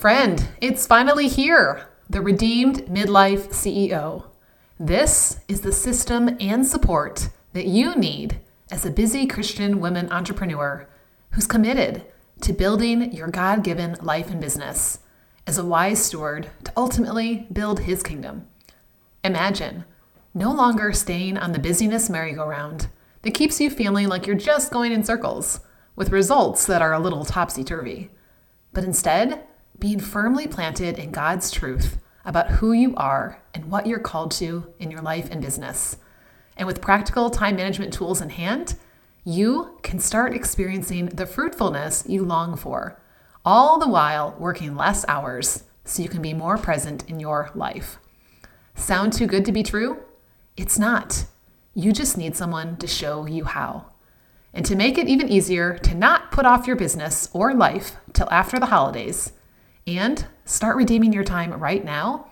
Friend, 0.00 0.48
it's 0.62 0.86
finally 0.86 1.28
here 1.28 1.86
the 2.08 2.22
Redeemed 2.22 2.86
Midlife 2.86 3.48
CEO. 3.48 4.24
This 4.78 5.40
is 5.46 5.60
the 5.60 5.72
system 5.72 6.38
and 6.40 6.66
support 6.66 7.28
that 7.52 7.66
you 7.66 7.94
need 7.94 8.40
as 8.72 8.86
a 8.86 8.90
busy 8.90 9.26
Christian 9.26 9.78
women 9.78 10.10
entrepreneur 10.10 10.88
who's 11.32 11.46
committed 11.46 12.06
to 12.40 12.54
building 12.54 13.12
your 13.12 13.28
God 13.28 13.62
given 13.62 13.98
life 14.00 14.30
and 14.30 14.40
business 14.40 15.00
as 15.46 15.58
a 15.58 15.66
wise 15.66 16.02
steward 16.02 16.48
to 16.64 16.72
ultimately 16.78 17.46
build 17.52 17.80
his 17.80 18.02
kingdom. 18.02 18.46
Imagine 19.22 19.84
no 20.32 20.50
longer 20.50 20.94
staying 20.94 21.36
on 21.36 21.52
the 21.52 21.58
busyness 21.58 22.08
merry-go-round 22.08 22.88
that 23.20 23.34
keeps 23.34 23.60
you 23.60 23.68
feeling 23.68 24.08
like 24.08 24.26
you're 24.26 24.34
just 24.34 24.72
going 24.72 24.92
in 24.92 25.04
circles 25.04 25.60
with 25.94 26.08
results 26.08 26.64
that 26.64 26.80
are 26.80 26.94
a 26.94 26.98
little 26.98 27.26
topsy 27.26 27.62
turvy, 27.62 28.10
but 28.72 28.82
instead 28.82 29.44
being 29.80 29.98
firmly 29.98 30.46
planted 30.46 30.98
in 30.98 31.10
God's 31.10 31.50
truth 31.50 31.98
about 32.24 32.48
who 32.48 32.72
you 32.72 32.94
are 32.96 33.42
and 33.54 33.70
what 33.70 33.86
you're 33.86 33.98
called 33.98 34.30
to 34.32 34.72
in 34.78 34.90
your 34.90 35.00
life 35.00 35.28
and 35.30 35.40
business. 35.40 35.96
And 36.56 36.66
with 36.66 36.82
practical 36.82 37.30
time 37.30 37.56
management 37.56 37.92
tools 37.92 38.20
in 38.20 38.30
hand, 38.30 38.76
you 39.24 39.78
can 39.82 39.98
start 39.98 40.34
experiencing 40.34 41.06
the 41.06 41.26
fruitfulness 41.26 42.04
you 42.06 42.24
long 42.24 42.56
for, 42.56 43.00
all 43.44 43.78
the 43.78 43.88
while 43.88 44.36
working 44.38 44.76
less 44.76 45.04
hours 45.08 45.64
so 45.84 46.02
you 46.02 46.08
can 46.08 46.22
be 46.22 46.34
more 46.34 46.58
present 46.58 47.08
in 47.08 47.18
your 47.18 47.50
life. 47.54 47.98
Sound 48.74 49.12
too 49.12 49.26
good 49.26 49.44
to 49.46 49.52
be 49.52 49.62
true? 49.62 50.02
It's 50.56 50.78
not. 50.78 51.24
You 51.74 51.92
just 51.92 52.18
need 52.18 52.36
someone 52.36 52.76
to 52.76 52.86
show 52.86 53.26
you 53.26 53.44
how. 53.44 53.86
And 54.52 54.66
to 54.66 54.76
make 54.76 54.98
it 54.98 55.08
even 55.08 55.28
easier 55.28 55.78
to 55.78 55.94
not 55.94 56.30
put 56.30 56.44
off 56.44 56.66
your 56.66 56.76
business 56.76 57.30
or 57.32 57.54
life 57.54 57.96
till 58.12 58.28
after 58.30 58.58
the 58.58 58.66
holidays 58.66 59.32
and 59.98 60.24
start 60.44 60.76
redeeming 60.76 61.12
your 61.12 61.24
time 61.24 61.52
right 61.52 61.84
now 61.84 62.28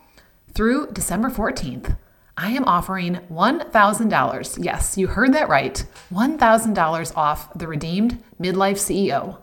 through 0.55 0.93
December 0.93 1.29
14th, 1.29 1.97
I 2.37 2.51
am 2.51 2.65
offering 2.65 3.17
$1,000. 3.31 4.65
Yes, 4.65 4.97
you 4.97 5.09
heard 5.09 5.33
that 5.35 5.49
right. 5.49 5.85
$1,000 6.13 7.17
off 7.17 7.53
the 7.55 7.67
Redeemed 7.67 8.23
Midlife 8.41 8.79
CEO, 8.79 9.39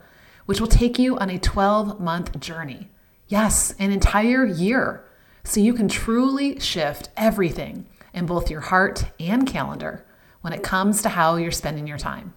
which 0.46 0.60
will 0.60 0.66
take 0.66 0.98
you 0.98 1.18
on 1.18 1.28
a 1.28 1.38
12 1.38 2.00
month 2.00 2.40
journey. 2.40 2.88
Yes, 3.28 3.74
an 3.78 3.90
entire 3.90 4.46
year. 4.46 5.04
So 5.44 5.60
you 5.60 5.74
can 5.74 5.88
truly 5.88 6.58
shift 6.58 7.10
everything 7.16 7.86
in 8.14 8.24
both 8.24 8.50
your 8.50 8.62
heart 8.62 9.04
and 9.20 9.46
calendar 9.46 10.04
when 10.40 10.52
it 10.52 10.62
comes 10.62 11.02
to 11.02 11.10
how 11.10 11.36
you're 11.36 11.50
spending 11.50 11.86
your 11.86 11.98
time. 11.98 12.32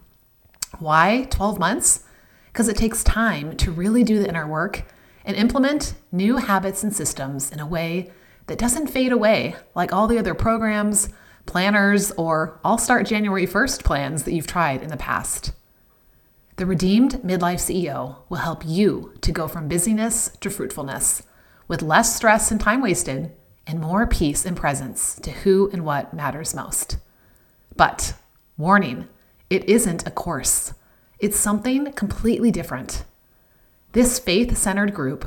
Why 0.77 1.27
12 1.29 1.57
months? 1.57 2.03
Because 2.51 2.67
it 2.67 2.75
takes 2.75 3.03
time 3.03 3.55
to 3.57 3.71
really 3.71 4.03
do 4.03 4.19
the 4.19 4.27
inner 4.27 4.47
work 4.47 4.83
and 5.29 5.37
implement 5.37 5.93
new 6.11 6.37
habits 6.37 6.81
and 6.81 6.91
systems 6.91 7.51
in 7.51 7.59
a 7.59 7.67
way 7.67 8.11
that 8.47 8.57
doesn't 8.57 8.87
fade 8.87 9.11
away 9.11 9.55
like 9.75 9.93
all 9.93 10.07
the 10.07 10.17
other 10.17 10.33
programs, 10.33 11.09
planners, 11.45 12.11
or 12.13 12.59
I'll 12.65 12.79
start 12.79 13.05
January 13.05 13.45
1st 13.45 13.83
plans 13.83 14.23
that 14.23 14.33
you've 14.33 14.47
tried 14.47 14.81
in 14.81 14.89
the 14.89 14.97
past. 14.97 15.51
The 16.55 16.65
Redeemed 16.65 17.21
Midlife 17.21 17.61
CEO 17.61 18.15
will 18.27 18.39
help 18.39 18.63
you 18.65 19.13
to 19.21 19.31
go 19.31 19.47
from 19.47 19.67
busyness 19.67 20.31
to 20.41 20.49
fruitfulness 20.49 21.21
with 21.67 21.83
less 21.83 22.15
stress 22.15 22.49
and 22.49 22.59
time 22.59 22.81
wasted 22.81 23.31
and 23.67 23.79
more 23.79 24.07
peace 24.07 24.47
and 24.47 24.57
presence 24.57 25.13
to 25.21 25.29
who 25.29 25.69
and 25.71 25.85
what 25.85 26.11
matters 26.11 26.55
most. 26.55 26.97
But, 27.77 28.15
warning, 28.57 29.07
it 29.51 29.63
isn't 29.69 30.07
a 30.07 30.11
course. 30.11 30.73
It's 31.19 31.37
something 31.37 31.91
completely 31.93 32.49
different. 32.49 33.03
This 33.91 34.19
faith 34.19 34.55
centered 34.55 34.93
group 34.93 35.25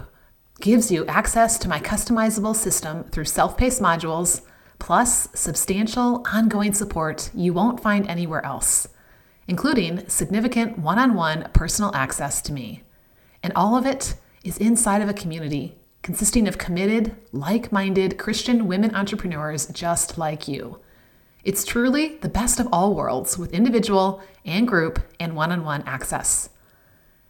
gives 0.61 0.93
you 0.93 1.05
access 1.07 1.59
to 1.59 1.69
my 1.69 1.81
customizable 1.81 2.55
system 2.55 3.03
through 3.05 3.25
self 3.25 3.57
paced 3.57 3.83
modules, 3.83 4.43
plus 4.79 5.29
substantial 5.35 6.25
ongoing 6.33 6.73
support 6.73 7.31
you 7.35 7.53
won't 7.53 7.81
find 7.81 8.09
anywhere 8.09 8.47
else, 8.47 8.87
including 9.49 10.09
significant 10.09 10.79
one 10.79 11.01
on 11.01 11.15
one 11.15 11.51
personal 11.53 11.93
access 11.93 12.41
to 12.43 12.53
me. 12.53 12.85
And 13.43 13.53
all 13.57 13.77
of 13.77 13.85
it 13.85 14.15
is 14.45 14.59
inside 14.59 15.03
of 15.03 15.09
a 15.09 15.15
community 15.15 15.75
consisting 16.03 16.47
of 16.47 16.57
committed, 16.57 17.17
like 17.33 17.73
minded 17.73 18.17
Christian 18.17 18.69
women 18.69 18.95
entrepreneurs 18.95 19.67
just 19.67 20.19
like 20.19 20.47
you. 20.47 20.79
It's 21.43 21.65
truly 21.65 22.17
the 22.19 22.29
best 22.29 22.61
of 22.61 22.69
all 22.73 22.95
worlds 22.95 23.37
with 23.37 23.53
individual 23.53 24.23
and 24.45 24.69
group 24.69 25.01
and 25.19 25.35
one 25.35 25.51
on 25.51 25.65
one 25.65 25.83
access. 25.83 26.49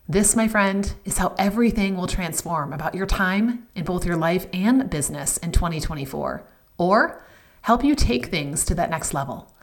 This, 0.09 0.35
my 0.35 0.49
friend, 0.49 0.93
is 1.05 1.19
how 1.19 1.35
everything 1.39 1.97
will 1.97 2.09
transform 2.09 2.73
about 2.73 2.95
your 2.95 3.07
time 3.07 3.69
in 3.77 3.85
both 3.85 4.05
your 4.05 4.17
life 4.17 4.47
and 4.53 4.91
business 4.91 5.37
in 5.37 5.53
2024, 5.53 6.43
or 6.77 7.25
help 7.63 7.85
you 7.85 7.95
take 7.95 8.27
things 8.27 8.65
to 8.65 8.75
that 8.75 8.91
next 8.91 9.15
level. 9.15 9.55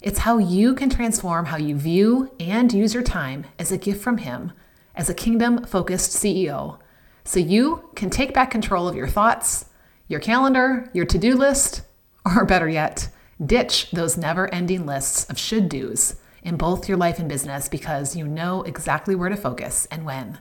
It's 0.00 0.20
how 0.20 0.38
you 0.38 0.74
can 0.76 0.88
transform 0.88 1.46
how 1.46 1.56
you 1.56 1.76
view 1.76 2.30
and 2.38 2.72
use 2.72 2.94
your 2.94 3.02
time 3.02 3.44
as 3.58 3.72
a 3.72 3.78
gift 3.78 4.02
from 4.02 4.18
Him 4.18 4.52
as 4.94 5.08
a 5.10 5.14
kingdom 5.14 5.64
focused 5.64 6.12
CEO, 6.12 6.78
so 7.24 7.40
you 7.40 7.90
can 7.96 8.10
take 8.10 8.32
back 8.32 8.50
control 8.50 8.86
of 8.86 8.94
your 8.94 9.08
thoughts, 9.08 9.64
your 10.06 10.20
calendar, 10.20 10.90
your 10.92 11.06
to 11.06 11.18
do 11.18 11.34
list, 11.34 11.82
or 12.24 12.44
better 12.44 12.68
yet, 12.68 13.08
ditch 13.44 13.90
those 13.90 14.16
never 14.16 14.52
ending 14.54 14.86
lists 14.86 15.24
of 15.24 15.38
should 15.38 15.68
do's 15.68 16.16
in 16.42 16.56
both 16.56 16.88
your 16.88 16.98
life 16.98 17.18
and 17.18 17.28
business 17.28 17.68
because 17.68 18.16
you 18.16 18.26
know 18.26 18.62
exactly 18.62 19.14
where 19.14 19.28
to 19.28 19.36
focus 19.36 19.86
and 19.90 20.04
when. 20.04 20.38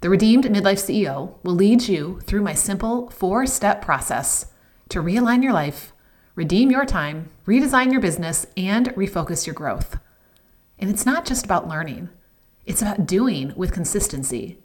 The 0.00 0.10
Redeemed 0.10 0.44
Midlife 0.44 0.78
CEO 0.78 1.34
will 1.42 1.54
lead 1.54 1.88
you 1.88 2.20
through 2.24 2.42
my 2.42 2.54
simple 2.54 3.10
four 3.10 3.46
step 3.46 3.82
process 3.82 4.46
to 4.90 5.02
realign 5.02 5.42
your 5.42 5.52
life, 5.52 5.92
redeem 6.34 6.70
your 6.70 6.84
time, 6.84 7.30
redesign 7.46 7.90
your 7.90 8.00
business, 8.00 8.46
and 8.56 8.88
refocus 8.94 9.46
your 9.46 9.54
growth. 9.54 9.98
And 10.78 10.88
it's 10.88 11.04
not 11.04 11.24
just 11.26 11.44
about 11.44 11.68
learning, 11.68 12.10
it's 12.64 12.82
about 12.82 13.06
doing 13.06 13.52
with 13.56 13.72
consistency 13.72 14.58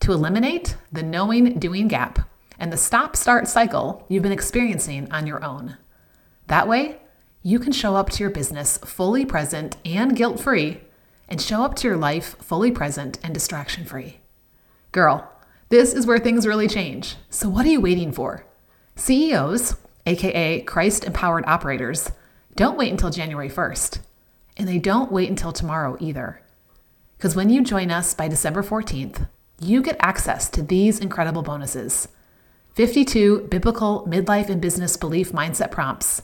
to 0.00 0.12
eliminate 0.12 0.76
the 0.90 1.02
knowing 1.02 1.58
doing 1.58 1.88
gap 1.88 2.20
and 2.58 2.72
the 2.72 2.76
stop 2.76 3.14
start 3.14 3.46
cycle 3.46 4.06
you've 4.08 4.22
been 4.22 4.32
experiencing 4.32 5.10
on 5.12 5.26
your 5.26 5.44
own. 5.44 5.76
That 6.46 6.66
way, 6.66 6.98
you 7.42 7.58
can 7.58 7.72
show 7.72 7.96
up 7.96 8.10
to 8.10 8.22
your 8.22 8.30
business 8.30 8.78
fully 8.78 9.24
present 9.24 9.76
and 9.84 10.16
guilt 10.16 10.40
free, 10.40 10.80
and 11.28 11.40
show 11.40 11.62
up 11.62 11.74
to 11.76 11.88
your 11.88 11.96
life 11.96 12.36
fully 12.40 12.70
present 12.70 13.18
and 13.22 13.34
distraction 13.34 13.84
free. 13.84 14.18
Girl, 14.92 15.30
this 15.68 15.92
is 15.92 16.06
where 16.06 16.18
things 16.18 16.46
really 16.46 16.68
change. 16.68 17.16
So, 17.28 17.48
what 17.48 17.66
are 17.66 17.70
you 17.70 17.80
waiting 17.80 18.12
for? 18.12 18.46
CEOs, 18.96 19.76
aka 20.06 20.62
Christ 20.62 21.04
empowered 21.04 21.44
operators, 21.46 22.10
don't 22.56 22.78
wait 22.78 22.90
until 22.90 23.10
January 23.10 23.48
1st. 23.48 24.00
And 24.56 24.66
they 24.66 24.78
don't 24.78 25.12
wait 25.12 25.30
until 25.30 25.52
tomorrow 25.52 25.96
either. 26.00 26.42
Because 27.16 27.36
when 27.36 27.50
you 27.50 27.62
join 27.62 27.90
us 27.90 28.14
by 28.14 28.26
December 28.26 28.62
14th, 28.62 29.28
you 29.60 29.82
get 29.82 29.96
access 30.00 30.48
to 30.50 30.62
these 30.62 30.98
incredible 31.00 31.42
bonuses 31.42 32.08
52 32.74 33.48
biblical 33.50 34.06
midlife 34.08 34.48
and 34.48 34.60
business 34.60 34.96
belief 34.96 35.32
mindset 35.32 35.70
prompts 35.70 36.22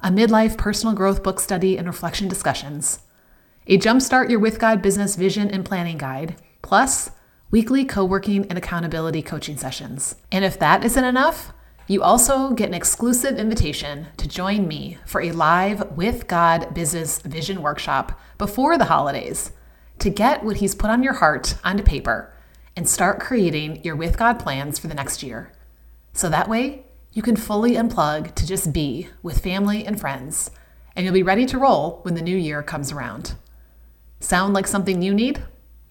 a 0.00 0.10
midlife 0.10 0.56
personal 0.56 0.94
growth 0.94 1.22
book 1.22 1.40
study 1.40 1.76
and 1.76 1.86
reflection 1.86 2.28
discussions, 2.28 3.00
a 3.66 3.78
Jumpstart 3.78 4.30
Your 4.30 4.38
With 4.38 4.60
God 4.60 4.80
business 4.80 5.16
vision 5.16 5.50
and 5.50 5.64
planning 5.64 5.98
guide, 5.98 6.36
plus 6.62 7.10
weekly 7.50 7.84
co 7.84 8.04
working 8.04 8.46
and 8.46 8.56
accountability 8.56 9.22
coaching 9.22 9.56
sessions. 9.56 10.14
And 10.30 10.44
if 10.44 10.58
that 10.60 10.84
isn't 10.84 11.04
enough, 11.04 11.52
you 11.88 12.02
also 12.02 12.50
get 12.52 12.68
an 12.68 12.74
exclusive 12.74 13.38
invitation 13.38 14.06
to 14.18 14.28
join 14.28 14.68
me 14.68 14.98
for 15.04 15.20
a 15.20 15.32
live 15.32 15.96
With 15.96 16.28
God 16.28 16.74
business 16.74 17.20
vision 17.22 17.62
workshop 17.62 18.20
before 18.36 18.78
the 18.78 18.84
holidays 18.84 19.52
to 19.98 20.10
get 20.10 20.44
what 20.44 20.58
He's 20.58 20.74
put 20.74 20.90
on 20.90 21.02
your 21.02 21.14
heart 21.14 21.56
onto 21.64 21.82
paper 21.82 22.32
and 22.76 22.88
start 22.88 23.18
creating 23.18 23.82
your 23.82 23.96
With 23.96 24.16
God 24.16 24.38
plans 24.38 24.78
for 24.78 24.86
the 24.86 24.94
next 24.94 25.24
year. 25.24 25.52
So 26.12 26.28
that 26.28 26.48
way, 26.48 26.84
you 27.18 27.22
can 27.22 27.34
fully 27.34 27.72
unplug 27.72 28.32
to 28.36 28.46
just 28.46 28.72
be 28.72 29.08
with 29.24 29.42
family 29.42 29.84
and 29.84 29.98
friends, 29.98 30.52
and 30.94 31.04
you'll 31.04 31.12
be 31.12 31.24
ready 31.24 31.44
to 31.44 31.58
roll 31.58 31.98
when 32.02 32.14
the 32.14 32.22
new 32.22 32.36
year 32.36 32.62
comes 32.62 32.92
around. 32.92 33.34
Sound 34.20 34.54
like 34.54 34.68
something 34.68 35.02
you 35.02 35.12
need? 35.12 35.42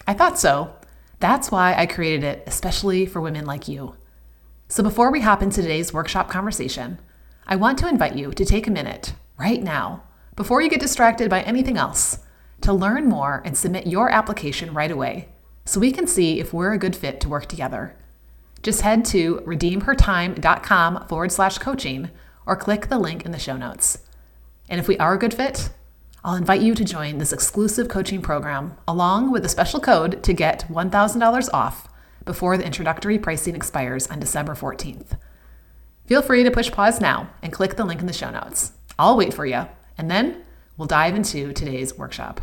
I 0.06 0.14
thought 0.14 0.38
so. 0.38 0.74
That's 1.20 1.50
why 1.50 1.74
I 1.74 1.84
created 1.84 2.24
it, 2.24 2.44
especially 2.46 3.04
for 3.04 3.20
women 3.20 3.44
like 3.44 3.68
you. 3.68 3.94
So 4.68 4.82
before 4.82 5.12
we 5.12 5.20
hop 5.20 5.42
into 5.42 5.60
today's 5.60 5.92
workshop 5.92 6.30
conversation, 6.30 6.98
I 7.46 7.56
want 7.56 7.78
to 7.80 7.88
invite 7.90 8.16
you 8.16 8.32
to 8.32 8.44
take 8.46 8.66
a 8.66 8.70
minute 8.70 9.12
right 9.38 9.62
now, 9.62 10.04
before 10.34 10.62
you 10.62 10.70
get 10.70 10.80
distracted 10.80 11.28
by 11.28 11.42
anything 11.42 11.76
else, 11.76 12.20
to 12.62 12.72
learn 12.72 13.06
more 13.06 13.42
and 13.44 13.54
submit 13.54 13.86
your 13.86 14.08
application 14.08 14.72
right 14.72 14.90
away 14.90 15.28
so 15.66 15.78
we 15.78 15.92
can 15.92 16.06
see 16.06 16.40
if 16.40 16.54
we're 16.54 16.72
a 16.72 16.78
good 16.78 16.96
fit 16.96 17.20
to 17.20 17.28
work 17.28 17.44
together. 17.44 17.94
Just 18.62 18.82
head 18.82 19.04
to 19.06 19.36
redeemhertime.com 19.46 21.06
forward 21.08 21.32
slash 21.32 21.58
coaching 21.58 22.10
or 22.46 22.56
click 22.56 22.88
the 22.88 22.98
link 22.98 23.24
in 23.24 23.32
the 23.32 23.38
show 23.38 23.56
notes. 23.56 23.98
And 24.68 24.80
if 24.80 24.88
we 24.88 24.98
are 24.98 25.14
a 25.14 25.18
good 25.18 25.34
fit, 25.34 25.70
I'll 26.24 26.34
invite 26.34 26.60
you 26.60 26.74
to 26.74 26.84
join 26.84 27.18
this 27.18 27.32
exclusive 27.32 27.88
coaching 27.88 28.20
program 28.20 28.76
along 28.86 29.30
with 29.30 29.44
a 29.44 29.48
special 29.48 29.80
code 29.80 30.22
to 30.24 30.32
get 30.32 30.66
$1,000 30.68 31.48
off 31.54 31.88
before 32.24 32.56
the 32.56 32.66
introductory 32.66 33.18
pricing 33.18 33.54
expires 33.54 34.06
on 34.08 34.20
December 34.20 34.54
14th. 34.54 35.18
Feel 36.06 36.22
free 36.22 36.42
to 36.42 36.50
push 36.50 36.70
pause 36.70 37.00
now 37.00 37.30
and 37.42 37.52
click 37.52 37.76
the 37.76 37.84
link 37.84 38.00
in 38.00 38.06
the 38.06 38.12
show 38.12 38.30
notes. 38.30 38.72
I'll 38.98 39.16
wait 39.16 39.32
for 39.32 39.46
you, 39.46 39.66
and 39.96 40.10
then 40.10 40.42
we'll 40.76 40.88
dive 40.88 41.14
into 41.14 41.52
today's 41.52 41.96
workshop. 41.96 42.40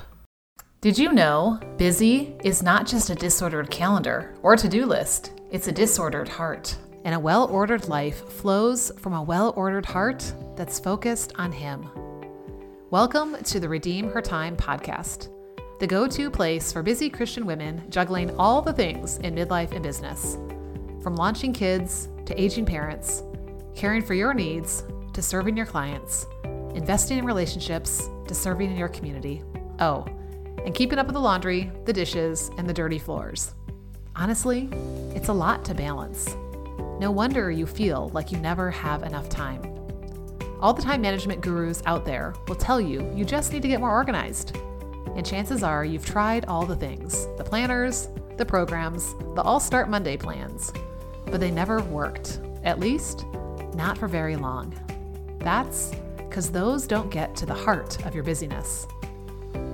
Did 0.81 0.97
you 0.97 1.11
know 1.11 1.59
busy 1.77 2.35
is 2.43 2.63
not 2.63 2.85
just 2.85 3.09
a 3.09 3.15
disordered 3.15 3.71
calendar 3.71 4.33
or 4.41 4.55
to 4.55 4.69
do 4.69 4.85
list, 4.85 5.31
it's 5.55 5.69
a 5.69 5.71
disordered 5.71 6.27
heart. 6.27 6.75
And 7.05 7.15
a 7.15 7.19
well 7.19 7.45
ordered 7.45 7.87
life 7.87 8.27
flows 8.29 8.91
from 8.97 9.13
a 9.13 9.23
well 9.23 9.53
ordered 9.55 9.85
heart 9.85 10.33
that's 10.57 10.81
focused 10.81 11.31
on 11.37 11.49
Him. 11.49 11.87
Welcome 12.89 13.41
to 13.41 13.61
the 13.61 13.69
Redeem 13.69 14.11
Her 14.11 14.21
Time 14.21 14.57
podcast, 14.57 15.29
the 15.79 15.87
go 15.87 16.07
to 16.07 16.29
place 16.29 16.73
for 16.73 16.83
busy 16.83 17.09
Christian 17.09 17.45
women 17.45 17.89
juggling 17.89 18.35
all 18.35 18.61
the 18.61 18.73
things 18.73 19.15
in 19.19 19.33
midlife 19.33 19.71
and 19.71 19.81
business. 19.81 20.35
From 21.01 21.15
launching 21.15 21.53
kids 21.53 22.09
to 22.25 22.37
aging 22.37 22.65
parents, 22.65 23.23
caring 23.75 24.01
for 24.01 24.13
your 24.13 24.33
needs 24.33 24.83
to 25.13 25.21
serving 25.21 25.55
your 25.55 25.65
clients, 25.65 26.25
investing 26.73 27.17
in 27.17 27.23
relationships 27.23 28.09
to 28.27 28.35
serving 28.35 28.71
in 28.71 28.77
your 28.77 28.89
community. 28.89 29.41
Oh, 29.79 30.05
and 30.65 30.75
keeping 30.75 30.99
up 30.99 31.05
with 31.05 31.13
the 31.13 31.21
laundry, 31.21 31.71
the 31.85 31.93
dishes, 31.93 32.51
and 32.57 32.67
the 32.67 32.73
dirty 32.73 32.99
floors. 32.99 33.53
Honestly, 34.17 34.69
it's 35.13 35.27
a 35.27 35.33
lot 35.33 35.65
to 35.65 35.73
balance. 35.73 36.37
No 37.01 37.11
wonder 37.11 37.51
you 37.51 37.65
feel 37.65 38.09
like 38.13 38.31
you 38.31 38.37
never 38.37 38.71
have 38.71 39.03
enough 39.03 39.27
time. 39.27 39.61
All 40.61 40.73
the 40.73 40.81
time 40.81 41.01
management 41.01 41.41
gurus 41.41 41.83
out 41.85 42.05
there 42.05 42.33
will 42.47 42.55
tell 42.55 42.79
you 42.79 43.11
you 43.13 43.25
just 43.25 43.51
need 43.51 43.61
to 43.61 43.67
get 43.67 43.81
more 43.81 43.91
organized. 43.91 44.55
And 45.17 45.25
chances 45.25 45.63
are 45.63 45.83
you've 45.83 46.05
tried 46.05 46.45
all 46.45 46.65
the 46.65 46.77
things 46.77 47.27
the 47.37 47.43
planners, 47.43 48.07
the 48.37 48.45
programs, 48.45 49.13
the 49.35 49.41
All 49.41 49.59
Start 49.59 49.89
Monday 49.89 50.15
plans, 50.15 50.71
but 51.25 51.41
they 51.41 51.51
never 51.51 51.81
worked, 51.83 52.39
at 52.63 52.79
least, 52.79 53.25
not 53.73 53.97
for 53.97 54.07
very 54.07 54.37
long. 54.37 54.73
That's 55.39 55.91
because 56.15 56.49
those 56.49 56.87
don't 56.87 57.11
get 57.11 57.35
to 57.35 57.45
the 57.45 57.53
heart 57.53 58.03
of 58.05 58.15
your 58.15 58.23
busyness. 58.23 58.87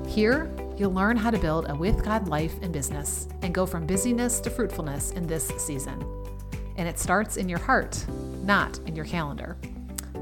Here, 0.08 0.52
you'll 0.81 0.92
learn 0.92 1.16
how 1.16 1.30
to 1.30 1.38
build 1.38 1.69
a 1.69 1.75
with 1.75 2.04
God 2.04 2.28
life 2.28 2.56
and 2.63 2.74
business 2.74 3.28
and 3.44 3.54
go 3.54 3.68
from 3.68 3.86
busyness 3.86 4.39
to 4.39 4.50
fruitfulness 4.50 5.12
in 5.12 5.28
this 5.28 5.50
season. 5.60 6.04
And 6.75 6.89
it 6.89 6.98
starts 6.98 7.38
in 7.38 7.48
your 7.48 7.60
heart, 7.60 8.04
not 8.42 8.80
in 8.88 8.95
your 8.95 9.06
calendar. 9.06 9.57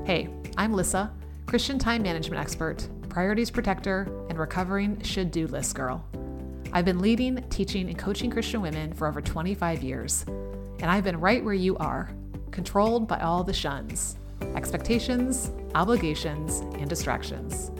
Hey, 0.03 0.27
I'm 0.57 0.73
Lissa, 0.73 1.13
Christian 1.45 1.79
time 1.79 2.01
management 2.01 2.41
expert, 2.41 2.85
priorities 3.07 3.49
protector, 3.49 4.01
and 4.27 4.37
recovering 4.37 5.01
should 5.01 5.31
do 5.31 5.47
list 5.47 5.75
girl. 5.75 6.05
I've 6.73 6.83
been 6.83 6.99
leading, 6.99 7.41
teaching, 7.49 7.87
and 7.87 7.97
coaching 7.97 8.29
Christian 8.29 8.61
women 8.61 8.91
for 8.91 9.07
over 9.07 9.21
25 9.21 9.81
years, 9.81 10.25
and 10.27 10.87
I've 10.87 11.05
been 11.05 11.21
right 11.21 11.41
where 11.41 11.53
you 11.53 11.77
are, 11.77 12.11
controlled 12.51 13.07
by 13.07 13.21
all 13.21 13.45
the 13.45 13.53
shuns 13.53 14.17
expectations, 14.55 15.51
obligations, 15.73 16.59
and 16.79 16.89
distractions. 16.89 17.71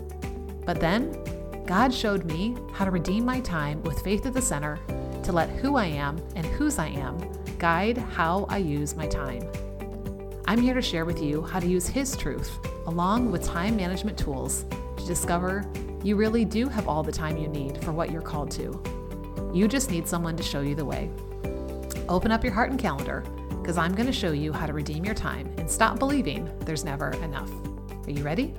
But 0.66 0.80
then, 0.80 1.22
God 1.70 1.94
showed 1.94 2.26
me 2.26 2.56
how 2.74 2.84
to 2.84 2.90
redeem 2.90 3.24
my 3.24 3.40
time 3.42 3.84
with 3.84 4.02
faith 4.02 4.26
at 4.26 4.34
the 4.34 4.42
center 4.42 4.80
to 5.22 5.32
let 5.32 5.50
who 5.50 5.76
I 5.76 5.86
am 5.86 6.18
and 6.36 6.44
whose 6.44 6.80
I 6.80 6.88
am 6.88 7.16
guide 7.60 7.96
how 8.00 8.48
I 8.50 8.58
use 8.58 8.96
my 8.96 9.06
time. 9.06 9.48
I'm 10.48 10.60
here 10.60 10.74
to 10.74 10.82
share 10.82 11.06
with 11.06 11.22
you 11.22 11.44
how 11.44 11.60
to 11.60 11.68
use 11.68 11.86
His 11.86 12.18
truth 12.18 12.58
along 12.88 13.32
with 13.32 13.46
time 13.46 13.76
management 13.76 14.18
tools 14.18 14.66
to 14.98 15.06
discover 15.06 15.64
you 16.04 16.16
really 16.16 16.44
do 16.44 16.68
have 16.68 16.88
all 16.88 17.04
the 17.04 17.12
time 17.12 17.38
you 17.38 17.48
need 17.48 17.84
for 17.84 17.92
what 17.92 18.12
you're 18.12 18.24
called 18.24 18.50
to. 18.54 18.82
You 19.54 19.68
just 19.68 19.92
need 19.92 20.08
someone 20.08 20.36
to 20.38 20.44
show 20.44 20.62
you 20.62 20.74
the 20.74 20.86
way. 20.86 21.12
Open 22.10 22.32
up 22.32 22.44
your 22.44 22.54
heart 22.54 22.72
and 22.72 22.80
calendar 22.80 23.24
because 23.62 23.78
I'm 23.78 23.94
going 23.94 24.08
to 24.08 24.12
show 24.12 24.32
you 24.32 24.52
how 24.52 24.66
to 24.66 24.74
redeem 24.74 25.06
your 25.06 25.14
time 25.14 25.54
and 25.60 25.70
stop 25.70 26.00
believing 26.00 26.50
there's 26.62 26.84
never 26.84 27.12
enough. 27.22 27.52
Are 28.08 28.12
you 28.12 28.24
ready? 28.24 28.56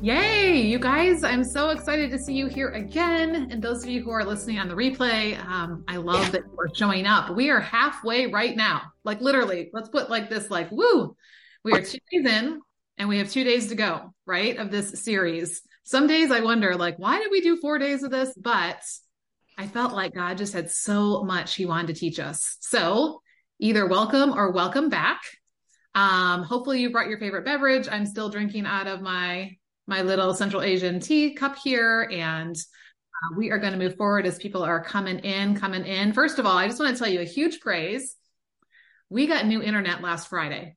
Yay, 0.00 0.60
you 0.60 0.78
guys. 0.78 1.24
I'm 1.24 1.42
so 1.42 1.70
excited 1.70 2.12
to 2.12 2.20
see 2.20 2.32
you 2.32 2.46
here 2.46 2.68
again. 2.68 3.48
And 3.50 3.60
those 3.60 3.82
of 3.82 3.88
you 3.88 4.00
who 4.00 4.12
are 4.12 4.24
listening 4.24 4.60
on 4.60 4.68
the 4.68 4.74
replay, 4.76 5.36
um, 5.44 5.82
I 5.88 5.96
love 5.96 6.22
yeah. 6.22 6.30
that 6.30 6.42
you're 6.56 6.72
showing 6.72 7.04
up. 7.04 7.34
We 7.34 7.50
are 7.50 7.58
halfway 7.58 8.26
right 8.26 8.56
now. 8.56 8.92
Like 9.02 9.20
literally, 9.20 9.70
let's 9.72 9.88
put 9.88 10.08
like 10.08 10.30
this, 10.30 10.50
like, 10.50 10.70
woo, 10.70 11.16
we 11.64 11.72
are 11.72 11.82
two 11.82 11.98
days 12.12 12.32
in 12.32 12.60
and 12.96 13.08
we 13.08 13.18
have 13.18 13.28
two 13.28 13.42
days 13.42 13.70
to 13.70 13.74
go, 13.74 14.14
right? 14.24 14.56
Of 14.56 14.70
this 14.70 15.02
series. 15.02 15.62
Some 15.82 16.06
days 16.06 16.30
I 16.30 16.40
wonder, 16.40 16.76
like, 16.76 16.96
why 17.00 17.18
did 17.18 17.32
we 17.32 17.40
do 17.40 17.56
four 17.56 17.78
days 17.78 18.04
of 18.04 18.12
this? 18.12 18.32
But 18.40 18.80
I 19.58 19.66
felt 19.66 19.94
like 19.94 20.14
God 20.14 20.38
just 20.38 20.52
had 20.52 20.70
so 20.70 21.24
much 21.24 21.56
he 21.56 21.66
wanted 21.66 21.88
to 21.88 21.94
teach 21.94 22.20
us. 22.20 22.56
So 22.60 23.20
either 23.58 23.84
welcome 23.84 24.32
or 24.32 24.52
welcome 24.52 24.90
back. 24.90 25.22
Um, 25.96 26.44
hopefully 26.44 26.80
you 26.80 26.90
brought 26.90 27.08
your 27.08 27.18
favorite 27.18 27.44
beverage. 27.44 27.88
I'm 27.90 28.06
still 28.06 28.28
drinking 28.28 28.64
out 28.64 28.86
of 28.86 29.00
my 29.00 29.56
my 29.88 30.02
little 30.02 30.34
Central 30.34 30.62
Asian 30.62 31.00
tea 31.00 31.32
cup 31.32 31.56
here. 31.56 32.08
And 32.12 32.54
uh, 32.54 33.34
we 33.36 33.50
are 33.50 33.58
going 33.58 33.72
to 33.72 33.78
move 33.78 33.96
forward 33.96 34.26
as 34.26 34.38
people 34.38 34.62
are 34.62 34.84
coming 34.84 35.18
in, 35.20 35.56
coming 35.56 35.84
in. 35.84 36.12
First 36.12 36.38
of 36.38 36.46
all, 36.46 36.56
I 36.56 36.68
just 36.68 36.78
want 36.78 36.94
to 36.94 37.02
tell 37.02 37.10
you 37.10 37.20
a 37.20 37.24
huge 37.24 37.60
praise. 37.60 38.14
We 39.08 39.26
got 39.26 39.46
new 39.46 39.62
internet 39.62 40.02
last 40.02 40.28
Friday. 40.28 40.76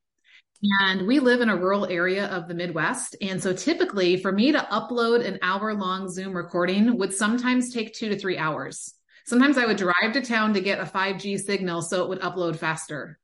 And 0.80 1.06
we 1.06 1.18
live 1.18 1.40
in 1.40 1.50
a 1.50 1.56
rural 1.56 1.86
area 1.86 2.26
of 2.26 2.48
the 2.48 2.54
Midwest. 2.54 3.16
And 3.20 3.42
so 3.42 3.52
typically 3.52 4.16
for 4.16 4.32
me 4.32 4.52
to 4.52 4.58
upload 4.58 5.26
an 5.26 5.38
hour 5.42 5.74
long 5.74 6.08
Zoom 6.08 6.34
recording 6.34 6.96
would 6.98 7.12
sometimes 7.12 7.72
take 7.72 7.92
two 7.92 8.08
to 8.08 8.18
three 8.18 8.38
hours. 8.38 8.94
Sometimes 9.26 9.58
I 9.58 9.66
would 9.66 9.76
drive 9.76 10.12
to 10.14 10.22
town 10.22 10.54
to 10.54 10.60
get 10.60 10.80
a 10.80 10.84
5G 10.84 11.40
signal 11.40 11.82
so 11.82 12.02
it 12.02 12.08
would 12.08 12.20
upload 12.20 12.56
faster. 12.56 13.18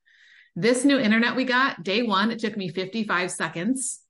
This 0.55 0.85
new 0.85 0.99
internet 0.99 1.37
we 1.37 1.45
got, 1.45 1.85
day 1.85 2.03
one, 2.03 2.33
it 2.33 2.41
took 2.41 2.57
me 2.57 2.69
55 2.69 3.31
seconds. 3.31 4.01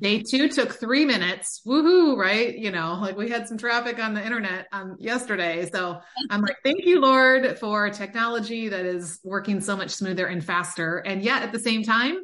Day 0.00 0.22
two 0.22 0.48
took 0.48 0.72
three 0.72 1.04
minutes. 1.04 1.60
Woohoo, 1.66 2.16
right? 2.16 2.56
You 2.56 2.70
know, 2.70 2.98
like 3.00 3.16
we 3.16 3.28
had 3.28 3.46
some 3.46 3.58
traffic 3.58 3.98
on 3.98 4.14
the 4.14 4.24
internet 4.24 4.66
um, 4.72 4.96
yesterday. 4.98 5.68
So 5.70 6.00
I'm 6.30 6.40
like, 6.40 6.56
thank 6.64 6.86
you, 6.86 7.00
Lord, 7.00 7.58
for 7.58 7.90
technology 7.90 8.68
that 8.68 8.86
is 8.86 9.20
working 9.22 9.60
so 9.60 9.76
much 9.76 9.90
smoother 9.90 10.26
and 10.26 10.42
faster. 10.42 10.98
And 10.98 11.22
yet 11.22 11.42
at 11.42 11.52
the 11.52 11.58
same 11.58 11.82
time, 11.82 12.16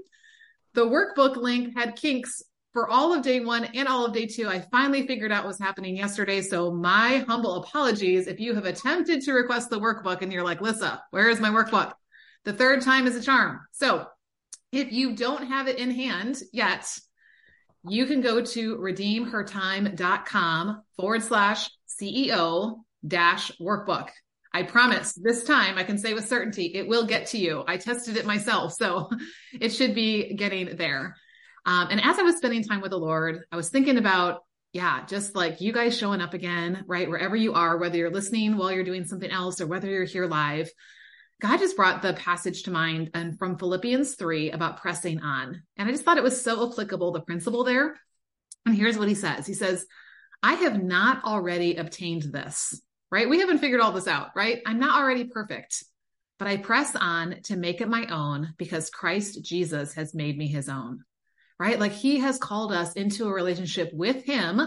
the 0.73 0.87
workbook 0.87 1.37
link 1.37 1.76
had 1.76 1.97
kinks 1.97 2.43
for 2.73 2.88
all 2.88 3.12
of 3.12 3.23
day 3.23 3.41
one 3.41 3.65
and 3.65 3.87
all 3.87 4.06
of 4.06 4.14
day 4.14 4.26
two. 4.26 4.49
I 4.49 4.61
finally 4.71 5.06
figured 5.06 5.32
out 5.32 5.44
what 5.44 5.49
was 5.49 5.59
happening 5.59 5.97
yesterday. 5.97 6.41
So 6.41 6.71
my 6.71 7.25
humble 7.29 7.56
apologies 7.56 8.29
if 8.29 8.41
you 8.41 8.55
have 8.55 8.64
attempted 8.64 9.21
to 9.23 9.32
request 9.32 9.69
the 9.69 9.81
workbook 9.81 10.23
and 10.23 10.32
you're 10.32 10.44
like, 10.44 10.62
Lissa, 10.62 11.03
where 11.11 11.29
is 11.29 11.41
my 11.41 11.50
workbook? 11.50 11.93
The 12.44 12.53
third 12.55 12.81
time 12.81 13.06
is 13.06 13.14
a 13.14 13.23
charm. 13.23 13.61
So 13.73 14.06
if 14.73 14.90
you 14.90 15.16
don't 15.16 15.49
have 15.49 15.69
it 15.69 15.78
in 15.78 15.90
hand 15.90 16.40
yet, 16.52 16.87
you 17.87 18.06
can 18.06 18.20
go 18.20 18.42
to 18.42 18.76
redeemhertime.com 18.76 20.82
forward 20.97 21.23
slash 21.23 21.70
CEO 21.88 22.76
dash 23.06 23.52
workbook. 23.61 24.08
I 24.52 24.62
promise 24.62 25.12
this 25.12 25.44
time 25.44 25.78
I 25.78 25.85
can 25.85 25.99
say 25.99 26.14
with 26.14 26.26
certainty 26.26 26.73
it 26.75 26.88
will 26.88 27.06
get 27.06 27.28
to 27.28 27.38
you. 27.38 27.62
I 27.66 27.76
tested 27.76 28.16
it 28.16 28.26
myself, 28.26 28.75
so 28.75 29.11
it 29.61 29.70
should 29.70 29.94
be 29.94 30.35
getting 30.35 30.76
there. 30.76 31.14
Um, 31.66 31.88
and 31.90 32.00
as 32.02 32.18
I 32.18 32.23
was 32.23 32.37
spending 32.37 32.64
time 32.64 32.80
with 32.80 32.90
the 32.90 32.99
Lord, 32.99 33.40
I 33.52 33.56
was 33.56 33.68
thinking 33.68 33.99
about, 33.99 34.42
yeah, 34.73 35.04
just 35.06 35.37
like 35.37 35.61
you 35.61 35.73
guys 35.73 35.97
showing 35.97 36.20
up 36.20 36.35
again, 36.35 36.85
right? 36.87 37.08
Wherever 37.08 37.37
you 37.37 37.54
are, 37.54 37.76
whether 37.76 37.99
you're 37.99 38.11
listening 38.11 38.56
while 38.56 38.73
you're 38.73 38.85
doing 38.85 39.04
something 39.04 39.30
else 39.30 39.61
or 39.61 39.66
whether 39.66 39.88
you're 39.88 40.04
here 40.04 40.26
live, 40.26 40.70
God 41.40 41.59
just 41.59 41.76
brought 41.76 42.02
the 42.02 42.14
passage 42.14 42.64
to 42.64 42.73
mind 42.73 43.11
and 43.14 43.38
from 43.38 43.59
Philippians 43.59 44.16
3 44.16 44.50
about 44.50 44.80
pressing 44.80 45.21
on. 45.21 45.62
And 45.76 45.88
I 45.88 45.92
just 45.92 46.04
thought 46.04 46.16
it 46.16 46.25
was 46.25 46.42
so 46.42 46.68
applicable, 46.68 47.12
the 47.12 47.21
principle 47.21 47.62
there. 47.62 47.95
And 48.66 48.75
here's 48.75 48.99
what 48.99 49.09
he 49.09 49.14
says 49.14 49.47
He 49.47 49.54
says, 49.54 49.87
I 50.42 50.54
have 50.54 50.83
not 50.83 51.25
already 51.25 51.76
obtained 51.76 52.23
this, 52.23 52.80
right? 53.11 53.28
We 53.28 53.40
haven't 53.40 53.59
figured 53.59 53.80
all 53.80 53.92
this 53.92 54.09
out, 54.09 54.30
right? 54.35 54.61
I'm 54.66 54.80
not 54.80 55.00
already 55.00 55.25
perfect, 55.25 55.85
but 56.40 56.49
I 56.49 56.57
press 56.57 56.97
on 56.97 57.42
to 57.45 57.57
make 57.57 57.80
it 57.80 57.88
my 57.88 58.07
own 58.07 58.54
because 58.59 58.90
Christ 58.90 59.42
Jesus 59.45 59.95
has 59.95 60.14
made 60.14 60.37
me 60.37 60.49
his 60.49 60.68
own, 60.68 61.04
right? 61.59 61.78
Like 61.78 61.92
he 61.92 62.18
has 62.18 62.38
called 62.38 62.73
us 62.73 62.95
into 62.95 63.28
a 63.28 63.33
relationship 63.33 63.92
with 63.92 64.25
him, 64.25 64.61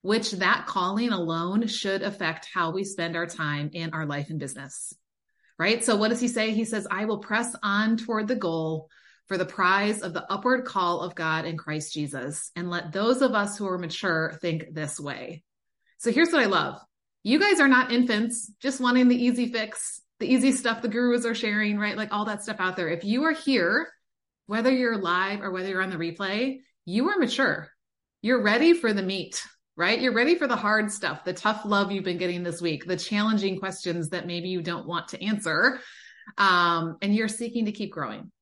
which 0.00 0.32
that 0.32 0.66
calling 0.66 1.10
alone 1.10 1.66
should 1.66 2.02
affect 2.02 2.48
how 2.52 2.70
we 2.70 2.84
spend 2.84 3.16
our 3.16 3.26
time 3.26 3.70
in 3.74 3.92
our 3.92 4.06
life 4.06 4.30
and 4.30 4.40
business 4.40 4.94
right? 5.58 5.84
So 5.84 5.96
what 5.96 6.08
does 6.08 6.20
he 6.20 6.28
say? 6.28 6.52
He 6.52 6.64
says, 6.64 6.86
I 6.90 7.04
will 7.04 7.18
press 7.18 7.54
on 7.62 7.96
toward 7.96 8.28
the 8.28 8.36
goal 8.36 8.88
for 9.26 9.38
the 9.38 9.44
prize 9.44 10.02
of 10.02 10.12
the 10.12 10.30
upward 10.30 10.64
call 10.64 11.00
of 11.00 11.14
God 11.14 11.44
in 11.44 11.56
Christ 11.56 11.92
Jesus. 11.92 12.50
And 12.54 12.70
let 12.70 12.92
those 12.92 13.22
of 13.22 13.32
us 13.32 13.58
who 13.58 13.66
are 13.66 13.78
mature 13.78 14.38
think 14.40 14.72
this 14.72 15.00
way. 15.00 15.42
So 15.98 16.12
here's 16.12 16.30
what 16.30 16.42
I 16.42 16.46
love. 16.46 16.80
You 17.22 17.40
guys 17.40 17.58
are 17.58 17.68
not 17.68 17.92
infants 17.92 18.50
just 18.60 18.80
wanting 18.80 19.08
the 19.08 19.20
easy 19.20 19.50
fix, 19.50 20.00
the 20.20 20.32
easy 20.32 20.52
stuff 20.52 20.82
the 20.82 20.88
gurus 20.88 21.26
are 21.26 21.34
sharing, 21.34 21.78
right? 21.78 21.96
Like 21.96 22.12
all 22.12 22.26
that 22.26 22.42
stuff 22.42 22.60
out 22.60 22.76
there. 22.76 22.88
If 22.88 23.04
you 23.04 23.24
are 23.24 23.32
here, 23.32 23.88
whether 24.46 24.70
you're 24.70 24.98
live 24.98 25.42
or 25.42 25.50
whether 25.50 25.68
you're 25.68 25.82
on 25.82 25.90
the 25.90 25.96
replay, 25.96 26.60
you 26.84 27.08
are 27.08 27.18
mature. 27.18 27.68
You're 28.22 28.42
ready 28.42 28.74
for 28.74 28.92
the 28.92 29.02
meat 29.02 29.42
right? 29.76 30.00
You're 30.00 30.14
ready 30.14 30.36
for 30.36 30.46
the 30.46 30.56
hard 30.56 30.90
stuff, 30.90 31.24
the 31.24 31.32
tough 31.32 31.62
love 31.64 31.92
you've 31.92 32.04
been 32.04 32.18
getting 32.18 32.42
this 32.42 32.62
week, 32.62 32.86
the 32.86 32.96
challenging 32.96 33.58
questions 33.58 34.10
that 34.10 34.26
maybe 34.26 34.48
you 34.48 34.62
don't 34.62 34.86
want 34.86 35.08
to 35.08 35.22
answer. 35.22 35.80
Um, 36.38 36.96
and 37.02 37.14
you're 37.14 37.28
seeking 37.28 37.66
to 37.66 37.72
keep 37.72 37.92
growing, 37.92 38.32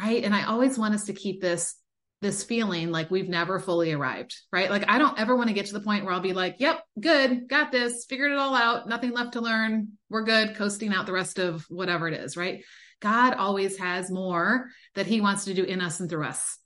right? 0.00 0.22
And 0.22 0.34
I 0.34 0.44
always 0.44 0.78
want 0.78 0.94
us 0.94 1.04
to 1.04 1.12
keep 1.12 1.40
this 1.40 1.76
this 2.22 2.42
feeling 2.42 2.90
like 2.90 3.10
we've 3.10 3.28
never 3.28 3.58
fully 3.58 3.92
arrived, 3.92 4.34
right? 4.50 4.70
Like 4.70 4.88
I 4.88 4.96
don't 4.96 5.18
ever 5.20 5.36
want 5.36 5.48
to 5.48 5.54
get 5.54 5.66
to 5.66 5.74
the 5.74 5.80
point 5.80 6.04
where 6.04 6.14
I'll 6.14 6.20
be 6.20 6.32
like, 6.32 6.56
yep, 6.58 6.82
good, 6.98 7.48
got 7.50 7.70
this, 7.70 8.06
figured 8.08 8.32
it 8.32 8.38
all 8.38 8.54
out, 8.54 8.88
nothing 8.88 9.10
left 9.10 9.34
to 9.34 9.42
learn, 9.42 9.88
we're 10.08 10.22
good, 10.22 10.56
coasting 10.56 10.94
out 10.94 11.04
the 11.04 11.12
rest 11.12 11.38
of 11.38 11.66
whatever 11.68 12.08
it 12.08 12.14
is, 12.14 12.34
right? 12.34 12.64
God 13.02 13.34
always 13.34 13.76
has 13.76 14.10
more 14.10 14.68
that 14.94 15.06
he 15.06 15.20
wants 15.20 15.44
to 15.44 15.52
do 15.54 15.64
in 15.64 15.82
us 15.82 16.00
and 16.00 16.08
through 16.08 16.24
us. 16.24 16.56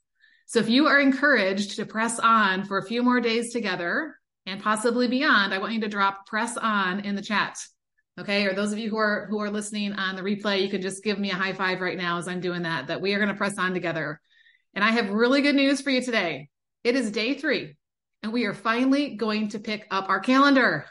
So 0.45 0.59
if 0.59 0.69
you 0.69 0.87
are 0.87 0.99
encouraged 0.99 1.75
to 1.75 1.85
press 1.85 2.19
on 2.19 2.63
for 2.63 2.77
a 2.77 2.85
few 2.85 3.03
more 3.03 3.19
days 3.19 3.51
together 3.51 4.15
and 4.45 4.61
possibly 4.61 5.07
beyond, 5.07 5.53
I 5.53 5.59
want 5.59 5.73
you 5.73 5.81
to 5.81 5.87
drop 5.87 6.25
press 6.25 6.57
on 6.57 7.01
in 7.01 7.15
the 7.15 7.21
chat. 7.21 7.57
Okay. 8.19 8.45
Or 8.45 8.53
those 8.53 8.73
of 8.73 8.79
you 8.79 8.89
who 8.89 8.97
are, 8.97 9.27
who 9.29 9.39
are 9.39 9.49
listening 9.49 9.93
on 9.93 10.15
the 10.15 10.21
replay, 10.21 10.61
you 10.61 10.69
can 10.69 10.81
just 10.81 11.03
give 11.03 11.17
me 11.17 11.31
a 11.31 11.35
high 11.35 11.53
five 11.53 11.79
right 11.79 11.97
now 11.97 12.17
as 12.17 12.27
I'm 12.27 12.41
doing 12.41 12.63
that, 12.63 12.87
that 12.87 13.01
we 13.01 13.13
are 13.13 13.19
going 13.19 13.29
to 13.29 13.35
press 13.35 13.57
on 13.57 13.73
together. 13.73 14.19
And 14.73 14.83
I 14.83 14.91
have 14.91 15.09
really 15.09 15.41
good 15.41 15.55
news 15.55 15.81
for 15.81 15.89
you 15.89 16.01
today. 16.01 16.49
It 16.83 16.95
is 16.95 17.11
day 17.11 17.33
three, 17.33 17.75
and 18.23 18.31
we 18.31 18.45
are 18.45 18.53
finally 18.53 19.15
going 19.15 19.49
to 19.49 19.59
pick 19.59 19.87
up 19.91 20.09
our 20.09 20.19
calendar, 20.19 20.85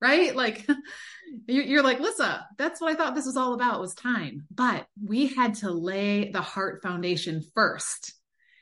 right? 0.00 0.34
Like, 0.34 0.66
you're 1.46 1.82
like, 1.82 2.00
Lissa, 2.00 2.46
that's 2.58 2.80
what 2.80 2.92
I 2.92 2.94
thought 2.94 3.14
this 3.14 3.26
was 3.26 3.36
all 3.36 3.54
about 3.54 3.80
was 3.80 3.94
time. 3.94 4.46
But 4.50 4.86
we 5.04 5.28
had 5.28 5.54
to 5.56 5.70
lay 5.70 6.30
the 6.30 6.40
heart 6.40 6.82
foundation 6.82 7.42
first. 7.54 8.14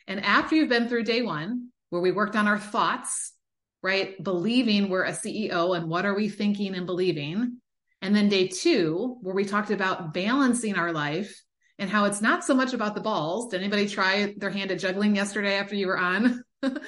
And 0.07 0.25
after 0.25 0.55
you've 0.55 0.69
been 0.69 0.89
through 0.89 1.05
day 1.05 1.23
one, 1.23 1.69
where 1.91 2.03
we 2.03 2.13
worked 2.13 2.37
on 2.37 2.49
our 2.49 2.59
thoughts, 2.59 3.33
right? 3.83 4.23
Believing 4.23 4.89
we're 4.89 5.05
a 5.05 5.13
CEO 5.13 5.77
and 5.77 5.89
what 5.89 6.05
are 6.05 6.15
we 6.15 6.29
thinking 6.29 6.75
and 6.75 6.87
believing. 6.87 7.59
And 8.03 8.15
then 8.15 8.29
day 8.29 8.49
two, 8.49 9.19
where 9.23 9.35
we 9.35 9.45
talked 9.45 9.71
about 9.71 10.15
balancing 10.15 10.77
our 10.77 10.93
life 10.93 11.43
and 11.79 11.89
how 11.89 12.05
it's 12.05 12.21
not 12.21 12.45
so 12.45 12.55
much 12.55 12.75
about 12.75 12.95
the 12.95 13.01
balls. 13.01 13.49
Did 13.49 13.61
anybody 13.61 13.89
try 13.89 14.35
their 14.37 14.51
hand 14.51 14.71
at 14.71 14.81
juggling 14.81 15.15
yesterday 15.15 15.55
after 15.55 15.75
you 15.75 15.87
were 15.87 15.99
on? 15.99 16.43
um, 16.63 16.83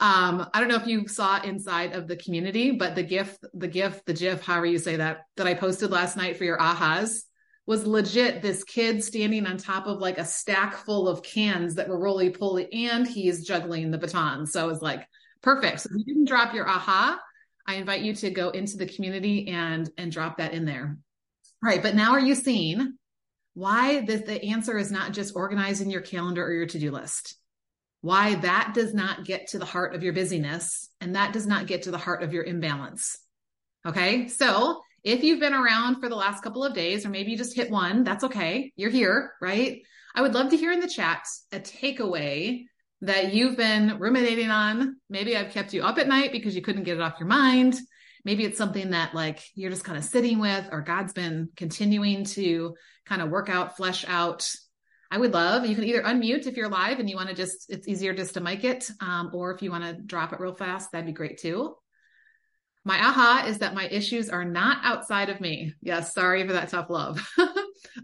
I 0.00 0.50
don't 0.54 0.68
know 0.68 0.76
if 0.76 0.86
you 0.86 1.06
saw 1.06 1.40
inside 1.42 1.92
of 1.94 2.08
the 2.08 2.16
community, 2.16 2.72
but 2.72 2.94
the 2.94 3.04
GIF, 3.04 3.36
the 3.54 3.68
GIF, 3.68 4.04
the 4.04 4.14
GIF, 4.14 4.42
however 4.42 4.66
you 4.66 4.78
say 4.78 4.96
that, 4.96 5.22
that 5.36 5.46
I 5.46 5.54
posted 5.54 5.90
last 5.90 6.16
night 6.16 6.36
for 6.36 6.44
your 6.44 6.58
ahas 6.58 7.22
was 7.66 7.86
legit 7.86 8.42
this 8.42 8.64
kid 8.64 9.04
standing 9.04 9.46
on 9.46 9.56
top 9.56 9.86
of 9.86 9.98
like 9.98 10.18
a 10.18 10.24
stack 10.24 10.74
full 10.74 11.08
of 11.08 11.22
cans 11.22 11.76
that 11.76 11.88
were 11.88 11.98
roly 11.98 12.30
poly 12.30 12.72
and 12.72 13.06
he's 13.06 13.46
juggling 13.46 13.90
the 13.90 13.98
baton. 13.98 14.46
So 14.46 14.64
it 14.64 14.68
was 14.68 14.82
like 14.82 15.06
perfect. 15.42 15.80
So 15.80 15.90
if 15.90 15.98
you 15.98 16.04
didn't 16.04 16.28
drop 16.28 16.54
your 16.54 16.68
aha, 16.68 17.20
I 17.66 17.74
invite 17.74 18.02
you 18.02 18.14
to 18.14 18.30
go 18.30 18.50
into 18.50 18.76
the 18.76 18.86
community 18.86 19.48
and 19.48 19.90
and 19.96 20.10
drop 20.10 20.38
that 20.38 20.52
in 20.54 20.64
there. 20.64 20.96
All 21.62 21.70
right, 21.70 21.82
but 21.82 21.94
now 21.94 22.12
are 22.12 22.20
you 22.20 22.34
seeing 22.34 22.94
why 23.54 24.00
the, 24.00 24.16
the 24.16 24.42
answer 24.44 24.78
is 24.78 24.90
not 24.90 25.12
just 25.12 25.36
organizing 25.36 25.90
your 25.90 26.00
calendar 26.00 26.44
or 26.44 26.52
your 26.52 26.66
to-do 26.66 26.90
list 26.90 27.36
why 28.00 28.34
that 28.36 28.72
does 28.74 28.92
not 28.92 29.24
get 29.24 29.46
to 29.48 29.58
the 29.58 29.64
heart 29.64 29.94
of 29.94 30.02
your 30.02 30.12
busyness 30.12 30.90
and 31.00 31.14
that 31.14 31.32
does 31.32 31.46
not 31.46 31.66
get 31.66 31.82
to 31.82 31.90
the 31.90 31.98
heart 31.98 32.22
of 32.22 32.32
your 32.32 32.44
imbalance 32.44 33.18
okay 33.86 34.28
so 34.28 34.80
if 35.04 35.22
you've 35.22 35.40
been 35.40 35.54
around 35.54 36.00
for 36.00 36.08
the 36.08 36.16
last 36.16 36.42
couple 36.42 36.64
of 36.64 36.74
days 36.74 37.06
or 37.06 37.10
maybe 37.10 37.30
you 37.30 37.36
just 37.36 37.56
hit 37.56 37.70
one 37.70 38.04
that's 38.04 38.24
okay 38.24 38.72
you're 38.76 38.90
here 38.90 39.32
right 39.40 39.82
i 40.14 40.22
would 40.22 40.34
love 40.34 40.50
to 40.50 40.56
hear 40.56 40.72
in 40.72 40.80
the 40.80 40.88
chat 40.88 41.24
a 41.52 41.60
takeaway 41.60 42.64
that 43.02 43.34
you've 43.34 43.56
been 43.56 43.98
ruminating 43.98 44.50
on. 44.50 44.96
Maybe 45.10 45.36
i've 45.36 45.52
kept 45.52 45.74
you 45.74 45.82
up 45.82 45.98
at 45.98 46.08
night 46.08 46.32
because 46.32 46.56
you 46.56 46.62
couldn't 46.62 46.84
get 46.84 46.96
it 46.96 47.02
off 47.02 47.18
your 47.18 47.28
mind. 47.28 47.76
Maybe 48.24 48.44
it's 48.44 48.58
something 48.58 48.90
that 48.90 49.14
like 49.14 49.42
you're 49.54 49.70
just 49.70 49.84
kind 49.84 49.98
of 49.98 50.04
sitting 50.04 50.38
with 50.38 50.68
or 50.72 50.80
god's 50.80 51.12
been 51.12 51.50
continuing 51.56 52.24
to 52.24 52.74
kind 53.04 53.20
of 53.20 53.30
work 53.30 53.48
out 53.50 53.76
flesh 53.76 54.04
out. 54.08 54.50
I 55.10 55.18
would 55.18 55.34
love 55.34 55.66
you 55.66 55.74
can 55.74 55.84
either 55.84 56.02
unmute 56.02 56.46
if 56.46 56.56
you're 56.56 56.68
live 56.68 57.00
and 57.00 57.10
you 57.10 57.16
want 57.16 57.28
to 57.28 57.34
just 57.34 57.66
it's 57.68 57.88
easier 57.88 58.14
just 58.14 58.34
to 58.34 58.40
mic 58.40 58.64
it 58.64 58.88
um, 59.00 59.30
or 59.34 59.52
if 59.52 59.62
you 59.62 59.70
want 59.70 59.84
to 59.84 59.94
drop 59.94 60.32
it 60.32 60.40
real 60.40 60.54
fast 60.54 60.92
that'd 60.92 61.06
be 61.06 61.12
great 61.12 61.38
too. 61.38 61.74
My 62.84 62.98
aha 62.98 63.44
is 63.46 63.58
that 63.58 63.74
my 63.74 63.86
issues 63.88 64.28
are 64.28 64.44
not 64.44 64.78
outside 64.84 65.28
of 65.28 65.40
me. 65.40 65.74
Yes 65.82 66.14
sorry 66.14 66.46
for 66.46 66.52
that 66.52 66.68
tough 66.68 66.88
love 66.88 67.28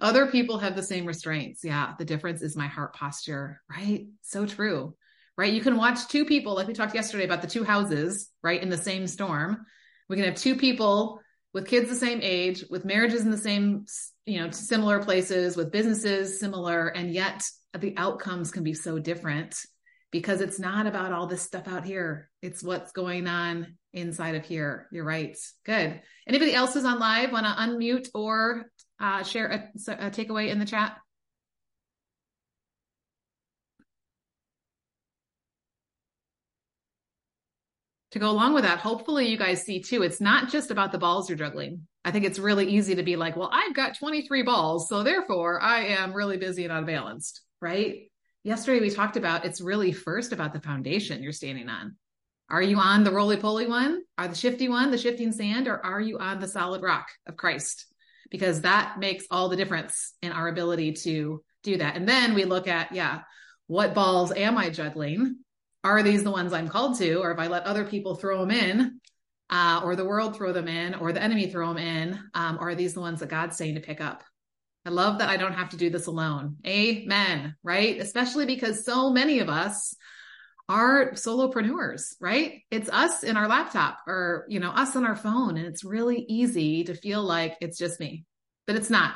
other 0.00 0.26
people 0.26 0.58
have 0.58 0.76
the 0.76 0.82
same 0.82 1.06
restraints 1.06 1.64
yeah 1.64 1.94
the 1.98 2.04
difference 2.04 2.42
is 2.42 2.56
my 2.56 2.66
heart 2.66 2.94
posture 2.94 3.60
right 3.70 4.06
so 4.22 4.46
true 4.46 4.94
right 5.36 5.52
you 5.52 5.60
can 5.60 5.76
watch 5.76 6.08
two 6.08 6.24
people 6.24 6.54
like 6.54 6.66
we 6.66 6.74
talked 6.74 6.94
yesterday 6.94 7.24
about 7.24 7.42
the 7.42 7.48
two 7.48 7.64
houses 7.64 8.30
right 8.42 8.62
in 8.62 8.68
the 8.68 8.76
same 8.76 9.06
storm 9.06 9.64
we 10.08 10.16
can 10.16 10.24
have 10.24 10.34
two 10.34 10.56
people 10.56 11.20
with 11.54 11.66
kids 11.66 11.88
the 11.88 11.94
same 11.94 12.20
age, 12.22 12.64
with 12.70 12.84
marriages 12.84 13.22
in 13.22 13.30
the 13.30 13.38
same, 13.38 13.84
you 14.26 14.40
know, 14.40 14.50
similar 14.50 15.02
places, 15.02 15.56
with 15.56 15.72
businesses 15.72 16.38
similar, 16.38 16.88
and 16.88 17.12
yet 17.12 17.42
the 17.78 17.94
outcomes 17.96 18.50
can 18.50 18.62
be 18.62 18.74
so 18.74 18.98
different 18.98 19.56
because 20.10 20.40
it's 20.40 20.58
not 20.58 20.86
about 20.86 21.12
all 21.12 21.26
this 21.26 21.42
stuff 21.42 21.68
out 21.68 21.84
here. 21.84 22.30
It's 22.42 22.62
what's 22.62 22.92
going 22.92 23.26
on 23.26 23.76
inside 23.92 24.34
of 24.34 24.44
here. 24.44 24.88
You're 24.90 25.04
right. 25.04 25.36
Good. 25.64 26.00
Anybody 26.26 26.54
else 26.54 26.74
who's 26.74 26.84
on 26.84 26.98
live 26.98 27.32
want 27.32 27.46
to 27.46 27.52
unmute 27.52 28.08
or 28.14 28.70
uh, 29.00 29.22
share 29.22 29.46
a, 29.48 30.06
a 30.06 30.10
takeaway 30.10 30.48
in 30.48 30.58
the 30.58 30.64
chat? 30.64 30.98
to 38.10 38.18
go 38.18 38.30
along 38.30 38.54
with 38.54 38.64
that, 38.64 38.78
hopefully 38.78 39.28
you 39.28 39.36
guys 39.36 39.62
see 39.62 39.80
too, 39.80 40.02
it's 40.02 40.20
not 40.20 40.48
just 40.48 40.70
about 40.70 40.92
the 40.92 40.98
balls 40.98 41.28
you're 41.28 41.38
juggling. 41.38 41.86
I 42.04 42.10
think 42.10 42.24
it's 42.24 42.38
really 42.38 42.66
easy 42.66 42.94
to 42.94 43.02
be 43.02 43.16
like, 43.16 43.36
well, 43.36 43.50
I've 43.52 43.74
got 43.74 43.98
23 43.98 44.42
balls, 44.42 44.88
so 44.88 45.02
therefore 45.02 45.60
I 45.60 45.84
am 45.86 46.14
really 46.14 46.38
busy 46.38 46.64
and 46.64 46.72
unbalanced, 46.72 47.42
right? 47.60 48.10
Yesterday 48.44 48.80
we 48.80 48.90
talked 48.90 49.16
about 49.16 49.44
it's 49.44 49.60
really 49.60 49.92
first 49.92 50.32
about 50.32 50.52
the 50.52 50.60
foundation 50.60 51.22
you're 51.22 51.32
standing 51.32 51.68
on. 51.68 51.96
Are 52.48 52.62
you 52.62 52.78
on 52.78 53.04
the 53.04 53.10
roly 53.10 53.36
poly 53.36 53.66
one? 53.66 54.02
Are 54.16 54.28
the 54.28 54.34
shifty 54.34 54.70
one, 54.70 54.90
the 54.90 54.96
shifting 54.96 55.32
sand, 55.32 55.68
or 55.68 55.84
are 55.84 56.00
you 56.00 56.18
on 56.18 56.40
the 56.40 56.48
solid 56.48 56.82
rock 56.82 57.08
of 57.26 57.36
Christ? 57.36 57.84
Because 58.30 58.62
that 58.62 58.98
makes 58.98 59.24
all 59.30 59.48
the 59.48 59.56
difference 59.56 60.14
in 60.22 60.32
our 60.32 60.48
ability 60.48 60.92
to 60.92 61.42
do 61.62 61.78
that. 61.78 61.96
And 61.96 62.08
then 62.08 62.34
we 62.34 62.44
look 62.44 62.68
at, 62.68 62.92
yeah, 62.92 63.20
what 63.66 63.94
balls 63.94 64.32
am 64.32 64.58
I 64.58 64.70
juggling? 64.70 65.38
are 65.84 66.02
these 66.02 66.24
the 66.24 66.30
ones 66.30 66.52
I'm 66.52 66.68
called 66.68 66.98
to? 66.98 67.16
Or 67.16 67.30
if 67.32 67.38
I 67.38 67.46
let 67.46 67.64
other 67.64 67.84
people 67.84 68.14
throw 68.14 68.40
them 68.40 68.50
in, 68.50 69.00
uh, 69.50 69.80
or 69.84 69.96
the 69.96 70.04
world 70.04 70.36
throw 70.36 70.52
them 70.52 70.68
in, 70.68 70.94
or 70.94 71.12
the 71.12 71.22
enemy 71.22 71.50
throw 71.50 71.68
them 71.68 71.78
in, 71.78 72.18
um, 72.34 72.58
are 72.60 72.74
these 72.74 72.94
the 72.94 73.00
ones 73.00 73.20
that 73.20 73.28
God's 73.28 73.56
saying 73.56 73.76
to 73.76 73.80
pick 73.80 74.00
up? 74.00 74.22
I 74.84 74.90
love 74.90 75.18
that 75.18 75.28
I 75.28 75.36
don't 75.36 75.54
have 75.54 75.70
to 75.70 75.76
do 75.76 75.90
this 75.90 76.06
alone. 76.06 76.56
Amen. 76.66 77.54
Right? 77.62 78.00
Especially 78.00 78.46
because 78.46 78.84
so 78.84 79.10
many 79.10 79.40
of 79.40 79.48
us 79.48 79.94
are 80.68 81.12
solopreneurs, 81.12 82.14
right? 82.20 82.62
It's 82.70 82.90
us 82.90 83.24
in 83.24 83.36
our 83.36 83.48
laptop 83.48 83.98
or, 84.06 84.44
you 84.48 84.60
know, 84.60 84.70
us 84.70 84.94
on 84.96 85.06
our 85.06 85.16
phone. 85.16 85.56
And 85.56 85.66
it's 85.66 85.84
really 85.84 86.24
easy 86.28 86.84
to 86.84 86.94
feel 86.94 87.22
like 87.22 87.56
it's 87.60 87.78
just 87.78 87.98
me, 87.98 88.24
but 88.66 88.76
it's 88.76 88.90
not. 88.90 89.14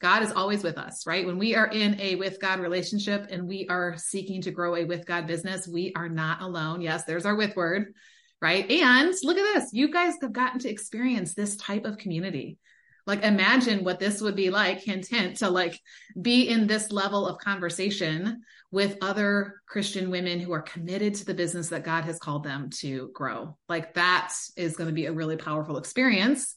God 0.00 0.22
is 0.22 0.32
always 0.32 0.62
with 0.62 0.76
us, 0.78 1.06
right? 1.06 1.26
When 1.26 1.38
we 1.38 1.54
are 1.54 1.66
in 1.66 2.00
a 2.00 2.16
with 2.16 2.40
God 2.40 2.60
relationship 2.60 3.28
and 3.30 3.48
we 3.48 3.66
are 3.68 3.96
seeking 3.96 4.42
to 4.42 4.50
grow 4.50 4.76
a 4.76 4.84
with 4.84 5.06
God 5.06 5.26
business, 5.26 5.66
we 5.66 5.92
are 5.96 6.08
not 6.08 6.42
alone. 6.42 6.82
Yes, 6.82 7.04
there's 7.04 7.24
our 7.24 7.34
with 7.34 7.56
word, 7.56 7.94
right? 8.40 8.70
And 8.70 9.14
look 9.22 9.38
at 9.38 9.54
this. 9.54 9.70
You 9.72 9.90
guys 9.90 10.14
have 10.20 10.32
gotten 10.32 10.60
to 10.60 10.70
experience 10.70 11.34
this 11.34 11.56
type 11.56 11.86
of 11.86 11.98
community. 11.98 12.58
Like 13.06 13.22
imagine 13.22 13.84
what 13.84 14.00
this 14.00 14.20
would 14.20 14.36
be 14.36 14.50
like, 14.50 14.82
hint, 14.82 15.06
hint, 15.06 15.38
to 15.38 15.48
like 15.48 15.80
be 16.20 16.48
in 16.48 16.66
this 16.66 16.90
level 16.90 17.26
of 17.26 17.38
conversation 17.38 18.42
with 18.76 18.98
other 19.00 19.62
Christian 19.66 20.10
women 20.10 20.38
who 20.38 20.52
are 20.52 20.60
committed 20.60 21.14
to 21.14 21.24
the 21.24 21.32
business 21.32 21.70
that 21.70 21.82
God 21.82 22.04
has 22.04 22.18
called 22.18 22.44
them 22.44 22.68
to 22.80 23.10
grow. 23.14 23.56
Like 23.70 23.94
that 23.94 24.34
is 24.54 24.76
going 24.76 24.88
to 24.88 24.94
be 24.94 25.06
a 25.06 25.12
really 25.12 25.38
powerful 25.38 25.78
experience. 25.78 26.54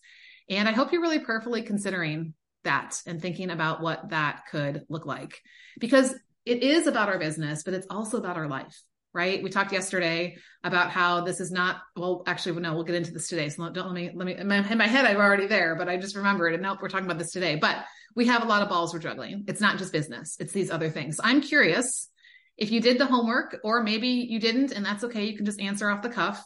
And 0.49 0.67
I 0.67 0.73
hope 0.73 0.91
you're 0.91 1.01
really 1.01 1.19
prayerfully 1.19 1.61
considering 1.61 2.33
that 2.65 3.01
and 3.07 3.21
thinking 3.21 3.51
about 3.51 3.79
what 3.79 4.09
that 4.09 4.41
could 4.51 4.83
look 4.89 5.05
like 5.05 5.39
because 5.79 6.13
it 6.45 6.61
is 6.61 6.87
about 6.87 7.07
our 7.07 7.17
business 7.19 7.63
but 7.63 7.73
it's 7.73 7.87
also 7.89 8.17
about 8.17 8.35
our 8.35 8.49
life 8.49 8.77
right? 9.13 9.41
We 9.41 9.49
talked 9.49 9.71
yesterday 9.71 10.37
about 10.63 10.91
how 10.91 11.21
this 11.21 11.39
is 11.39 11.51
not 11.51 11.77
well 11.95 12.23
actually 12.27 12.59
no 12.59 12.73
we'll 12.73 12.83
get 12.83 12.95
into 12.95 13.11
this 13.11 13.27
today. 13.27 13.49
So 13.49 13.69
don't 13.69 13.85
let 13.87 13.95
me 13.95 14.11
let 14.13 14.25
me 14.25 14.35
in 14.35 14.47
my, 14.47 14.57
in 14.57 14.77
my 14.77 14.87
head 14.87 15.05
i'm 15.05 15.17
already 15.17 15.47
there 15.47 15.75
but 15.75 15.87
i 15.87 15.95
just 15.95 16.15
remembered 16.15 16.53
and 16.53 16.63
nope 16.63 16.79
we're 16.81 16.89
talking 16.89 17.05
about 17.05 17.17
this 17.17 17.31
today. 17.31 17.55
But 17.55 17.77
we 18.15 18.27
have 18.27 18.43
a 18.43 18.47
lot 18.47 18.61
of 18.61 18.69
balls 18.69 18.93
we're 18.93 18.99
juggling. 18.99 19.45
It's 19.47 19.61
not 19.61 19.77
just 19.77 19.93
business. 19.93 20.37
It's 20.39 20.53
these 20.53 20.71
other 20.71 20.89
things. 20.89 21.19
I'm 21.23 21.41
curious 21.41 22.09
if 22.57 22.71
you 22.71 22.81
did 22.81 22.97
the 22.97 23.05
homework 23.05 23.57
or 23.63 23.83
maybe 23.83 24.07
you 24.07 24.39
didn't 24.39 24.71
and 24.71 24.85
that's 24.85 25.03
okay. 25.05 25.25
You 25.25 25.37
can 25.37 25.45
just 25.45 25.61
answer 25.61 25.89
off 25.89 26.01
the 26.01 26.09
cuff. 26.09 26.43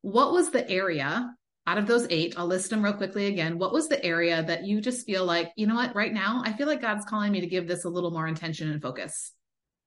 What 0.00 0.32
was 0.32 0.50
the 0.50 0.68
area 0.68 1.30
out 1.66 1.78
of 1.78 1.86
those 1.86 2.06
eight, 2.10 2.34
I'll 2.36 2.46
list 2.46 2.70
them 2.70 2.82
real 2.82 2.92
quickly 2.92 3.26
again. 3.26 3.58
What 3.58 3.72
was 3.72 3.88
the 3.88 4.04
area 4.04 4.42
that 4.42 4.64
you 4.64 4.80
just 4.80 5.06
feel 5.06 5.24
like, 5.24 5.52
you 5.56 5.66
know 5.66 5.76
what, 5.76 5.94
right 5.94 6.12
now, 6.12 6.42
I 6.44 6.52
feel 6.52 6.66
like 6.66 6.80
God's 6.80 7.04
calling 7.04 7.30
me 7.30 7.40
to 7.40 7.46
give 7.46 7.68
this 7.68 7.84
a 7.84 7.88
little 7.88 8.10
more 8.10 8.26
intention 8.26 8.70
and 8.70 8.82
focus. 8.82 9.32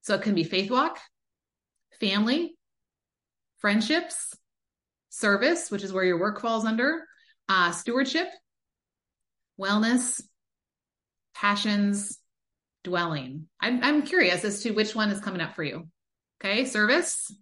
So 0.02 0.16
it 0.16 0.22
can 0.22 0.36
be 0.36 0.46
faith 0.46 0.72
walk, 0.72 1.00
family, 2.00 2.56
friendships, 3.60 4.34
service, 5.10 5.72
which 5.72 5.84
is 5.84 5.94
where 5.94 6.04
your 6.04 6.20
work 6.20 6.42
falls 6.42 6.66
under, 6.66 7.06
uh, 7.50 7.72
stewardship, 7.72 8.28
wellness, 9.60 10.22
passions, 11.34 12.20
dwelling. 12.84 13.48
I'm, 13.60 13.84
I'm 13.84 14.02
curious 14.04 14.44
as 14.44 14.62
to 14.64 14.72
which 14.72 14.96
one 14.96 15.10
is 15.10 15.20
coming 15.20 15.42
up 15.42 15.56
for 15.56 15.64
you. 15.64 15.88
Okay, 16.40 16.66
service. 16.66 17.34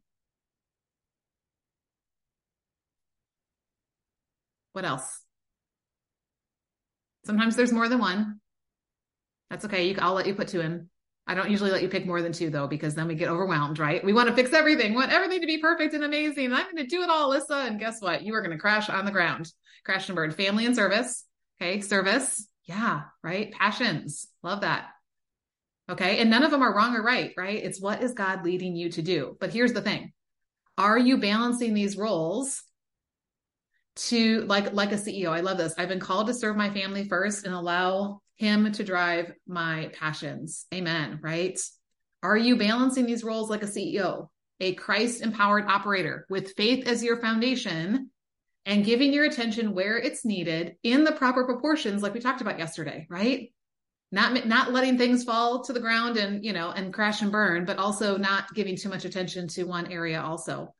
What 4.73 4.85
else? 4.85 5.21
Sometimes 7.25 7.55
there's 7.55 7.71
more 7.71 7.87
than 7.87 7.99
one. 7.99 8.39
That's 9.49 9.65
okay. 9.65 9.87
You, 9.87 9.97
I'll 9.99 10.13
let 10.13 10.27
you 10.27 10.33
put 10.33 10.47
two 10.47 10.61
in. 10.61 10.89
I 11.25 11.35
don't 11.35 11.49
usually 11.49 11.71
let 11.71 11.81
you 11.81 11.89
pick 11.89 12.05
more 12.05 12.21
than 12.21 12.33
two 12.33 12.49
though, 12.49 12.67
because 12.67 12.95
then 12.95 13.07
we 13.07 13.15
get 13.15 13.29
overwhelmed, 13.29 13.79
right? 13.79 14.03
We 14.03 14.13
want 14.13 14.27
to 14.29 14.35
fix 14.35 14.51
everything, 14.53 14.93
want 14.93 15.11
everything 15.11 15.41
to 15.41 15.47
be 15.47 15.59
perfect 15.59 15.93
and 15.93 16.03
amazing. 16.03 16.51
I'm 16.51 16.65
going 16.65 16.77
to 16.77 16.85
do 16.85 17.01
it 17.01 17.09
all, 17.09 17.29
Lissa. 17.29 17.55
And 17.55 17.79
guess 17.79 18.01
what? 18.01 18.23
You 18.23 18.33
are 18.35 18.41
going 18.41 18.55
to 18.55 18.61
crash 18.61 18.89
on 18.89 19.05
the 19.05 19.11
ground, 19.11 19.51
crash 19.85 20.09
and 20.09 20.15
burn. 20.15 20.31
Family 20.31 20.65
and 20.65 20.75
service. 20.75 21.25
Okay. 21.61 21.81
Service. 21.81 22.45
Yeah. 22.65 23.03
Right. 23.23 23.51
Passions. 23.53 24.27
Love 24.41 24.61
that. 24.61 24.87
Okay. 25.89 26.19
And 26.19 26.29
none 26.29 26.43
of 26.43 26.51
them 26.51 26.61
are 26.61 26.75
wrong 26.75 26.95
or 26.95 27.03
right, 27.03 27.33
right? 27.37 27.63
It's 27.63 27.81
what 27.81 28.03
is 28.03 28.13
God 28.13 28.43
leading 28.43 28.75
you 28.75 28.89
to 28.91 29.01
do? 29.01 29.37
But 29.39 29.51
here's 29.51 29.73
the 29.73 29.81
thing. 29.81 30.11
Are 30.77 30.97
you 30.97 31.17
balancing 31.17 31.73
these 31.73 31.97
roles 31.97 32.63
to 33.95 34.41
like 34.41 34.73
like 34.73 34.91
a 34.91 34.95
CEO? 34.95 35.29
I 35.29 35.41
love 35.41 35.57
this. 35.57 35.75
I've 35.77 35.89
been 35.89 35.99
called 35.99 36.27
to 36.27 36.33
serve 36.33 36.57
my 36.57 36.69
family 36.69 37.07
first 37.07 37.45
and 37.45 37.53
allow 37.53 38.22
him 38.35 38.71
to 38.71 38.83
drive 38.83 39.33
my 39.47 39.91
passions. 39.93 40.65
Amen. 40.73 41.19
Right? 41.21 41.59
Are 42.21 42.37
you 42.37 42.57
balancing 42.57 43.05
these 43.05 43.23
roles 43.23 43.49
like 43.49 43.63
a 43.63 43.67
CEO, 43.67 44.29
a 44.59 44.73
Christ 44.75 45.21
empowered 45.21 45.65
operator 45.65 46.25
with 46.29 46.53
faith 46.55 46.87
as 46.87 47.03
your 47.03 47.17
foundation 47.17 48.09
and 48.65 48.85
giving 48.85 49.11
your 49.11 49.25
attention 49.25 49.73
where 49.73 49.97
it's 49.97 50.23
needed 50.23 50.77
in 50.83 51.03
the 51.03 51.11
proper 51.11 51.43
proportions, 51.43 52.01
like 52.01 52.13
we 52.13 52.21
talked 52.21 52.41
about 52.41 52.59
yesterday, 52.59 53.05
right? 53.09 53.51
Not, 54.11 54.45
not 54.45 54.71
letting 54.71 54.97
things 54.97 55.23
fall 55.23 55.63
to 55.63 55.73
the 55.73 55.79
ground 55.79 56.17
and, 56.17 56.45
you 56.45 56.53
know, 56.53 56.69
and 56.69 56.93
crash 56.93 57.21
and 57.21 57.31
burn, 57.31 57.65
but 57.65 57.77
also 57.77 58.15
not 58.15 58.53
giving 58.53 58.77
too 58.77 58.89
much 58.89 59.05
attention 59.05 59.47
to 59.49 59.63
one 59.63 59.91
area 59.91 60.21
also. 60.21 60.73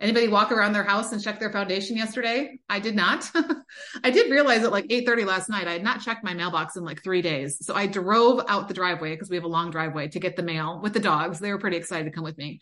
Anybody 0.00 0.28
walk 0.28 0.50
around 0.50 0.72
their 0.72 0.84
house 0.84 1.12
and 1.12 1.22
check 1.22 1.38
their 1.38 1.52
foundation 1.52 1.96
yesterday? 1.96 2.58
I 2.68 2.78
did 2.78 2.96
not. 2.96 3.30
I 4.04 4.10
did 4.10 4.30
realize 4.30 4.64
at 4.64 4.72
like 4.72 4.86
8:30 4.86 5.26
last 5.26 5.50
night 5.50 5.68
I 5.68 5.72
had 5.72 5.84
not 5.84 6.00
checked 6.00 6.24
my 6.24 6.32
mailbox 6.32 6.76
in 6.76 6.84
like 6.84 7.02
3 7.02 7.20
days. 7.20 7.58
So 7.64 7.74
I 7.74 7.86
drove 7.86 8.42
out 8.48 8.66
the 8.66 8.74
driveway 8.74 9.10
because 9.10 9.28
we 9.28 9.36
have 9.36 9.44
a 9.44 9.48
long 9.48 9.70
driveway 9.70 10.08
to 10.08 10.18
get 10.18 10.36
the 10.36 10.42
mail 10.42 10.80
with 10.82 10.94
the 10.94 11.00
dogs. 11.00 11.38
They 11.38 11.52
were 11.52 11.58
pretty 11.58 11.76
excited 11.76 12.04
to 12.04 12.10
come 12.10 12.24
with 12.24 12.38
me. 12.38 12.60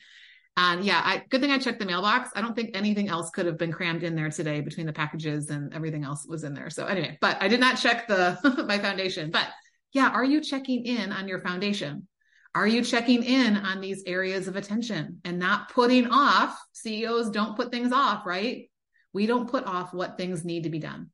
And 0.56 0.84
yeah, 0.84 1.00
I, 1.04 1.22
good 1.30 1.40
thing 1.40 1.52
I 1.52 1.58
checked 1.58 1.78
the 1.78 1.86
mailbox. 1.86 2.30
I 2.34 2.40
don't 2.40 2.56
think 2.56 2.70
anything 2.74 3.08
else 3.08 3.30
could 3.30 3.46
have 3.46 3.56
been 3.56 3.70
crammed 3.70 4.02
in 4.02 4.16
there 4.16 4.28
today 4.28 4.60
between 4.60 4.86
the 4.86 4.92
packages 4.92 5.50
and 5.50 5.72
everything 5.72 6.02
else 6.02 6.26
was 6.26 6.42
in 6.42 6.52
there. 6.52 6.68
So 6.68 6.86
anyway, 6.86 7.16
but 7.20 7.40
I 7.40 7.46
did 7.46 7.60
not 7.60 7.78
check 7.78 8.08
the 8.08 8.64
my 8.66 8.80
foundation. 8.80 9.30
But 9.30 9.46
yeah, 9.92 10.08
are 10.08 10.24
you 10.24 10.40
checking 10.40 10.84
in 10.84 11.12
on 11.12 11.28
your 11.28 11.40
foundation? 11.40 12.08
Are 12.58 12.66
you 12.66 12.82
checking 12.82 13.22
in 13.22 13.56
on 13.56 13.80
these 13.80 14.02
areas 14.04 14.48
of 14.48 14.56
attention 14.56 15.20
and 15.24 15.38
not 15.38 15.72
putting 15.72 16.08
off? 16.10 16.60
CEOs 16.72 17.30
don't 17.30 17.54
put 17.54 17.70
things 17.70 17.92
off, 17.92 18.26
right? 18.26 18.68
We 19.12 19.26
don't 19.26 19.48
put 19.48 19.64
off 19.64 19.94
what 19.94 20.16
things 20.16 20.44
need 20.44 20.64
to 20.64 20.68
be 20.68 20.80
done 20.80 21.10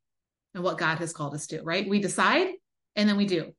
and 0.55 0.65
what 0.65 0.79
God 0.79 1.01
has 1.01 1.13
called 1.13 1.35
us 1.35 1.47
to, 1.49 1.61
right? 1.61 1.87
We 1.87 2.01
decide 2.01 2.49
and 2.97 3.07
then 3.07 3.19
we 3.19 3.27
do 3.27 3.53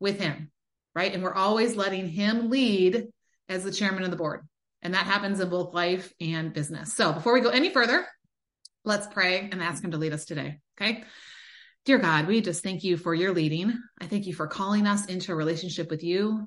with 0.00 0.20
Him, 0.20 0.50
right? 0.94 1.14
And 1.14 1.22
we're 1.22 1.32
always 1.32 1.76
letting 1.76 2.10
Him 2.10 2.50
lead 2.50 3.06
as 3.48 3.64
the 3.64 3.72
chairman 3.72 4.02
of 4.02 4.10
the 4.10 4.18
board. 4.18 4.46
And 4.82 4.92
that 4.92 5.06
happens 5.06 5.40
in 5.40 5.48
both 5.48 5.72
life 5.72 6.12
and 6.20 6.52
business. 6.52 6.92
So 6.92 7.10
before 7.10 7.32
we 7.32 7.40
go 7.40 7.48
any 7.48 7.70
further, 7.70 8.06
let's 8.84 9.06
pray 9.06 9.48
and 9.50 9.62
ask 9.62 9.82
Him 9.82 9.92
to 9.92 9.96
lead 9.96 10.12
us 10.12 10.26
today. 10.26 10.58
Okay. 10.78 11.04
Dear 11.86 12.00
God, 12.00 12.26
we 12.26 12.42
just 12.42 12.62
thank 12.62 12.84
you 12.84 12.98
for 12.98 13.14
your 13.14 13.32
leading. 13.32 13.78
I 13.98 14.08
thank 14.08 14.26
you 14.26 14.34
for 14.34 14.46
calling 14.46 14.86
us 14.86 15.06
into 15.06 15.32
a 15.32 15.36
relationship 15.36 15.88
with 15.88 16.02
you. 16.02 16.46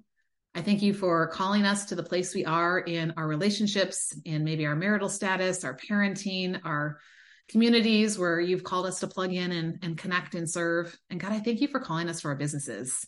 I 0.55 0.61
thank 0.61 0.83
you 0.83 0.93
for 0.93 1.27
calling 1.27 1.65
us 1.65 1.85
to 1.85 1.95
the 1.95 2.03
place 2.03 2.35
we 2.35 2.45
are 2.45 2.79
in 2.79 3.13
our 3.17 3.27
relationships 3.27 4.13
and 4.25 4.45
maybe 4.45 4.67
our 4.67 4.75
marital 4.75 5.09
status, 5.09 5.63
our 5.63 5.75
parenting, 5.75 6.59
our 6.63 6.99
communities 7.49 8.19
where 8.19 8.39
you've 8.39 8.63
called 8.63 8.85
us 8.85 8.99
to 8.99 9.07
plug 9.07 9.33
in 9.33 9.51
and, 9.51 9.79
and 9.81 9.97
connect 9.97 10.35
and 10.35 10.49
serve. 10.49 10.95
And 11.09 11.19
God, 11.19 11.31
I 11.31 11.39
thank 11.39 11.59
you 11.59 11.67
for 11.67 11.79
calling 11.79 12.07
us 12.07 12.21
to 12.21 12.27
our 12.27 12.35
businesses. 12.35 13.05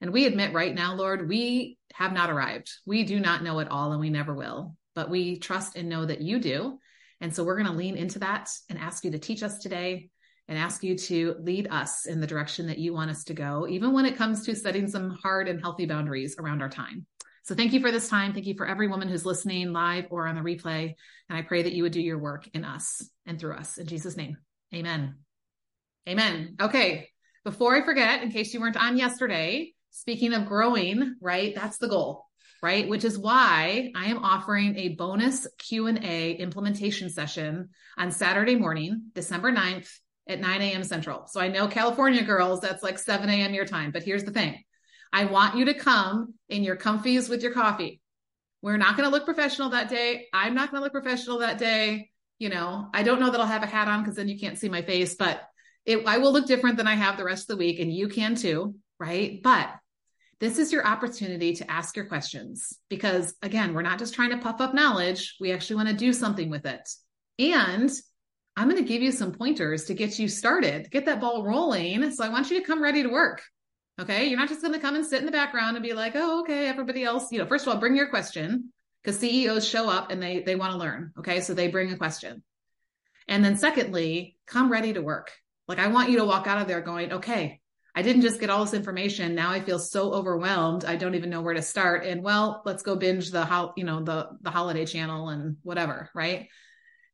And 0.00 0.12
we 0.12 0.26
admit 0.26 0.52
right 0.52 0.74
now, 0.74 0.94
Lord, 0.94 1.28
we 1.28 1.78
have 1.94 2.12
not 2.12 2.30
arrived. 2.30 2.70
We 2.86 3.04
do 3.04 3.20
not 3.20 3.44
know 3.44 3.60
it 3.60 3.70
all 3.70 3.92
and 3.92 4.00
we 4.00 4.10
never 4.10 4.34
will, 4.34 4.74
but 4.96 5.10
we 5.10 5.38
trust 5.38 5.76
and 5.76 5.88
know 5.88 6.04
that 6.04 6.22
you 6.22 6.40
do. 6.40 6.78
And 7.20 7.34
so 7.34 7.44
we're 7.44 7.56
going 7.56 7.70
to 7.70 7.72
lean 7.72 7.96
into 7.96 8.18
that 8.20 8.50
and 8.68 8.78
ask 8.78 9.04
you 9.04 9.12
to 9.12 9.18
teach 9.18 9.42
us 9.44 9.58
today 9.58 10.10
and 10.50 10.58
ask 10.58 10.82
you 10.82 10.98
to 10.98 11.36
lead 11.38 11.68
us 11.70 12.06
in 12.06 12.20
the 12.20 12.26
direction 12.26 12.66
that 12.66 12.78
you 12.78 12.92
want 12.92 13.08
us 13.08 13.22
to 13.22 13.34
go, 13.34 13.68
even 13.68 13.92
when 13.92 14.04
it 14.04 14.16
comes 14.16 14.44
to 14.44 14.56
setting 14.56 14.88
some 14.88 15.16
hard 15.22 15.46
and 15.46 15.60
healthy 15.60 15.86
boundaries 15.86 16.34
around 16.40 16.60
our 16.60 16.68
time. 16.68 17.06
So 17.44 17.54
thank 17.54 17.72
you 17.72 17.80
for 17.80 17.92
this 17.92 18.08
time. 18.08 18.32
Thank 18.32 18.46
you 18.46 18.56
for 18.56 18.66
every 18.66 18.88
woman 18.88 19.08
who's 19.08 19.24
listening 19.24 19.72
live 19.72 20.06
or 20.10 20.26
on 20.26 20.34
the 20.34 20.40
replay. 20.40 20.94
And 21.28 21.38
I 21.38 21.42
pray 21.42 21.62
that 21.62 21.72
you 21.72 21.84
would 21.84 21.92
do 21.92 22.00
your 22.02 22.18
work 22.18 22.48
in 22.52 22.64
us 22.64 23.08
and 23.26 23.38
through 23.38 23.54
us. 23.54 23.78
In 23.78 23.86
Jesus' 23.86 24.16
name, 24.16 24.38
amen. 24.74 25.18
Amen. 26.08 26.56
Okay. 26.60 27.08
Before 27.44 27.76
I 27.76 27.84
forget, 27.84 28.24
in 28.24 28.32
case 28.32 28.52
you 28.52 28.60
weren't 28.60 28.76
on 28.76 28.98
yesterday, 28.98 29.72
speaking 29.92 30.34
of 30.34 30.46
growing, 30.46 31.14
right? 31.20 31.54
That's 31.54 31.78
the 31.78 31.88
goal, 31.88 32.26
right? 32.60 32.88
Which 32.88 33.04
is 33.04 33.16
why 33.16 33.92
I 33.94 34.06
am 34.06 34.24
offering 34.24 34.76
a 34.76 34.96
bonus 34.96 35.46
Q&A 35.58 36.32
implementation 36.32 37.08
session 37.08 37.68
on 37.96 38.10
Saturday 38.10 38.56
morning, 38.56 39.10
December 39.14 39.52
9th 39.52 39.88
at 40.30 40.40
9 40.40 40.62
a.m. 40.62 40.84
Central. 40.84 41.26
So 41.26 41.40
I 41.40 41.48
know 41.48 41.68
California 41.68 42.22
girls, 42.22 42.60
that's 42.60 42.82
like 42.82 42.98
7 42.98 43.28
a.m. 43.28 43.54
your 43.54 43.66
time. 43.66 43.90
But 43.90 44.02
here's 44.02 44.24
the 44.24 44.30
thing 44.30 44.62
I 45.12 45.24
want 45.26 45.56
you 45.56 45.66
to 45.66 45.74
come 45.74 46.34
in 46.48 46.62
your 46.62 46.76
comfies 46.76 47.28
with 47.28 47.42
your 47.42 47.52
coffee. 47.52 48.00
We're 48.62 48.76
not 48.76 48.96
going 48.96 49.08
to 49.08 49.14
look 49.14 49.24
professional 49.24 49.70
that 49.70 49.88
day. 49.88 50.26
I'm 50.32 50.54
not 50.54 50.70
going 50.70 50.80
to 50.80 50.84
look 50.84 50.92
professional 50.92 51.38
that 51.38 51.58
day. 51.58 52.10
You 52.38 52.48
know, 52.48 52.88
I 52.94 53.02
don't 53.02 53.20
know 53.20 53.30
that 53.30 53.40
I'll 53.40 53.46
have 53.46 53.62
a 53.62 53.66
hat 53.66 53.88
on 53.88 54.02
because 54.02 54.16
then 54.16 54.28
you 54.28 54.38
can't 54.38 54.58
see 54.58 54.68
my 54.68 54.82
face, 54.82 55.14
but 55.14 55.42
it, 55.84 56.06
I 56.06 56.18
will 56.18 56.32
look 56.32 56.46
different 56.46 56.76
than 56.76 56.86
I 56.86 56.94
have 56.94 57.16
the 57.16 57.24
rest 57.24 57.44
of 57.44 57.56
the 57.56 57.64
week, 57.64 57.80
and 57.80 57.92
you 57.92 58.08
can 58.08 58.34
too, 58.34 58.76
right? 58.98 59.42
But 59.42 59.70
this 60.40 60.58
is 60.58 60.72
your 60.72 60.86
opportunity 60.86 61.54
to 61.56 61.70
ask 61.70 61.96
your 61.96 62.06
questions 62.06 62.78
because, 62.88 63.34
again, 63.42 63.74
we're 63.74 63.82
not 63.82 63.98
just 63.98 64.14
trying 64.14 64.30
to 64.30 64.38
puff 64.38 64.60
up 64.60 64.74
knowledge. 64.74 65.36
We 65.38 65.52
actually 65.52 65.76
want 65.76 65.88
to 65.88 65.94
do 65.94 66.12
something 66.14 66.48
with 66.48 66.64
it. 66.64 66.88
And 67.38 67.90
I'm 68.60 68.68
going 68.68 68.76
to 68.76 68.86
give 68.86 69.00
you 69.00 69.10
some 69.10 69.32
pointers 69.32 69.86
to 69.86 69.94
get 69.94 70.18
you 70.18 70.28
started, 70.28 70.90
get 70.90 71.06
that 71.06 71.18
ball 71.18 71.42
rolling. 71.46 72.10
So 72.10 72.22
I 72.22 72.28
want 72.28 72.50
you 72.50 72.60
to 72.60 72.66
come 72.66 72.82
ready 72.82 73.02
to 73.02 73.08
work. 73.08 73.40
Okay. 73.98 74.26
You're 74.26 74.38
not 74.38 74.50
just 74.50 74.60
going 74.60 74.74
to 74.74 74.78
come 74.78 74.96
and 74.96 75.06
sit 75.06 75.20
in 75.20 75.24
the 75.24 75.32
background 75.32 75.78
and 75.78 75.82
be 75.82 75.94
like, 75.94 76.12
oh, 76.14 76.42
okay, 76.42 76.68
everybody 76.68 77.02
else, 77.02 77.32
you 77.32 77.38
know, 77.38 77.46
first 77.46 77.66
of 77.66 77.72
all, 77.72 77.80
bring 77.80 77.96
your 77.96 78.10
question 78.10 78.70
because 79.02 79.18
CEOs 79.18 79.66
show 79.66 79.88
up 79.88 80.10
and 80.10 80.22
they, 80.22 80.40
they 80.40 80.56
want 80.56 80.72
to 80.72 80.78
learn. 80.78 81.10
Okay. 81.18 81.40
So 81.40 81.54
they 81.54 81.68
bring 81.68 81.90
a 81.90 81.96
question. 81.96 82.42
And 83.28 83.42
then 83.42 83.56
secondly, 83.56 84.36
come 84.46 84.70
ready 84.70 84.92
to 84.92 85.00
work. 85.00 85.30
Like 85.66 85.78
I 85.78 85.86
want 85.86 86.10
you 86.10 86.18
to 86.18 86.26
walk 86.26 86.46
out 86.46 86.60
of 86.60 86.68
there 86.68 86.82
going, 86.82 87.14
okay, 87.14 87.62
I 87.94 88.02
didn't 88.02 88.20
just 88.20 88.40
get 88.40 88.50
all 88.50 88.62
this 88.62 88.74
information. 88.74 89.34
Now 89.34 89.52
I 89.52 89.60
feel 89.60 89.78
so 89.78 90.12
overwhelmed. 90.12 90.84
I 90.84 90.96
don't 90.96 91.14
even 91.14 91.30
know 91.30 91.40
where 91.40 91.54
to 91.54 91.62
start. 91.62 92.04
And 92.04 92.22
well, 92.22 92.60
let's 92.66 92.82
go 92.82 92.94
binge 92.94 93.30
the 93.30 93.46
how, 93.46 93.72
you 93.74 93.84
know, 93.84 94.02
the, 94.02 94.28
the 94.42 94.50
holiday 94.50 94.84
channel 94.84 95.30
and 95.30 95.56
whatever. 95.62 96.10
Right. 96.14 96.48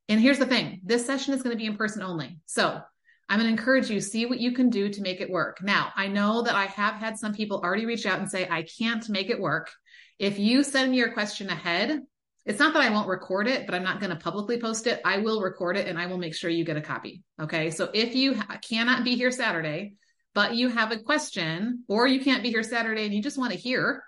And 0.09 0.21
here's 0.21 0.39
the 0.39 0.47
thing 0.47 0.81
this 0.85 1.07
session 1.07 1.35
is 1.35 1.43
going 1.43 1.55
to 1.55 1.59
be 1.59 1.67
in 1.67 1.77
person 1.77 2.03
only. 2.03 2.39
So 2.47 2.81
I'm 3.29 3.41
going 3.41 3.49
to 3.49 3.59
encourage 3.59 3.91
you, 3.91 4.01
see 4.01 4.27
what 4.27 4.39
you 4.39 4.53
can 4.53 4.71
do 4.71 4.89
to 4.89 5.03
make 5.03 5.21
it 5.21 5.31
work. 5.31 5.63
Now, 5.63 5.93
I 5.97 6.07
know 6.07 6.43
that 6.43 6.55
I 6.55 6.67
have 6.67 6.95
had 6.95 7.19
some 7.19 7.35
people 7.35 7.61
already 7.61 7.85
reach 7.85 8.07
out 8.07 8.21
and 8.21 8.31
say, 8.31 8.47
I 8.49 8.63
can't 8.63 9.09
make 9.09 9.31
it 9.31 9.41
work. 9.41 9.71
If 10.19 10.39
you 10.39 10.63
send 10.63 10.93
me 10.93 10.99
your 10.99 11.13
question 11.13 11.51
ahead, 11.51 12.01
it's 12.45 12.61
not 12.61 12.73
that 12.75 12.83
I 12.83 12.91
won't 12.91 13.09
record 13.09 13.49
it, 13.49 13.67
but 13.67 13.75
I'm 13.75 13.83
not 13.83 13.99
going 13.99 14.11
to 14.11 14.17
publicly 14.17 14.61
post 14.61 14.87
it. 14.87 15.01
I 15.05 15.19
will 15.19 15.41
record 15.41 15.77
it 15.77 15.89
and 15.89 15.99
I 15.99 16.07
will 16.07 16.19
make 16.19 16.35
sure 16.35 16.49
you 16.49 16.65
get 16.65 16.77
a 16.77 16.81
copy. 16.81 17.23
Okay. 17.43 17.71
So 17.73 17.91
if 17.93 18.15
you 18.15 18.35
ha- 18.35 18.59
cannot 18.63 19.03
be 19.03 19.17
here 19.17 19.33
Saturday, 19.33 19.95
but 20.33 20.55
you 20.55 20.69
have 20.69 20.93
a 20.93 20.99
question 21.01 21.83
or 21.89 22.07
you 22.07 22.21
can't 22.21 22.45
be 22.45 22.51
here 22.51 22.63
Saturday 22.63 23.05
and 23.05 23.13
you 23.13 23.21
just 23.21 23.39
want 23.39 23.53
to 23.53 23.59
hear, 23.59 24.05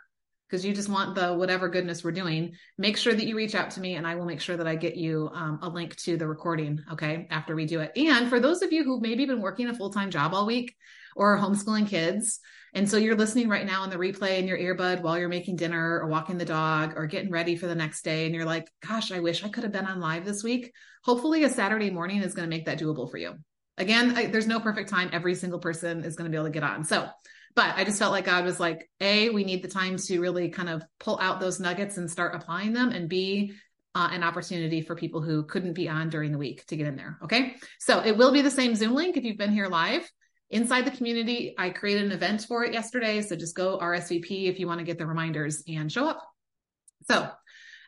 because 0.48 0.64
you 0.64 0.72
just 0.74 0.88
want 0.88 1.14
the 1.14 1.34
whatever 1.34 1.68
goodness 1.68 2.02
we're 2.02 2.12
doing, 2.12 2.54
make 2.78 2.96
sure 2.96 3.12
that 3.12 3.26
you 3.26 3.36
reach 3.36 3.54
out 3.54 3.70
to 3.72 3.80
me 3.80 3.96
and 3.96 4.06
I 4.06 4.14
will 4.14 4.24
make 4.24 4.40
sure 4.40 4.56
that 4.56 4.66
I 4.66 4.76
get 4.76 4.96
you 4.96 5.28
um, 5.34 5.58
a 5.62 5.68
link 5.68 5.96
to 5.96 6.16
the 6.16 6.26
recording, 6.26 6.80
okay, 6.92 7.26
after 7.30 7.54
we 7.54 7.66
do 7.66 7.80
it. 7.80 7.92
And 7.96 8.28
for 8.28 8.40
those 8.40 8.62
of 8.62 8.72
you 8.72 8.84
who've 8.84 9.02
maybe 9.02 9.26
been 9.26 9.42
working 9.42 9.68
a 9.68 9.74
full 9.74 9.90
time 9.90 10.10
job 10.10 10.32
all 10.32 10.46
week 10.46 10.74
or 11.16 11.38
homeschooling 11.38 11.88
kids, 11.88 12.40
and 12.74 12.88
so 12.88 12.96
you're 12.96 13.16
listening 13.16 13.48
right 13.48 13.66
now 13.66 13.82
on 13.82 13.90
the 13.90 13.96
replay 13.96 14.38
in 14.38 14.46
your 14.46 14.58
earbud 14.58 15.02
while 15.02 15.18
you're 15.18 15.28
making 15.28 15.56
dinner 15.56 16.00
or 16.00 16.06
walking 16.06 16.38
the 16.38 16.44
dog 16.44 16.94
or 16.96 17.06
getting 17.06 17.30
ready 17.30 17.56
for 17.56 17.66
the 17.66 17.74
next 17.74 18.02
day, 18.02 18.26
and 18.26 18.34
you're 18.34 18.44
like, 18.44 18.68
gosh, 18.86 19.10
I 19.10 19.20
wish 19.20 19.42
I 19.42 19.48
could 19.48 19.64
have 19.64 19.72
been 19.72 19.86
on 19.86 20.00
live 20.00 20.24
this 20.24 20.44
week. 20.44 20.72
Hopefully, 21.04 21.44
a 21.44 21.48
Saturday 21.48 21.90
morning 21.90 22.22
is 22.22 22.34
going 22.34 22.48
to 22.48 22.54
make 22.54 22.66
that 22.66 22.78
doable 22.78 23.10
for 23.10 23.16
you. 23.16 23.34
Again, 23.78 24.16
I, 24.16 24.26
there's 24.26 24.46
no 24.46 24.60
perfect 24.60 24.90
time. 24.90 25.08
Every 25.12 25.34
single 25.34 25.60
person 25.60 26.04
is 26.04 26.16
going 26.16 26.30
to 26.30 26.30
be 26.30 26.36
able 26.36 26.48
to 26.48 26.52
get 26.52 26.62
on. 26.62 26.84
So, 26.84 27.08
but 27.54 27.76
I 27.76 27.84
just 27.84 27.98
felt 27.98 28.12
like 28.12 28.26
God 28.26 28.44
was 28.44 28.60
like, 28.60 28.88
A, 29.00 29.30
we 29.30 29.44
need 29.44 29.62
the 29.62 29.68
time 29.68 29.96
to 29.96 30.20
really 30.20 30.48
kind 30.48 30.68
of 30.68 30.82
pull 31.00 31.18
out 31.20 31.40
those 31.40 31.58
nuggets 31.60 31.96
and 31.96 32.10
start 32.10 32.34
applying 32.34 32.72
them. 32.72 32.90
And 32.90 33.08
B, 33.08 33.52
uh, 33.94 34.10
an 34.12 34.22
opportunity 34.22 34.80
for 34.80 34.94
people 34.94 35.20
who 35.20 35.42
couldn't 35.44 35.72
be 35.72 35.88
on 35.88 36.08
during 36.08 36.30
the 36.30 36.38
week 36.38 36.64
to 36.66 36.76
get 36.76 36.86
in 36.86 36.94
there. 36.94 37.18
Okay. 37.24 37.56
So 37.80 38.00
it 38.04 38.16
will 38.16 38.32
be 38.32 38.42
the 38.42 38.50
same 38.50 38.74
Zoom 38.76 38.94
link 38.94 39.16
if 39.16 39.24
you've 39.24 39.38
been 39.38 39.52
here 39.52 39.66
live. 39.66 40.08
inside 40.50 40.84
the 40.84 40.90
community. 40.90 41.54
I 41.58 41.70
created 41.70 42.04
an 42.04 42.12
event 42.12 42.44
for 42.46 42.64
it 42.64 42.72
yesterday. 42.72 43.20
So 43.22 43.36
just 43.36 43.54
go 43.54 43.78
RSVP 43.78 44.48
if 44.48 44.58
you 44.58 44.66
want 44.66 44.80
to 44.80 44.84
get 44.84 44.98
the 44.98 45.06
reminders 45.06 45.62
and 45.68 45.90
show 45.92 46.06
up. 46.06 46.22
So, 47.08 47.28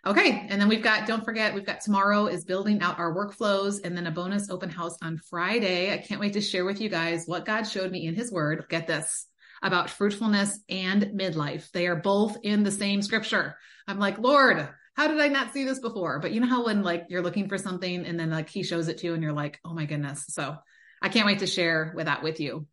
okay. 0.06 0.46
And 0.48 0.60
then 0.60 0.68
we've 0.68 0.82
got, 0.82 1.06
don't 1.06 1.24
forget, 1.24 1.54
we've 1.54 1.66
got 1.66 1.80
tomorrow 1.80 2.26
is 2.26 2.44
building 2.44 2.80
out 2.82 2.98
our 2.98 3.14
workflows 3.14 3.84
and 3.84 3.96
then 3.96 4.06
a 4.06 4.10
bonus 4.10 4.50
open 4.50 4.68
house 4.70 4.96
on 5.02 5.18
Friday. 5.18 5.92
I 5.92 5.98
can't 5.98 6.20
wait 6.20 6.34
to 6.34 6.40
share 6.40 6.64
with 6.64 6.80
you 6.80 6.88
guys 6.88 7.24
what 7.26 7.46
God 7.46 7.62
showed 7.62 7.90
me 7.90 8.06
in 8.06 8.14
his 8.14 8.30
word. 8.30 8.66
Get 8.68 8.86
this 8.86 9.26
about 9.62 9.90
fruitfulness 9.90 10.58
and 10.68 11.02
midlife. 11.14 11.70
They 11.70 11.86
are 11.86 11.96
both 11.96 12.36
in 12.42 12.62
the 12.62 12.70
same 12.70 13.02
scripture. 13.02 13.56
I'm 13.86 13.98
like, 13.98 14.18
Lord, 14.18 14.68
how 14.94 15.08
did 15.08 15.20
I 15.20 15.28
not 15.28 15.52
see 15.52 15.64
this 15.64 15.78
before? 15.78 16.18
But 16.20 16.32
you 16.32 16.40
know 16.40 16.46
how 16.46 16.66
when 16.66 16.82
like 16.82 17.06
you're 17.08 17.22
looking 17.22 17.48
for 17.48 17.58
something 17.58 18.06
and 18.06 18.18
then 18.18 18.30
like 18.30 18.48
he 18.48 18.62
shows 18.62 18.88
it 18.88 18.98
to 18.98 19.06
you 19.06 19.14
and 19.14 19.22
you're 19.22 19.32
like, 19.32 19.58
oh 19.64 19.74
my 19.74 19.84
goodness. 19.84 20.24
So 20.28 20.56
I 21.02 21.08
can't 21.08 21.26
wait 21.26 21.40
to 21.40 21.46
share 21.46 21.92
with 21.94 22.06
that 22.06 22.22
with 22.22 22.40
you. 22.40 22.66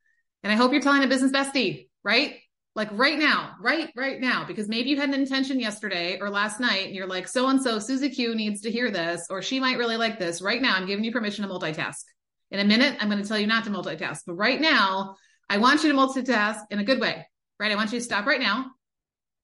And 0.43 0.51
I 0.51 0.55
hope 0.55 0.71
you're 0.71 0.81
telling 0.81 1.03
a 1.03 1.07
business 1.07 1.31
bestie, 1.31 1.89
right? 2.03 2.35
Like 2.75 2.89
right 2.91 3.17
now, 3.17 3.55
right, 3.59 3.89
right 3.95 4.19
now, 4.19 4.45
because 4.45 4.69
maybe 4.69 4.89
you 4.89 4.97
had 4.97 5.09
an 5.09 5.15
intention 5.15 5.59
yesterday 5.59 6.19
or 6.19 6.29
last 6.29 6.59
night 6.59 6.85
and 6.85 6.95
you're 6.95 7.07
like, 7.07 7.27
so 7.27 7.47
and 7.47 7.61
so 7.61 7.79
Susie 7.79 8.11
Q 8.11 8.35
needs 8.35 8.61
to 8.61 8.71
hear 8.71 8.91
this, 8.91 9.27
or 9.29 9.41
she 9.41 9.59
might 9.59 9.79
really 9.79 9.97
like 9.97 10.19
this. 10.19 10.41
Right 10.41 10.61
now, 10.61 10.75
I'm 10.75 10.85
giving 10.85 11.03
you 11.03 11.11
permission 11.11 11.47
to 11.47 11.51
multitask. 11.51 12.03
In 12.51 12.59
a 12.59 12.65
minute, 12.65 12.95
I'm 12.99 13.09
going 13.09 13.21
to 13.21 13.27
tell 13.27 13.39
you 13.39 13.47
not 13.47 13.63
to 13.63 13.71
multitask. 13.71 14.19
But 14.27 14.35
right 14.35 14.61
now, 14.61 15.15
I 15.49 15.57
want 15.57 15.83
you 15.83 15.91
to 15.91 15.97
multitask 15.97 16.59
in 16.69 16.79
a 16.79 16.83
good 16.83 16.99
way, 16.99 17.25
right? 17.59 17.71
I 17.71 17.75
want 17.75 17.93
you 17.93 17.99
to 17.99 18.05
stop 18.05 18.25
right 18.25 18.39
now. 18.39 18.71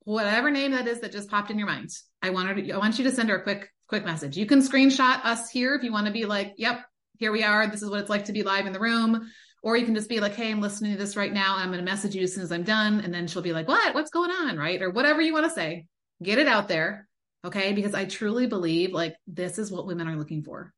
Whatever 0.05 0.51
name 0.51 0.71
that 0.71 0.87
is 0.87 0.99
that 0.99 1.13
just 1.13 1.29
popped 1.29 1.49
in 1.49 1.57
your 1.57 1.67
mind. 1.67 1.89
I 2.21 2.31
want 2.31 2.57
to, 2.57 2.71
I 2.71 2.77
want 2.77 2.97
you 2.97 3.05
to 3.05 3.11
send 3.11 3.29
her 3.29 3.37
a 3.37 3.43
quick, 3.43 3.69
quick 3.87 4.05
message. 4.05 4.37
You 4.37 4.45
can 4.45 4.59
screenshot 4.59 5.23
us 5.23 5.49
here 5.49 5.75
if 5.75 5.83
you 5.83 5.93
want 5.93 6.07
to 6.07 6.13
be 6.13 6.25
like, 6.25 6.53
yep, 6.57 6.85
here 7.19 7.31
we 7.31 7.43
are. 7.43 7.67
This 7.67 7.81
is 7.81 7.89
what 7.89 8.01
it's 8.01 8.09
like 8.09 8.25
to 8.25 8.33
be 8.33 8.43
live 8.43 8.65
in 8.65 8.73
the 8.73 8.79
room. 8.79 9.29
Or 9.63 9.77
you 9.77 9.85
can 9.85 9.95
just 9.95 10.09
be 10.09 10.19
like, 10.19 10.35
hey, 10.35 10.51
I'm 10.51 10.59
listening 10.59 10.91
to 10.91 10.97
this 10.97 11.15
right 11.15 11.31
now. 11.31 11.55
I'm 11.55 11.67
going 11.67 11.79
to 11.79 11.89
message 11.89 12.15
you 12.15 12.23
as 12.23 12.35
soon 12.35 12.43
as 12.43 12.51
I'm 12.51 12.63
done. 12.63 12.99
And 12.99 13.13
then 13.13 13.27
she'll 13.27 13.41
be 13.41 13.53
like, 13.53 13.69
what? 13.69 13.95
What's 13.95 14.11
going 14.11 14.29
on? 14.29 14.57
Right. 14.57 14.81
Or 14.81 14.89
whatever 14.89 15.21
you 15.21 15.31
want 15.31 15.45
to 15.45 15.51
say. 15.51 15.85
Get 16.21 16.37
it 16.37 16.47
out 16.47 16.67
there. 16.67 17.07
Okay. 17.45 17.71
Because 17.71 17.93
I 17.93 18.03
truly 18.03 18.45
believe 18.45 18.91
like 18.91 19.15
this 19.25 19.57
is 19.57 19.71
what 19.71 19.87
women 19.87 20.09
are 20.09 20.17
looking 20.17 20.43
for. 20.43 20.73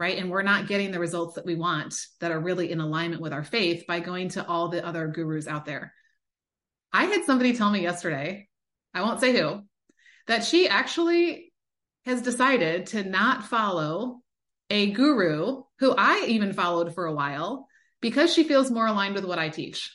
Right. 0.00 0.16
And 0.16 0.30
we're 0.30 0.42
not 0.42 0.68
getting 0.68 0.92
the 0.92 1.00
results 1.00 1.34
that 1.34 1.44
we 1.44 1.56
want 1.56 1.94
that 2.20 2.30
are 2.30 2.38
really 2.38 2.70
in 2.70 2.80
alignment 2.80 3.20
with 3.20 3.32
our 3.32 3.42
faith 3.42 3.84
by 3.88 3.98
going 3.98 4.28
to 4.30 4.46
all 4.46 4.68
the 4.68 4.86
other 4.86 5.08
gurus 5.08 5.48
out 5.48 5.64
there. 5.64 5.92
I 6.92 7.06
had 7.06 7.24
somebody 7.24 7.52
tell 7.52 7.70
me 7.70 7.80
yesterday, 7.80 8.48
I 8.94 9.02
won't 9.02 9.20
say 9.20 9.36
who, 9.36 9.62
that 10.28 10.44
she 10.44 10.68
actually 10.68 11.52
has 12.06 12.22
decided 12.22 12.86
to 12.86 13.02
not 13.02 13.44
follow 13.44 14.20
a 14.70 14.90
guru 14.92 15.62
who 15.80 15.94
I 15.96 16.26
even 16.28 16.52
followed 16.52 16.94
for 16.94 17.06
a 17.06 17.14
while 17.14 17.66
because 18.00 18.32
she 18.32 18.44
feels 18.44 18.70
more 18.70 18.86
aligned 18.86 19.14
with 19.14 19.24
what 19.24 19.38
I 19.38 19.48
teach. 19.48 19.92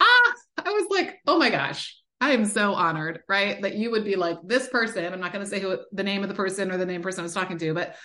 Ah, 0.00 0.32
I 0.64 0.70
was 0.70 0.86
like, 0.90 1.18
oh 1.26 1.38
my 1.38 1.50
gosh, 1.50 1.98
I 2.20 2.32
am 2.32 2.44
so 2.44 2.74
honored, 2.74 3.20
right? 3.28 3.60
That 3.62 3.74
you 3.74 3.90
would 3.90 4.04
be 4.04 4.16
like 4.16 4.38
this 4.44 4.68
person. 4.68 5.12
I'm 5.12 5.20
not 5.20 5.32
going 5.32 5.44
to 5.44 5.50
say 5.50 5.60
who 5.60 5.78
the 5.92 6.02
name 6.02 6.22
of 6.22 6.28
the 6.28 6.34
person 6.34 6.70
or 6.70 6.76
the 6.76 6.86
name 6.86 7.02
person 7.02 7.20
I 7.20 7.22
was 7.24 7.34
talking 7.34 7.58
to, 7.58 7.74
but 7.74 7.96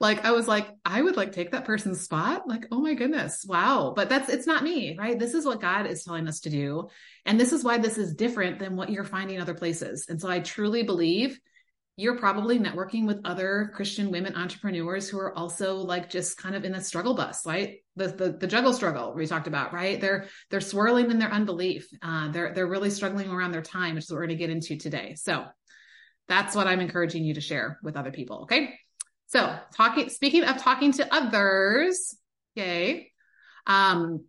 like 0.00 0.24
I 0.24 0.32
was 0.32 0.48
like, 0.48 0.66
I 0.84 1.02
would 1.02 1.16
like 1.16 1.32
take 1.32 1.52
that 1.52 1.66
person's 1.66 2.00
spot. 2.00 2.48
Like, 2.48 2.66
oh 2.72 2.80
my 2.80 2.94
goodness, 2.94 3.44
wow. 3.46 3.92
But 3.94 4.08
that's 4.08 4.30
it's 4.30 4.46
not 4.46 4.64
me, 4.64 4.96
right? 4.98 5.18
This 5.18 5.34
is 5.34 5.44
what 5.44 5.60
God 5.60 5.86
is 5.86 6.02
telling 6.02 6.26
us 6.26 6.40
to 6.40 6.50
do. 6.50 6.88
And 7.26 7.38
this 7.38 7.52
is 7.52 7.62
why 7.62 7.78
this 7.78 7.98
is 7.98 8.14
different 8.14 8.58
than 8.58 8.76
what 8.76 8.88
you're 8.90 9.04
finding 9.04 9.40
other 9.40 9.54
places. 9.54 10.06
And 10.08 10.18
so 10.18 10.28
I 10.28 10.40
truly 10.40 10.82
believe 10.82 11.38
you're 11.96 12.16
probably 12.16 12.58
networking 12.58 13.06
with 13.06 13.20
other 13.26 13.72
Christian 13.74 14.10
women 14.10 14.34
entrepreneurs 14.34 15.06
who 15.06 15.18
are 15.18 15.36
also 15.36 15.76
like 15.76 16.08
just 16.08 16.38
kind 16.38 16.54
of 16.54 16.64
in 16.64 16.72
the 16.72 16.80
struggle 16.80 17.14
bus, 17.14 17.44
right? 17.44 17.80
The, 17.96 18.08
the, 18.08 18.32
the 18.32 18.46
juggle 18.46 18.72
struggle 18.72 19.12
we 19.12 19.26
talked 19.26 19.48
about, 19.48 19.74
right? 19.74 20.00
They're, 20.00 20.28
they're 20.48 20.62
swirling 20.62 21.10
in 21.10 21.18
their 21.18 21.30
unbelief. 21.30 21.90
Uh, 22.00 22.30
they're, 22.30 22.54
they're 22.54 22.66
really 22.66 22.88
struggling 22.88 23.28
around 23.28 23.52
their 23.52 23.60
time, 23.60 23.96
which 23.96 24.04
is 24.04 24.10
what 24.10 24.16
we're 24.16 24.28
going 24.28 24.38
to 24.38 24.42
get 24.42 24.48
into 24.48 24.78
today. 24.78 25.14
So 25.16 25.44
that's 26.26 26.54
what 26.54 26.66
I'm 26.66 26.80
encouraging 26.80 27.24
you 27.24 27.34
to 27.34 27.42
share 27.42 27.78
with 27.82 27.98
other 27.98 28.12
people. 28.12 28.42
Okay. 28.44 28.78
So 29.30 29.56
talking, 29.76 30.08
speaking 30.08 30.42
of 30.42 30.56
talking 30.58 30.90
to 30.94 31.14
others, 31.14 32.16
okay. 32.58 33.12
Um, 33.64 34.24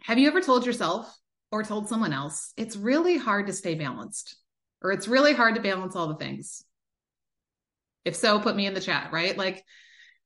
have 0.00 0.18
you 0.18 0.26
ever 0.26 0.40
told 0.40 0.66
yourself 0.66 1.16
or 1.52 1.62
told 1.62 1.88
someone 1.88 2.12
else, 2.12 2.52
it's 2.56 2.74
really 2.74 3.16
hard 3.16 3.46
to 3.46 3.52
stay 3.52 3.76
balanced 3.76 4.36
or 4.82 4.90
it's 4.90 5.06
really 5.06 5.32
hard 5.32 5.54
to 5.54 5.60
balance 5.60 5.94
all 5.94 6.08
the 6.08 6.16
things? 6.16 6.64
If 8.04 8.16
so, 8.16 8.40
put 8.40 8.56
me 8.56 8.66
in 8.66 8.74
the 8.74 8.80
chat, 8.80 9.12
right? 9.12 9.38
Like 9.38 9.62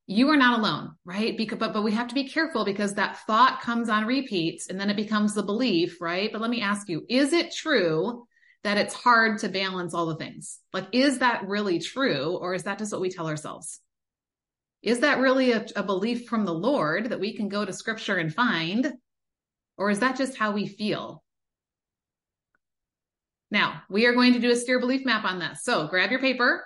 you 0.07 0.29
are 0.29 0.37
not 0.37 0.57
alone, 0.57 0.95
right? 1.05 1.37
Because, 1.37 1.59
but, 1.59 1.73
but 1.73 1.83
we 1.83 1.91
have 1.91 2.07
to 2.07 2.15
be 2.15 2.27
careful 2.27 2.65
because 2.65 2.95
that 2.95 3.19
thought 3.27 3.61
comes 3.61 3.87
on 3.87 4.07
repeats 4.07 4.67
and 4.67 4.79
then 4.79 4.89
it 4.89 4.97
becomes 4.97 5.35
the 5.35 5.43
belief, 5.43 6.01
right? 6.01 6.31
But 6.31 6.41
let 6.41 6.49
me 6.49 6.63
ask 6.63 6.89
you, 6.89 7.05
is 7.07 7.33
it 7.33 7.53
true 7.53 8.25
that 8.63 8.79
it's 8.79 8.95
hard 8.95 9.37
to 9.39 9.49
balance 9.49 9.93
all 9.93 10.07
the 10.07 10.15
things? 10.15 10.57
Like, 10.73 10.87
is 10.91 11.19
that 11.19 11.47
really 11.47 11.77
true? 11.77 12.35
Or 12.35 12.55
is 12.55 12.63
that 12.63 12.79
just 12.79 12.91
what 12.91 13.01
we 13.01 13.11
tell 13.11 13.27
ourselves? 13.27 13.79
Is 14.81 14.99
that 14.99 15.19
really 15.19 15.51
a, 15.51 15.65
a 15.75 15.83
belief 15.83 16.27
from 16.27 16.45
the 16.45 16.53
Lord 16.53 17.09
that 17.09 17.19
we 17.19 17.35
can 17.35 17.49
go 17.49 17.65
to 17.65 17.73
scripture 17.73 18.17
and 18.17 18.33
find? 18.33 18.93
Or 19.77 19.89
is 19.89 19.99
that 19.99 20.17
just 20.17 20.37
how 20.37 20.51
we 20.51 20.67
feel? 20.67 21.23
Now, 23.49 23.81
we 23.89 24.05
are 24.05 24.13
going 24.13 24.33
to 24.33 24.39
do 24.39 24.51
a 24.51 24.55
steer 24.55 24.79
belief 24.79 25.05
map 25.05 25.23
on 25.23 25.39
this. 25.39 25.63
So 25.63 25.87
grab 25.87 26.11
your 26.11 26.19
paper 26.19 26.63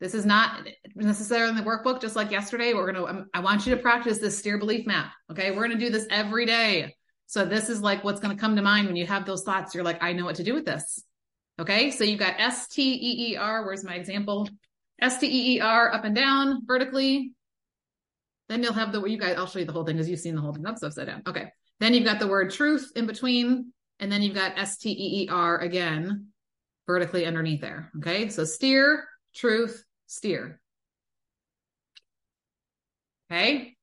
this 0.00 0.14
is 0.14 0.26
not 0.26 0.68
necessarily 0.94 1.50
in 1.50 1.56
the 1.56 1.62
workbook, 1.62 2.00
just 2.00 2.16
like 2.16 2.30
yesterday. 2.30 2.74
We're 2.74 2.92
going 2.92 3.06
to, 3.06 3.10
um, 3.10 3.26
I 3.32 3.40
want 3.40 3.64
you 3.64 3.74
to 3.74 3.80
practice 3.80 4.18
this 4.18 4.38
steer 4.38 4.58
belief 4.58 4.86
map. 4.86 5.12
Okay. 5.30 5.50
We're 5.50 5.66
going 5.66 5.78
to 5.78 5.84
do 5.84 5.90
this 5.90 6.06
every 6.10 6.46
day. 6.46 6.94
So 7.26 7.44
this 7.44 7.70
is 7.70 7.80
like 7.80 8.04
what's 8.04 8.20
going 8.20 8.36
to 8.36 8.40
come 8.40 8.56
to 8.56 8.62
mind 8.62 8.86
when 8.86 8.96
you 8.96 9.06
have 9.06 9.24
those 9.24 9.44
thoughts. 9.44 9.74
You're 9.74 9.84
like, 9.84 10.02
I 10.02 10.12
know 10.12 10.24
what 10.24 10.36
to 10.36 10.44
do 10.44 10.52
with 10.52 10.66
this. 10.66 11.02
Okay. 11.60 11.90
So 11.90 12.04
you've 12.04 12.18
got 12.18 12.34
S 12.38 12.68
T 12.68 12.82
E 12.82 13.32
E 13.32 13.36
R. 13.36 13.64
Where's 13.64 13.84
my 13.84 13.94
example? 13.94 14.48
S 15.00 15.18
T 15.18 15.26
E 15.26 15.56
E 15.56 15.60
R 15.60 15.92
up 15.92 16.04
and 16.04 16.14
down 16.14 16.66
vertically. 16.66 17.32
Then 18.48 18.62
you'll 18.62 18.72
have 18.72 18.92
the, 18.92 19.02
you 19.04 19.18
guys, 19.18 19.36
I'll 19.36 19.46
show 19.46 19.58
you 19.58 19.64
the 19.64 19.72
whole 19.72 19.84
thing 19.84 19.96
because 19.96 20.08
you've 20.08 20.20
seen 20.20 20.34
the 20.34 20.40
whole 20.40 20.52
thing. 20.52 20.62
That's 20.62 20.82
upside 20.82 21.06
down. 21.06 21.22
Okay. 21.26 21.46
Then 21.80 21.94
you've 21.94 22.04
got 22.04 22.18
the 22.18 22.26
word 22.26 22.50
truth 22.50 22.92
in 22.94 23.06
between. 23.06 23.72
And 24.00 24.10
then 24.10 24.22
you've 24.22 24.34
got 24.34 24.58
S 24.58 24.78
T 24.78 24.90
E 24.90 25.22
E 25.22 25.28
R 25.30 25.58
again, 25.58 26.28
vertically 26.86 27.26
underneath 27.26 27.60
there. 27.60 27.90
Okay. 27.98 28.28
So 28.28 28.44
steer, 28.44 29.06
truth, 29.34 29.84
steer. 30.06 30.60
Okay. 33.30 33.76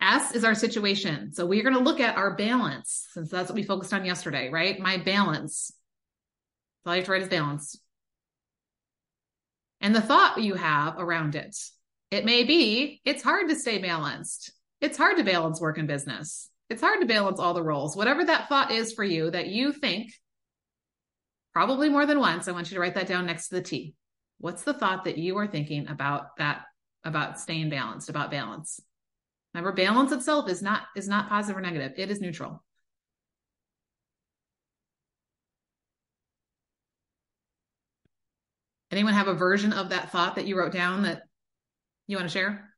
S 0.00 0.34
is 0.34 0.44
our 0.44 0.54
situation. 0.54 1.32
So 1.32 1.46
we're 1.46 1.62
going 1.62 1.74
to 1.74 1.80
look 1.80 2.00
at 2.00 2.16
our 2.16 2.34
balance 2.34 3.06
since 3.12 3.30
that's 3.30 3.50
what 3.50 3.54
we 3.54 3.62
focused 3.62 3.92
on 3.92 4.04
yesterday, 4.04 4.48
right? 4.50 4.80
My 4.80 4.96
balance. 4.96 5.72
all 6.86 6.94
you 6.94 7.00
have 7.00 7.06
to 7.06 7.12
write 7.12 7.22
is 7.22 7.28
balance. 7.28 7.78
And 9.80 9.94
the 9.94 10.00
thought 10.00 10.42
you 10.42 10.54
have 10.54 10.98
around 10.98 11.34
it. 11.34 11.56
It 12.10 12.24
may 12.24 12.44
be, 12.44 13.00
it's 13.04 13.22
hard 13.22 13.48
to 13.48 13.56
stay 13.56 13.78
balanced. 13.78 14.52
It's 14.80 14.98
hard 14.98 15.16
to 15.18 15.24
balance 15.24 15.60
work 15.60 15.78
and 15.78 15.86
business. 15.86 16.50
It's 16.68 16.80
hard 16.80 17.00
to 17.00 17.06
balance 17.06 17.38
all 17.38 17.54
the 17.54 17.62
roles. 17.62 17.96
Whatever 17.96 18.24
that 18.24 18.48
thought 18.48 18.72
is 18.72 18.92
for 18.92 19.04
you 19.04 19.30
that 19.30 19.48
you 19.48 19.72
think, 19.72 20.12
probably 21.52 21.88
more 21.88 22.06
than 22.06 22.18
once, 22.18 22.48
I 22.48 22.52
want 22.52 22.70
you 22.70 22.76
to 22.76 22.80
write 22.80 22.94
that 22.94 23.06
down 23.06 23.26
next 23.26 23.48
to 23.48 23.56
the 23.56 23.62
T. 23.62 23.94
What's 24.38 24.62
the 24.62 24.74
thought 24.74 25.04
that 25.04 25.18
you 25.18 25.36
are 25.38 25.46
thinking 25.46 25.88
about 25.88 26.36
that, 26.38 26.62
about 27.04 27.38
staying 27.38 27.70
balanced, 27.70 28.08
about 28.08 28.30
balance? 28.30 28.80
Remember, 29.54 29.72
balance 29.72 30.12
itself 30.12 30.48
is 30.48 30.62
not, 30.62 30.82
is 30.96 31.08
not 31.08 31.28
positive 31.28 31.58
or 31.58 31.60
negative. 31.60 31.92
It 31.96 32.10
is 32.10 32.20
neutral. 32.20 32.62
Anyone 38.90 39.14
have 39.14 39.28
a 39.28 39.34
version 39.34 39.72
of 39.72 39.90
that 39.90 40.10
thought 40.10 40.36
that 40.36 40.46
you 40.46 40.58
wrote 40.58 40.72
down 40.72 41.02
that 41.02 41.22
you 42.10 42.16
want 42.16 42.28
to 42.28 42.32
share? 42.32 42.74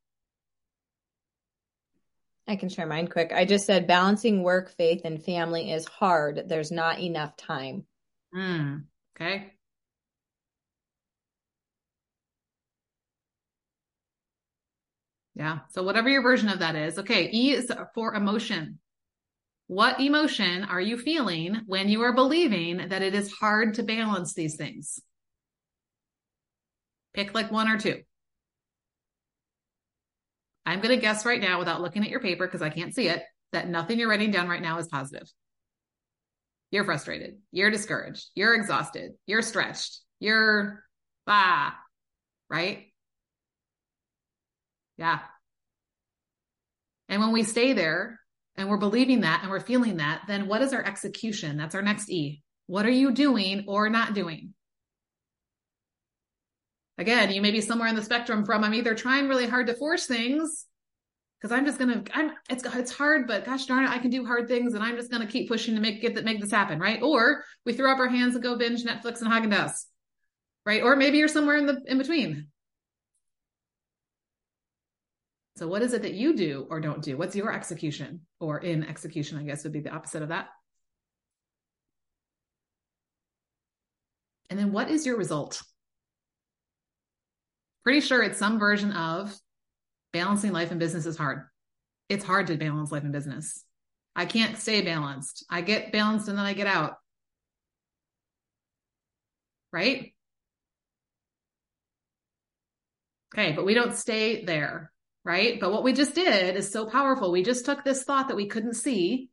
I 2.46 2.56
can 2.56 2.68
share 2.68 2.86
mine 2.86 3.08
quick. 3.08 3.32
I 3.32 3.44
just 3.44 3.66
said 3.66 3.86
balancing 3.86 4.42
work, 4.42 4.70
faith, 4.76 5.02
and 5.04 5.22
family 5.22 5.70
is 5.70 5.86
hard. 5.86 6.42
There's 6.48 6.70
not 6.70 6.98
enough 6.98 7.36
time. 7.36 7.86
Mm, 8.34 8.84
okay. 9.16 9.52
Yeah. 15.34 15.60
So 15.70 15.82
whatever 15.82 16.10
your 16.10 16.22
version 16.22 16.48
of 16.48 16.58
that 16.58 16.76
is. 16.76 16.98
Okay. 16.98 17.30
E 17.32 17.52
is 17.52 17.72
for 17.94 18.14
emotion. 18.14 18.80
What 19.68 20.00
emotion 20.00 20.64
are 20.64 20.80
you 20.80 20.98
feeling 20.98 21.62
when 21.66 21.88
you 21.88 22.02
are 22.02 22.12
believing 22.12 22.88
that 22.88 23.00
it 23.00 23.14
is 23.14 23.32
hard 23.32 23.74
to 23.74 23.82
balance 23.82 24.34
these 24.34 24.56
things? 24.56 25.00
Pick 27.14 27.32
like 27.32 27.50
one 27.50 27.68
or 27.68 27.78
two. 27.78 28.02
I'm 30.64 30.80
going 30.80 30.94
to 30.94 31.00
guess 31.00 31.26
right 31.26 31.40
now 31.40 31.58
without 31.58 31.80
looking 31.80 32.02
at 32.02 32.10
your 32.10 32.20
paper 32.20 32.46
because 32.46 32.62
I 32.62 32.70
can't 32.70 32.94
see 32.94 33.08
it 33.08 33.22
that 33.52 33.68
nothing 33.68 33.98
you're 33.98 34.08
writing 34.08 34.30
down 34.30 34.48
right 34.48 34.62
now 34.62 34.78
is 34.78 34.88
positive. 34.88 35.28
You're 36.70 36.84
frustrated. 36.84 37.38
You're 37.50 37.70
discouraged. 37.70 38.28
You're 38.34 38.54
exhausted. 38.54 39.12
You're 39.26 39.42
stretched. 39.42 40.00
You're 40.20 40.82
ah, 41.26 41.76
right? 42.48 42.86
Yeah. 44.96 45.18
And 47.08 47.20
when 47.20 47.32
we 47.32 47.42
stay 47.42 47.74
there, 47.74 48.18
and 48.56 48.68
we're 48.68 48.76
believing 48.76 49.20
that 49.20 49.40
and 49.42 49.50
we're 49.50 49.60
feeling 49.60 49.96
that, 49.98 50.22
then 50.28 50.46
what 50.46 50.62
is 50.62 50.72
our 50.72 50.84
execution? 50.84 51.56
That's 51.56 51.74
our 51.74 51.82
next 51.82 52.10
E. 52.10 52.42
What 52.66 52.86
are 52.86 52.90
you 52.90 53.12
doing 53.12 53.64
or 53.66 53.88
not 53.88 54.14
doing? 54.14 54.54
Again, 56.98 57.32
you 57.32 57.40
may 57.40 57.50
be 57.50 57.60
somewhere 57.60 57.88
in 57.88 57.96
the 57.96 58.02
spectrum 58.02 58.44
from 58.44 58.64
I'm 58.64 58.74
either 58.74 58.94
trying 58.94 59.28
really 59.28 59.46
hard 59.46 59.66
to 59.68 59.74
force 59.74 60.06
things 60.06 60.66
because 61.40 61.56
I'm 61.56 61.66
just 61.66 61.78
gonna 61.78 62.04
I'm 62.14 62.32
it's 62.48 62.64
it's 62.64 62.92
hard, 62.92 63.26
but 63.26 63.44
gosh 63.44 63.66
darn 63.66 63.84
it, 63.84 63.90
I 63.90 63.98
can 63.98 64.10
do 64.10 64.24
hard 64.24 64.46
things 64.46 64.74
and 64.74 64.84
I'm 64.84 64.96
just 64.96 65.10
gonna 65.10 65.26
keep 65.26 65.48
pushing 65.48 65.74
to 65.74 65.80
make 65.80 66.00
get 66.00 66.14
that 66.14 66.24
make 66.24 66.40
this 66.40 66.50
happen, 66.52 66.78
right? 66.78 67.02
Or 67.02 67.44
we 67.64 67.72
throw 67.72 67.90
up 67.90 67.98
our 67.98 68.08
hands 68.08 68.34
and 68.34 68.44
go 68.44 68.56
binge 68.56 68.84
Netflix 68.84 69.22
and 69.22 69.30
Haagen 69.30 69.52
Dazs, 69.52 69.86
right? 70.66 70.82
Or 70.82 70.94
maybe 70.94 71.18
you're 71.18 71.28
somewhere 71.28 71.56
in 71.56 71.66
the 71.66 71.80
in 71.86 71.98
between. 71.98 72.48
So 75.56 75.68
what 75.68 75.82
is 75.82 75.92
it 75.92 76.02
that 76.02 76.14
you 76.14 76.34
do 76.34 76.66
or 76.70 76.80
don't 76.80 77.02
do? 77.02 77.16
What's 77.16 77.36
your 77.36 77.52
execution 77.52 78.20
or 78.40 78.58
in 78.58 78.84
execution, 78.84 79.38
I 79.38 79.42
guess 79.42 79.64
would 79.64 79.72
be 79.72 79.80
the 79.80 79.94
opposite 79.94 80.22
of 80.22 80.30
that. 80.30 80.48
And 84.50 84.58
then 84.58 84.72
what 84.72 84.90
is 84.90 85.06
your 85.06 85.16
result? 85.16 85.62
Pretty 87.84 88.00
sure 88.00 88.22
it's 88.22 88.38
some 88.38 88.58
version 88.58 88.92
of 88.92 89.34
balancing 90.12 90.52
life 90.52 90.70
and 90.70 90.80
business 90.80 91.06
is 91.06 91.16
hard. 91.16 91.42
It's 92.08 92.24
hard 92.24 92.46
to 92.48 92.56
balance 92.56 92.92
life 92.92 93.02
and 93.02 93.12
business. 93.12 93.64
I 94.14 94.26
can't 94.26 94.58
stay 94.58 94.82
balanced. 94.82 95.44
I 95.50 95.62
get 95.62 95.92
balanced 95.92 96.28
and 96.28 96.38
then 96.38 96.44
I 96.44 96.52
get 96.52 96.66
out. 96.66 96.96
Right? 99.72 100.14
Okay, 103.34 103.52
but 103.52 103.64
we 103.64 103.72
don't 103.72 103.96
stay 103.96 104.44
there 104.44 104.92
right? 105.24 105.60
But 105.60 105.72
what 105.72 105.84
we 105.84 105.92
just 105.92 106.14
did 106.14 106.56
is 106.56 106.70
so 106.70 106.86
powerful. 106.86 107.30
We 107.30 107.42
just 107.42 107.64
took 107.64 107.84
this 107.84 108.04
thought 108.04 108.28
that 108.28 108.36
we 108.36 108.46
couldn't 108.46 108.74
see 108.74 109.28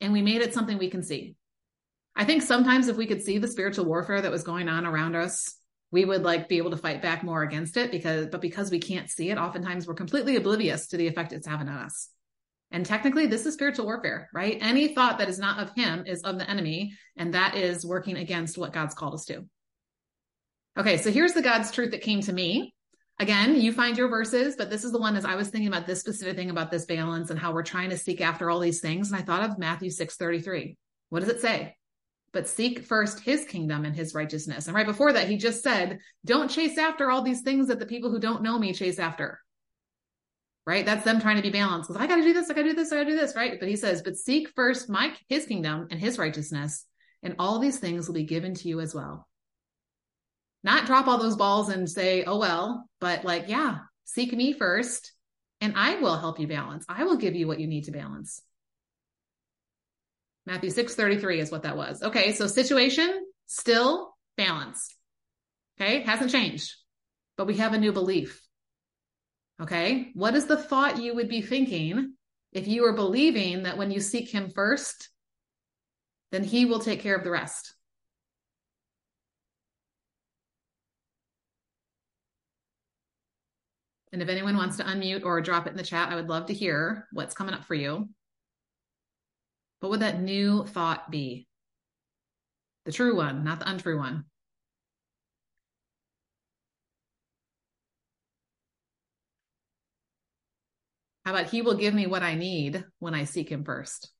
and 0.00 0.12
we 0.12 0.22
made 0.22 0.42
it 0.42 0.54
something 0.54 0.78
we 0.78 0.90
can 0.90 1.02
see. 1.02 1.36
I 2.14 2.24
think 2.24 2.42
sometimes 2.42 2.88
if 2.88 2.96
we 2.96 3.06
could 3.06 3.22
see 3.22 3.38
the 3.38 3.48
spiritual 3.48 3.86
warfare 3.86 4.20
that 4.20 4.30
was 4.30 4.42
going 4.42 4.68
on 4.68 4.86
around 4.86 5.16
us, 5.16 5.56
we 5.92 6.04
would 6.04 6.22
like 6.22 6.48
be 6.48 6.56
able 6.56 6.70
to 6.70 6.76
fight 6.76 7.02
back 7.02 7.22
more 7.22 7.42
against 7.42 7.76
it 7.76 7.92
because, 7.92 8.26
but 8.26 8.40
because 8.40 8.70
we 8.70 8.80
can't 8.80 9.10
see 9.10 9.30
it, 9.30 9.38
oftentimes 9.38 9.86
we're 9.86 9.94
completely 9.94 10.36
oblivious 10.36 10.88
to 10.88 10.96
the 10.96 11.06
effect 11.06 11.32
it's 11.32 11.46
having 11.46 11.68
on 11.68 11.78
us. 11.78 12.08
And 12.72 12.84
technically, 12.84 13.26
this 13.26 13.44
is 13.44 13.52
spiritual 13.52 13.84
warfare, 13.84 14.30
right? 14.32 14.56
Any 14.60 14.94
thought 14.94 15.18
that 15.18 15.28
is 15.28 15.38
not 15.38 15.60
of 15.60 15.74
him 15.76 16.04
is 16.06 16.22
of 16.22 16.38
the 16.38 16.48
enemy, 16.48 16.94
and 17.18 17.34
that 17.34 17.54
is 17.54 17.84
working 17.84 18.16
against 18.16 18.56
what 18.56 18.72
God's 18.72 18.94
called 18.94 19.12
us 19.12 19.26
to. 19.26 19.44
Okay, 20.78 20.96
so 20.96 21.12
here's 21.12 21.34
the 21.34 21.42
God's 21.42 21.70
truth 21.70 21.90
that 21.90 22.00
came 22.00 22.22
to 22.22 22.32
me 22.32 22.72
again, 23.18 23.60
you 23.60 23.72
find 23.72 23.96
your 23.96 24.08
verses, 24.08 24.56
but 24.56 24.70
this 24.70 24.84
is 24.84 24.92
the 24.92 24.98
one 24.98 25.16
as 25.16 25.24
I 25.24 25.36
was 25.36 25.48
thinking 25.48 25.68
about 25.68 25.86
this 25.86 26.00
specific 26.00 26.36
thing 26.36 26.50
about 26.50 26.70
this 26.70 26.86
balance 26.86 27.30
and 27.30 27.38
how 27.38 27.52
we're 27.52 27.62
trying 27.62 27.90
to 27.90 27.98
seek 27.98 28.20
after 28.20 28.50
all 28.50 28.58
these 28.58 28.80
things. 28.80 29.10
And 29.10 29.20
I 29.20 29.22
thought 29.22 29.48
of 29.48 29.58
Matthew 29.58 29.90
6 29.90 30.16
33. 30.16 30.76
What 31.10 31.20
does 31.20 31.28
it 31.28 31.40
say? 31.40 31.76
But 32.32 32.48
seek 32.48 32.84
first 32.84 33.20
his 33.20 33.44
kingdom 33.44 33.84
and 33.84 33.94
his 33.94 34.14
righteousness. 34.14 34.66
And 34.66 34.74
right 34.74 34.86
before 34.86 35.12
that, 35.12 35.28
he 35.28 35.36
just 35.36 35.62
said, 35.62 35.98
don't 36.24 36.50
chase 36.50 36.78
after 36.78 37.10
all 37.10 37.22
these 37.22 37.42
things 37.42 37.68
that 37.68 37.78
the 37.78 37.86
people 37.86 38.10
who 38.10 38.18
don't 38.18 38.42
know 38.42 38.58
me 38.58 38.72
chase 38.72 38.98
after. 38.98 39.40
Right? 40.66 40.86
That's 40.86 41.04
them 41.04 41.20
trying 41.20 41.36
to 41.36 41.42
be 41.42 41.50
balanced. 41.50 41.90
I 41.94 42.06
got 42.06 42.16
to 42.16 42.22
do 42.22 42.32
this, 42.32 42.48
I 42.48 42.54
got 42.54 42.62
to 42.62 42.68
do 42.68 42.74
this, 42.74 42.92
I 42.92 42.96
got 42.96 43.04
to 43.04 43.10
do 43.10 43.16
this, 43.16 43.36
right? 43.36 43.58
But 43.58 43.68
he 43.68 43.76
says, 43.76 44.02
but 44.02 44.16
seek 44.16 44.48
first 44.54 44.88
my 44.88 45.12
his 45.28 45.44
kingdom 45.44 45.88
and 45.90 46.00
his 46.00 46.18
righteousness, 46.18 46.86
and 47.22 47.34
all 47.38 47.58
these 47.58 47.78
things 47.78 48.06
will 48.06 48.14
be 48.14 48.24
given 48.24 48.54
to 48.54 48.68
you 48.68 48.80
as 48.80 48.94
well 48.94 49.26
not 50.64 50.86
drop 50.86 51.06
all 51.08 51.18
those 51.18 51.36
balls 51.36 51.68
and 51.68 51.88
say, 51.88 52.24
oh, 52.24 52.38
well, 52.38 52.88
but 53.00 53.24
like, 53.24 53.48
yeah, 53.48 53.78
seek 54.04 54.32
me 54.32 54.52
first 54.52 55.12
and 55.60 55.74
I 55.76 55.96
will 55.96 56.16
help 56.18 56.38
you 56.40 56.46
balance. 56.46 56.84
I 56.88 57.04
will 57.04 57.16
give 57.16 57.34
you 57.34 57.46
what 57.46 57.60
you 57.60 57.66
need 57.66 57.84
to 57.84 57.92
balance. 57.92 58.42
Matthew 60.46 60.70
6:33 60.70 61.38
is 61.38 61.50
what 61.50 61.62
that 61.62 61.76
was. 61.76 62.02
Okay, 62.02 62.32
so 62.32 62.46
situation 62.46 63.26
still 63.46 64.14
balance. 64.36 64.94
Okay, 65.80 66.02
hasn't 66.02 66.30
changed. 66.30 66.74
But 67.36 67.46
we 67.46 67.56
have 67.56 67.72
a 67.72 67.78
new 67.78 67.92
belief. 67.92 68.40
Okay? 69.60 70.10
What 70.14 70.34
is 70.34 70.46
the 70.46 70.56
thought 70.56 71.02
you 71.02 71.14
would 71.14 71.28
be 71.28 71.40
thinking 71.40 72.14
if 72.52 72.66
you 72.66 72.82
were 72.82 72.92
believing 72.92 73.62
that 73.62 73.78
when 73.78 73.90
you 73.90 74.00
seek 74.00 74.28
him 74.28 74.50
first, 74.50 75.08
then 76.32 76.44
he 76.44 76.64
will 76.64 76.80
take 76.80 77.00
care 77.00 77.16
of 77.16 77.24
the 77.24 77.30
rest? 77.30 77.74
And 84.12 84.20
if 84.20 84.28
anyone 84.28 84.56
wants 84.56 84.76
to 84.76 84.84
unmute 84.84 85.24
or 85.24 85.40
drop 85.40 85.66
it 85.66 85.70
in 85.70 85.76
the 85.76 85.82
chat, 85.82 86.10
I 86.10 86.16
would 86.16 86.28
love 86.28 86.46
to 86.46 86.54
hear 86.54 87.08
what's 87.12 87.34
coming 87.34 87.54
up 87.54 87.64
for 87.64 87.74
you. 87.74 88.10
What 89.82 89.90
would 89.90 90.00
that 90.00 90.22
new 90.22 90.64
thought 90.64 91.10
be? 91.10 91.48
The 92.84 92.92
true 92.92 93.16
one, 93.16 93.42
not 93.42 93.58
the 93.58 93.68
untrue 93.68 93.98
one. 93.98 94.26
How 101.24 101.32
about 101.32 101.50
he 101.50 101.62
will 101.62 101.74
give 101.74 101.94
me 101.94 102.06
what 102.06 102.22
I 102.22 102.36
need 102.36 102.84
when 103.00 103.12
I 103.12 103.24
seek 103.24 103.48
him 103.48 103.64
first? 103.64 104.12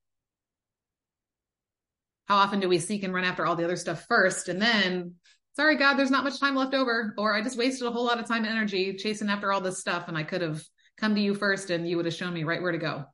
How 2.27 2.39
often 2.39 2.59
do 2.59 2.69
we 2.69 2.81
seek 2.81 3.05
and 3.05 3.15
run 3.15 3.23
after 3.23 3.47
all 3.47 3.55
the 3.55 3.65
other 3.65 3.77
stuff 3.77 4.07
first 4.09 4.49
and 4.49 4.61
then 4.61 5.15
sorry, 5.55 5.77
God, 5.77 5.95
there's 5.95 6.11
not 6.11 6.25
much 6.25 6.41
time 6.41 6.57
left 6.57 6.75
over. 6.75 7.15
Or 7.17 7.37
I 7.37 7.41
just 7.41 7.57
wasted 7.57 7.87
a 7.87 7.93
whole 7.93 8.07
lot 8.07 8.19
of 8.19 8.27
time 8.27 8.45
and 8.45 8.53
energy 8.53 8.95
chasing 8.95 9.29
after 9.29 9.53
all 9.53 9.61
this 9.61 9.79
stuff. 9.79 10.09
And 10.09 10.19
I 10.19 10.25
could 10.25 10.41
have 10.41 10.61
come 10.97 11.15
to 11.15 11.21
you 11.21 11.37
first 11.37 11.71
and 11.71 11.89
you 11.89 11.99
would 11.99 12.07
have 12.07 12.15
shown 12.15 12.35
me 12.35 12.43
right 12.43 12.61
where 12.61 12.73
to 12.73 12.79
go. 12.79 13.05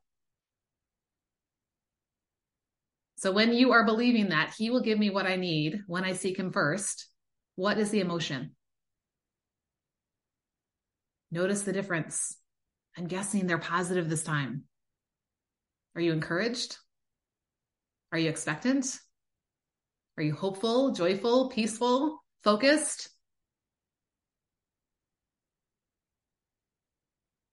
So 3.19 3.33
when 3.33 3.51
you 3.51 3.73
are 3.73 3.85
believing 3.85 4.29
that 4.29 4.53
he 4.57 4.69
will 4.69 4.79
give 4.79 4.97
me 4.97 5.09
what 5.09 5.25
I 5.25 5.35
need 5.35 5.81
when 5.87 6.05
I 6.05 6.13
seek 6.13 6.39
him 6.39 6.53
first, 6.53 7.05
what 7.55 7.77
is 7.77 7.91
the 7.91 7.99
emotion? 7.99 8.55
Notice 11.29 11.63
the 11.63 11.73
difference. 11.73 12.37
I'm 12.97 13.07
guessing 13.07 13.45
they're 13.45 13.57
positive 13.57 14.09
this 14.09 14.23
time. 14.23 14.63
Are 15.95 16.01
you 16.01 16.13
encouraged? 16.13 16.77
Are 18.13 18.17
you 18.17 18.29
expectant? 18.29 18.97
Are 20.17 20.23
you 20.23 20.33
hopeful, 20.33 20.93
joyful, 20.93 21.49
peaceful? 21.49 22.23
focused. 22.41 23.09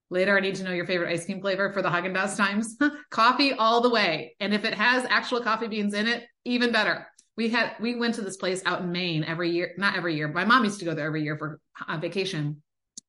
Later, 0.08 0.36
I 0.36 0.40
need 0.40 0.54
to 0.56 0.64
know 0.64 0.72
your 0.72 0.86
favorite 0.86 1.12
ice 1.12 1.24
cream 1.24 1.40
flavor 1.40 1.72
for 1.72 1.82
the 1.82 1.88
Haagen 1.88 2.14
Dazs 2.14 2.36
times. 2.36 2.76
coffee 3.10 3.52
all 3.52 3.80
the 3.80 3.90
way. 3.90 4.36
And 4.38 4.54
if 4.54 4.64
it 4.64 4.74
has 4.74 5.04
actual 5.08 5.40
coffee 5.40 5.68
beans 5.68 5.94
in 5.94 6.06
it, 6.06 6.24
even 6.44 6.72
better. 6.72 7.06
We 7.36 7.48
had, 7.48 7.74
we 7.80 7.96
went 7.96 8.14
to 8.14 8.22
this 8.22 8.36
place 8.36 8.62
out 8.64 8.80
in 8.80 8.92
Maine 8.92 9.24
every 9.24 9.50
year, 9.50 9.72
not 9.76 9.96
every 9.96 10.14
year. 10.14 10.28
My 10.28 10.44
mom 10.44 10.64
used 10.64 10.78
to 10.78 10.84
go 10.84 10.94
there 10.94 11.06
every 11.06 11.22
year 11.22 11.36
for 11.36 11.60
a 11.86 11.98
vacation. 11.98 12.62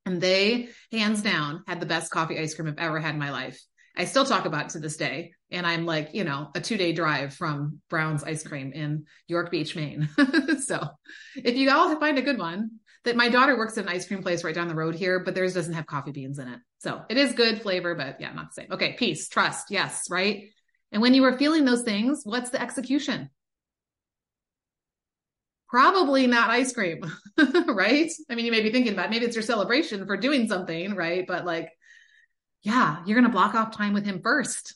And 0.06 0.20
they, 0.20 0.70
hands 0.92 1.22
down, 1.22 1.64
had 1.68 1.80
the 1.80 1.86
best 1.86 2.12
coffee 2.12 2.40
ice 2.40 2.54
cream 2.54 2.68
I've 2.68 2.78
ever 2.78 3.00
had 3.00 3.14
in 3.14 3.20
my 3.20 3.32
life. 3.32 3.62
I 3.96 4.06
still 4.06 4.26
talk 4.26 4.46
about 4.46 4.66
it 4.66 4.70
to 4.72 4.80
this 4.80 4.96
day. 4.96 5.34
And 5.50 5.66
I'm 5.66 5.86
like, 5.86 6.10
you 6.14 6.24
know, 6.24 6.50
a 6.56 6.62
two 6.62 6.78
day 6.78 6.94
drive 6.94 7.34
from 7.34 7.82
Brown's 7.90 8.24
ice 8.24 8.44
cream 8.44 8.72
in 8.74 9.06
York 9.28 9.50
Beach, 9.50 9.76
Maine. 9.76 10.10
so 10.66 10.88
if 11.36 11.56
you 11.56 11.72
all 11.72 12.00
find 12.00 12.18
a 12.18 12.22
good 12.22 12.38
one, 12.38 12.80
that 13.08 13.16
my 13.16 13.30
daughter 13.30 13.58
works 13.58 13.78
at 13.78 13.86
an 13.86 13.90
ice 13.90 14.06
cream 14.06 14.22
place 14.22 14.44
right 14.44 14.54
down 14.54 14.68
the 14.68 14.76
road 14.76 14.94
here, 14.94 15.20
but 15.20 15.34
theirs 15.34 15.54
doesn't 15.54 15.74
have 15.74 15.86
coffee 15.86 16.12
beans 16.12 16.40
in 16.40 16.48
it. 16.50 16.60
So 16.80 17.02
it 17.10 17.18
is 17.18 17.34
good 17.34 17.62
flavor, 17.62 17.96
but 17.96 18.20
yeah, 18.20 18.34
not 18.34 18.50
the 18.50 18.62
same. 18.62 18.72
Okay. 18.72 18.94
Peace, 18.94 19.30
trust. 19.30 19.72
Yes. 19.72 20.10
Right. 20.12 20.50
And 20.92 21.02
when 21.02 21.14
you 21.14 21.24
are 21.24 21.38
feeling 21.38 21.64
those 21.66 21.84
things, 21.84 22.22
what's 22.24 22.50
the 22.50 22.62
execution? 22.62 23.30
Probably 25.70 26.28
not 26.28 26.50
ice 26.50 26.74
cream, 26.74 27.02
right? 27.68 28.12
I 28.30 28.36
mean, 28.36 28.46
you 28.46 28.52
may 28.52 28.62
be 28.62 28.72
thinking 28.72 28.94
about 28.94 29.10
maybe 29.10 29.26
it's 29.26 29.36
your 29.36 29.44
celebration 29.44 30.06
for 30.06 30.18
doing 30.18 30.48
something, 30.48 30.94
right? 30.96 31.26
But 31.26 31.46
like, 31.46 31.70
yeah, 32.64 32.98
you're 33.06 33.20
going 33.20 33.30
to 33.30 33.36
block 33.36 33.56
off 33.56 33.76
time 33.76 33.94
with 33.94 34.06
him 34.06 34.22
first. 34.22 34.76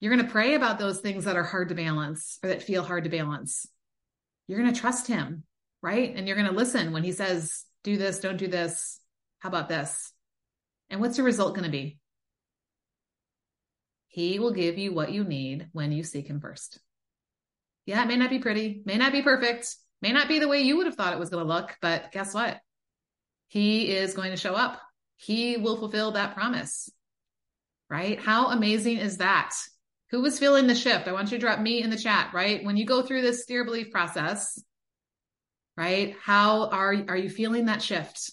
You're 0.00 0.14
going 0.14 0.26
to 0.26 0.32
pray 0.32 0.54
about 0.54 0.78
those 0.78 1.00
things 1.00 1.24
that 1.24 1.36
are 1.36 1.44
hard 1.44 1.68
to 1.68 1.74
balance 1.74 2.38
or 2.42 2.48
that 2.48 2.62
feel 2.62 2.82
hard 2.82 3.04
to 3.04 3.10
balance. 3.10 3.66
You're 4.48 4.60
going 4.60 4.72
to 4.72 4.80
trust 4.80 5.06
him, 5.06 5.44
right? 5.82 6.14
And 6.14 6.26
you're 6.26 6.36
going 6.36 6.48
to 6.48 6.54
listen 6.54 6.92
when 6.92 7.04
he 7.04 7.12
says, 7.12 7.64
do 7.84 7.96
this, 7.96 8.20
don't 8.20 8.36
do 8.36 8.48
this. 8.48 9.00
How 9.38 9.48
about 9.48 9.68
this? 9.68 10.12
And 10.90 11.00
what's 11.00 11.16
your 11.16 11.24
result 11.24 11.54
going 11.54 11.64
to 11.64 11.70
be? 11.70 11.98
He 14.08 14.38
will 14.38 14.52
give 14.52 14.76
you 14.76 14.92
what 14.92 15.12
you 15.12 15.24
need 15.24 15.68
when 15.72 15.92
you 15.92 16.02
seek 16.02 16.26
him 16.26 16.40
first. 16.40 16.80
Yeah, 17.86 18.02
it 18.02 18.08
may 18.08 18.16
not 18.16 18.30
be 18.30 18.40
pretty, 18.40 18.82
may 18.84 18.96
not 18.96 19.12
be 19.12 19.22
perfect, 19.22 19.74
may 20.02 20.12
not 20.12 20.28
be 20.28 20.38
the 20.38 20.48
way 20.48 20.60
you 20.60 20.76
would 20.76 20.86
have 20.86 20.96
thought 20.96 21.12
it 21.12 21.18
was 21.18 21.30
going 21.30 21.46
to 21.46 21.52
look, 21.52 21.76
but 21.80 22.12
guess 22.12 22.34
what? 22.34 22.58
He 23.48 23.90
is 23.90 24.14
going 24.14 24.30
to 24.30 24.36
show 24.36 24.54
up 24.54 24.80
he 25.20 25.58
will 25.58 25.76
fulfill 25.76 26.12
that 26.12 26.34
promise. 26.34 26.88
Right? 27.90 28.18
How 28.18 28.48
amazing 28.48 28.98
is 28.98 29.18
that? 29.18 29.54
Who 30.10 30.22
was 30.22 30.38
feeling 30.38 30.66
the 30.66 30.74
shift? 30.74 31.08
I 31.08 31.12
want 31.12 31.30
you 31.30 31.38
to 31.38 31.40
drop 31.40 31.60
me 31.60 31.82
in 31.82 31.90
the 31.90 31.98
chat, 31.98 32.30
right? 32.32 32.64
When 32.64 32.76
you 32.76 32.86
go 32.86 33.02
through 33.02 33.22
this 33.22 33.42
steer 33.42 33.64
belief 33.64 33.90
process, 33.90 34.58
right? 35.80 36.14
How 36.22 36.68
are, 36.68 36.94
are 37.08 37.16
you 37.16 37.30
feeling 37.30 37.64
that 37.64 37.80
shift? 37.80 38.30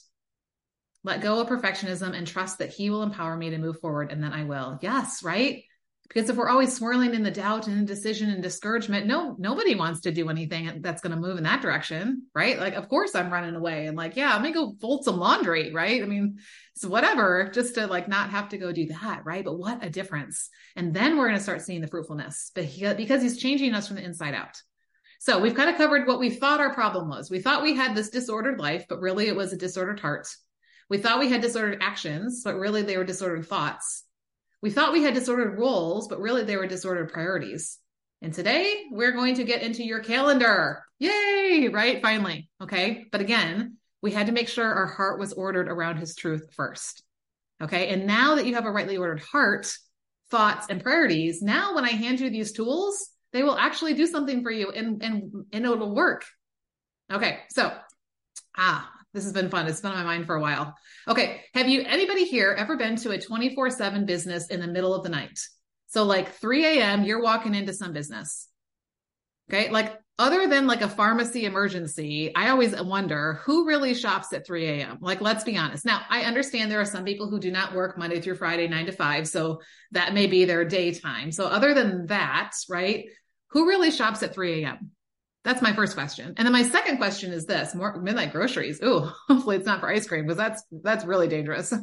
Let 1.05 1.21
go 1.21 1.39
of 1.39 1.47
perfectionism 1.47 2.13
and 2.13 2.27
trust 2.27 2.59
that 2.59 2.73
he 2.73 2.89
will 2.89 3.03
empower 3.03 3.37
me 3.37 3.51
to 3.51 3.57
move 3.57 3.79
forward 3.79 4.11
and 4.11 4.21
then 4.21 4.33
I 4.33 4.43
will. 4.43 4.77
Yes, 4.81 5.23
right? 5.23 5.63
Because 6.09 6.29
if 6.29 6.35
we're 6.35 6.49
always 6.49 6.75
swirling 6.75 7.13
in 7.13 7.23
the 7.23 7.31
doubt 7.31 7.67
and 7.67 7.77
indecision 7.77 8.29
and 8.29 8.43
discouragement, 8.43 9.07
no, 9.07 9.37
nobody 9.39 9.75
wants 9.75 10.01
to 10.01 10.11
do 10.11 10.29
anything 10.29 10.81
that's 10.81 11.01
going 11.01 11.15
to 11.15 11.21
move 11.21 11.37
in 11.37 11.45
that 11.45 11.61
direction, 11.61 12.23
right? 12.35 12.59
Like, 12.59 12.73
of 12.73 12.89
course 12.89 13.15
I'm 13.15 13.31
running 13.31 13.55
away 13.55 13.85
and 13.85 13.95
like, 13.95 14.17
yeah, 14.17 14.35
I'm 14.35 14.41
going 14.41 14.53
to 14.53 14.59
go 14.59 14.75
fold 14.81 15.05
some 15.05 15.17
laundry, 15.17 15.71
right? 15.73 16.03
I 16.03 16.05
mean, 16.05 16.39
so 16.75 16.89
whatever, 16.89 17.49
just 17.53 17.75
to 17.75 17.87
like 17.87 18.09
not 18.09 18.31
have 18.31 18.49
to 18.49 18.57
go 18.57 18.73
do 18.73 18.87
that, 18.87 19.21
right? 19.23 19.45
But 19.45 19.57
what 19.57 19.85
a 19.85 19.89
difference. 19.89 20.49
And 20.75 20.93
then 20.93 21.15
we're 21.15 21.27
going 21.27 21.37
to 21.37 21.43
start 21.43 21.61
seeing 21.61 21.79
the 21.79 21.87
fruitfulness 21.87 22.51
because 22.53 23.21
he's 23.21 23.37
changing 23.37 23.73
us 23.73 23.87
from 23.87 23.95
the 23.95 24.03
inside 24.03 24.33
out. 24.33 24.61
So 25.19 25.39
we've 25.39 25.55
kind 25.55 25.69
of 25.69 25.77
covered 25.77 26.07
what 26.07 26.19
we 26.19 26.29
thought 26.29 26.59
our 26.59 26.73
problem 26.73 27.09
was. 27.09 27.29
We 27.29 27.39
thought 27.39 27.63
we 27.63 27.75
had 27.75 27.95
this 27.95 28.09
disordered 28.09 28.59
life, 28.59 28.85
but 28.87 29.01
really 29.01 29.27
it 29.27 29.35
was 29.35 29.51
a 29.51 29.57
disordered 29.57 29.99
heart. 29.99 30.27
We 30.89 30.97
thought 30.97 31.19
we 31.19 31.29
had 31.29 31.41
disordered 31.41 31.79
actions, 31.81 32.43
but 32.43 32.55
really 32.55 32.81
they 32.81 32.97
were 32.97 33.03
disordered 33.03 33.45
thoughts. 33.45 34.03
We 34.61 34.69
thought 34.69 34.93
we 34.93 35.03
had 35.03 35.13
disordered 35.13 35.59
roles, 35.59 36.07
but 36.07 36.19
really 36.19 36.43
they 36.43 36.57
were 36.57 36.67
disordered 36.67 37.11
priorities. 37.11 37.77
And 38.21 38.33
today 38.33 38.85
we're 38.89 39.11
going 39.11 39.35
to 39.35 39.43
get 39.43 39.61
into 39.61 39.83
your 39.83 39.99
calendar. 39.99 40.83
Yay, 40.99 41.69
right? 41.71 42.01
Finally. 42.01 42.49
Okay. 42.61 43.05
But 43.11 43.21
again, 43.21 43.77
we 44.01 44.11
had 44.11 44.27
to 44.27 44.33
make 44.33 44.47
sure 44.47 44.65
our 44.65 44.87
heart 44.87 45.19
was 45.19 45.33
ordered 45.33 45.67
around 45.67 45.97
his 45.97 46.15
truth 46.15 46.53
first. 46.55 47.03
Okay. 47.61 47.89
And 47.89 48.07
now 48.07 48.35
that 48.35 48.45
you 48.45 48.55
have 48.55 48.65
a 48.65 48.71
rightly 48.71 48.97
ordered 48.97 49.21
heart, 49.21 49.71
thoughts, 50.31 50.67
and 50.69 50.81
priorities, 50.81 51.41
now 51.41 51.75
when 51.75 51.85
I 51.85 51.89
hand 51.89 52.19
you 52.19 52.29
these 52.29 52.53
tools, 52.53 53.09
they 53.37 53.43
will 53.43 53.57
actually 53.57 53.93
do 53.93 54.07
something 54.07 54.41
for 54.41 54.49
you 54.49 54.71
and, 54.71 55.03
and, 55.03 55.31
and 55.53 55.63
it'll 55.63 55.93
work. 55.93 56.25
Okay. 57.13 57.37
So, 57.51 57.71
ah, 58.57 58.91
this 59.13 59.25
has 59.25 59.31
been 59.31 59.51
fun. 59.51 59.67
It's 59.67 59.79
been 59.79 59.91
on 59.91 59.97
my 59.97 60.03
mind 60.03 60.25
for 60.25 60.35
a 60.35 60.41
while. 60.41 60.73
Okay. 61.07 61.41
Have 61.53 61.69
you, 61.69 61.83
anybody 61.83 62.25
here 62.25 62.55
ever 62.57 62.77
been 62.77 62.95
to 62.95 63.11
a 63.11 63.21
24 63.21 63.69
seven 63.69 64.07
business 64.07 64.47
in 64.47 64.59
the 64.59 64.67
middle 64.67 64.95
of 64.95 65.03
the 65.03 65.09
night? 65.09 65.39
So 65.85 66.03
like 66.03 66.33
3 66.33 66.65
a.m., 66.65 67.03
you're 67.03 67.21
walking 67.21 67.53
into 67.53 67.73
some 67.73 67.93
business. 67.93 68.47
Okay. 69.51 69.69
Like 69.69 69.95
other 70.19 70.47
than 70.47 70.65
like 70.65 70.81
a 70.81 70.89
pharmacy 70.89 71.45
emergency, 71.45 72.33
I 72.35 72.49
always 72.49 72.75
wonder 72.81 73.39
who 73.45 73.67
really 73.67 73.93
shops 73.93 74.33
at 74.33 74.47
3 74.47 74.65
a.m. 74.65 74.97
Like, 74.99 75.21
let's 75.21 75.43
be 75.43 75.57
honest. 75.57 75.85
Now, 75.85 76.01
I 76.09 76.21
understand 76.21 76.71
there 76.71 76.81
are 76.81 76.85
some 76.85 77.05
people 77.05 77.29
who 77.29 77.39
do 77.39 77.51
not 77.51 77.75
work 77.75 77.99
Monday 77.99 78.19
through 78.19 78.37
Friday, 78.37 78.67
nine 78.67 78.87
to 78.87 78.91
five. 78.91 79.27
So 79.27 79.61
that 79.91 80.15
may 80.15 80.25
be 80.25 80.45
their 80.45 80.65
daytime. 80.65 81.31
So 81.31 81.45
other 81.45 81.75
than 81.75 82.07
that, 82.07 82.53
right? 82.67 83.05
Who 83.51 83.67
really 83.67 83.91
shops 83.91 84.23
at 84.23 84.33
3 84.33 84.63
a.m.? 84.63 84.91
That's 85.43 85.61
my 85.61 85.73
first 85.73 85.93
question. 85.93 86.33
And 86.35 86.45
then 86.45 86.51
my 86.51 86.63
second 86.63 86.97
question 86.97 87.31
is 87.31 87.45
this 87.45 87.73
more 87.73 88.01
midnight 88.01 88.33
groceries. 88.33 88.81
Ooh, 88.83 89.09
hopefully 89.27 89.55
it's 89.55 89.65
not 89.65 89.79
for 89.79 89.87
ice 89.87 90.05
cream 90.05 90.23
because 90.25 90.37
that's, 90.37 90.61
that's 90.83 91.05
really 91.05 91.29
dangerous. 91.29 91.73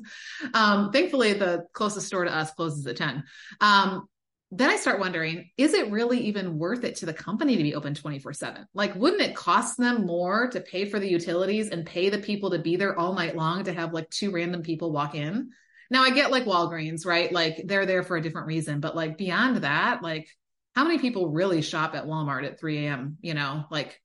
Um, 0.53 0.93
thankfully 0.93 1.33
the 1.33 1.65
closest 1.73 2.07
store 2.07 2.25
to 2.25 2.35
us 2.35 2.53
closes 2.53 2.87
at 2.87 2.97
10. 2.97 3.25
Um, 3.63 4.07
then 4.51 4.71
I 4.71 4.77
start 4.77 5.01
wondering, 5.01 5.51
is 5.57 5.75
it 5.75 5.91
really 5.91 6.27
even 6.27 6.59
worth 6.59 6.85
it 6.85 6.97
to 6.97 7.07
the 7.07 7.15
company 7.15 7.57
to 7.57 7.63
be 7.63 7.75
open 7.75 7.95
24 7.95 8.35
seven? 8.35 8.67
Like, 8.73 8.95
wouldn't 8.95 9.23
it 9.23 9.35
cost 9.35 9.79
them 9.79 10.07
more 10.07 10.49
to 10.51 10.61
pay 10.61 10.85
for 10.85 11.01
the 11.01 11.09
utilities 11.09 11.71
and 11.71 11.87
pay 11.87 12.09
the 12.09 12.19
people 12.19 12.51
to 12.51 12.61
be 12.61 12.77
there 12.77 12.97
all 12.97 13.15
night 13.15 13.35
long 13.35 13.65
to 13.65 13.73
have 13.73 13.93
like 13.93 14.11
two 14.11 14.31
random 14.31 14.63
people 14.63 14.93
walk 14.93 15.15
in? 15.15 15.51
Now 15.91 16.03
I 16.03 16.11
get 16.11 16.31
like 16.31 16.45
Walgreens, 16.45 17.05
right? 17.05 17.33
Like 17.33 17.63
they're 17.65 17.87
there 17.87 18.03
for 18.03 18.17
a 18.17 18.23
different 18.23 18.47
reason, 18.47 18.81
but 18.81 18.95
like 18.95 19.19
beyond 19.19 19.57
that, 19.59 20.03
like 20.03 20.29
how 20.75 20.85
many 20.85 20.99
people 20.99 21.31
really 21.31 21.63
shop 21.63 21.95
at 21.95 22.07
Walmart 22.07 22.45
at 22.45 22.59
3 22.59 22.87
a.m., 22.87 23.17
you 23.21 23.35
know, 23.35 23.65
like 23.71 24.01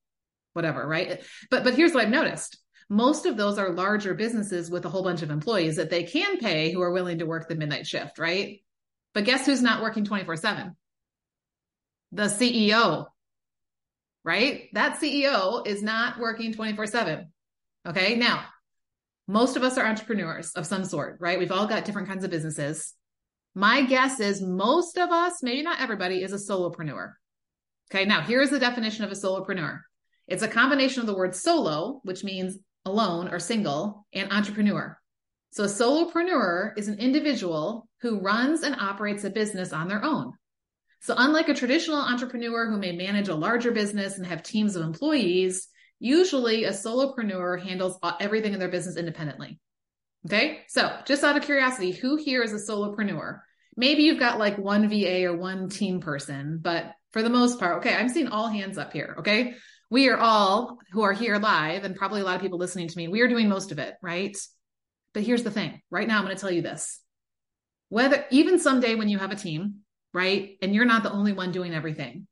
whatever, 0.54 0.88
right? 0.88 1.22
But 1.50 1.64
but 1.64 1.76
here's 1.76 1.94
what 1.94 2.04
I've 2.04 2.12
noticed. 2.12 2.58
Most 2.90 3.26
of 3.26 3.38
those 3.38 3.60
are 3.60 3.70
larger 3.70 4.14
businesses 4.14 4.72
with 4.72 4.86
a 4.86 4.90
whole 4.90 5.04
bunch 5.04 5.22
of 5.22 5.30
employees 5.30 5.76
that 5.76 5.90
they 5.90 6.04
can 6.04 6.40
pay 6.40 6.72
who 6.72 6.82
are 6.82 6.92
willing 6.92 7.20
to 7.20 7.26
work 7.26 7.48
the 7.48 7.56
midnight 7.56 7.86
shift, 7.86 8.18
right? 8.18 8.62
But 9.14 9.26
guess 9.26 9.46
who's 9.46 9.62
not 9.62 9.82
working 9.82 10.06
24/7? 10.06 10.76
The 12.12 12.24
CEO. 12.24 13.06
Right? 14.26 14.70
That 14.74 15.00
CEO 15.00 15.66
is 15.66 15.82
not 15.82 16.20
working 16.20 16.54
24/7. 16.54 17.32
Okay? 17.88 18.16
Now, 18.16 18.46
most 19.28 19.56
of 19.56 19.64
us 19.64 19.78
are 19.78 19.86
entrepreneurs 19.86 20.52
of 20.52 20.68
some 20.68 20.84
sort, 20.84 21.18
right? 21.20 21.40
We've 21.40 21.52
all 21.52 21.68
got 21.68 21.86
different 21.86 22.08
kinds 22.08 22.24
of 22.24 22.32
businesses. 22.32 22.94
My 23.56 23.84
guess 23.84 24.20
is 24.20 24.42
most 24.42 24.98
of 24.98 25.10
us, 25.10 25.42
maybe 25.42 25.64
not 25.64 25.82
everybody, 25.82 26.24
is 26.24 26.34
a 26.34 26.36
solopreneur. 26.36 27.14
Okay, 27.92 28.06
now 28.06 28.22
here's 28.22 28.52
the 28.52 28.60
definition 28.60 29.04
of 29.04 29.12
a 29.12 29.16
solopreneur 29.16 29.80
it's 30.28 30.44
a 30.44 30.48
combination 30.48 31.02
of 31.02 31.08
the 31.08 31.16
word 31.16 31.36
solo, 31.36 32.02
which 32.04 32.24
means 32.24 32.60
alone 32.86 33.30
or 33.30 33.40
single, 33.40 34.06
and 34.14 34.32
entrepreneur. 34.32 34.98
So 35.52 35.64
a 35.64 35.68
solopreneur 35.68 36.78
is 36.78 36.88
an 36.88 37.00
individual 37.00 37.90
who 38.02 38.20
runs 38.20 38.62
and 38.62 38.76
operates 38.76 39.24
a 39.24 39.32
business 39.32 39.74
on 39.74 39.88
their 39.88 40.04
own. 40.04 40.34
So 41.02 41.16
unlike 41.18 41.50
a 41.50 41.56
traditional 41.56 41.98
entrepreneur 41.98 42.70
who 42.70 42.78
may 42.78 42.92
manage 42.92 43.30
a 43.30 43.36
larger 43.36 43.72
business 43.72 44.18
and 44.18 44.28
have 44.28 44.44
teams 44.44 44.76
of 44.76 44.84
employees, 44.84 45.68
usually 46.00 46.66
a 46.66 46.72
solopreneur 46.72 47.62
handles 47.62 47.98
everything 48.20 48.54
in 48.54 48.60
their 48.60 48.70
business 48.70 48.98
independently. 48.98 49.60
Okay. 50.26 50.62
So 50.68 50.92
just 51.06 51.24
out 51.24 51.38
of 51.38 51.44
curiosity, 51.44 51.92
who 51.92 52.18
here 52.18 52.42
is 52.42 52.54
a 52.54 52.72
solopreneur? 52.72 53.40
Maybe 53.76 54.04
you've 54.04 54.20
got 54.20 54.40
like 54.40 54.58
one 54.58 54.90
VA 54.90 55.26
or 55.26 55.38
one 55.38 55.70
team 55.70 56.02
person, 56.02 56.60
but 56.62 56.94
for 57.14 57.24
the 57.24 57.30
most 57.30 57.60
part, 57.60 57.78
okay, 57.78 57.96
I'm 57.96 58.10
seeing 58.10 58.28
all 58.28 58.48
hands 58.48 58.78
up 58.78 58.92
here. 58.92 59.16
Okay. 59.20 59.56
We 59.90 60.10
are 60.10 60.18
all 60.18 60.78
who 60.92 61.02
are 61.02 61.14
here 61.14 61.38
live 61.38 61.84
and 61.84 61.96
probably 61.96 62.22
a 62.22 62.24
lot 62.24 62.36
of 62.36 62.42
people 62.42 62.60
listening 62.60 62.90
to 62.90 62.98
me. 62.98 63.08
We 63.08 63.22
are 63.22 63.28
doing 63.28 63.50
most 63.50 63.72
of 63.72 63.80
it, 63.80 63.96
right? 64.02 64.38
But 65.14 65.24
here's 65.24 65.44
the 65.44 65.52
thing 65.52 65.82
right 65.90 66.08
now, 66.08 66.20
I'm 66.20 66.26
going 66.26 66.36
to 66.36 66.42
tell 66.42 66.52
you 66.52 66.62
this. 66.62 67.00
Whether 67.88 68.26
even 68.30 68.60
someday 68.60 68.96
when 68.96 69.10
you 69.10 69.18
have 69.18 69.32
a 69.32 69.36
team, 69.36 69.78
right? 70.14 70.58
And 70.62 70.76
you're 70.76 70.86
not 70.86 71.04
the 71.04 71.12
only 71.12 71.34
one 71.34 71.52
doing 71.52 71.74
everything. 71.74 72.28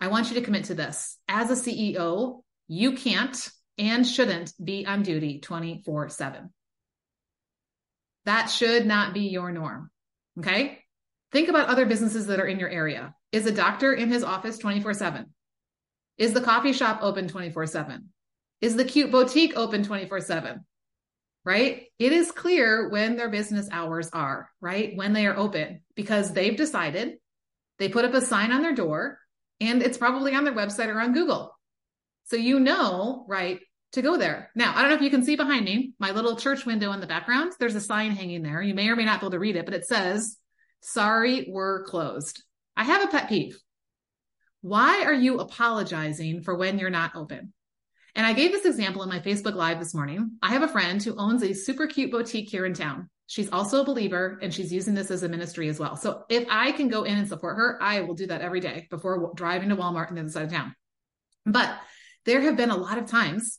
I 0.00 0.08
want 0.08 0.28
you 0.28 0.34
to 0.34 0.42
commit 0.42 0.64
to 0.64 0.74
this. 0.74 1.16
As 1.28 1.50
a 1.50 1.54
CEO, 1.54 2.42
you 2.66 2.92
can't 2.92 3.48
and 3.78 4.06
shouldn't 4.06 4.52
be 4.62 4.86
on 4.86 5.02
duty 5.02 5.40
24 5.40 6.08
7. 6.08 6.50
That 8.26 8.46
should 8.46 8.86
not 8.86 9.14
be 9.14 9.28
your 9.28 9.50
norm. 9.50 9.90
Okay. 10.38 10.80
Think 11.32 11.48
about 11.48 11.68
other 11.68 11.86
businesses 11.86 12.26
that 12.26 12.40
are 12.40 12.46
in 12.46 12.58
your 12.58 12.68
area. 12.68 13.14
Is 13.32 13.46
a 13.46 13.52
doctor 13.52 13.92
in 13.92 14.10
his 14.10 14.22
office 14.22 14.58
24 14.58 14.94
7? 14.94 15.26
Is 16.18 16.32
the 16.32 16.40
coffee 16.40 16.72
shop 16.72 17.00
open 17.02 17.28
24 17.28 17.66
7? 17.66 18.08
Is 18.60 18.76
the 18.76 18.84
cute 18.84 19.10
boutique 19.10 19.56
open 19.56 19.84
24 19.84 20.20
7? 20.20 20.64
Right? 21.44 21.84
It 21.98 22.12
is 22.12 22.32
clear 22.32 22.88
when 22.88 23.16
their 23.16 23.28
business 23.28 23.68
hours 23.70 24.10
are, 24.12 24.50
right? 24.60 24.96
When 24.96 25.12
they 25.12 25.26
are 25.26 25.36
open 25.36 25.82
because 25.94 26.32
they've 26.32 26.56
decided 26.56 27.18
they 27.78 27.88
put 27.88 28.04
up 28.04 28.14
a 28.14 28.20
sign 28.20 28.50
on 28.50 28.62
their 28.62 28.74
door 28.74 29.18
and 29.60 29.82
it's 29.82 29.98
probably 29.98 30.34
on 30.34 30.44
their 30.44 30.54
website 30.54 30.88
or 30.88 31.00
on 31.00 31.12
Google. 31.12 31.56
So 32.24 32.36
you 32.36 32.58
know, 32.58 33.24
right, 33.28 33.60
to 33.92 34.02
go 34.02 34.16
there. 34.16 34.50
Now, 34.54 34.72
I 34.74 34.80
don't 34.80 34.90
know 34.90 34.96
if 34.96 35.02
you 35.02 35.10
can 35.10 35.24
see 35.24 35.36
behind 35.36 35.64
me, 35.64 35.92
my 35.98 36.10
little 36.10 36.36
church 36.36 36.66
window 36.66 36.92
in 36.92 37.00
the 37.00 37.06
background. 37.06 37.52
There's 37.58 37.74
a 37.74 37.80
sign 37.80 38.10
hanging 38.10 38.42
there. 38.42 38.60
You 38.60 38.74
may 38.74 38.88
or 38.88 38.96
may 38.96 39.04
not 39.04 39.20
be 39.20 39.24
able 39.24 39.32
to 39.32 39.38
read 39.38 39.56
it, 39.56 39.64
but 39.64 39.74
it 39.74 39.86
says, 39.86 40.36
sorry, 40.80 41.46
we're 41.48 41.84
closed. 41.84 42.42
I 42.76 42.84
have 42.84 43.02
a 43.02 43.08
pet 43.08 43.28
peeve. 43.28 43.58
Why 44.60 45.04
are 45.04 45.14
you 45.14 45.38
apologizing 45.38 46.42
for 46.42 46.56
when 46.56 46.78
you're 46.78 46.90
not 46.90 47.14
open? 47.14 47.52
And 48.14 48.26
I 48.26 48.32
gave 48.32 48.52
this 48.52 48.64
example 48.64 49.02
in 49.02 49.08
my 49.08 49.20
Facebook 49.20 49.54
Live 49.54 49.78
this 49.78 49.94
morning. 49.94 50.32
I 50.42 50.50
have 50.50 50.62
a 50.62 50.68
friend 50.68 51.02
who 51.02 51.16
owns 51.16 51.42
a 51.42 51.52
super 51.52 51.86
cute 51.86 52.10
boutique 52.10 52.50
here 52.50 52.66
in 52.66 52.74
town. 52.74 53.10
She's 53.26 53.50
also 53.50 53.82
a 53.82 53.84
believer 53.84 54.38
and 54.40 54.54
she's 54.54 54.72
using 54.72 54.94
this 54.94 55.10
as 55.10 55.22
a 55.22 55.28
ministry 55.28 55.68
as 55.68 55.78
well. 55.78 55.96
So 55.96 56.24
if 56.28 56.46
I 56.48 56.72
can 56.72 56.88
go 56.88 57.02
in 57.02 57.18
and 57.18 57.28
support 57.28 57.56
her, 57.56 57.78
I 57.82 58.00
will 58.00 58.14
do 58.14 58.26
that 58.28 58.40
every 58.40 58.60
day 58.60 58.86
before 58.88 59.32
driving 59.34 59.68
to 59.68 59.76
Walmart 59.76 60.08
and 60.08 60.16
the 60.16 60.22
other 60.22 60.30
side 60.30 60.44
of 60.44 60.52
town. 60.52 60.74
But 61.44 61.76
there 62.24 62.40
have 62.40 62.56
been 62.56 62.70
a 62.70 62.76
lot 62.76 62.98
of 62.98 63.06
times 63.06 63.58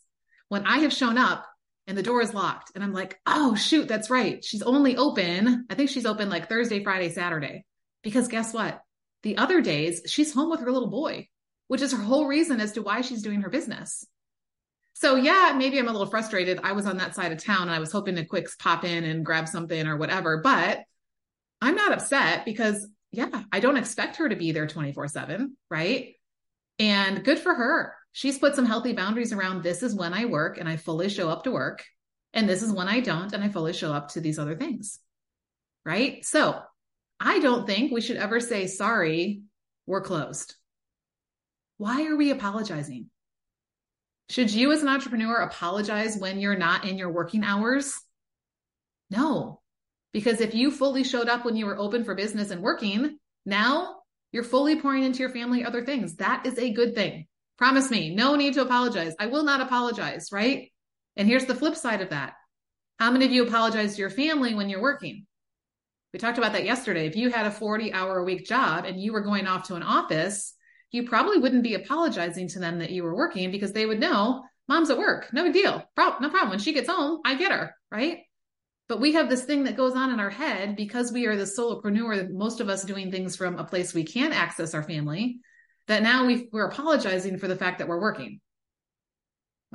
when 0.50 0.66
I 0.66 0.80
have 0.80 0.94
shown 0.94 1.18
up 1.18 1.46
and 1.88 1.98
the 1.98 2.04
door 2.04 2.22
is 2.22 2.34
locked 2.34 2.72
and 2.76 2.84
I'm 2.84 2.94
like, 2.94 3.20
oh, 3.26 3.56
shoot, 3.56 3.88
that's 3.88 4.10
right. 4.10 4.44
She's 4.44 4.62
only 4.62 4.98
open. 4.98 5.66
I 5.70 5.76
think 5.76 5.90
she's 5.90 6.06
open 6.06 6.30
like 6.30 6.50
Thursday, 6.50 6.84
Friday, 6.84 7.10
Saturday. 7.10 7.66
Because 8.04 8.28
guess 8.28 8.54
what? 8.54 8.82
The 9.24 9.38
other 9.38 9.62
days, 9.62 10.02
she's 10.06 10.34
home 10.34 10.50
with 10.50 10.60
her 10.62 10.72
little 10.72 10.90
boy, 10.90 11.28
which 11.68 11.82
is 11.82 11.92
her 11.92 12.02
whole 12.02 12.28
reason 12.28 12.62
as 12.62 12.74
to 12.74 12.82
why 12.82 13.02
she's 13.02 13.22
doing 13.24 13.42
her 13.42 13.50
business. 13.50 14.06
So, 14.94 15.16
yeah, 15.16 15.54
maybe 15.56 15.78
I'm 15.78 15.88
a 15.88 15.92
little 15.92 16.08
frustrated. 16.08 16.60
I 16.64 16.72
was 16.72 16.86
on 16.86 16.98
that 16.98 17.16
side 17.16 17.32
of 17.32 17.44
town 17.44 17.64
and 17.64 17.72
I 17.72 17.80
was 17.80 17.92
hoping 17.92 18.16
to 18.16 18.26
quick 18.26 18.48
pop 18.58 18.84
in 18.84 19.04
and 19.04 19.26
grab 19.26 19.48
something 19.48 19.88
or 19.88 19.98
whatever, 19.98 20.42
but 20.44 20.80
I'm 21.62 21.76
not 21.76 21.94
upset 21.94 22.46
because, 22.46 22.88
yeah, 23.12 23.44
I 23.52 23.60
don't 23.60 23.78
expect 23.78 24.18
her 24.18 24.28
to 24.28 24.36
be 24.36 24.52
there 24.52 24.68
24 24.68 25.08
7, 25.08 25.56
right? 25.70 26.16
And 26.80 27.24
good 27.24 27.40
for 27.40 27.54
her 27.54 27.94
she's 28.18 28.40
put 28.40 28.56
some 28.56 28.66
healthy 28.66 28.94
boundaries 28.94 29.32
around 29.32 29.62
this 29.62 29.84
is 29.84 29.94
when 29.94 30.12
I 30.12 30.26
work 30.26 30.58
and 30.58 30.68
I 30.68 30.76
fully 30.76 31.08
show 31.08 31.30
up 31.30 31.44
to 31.44 31.52
work. 31.52 31.86
And 32.34 32.50
this 32.50 32.64
is 32.64 32.72
when 32.72 32.88
I 32.88 33.00
don't 33.00 33.32
and 33.32 33.44
I 33.44 33.50
fully 33.50 33.74
show 33.74 33.94
up 33.94 34.10
to 34.14 34.22
these 34.22 34.40
other 34.40 34.56
things. 34.56 34.98
Right. 35.86 36.26
So 36.26 36.60
I 37.20 37.38
don't 37.38 37.68
think 37.68 37.92
we 37.92 38.02
should 38.02 38.18
ever 38.18 38.40
say, 38.40 38.66
sorry, 38.66 39.44
we're 39.86 40.02
closed. 40.02 40.56
Why 41.78 42.08
are 42.08 42.16
we 42.16 42.32
apologizing? 42.32 43.12
Should 44.32 44.52
you 44.52 44.72
as 44.72 44.82
an 44.82 44.90
entrepreneur 44.90 45.36
apologize 45.36 46.18
when 46.18 46.40
you're 46.40 46.58
not 46.58 46.86
in 46.86 46.98
your 46.98 47.12
working 47.12 47.44
hours? 47.44 48.02
No, 49.12 49.62
because 50.12 50.42
if 50.42 50.56
you 50.56 50.72
fully 50.72 51.04
showed 51.04 51.30
up 51.30 51.46
when 51.46 51.56
you 51.56 51.68
were 51.68 51.78
open 51.78 52.04
for 52.04 52.16
business 52.16 52.50
and 52.50 52.64
working, 52.64 53.20
Now 53.46 53.98
you're 54.32 54.44
fully 54.44 54.82
pouring 54.82 55.04
into 55.04 55.20
your 55.20 55.30
family 55.30 55.64
other 55.64 55.86
things. 55.86 56.16
That 56.16 56.48
is 56.48 56.58
a 56.58 56.74
good 56.74 56.96
thing. 56.96 57.28
Promise 57.58 57.90
me, 57.90 58.14
no 58.14 58.36
need 58.36 58.54
to 58.54 58.62
apologize. 58.62 59.16
I 59.20 59.28
will 59.28 59.44
not 59.44 59.62
apologize, 59.62 60.32
right? 60.32 60.72
And 61.16 61.28
here's 61.28 61.46
the 61.46 61.56
flip 61.56 61.76
side 61.76 62.02
of 62.02 62.10
that. 62.10 62.34
How 63.00 63.12
many 63.12 63.26
of 63.26 63.32
you 63.32 63.46
apologize 63.46 63.96
to 63.96 64.02
your 64.02 64.10
family 64.10 64.54
when 64.54 64.70
you're 64.70 64.82
working? 64.82 65.26
We 66.14 66.20
talked 66.20 66.38
about 66.38 66.54
that 66.54 66.66
yesterday. 66.66 67.08
If 67.08 67.16
you 67.16 67.30
had 67.30 67.46
a 67.46 67.52
40 67.52 67.94
hour 67.94 68.20
a 68.20 68.24
week 68.24 68.46
job 68.46 68.86
and 68.86 69.02
you 69.02 69.12
were 69.12 69.22
going 69.22 69.48
off 69.48 69.68
to 69.68 69.76
an 69.76 69.84
office, 69.84 70.54
you 70.92 71.08
probably 71.08 71.40
wouldn't 71.40 71.64
be 71.64 71.74
apologizing 71.74 72.48
to 72.50 72.60
them 72.60 72.80
that 72.80 72.92
you 72.92 73.04
were 73.04 73.16
working 73.16 73.52
because 73.52 73.74
they 73.74 73.86
would 73.86 74.00
know 74.00 74.44
mom's 74.68 74.90
at 74.90 74.98
work. 74.98 75.32
No 75.34 75.44
big 75.44 75.54
deal. 75.54 75.84
Pro- 75.96 76.20
no 76.20 76.30
problem. 76.30 76.50
When 76.52 76.60
she 76.60 76.74
gets 76.74 76.90
home, 76.90 77.22
I 77.26 77.36
get 77.36 77.52
her, 77.52 77.76
right? 77.92 78.20
But 78.88 79.02
we 79.02 79.14
have 79.14 79.30
this 79.30 79.44
thing 79.44 79.66
that 79.66 79.76
goes 79.76 79.96
on 79.96 80.12
in 80.12 80.20
our 80.20 80.30
head 80.30 80.76
because 80.76 81.12
we 81.12 81.26
are 81.26 81.36
the 81.36 81.44
solopreneur, 81.44 82.30
most 82.32 82.62
of 82.62 82.70
us 82.70 82.84
doing 82.84 83.12
things 83.12 83.36
from 83.36 83.58
a 83.58 83.66
place 83.66 83.94
we 83.94 84.06
can't 84.06 84.34
access 84.34 84.74
our 84.74 84.84
family, 84.84 85.40
that 85.88 86.04
now 86.04 86.26
we 86.26 86.50
we're 86.52 86.68
apologizing 86.68 87.38
for 87.38 87.48
the 87.48 87.56
fact 87.56 87.80
that 87.80 87.88
we're 87.88 88.02
working. 88.02 88.40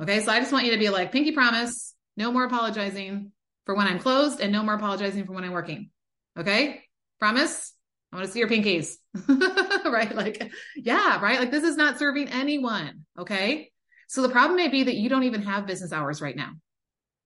Okay, 0.01 0.21
so 0.21 0.31
I 0.31 0.39
just 0.39 0.51
want 0.51 0.65
you 0.65 0.71
to 0.71 0.79
be 0.79 0.89
like, 0.89 1.11
pinky 1.11 1.31
promise, 1.31 1.93
no 2.17 2.31
more 2.31 2.45
apologizing 2.45 3.31
for 3.65 3.75
when 3.75 3.87
I'm 3.87 3.99
closed 3.99 4.39
and 4.39 4.51
no 4.51 4.63
more 4.63 4.73
apologizing 4.75 5.25
for 5.25 5.33
when 5.33 5.43
I'm 5.43 5.51
working. 5.51 5.89
Okay, 6.37 6.83
promise? 7.19 7.73
I 8.11 8.17
want 8.17 8.27
to 8.27 8.31
see 8.31 8.39
your 8.39 8.49
pinkies. 8.49 8.95
right? 9.91 10.13
Like, 10.15 10.51
yeah, 10.75 11.19
right? 11.19 11.39
Like, 11.39 11.49
this 11.49 11.63
is 11.63 11.75
not 11.75 11.97
serving 11.97 12.29
anyone. 12.29 13.05
Okay. 13.17 13.71
So 14.07 14.21
the 14.21 14.29
problem 14.29 14.55
may 14.55 14.67
be 14.67 14.83
that 14.83 14.95
you 14.95 15.09
don't 15.09 15.23
even 15.23 15.41
have 15.41 15.65
business 15.65 15.91
hours 15.91 16.21
right 16.21 16.35
now. 16.35 16.51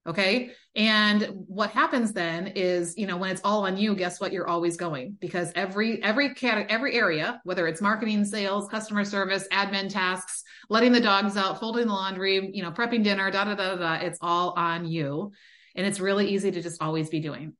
Okay. 0.07 0.51
And 0.73 1.27
what 1.47 1.71
happens 1.71 2.13
then 2.13 2.47
is, 2.55 2.97
you 2.97 3.07
know, 3.07 3.17
when 3.17 3.29
it's 3.29 3.41
all 3.43 3.65
on 3.65 3.75
you, 3.75 3.93
guess 3.93 4.21
what? 4.21 4.31
You're 4.31 4.47
always 4.47 4.77
going 4.77 5.17
because 5.19 5.51
every, 5.53 6.01
every 6.01 6.33
cat, 6.33 6.67
every 6.69 6.95
area, 6.95 7.41
whether 7.43 7.67
it's 7.67 7.81
marketing, 7.81 8.23
sales, 8.23 8.69
customer 8.69 9.03
service, 9.03 9.45
admin 9.51 9.89
tasks, 9.89 10.43
letting 10.69 10.93
the 10.93 11.01
dogs 11.01 11.35
out, 11.35 11.59
folding 11.59 11.87
the 11.87 11.93
laundry, 11.93 12.51
you 12.53 12.63
know, 12.63 12.71
prepping 12.71 13.03
dinner, 13.03 13.29
da, 13.31 13.43
da, 13.43 13.55
da, 13.55 13.75
da, 13.75 13.93
it's 13.95 14.19
all 14.21 14.53
on 14.55 14.85
you. 14.85 15.33
And 15.75 15.85
it's 15.85 15.99
really 15.99 16.29
easy 16.29 16.51
to 16.51 16.61
just 16.61 16.81
always 16.81 17.09
be 17.09 17.19
doing. 17.19 17.53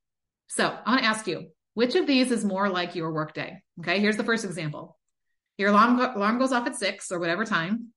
So 0.47 0.65
I 0.85 0.89
want 0.89 1.01
to 1.01 1.07
ask 1.07 1.27
you, 1.27 1.49
which 1.73 1.95
of 1.95 2.07
these 2.07 2.31
is 2.31 2.45
more 2.45 2.69
like 2.69 2.95
your 2.95 3.11
workday? 3.11 3.61
Okay. 3.81 3.99
Here's 3.99 4.17
the 4.17 4.23
first 4.23 4.45
example. 4.45 4.97
Your 5.57 5.71
alarm, 5.71 5.99
alarm 5.99 6.39
goes 6.39 6.53
off 6.53 6.65
at 6.65 6.75
six 6.75 7.11
or 7.11 7.19
whatever 7.19 7.43
time. 7.43 7.89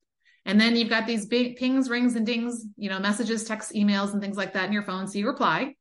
And 0.45 0.59
then 0.59 0.75
you've 0.75 0.89
got 0.89 1.05
these 1.05 1.25
big 1.27 1.57
pings, 1.57 1.89
rings, 1.89 2.15
and 2.15 2.25
dings, 2.25 2.65
you 2.75 2.89
know, 2.89 2.99
messages, 2.99 3.43
texts, 3.43 3.73
emails, 3.73 4.13
and 4.13 4.21
things 4.21 4.37
like 4.37 4.53
that 4.53 4.65
in 4.65 4.73
your 4.73 4.83
phone. 4.83 5.07
So 5.07 5.19
you 5.19 5.27
reply, 5.27 5.75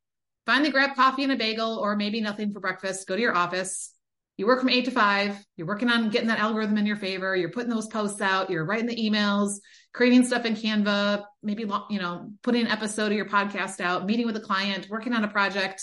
finally 0.47 0.71
grab 0.71 0.95
coffee 0.95 1.23
and 1.23 1.33
a 1.33 1.37
bagel, 1.37 1.79
or 1.79 1.97
maybe 1.97 2.21
nothing 2.21 2.53
for 2.53 2.61
breakfast, 2.61 3.07
go 3.09 3.17
to 3.17 3.23
your 3.23 3.35
office. 3.35 3.95
You 4.37 4.47
work 4.47 4.61
from 4.61 4.71
eight 4.71 4.87
to 4.87 4.91
five. 4.91 5.37
You're 5.57 5.67
working 5.67 5.91
on 5.91 6.09
getting 6.09 6.29
that 6.29 6.39
algorithm 6.39 6.79
in 6.79 6.87
your 6.87 6.97
favor. 6.97 7.37
You're 7.37 7.51
putting 7.51 7.69
those 7.69 7.89
posts 7.89 8.23
out. 8.23 8.49
You're 8.49 8.65
writing 8.65 8.87
the 8.87 8.97
emails, 8.97 9.57
creating 9.93 10.25
stuff 10.25 10.47
in 10.47 10.55
Canva, 10.55 11.25
maybe, 11.43 11.65
you 11.91 11.99
know, 11.99 12.31
putting 12.43 12.63
an 12.63 12.71
episode 12.71 13.13
of 13.13 13.19
your 13.19 13.29
podcast 13.29 13.81
out, 13.81 14.07
meeting 14.07 14.25
with 14.25 14.37
a 14.37 14.41
client, 14.41 14.89
working 14.89 15.13
on 15.13 15.25
a 15.25 15.29
project. 15.29 15.83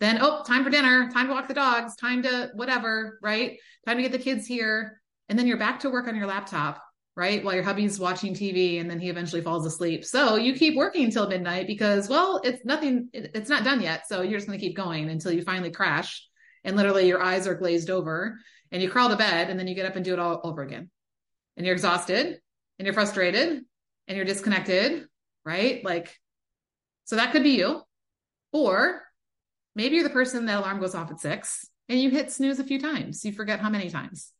Then, 0.00 0.18
oh, 0.20 0.42
time 0.44 0.64
for 0.64 0.70
dinner, 0.70 1.10
time 1.12 1.28
to 1.28 1.32
walk 1.32 1.46
the 1.46 1.54
dogs, 1.54 1.94
time 1.94 2.24
to 2.24 2.50
whatever, 2.54 3.20
right? 3.22 3.58
Time 3.86 3.98
to 3.98 4.02
get 4.02 4.10
the 4.10 4.18
kids 4.18 4.46
here. 4.46 5.00
And 5.28 5.38
then 5.38 5.46
you're 5.46 5.58
back 5.58 5.80
to 5.80 5.90
work 5.90 6.08
on 6.08 6.16
your 6.16 6.26
laptop 6.26 6.82
right? 7.14 7.44
While 7.44 7.54
your 7.54 7.64
hubby's 7.64 7.98
watching 7.98 8.34
TV 8.34 8.80
and 8.80 8.90
then 8.90 8.98
he 8.98 9.10
eventually 9.10 9.42
falls 9.42 9.66
asleep. 9.66 10.04
So 10.04 10.36
you 10.36 10.54
keep 10.54 10.76
working 10.76 11.04
until 11.04 11.28
midnight 11.28 11.66
because, 11.66 12.08
well, 12.08 12.40
it's 12.42 12.64
nothing, 12.64 13.08
it's 13.12 13.50
not 13.50 13.64
done 13.64 13.82
yet. 13.82 14.08
So 14.08 14.22
you're 14.22 14.38
just 14.38 14.46
going 14.46 14.58
to 14.58 14.64
keep 14.64 14.76
going 14.76 15.10
until 15.10 15.32
you 15.32 15.42
finally 15.42 15.70
crash 15.70 16.26
and 16.64 16.76
literally 16.76 17.06
your 17.06 17.22
eyes 17.22 17.46
are 17.46 17.54
glazed 17.54 17.90
over 17.90 18.38
and 18.70 18.82
you 18.82 18.88
crawl 18.88 19.10
to 19.10 19.16
bed 19.16 19.50
and 19.50 19.58
then 19.58 19.66
you 19.66 19.74
get 19.74 19.86
up 19.86 19.96
and 19.96 20.04
do 20.04 20.14
it 20.14 20.18
all 20.18 20.40
over 20.42 20.62
again. 20.62 20.90
And 21.56 21.66
you're 21.66 21.74
exhausted 21.74 22.40
and 22.78 22.86
you're 22.86 22.94
frustrated 22.94 23.60
and 24.08 24.16
you're 24.16 24.24
disconnected, 24.24 25.04
right? 25.44 25.84
Like, 25.84 26.18
so 27.04 27.16
that 27.16 27.32
could 27.32 27.42
be 27.42 27.58
you. 27.58 27.82
Or 28.52 29.02
maybe 29.74 29.96
you're 29.96 30.04
the 30.04 30.10
person 30.10 30.46
that 30.46 30.60
alarm 30.60 30.80
goes 30.80 30.94
off 30.94 31.10
at 31.10 31.20
six 31.20 31.66
and 31.90 32.00
you 32.00 32.10
hit 32.10 32.32
snooze 32.32 32.58
a 32.58 32.64
few 32.64 32.80
times. 32.80 33.22
You 33.22 33.32
forget 33.32 33.60
how 33.60 33.68
many 33.68 33.90
times. 33.90 34.32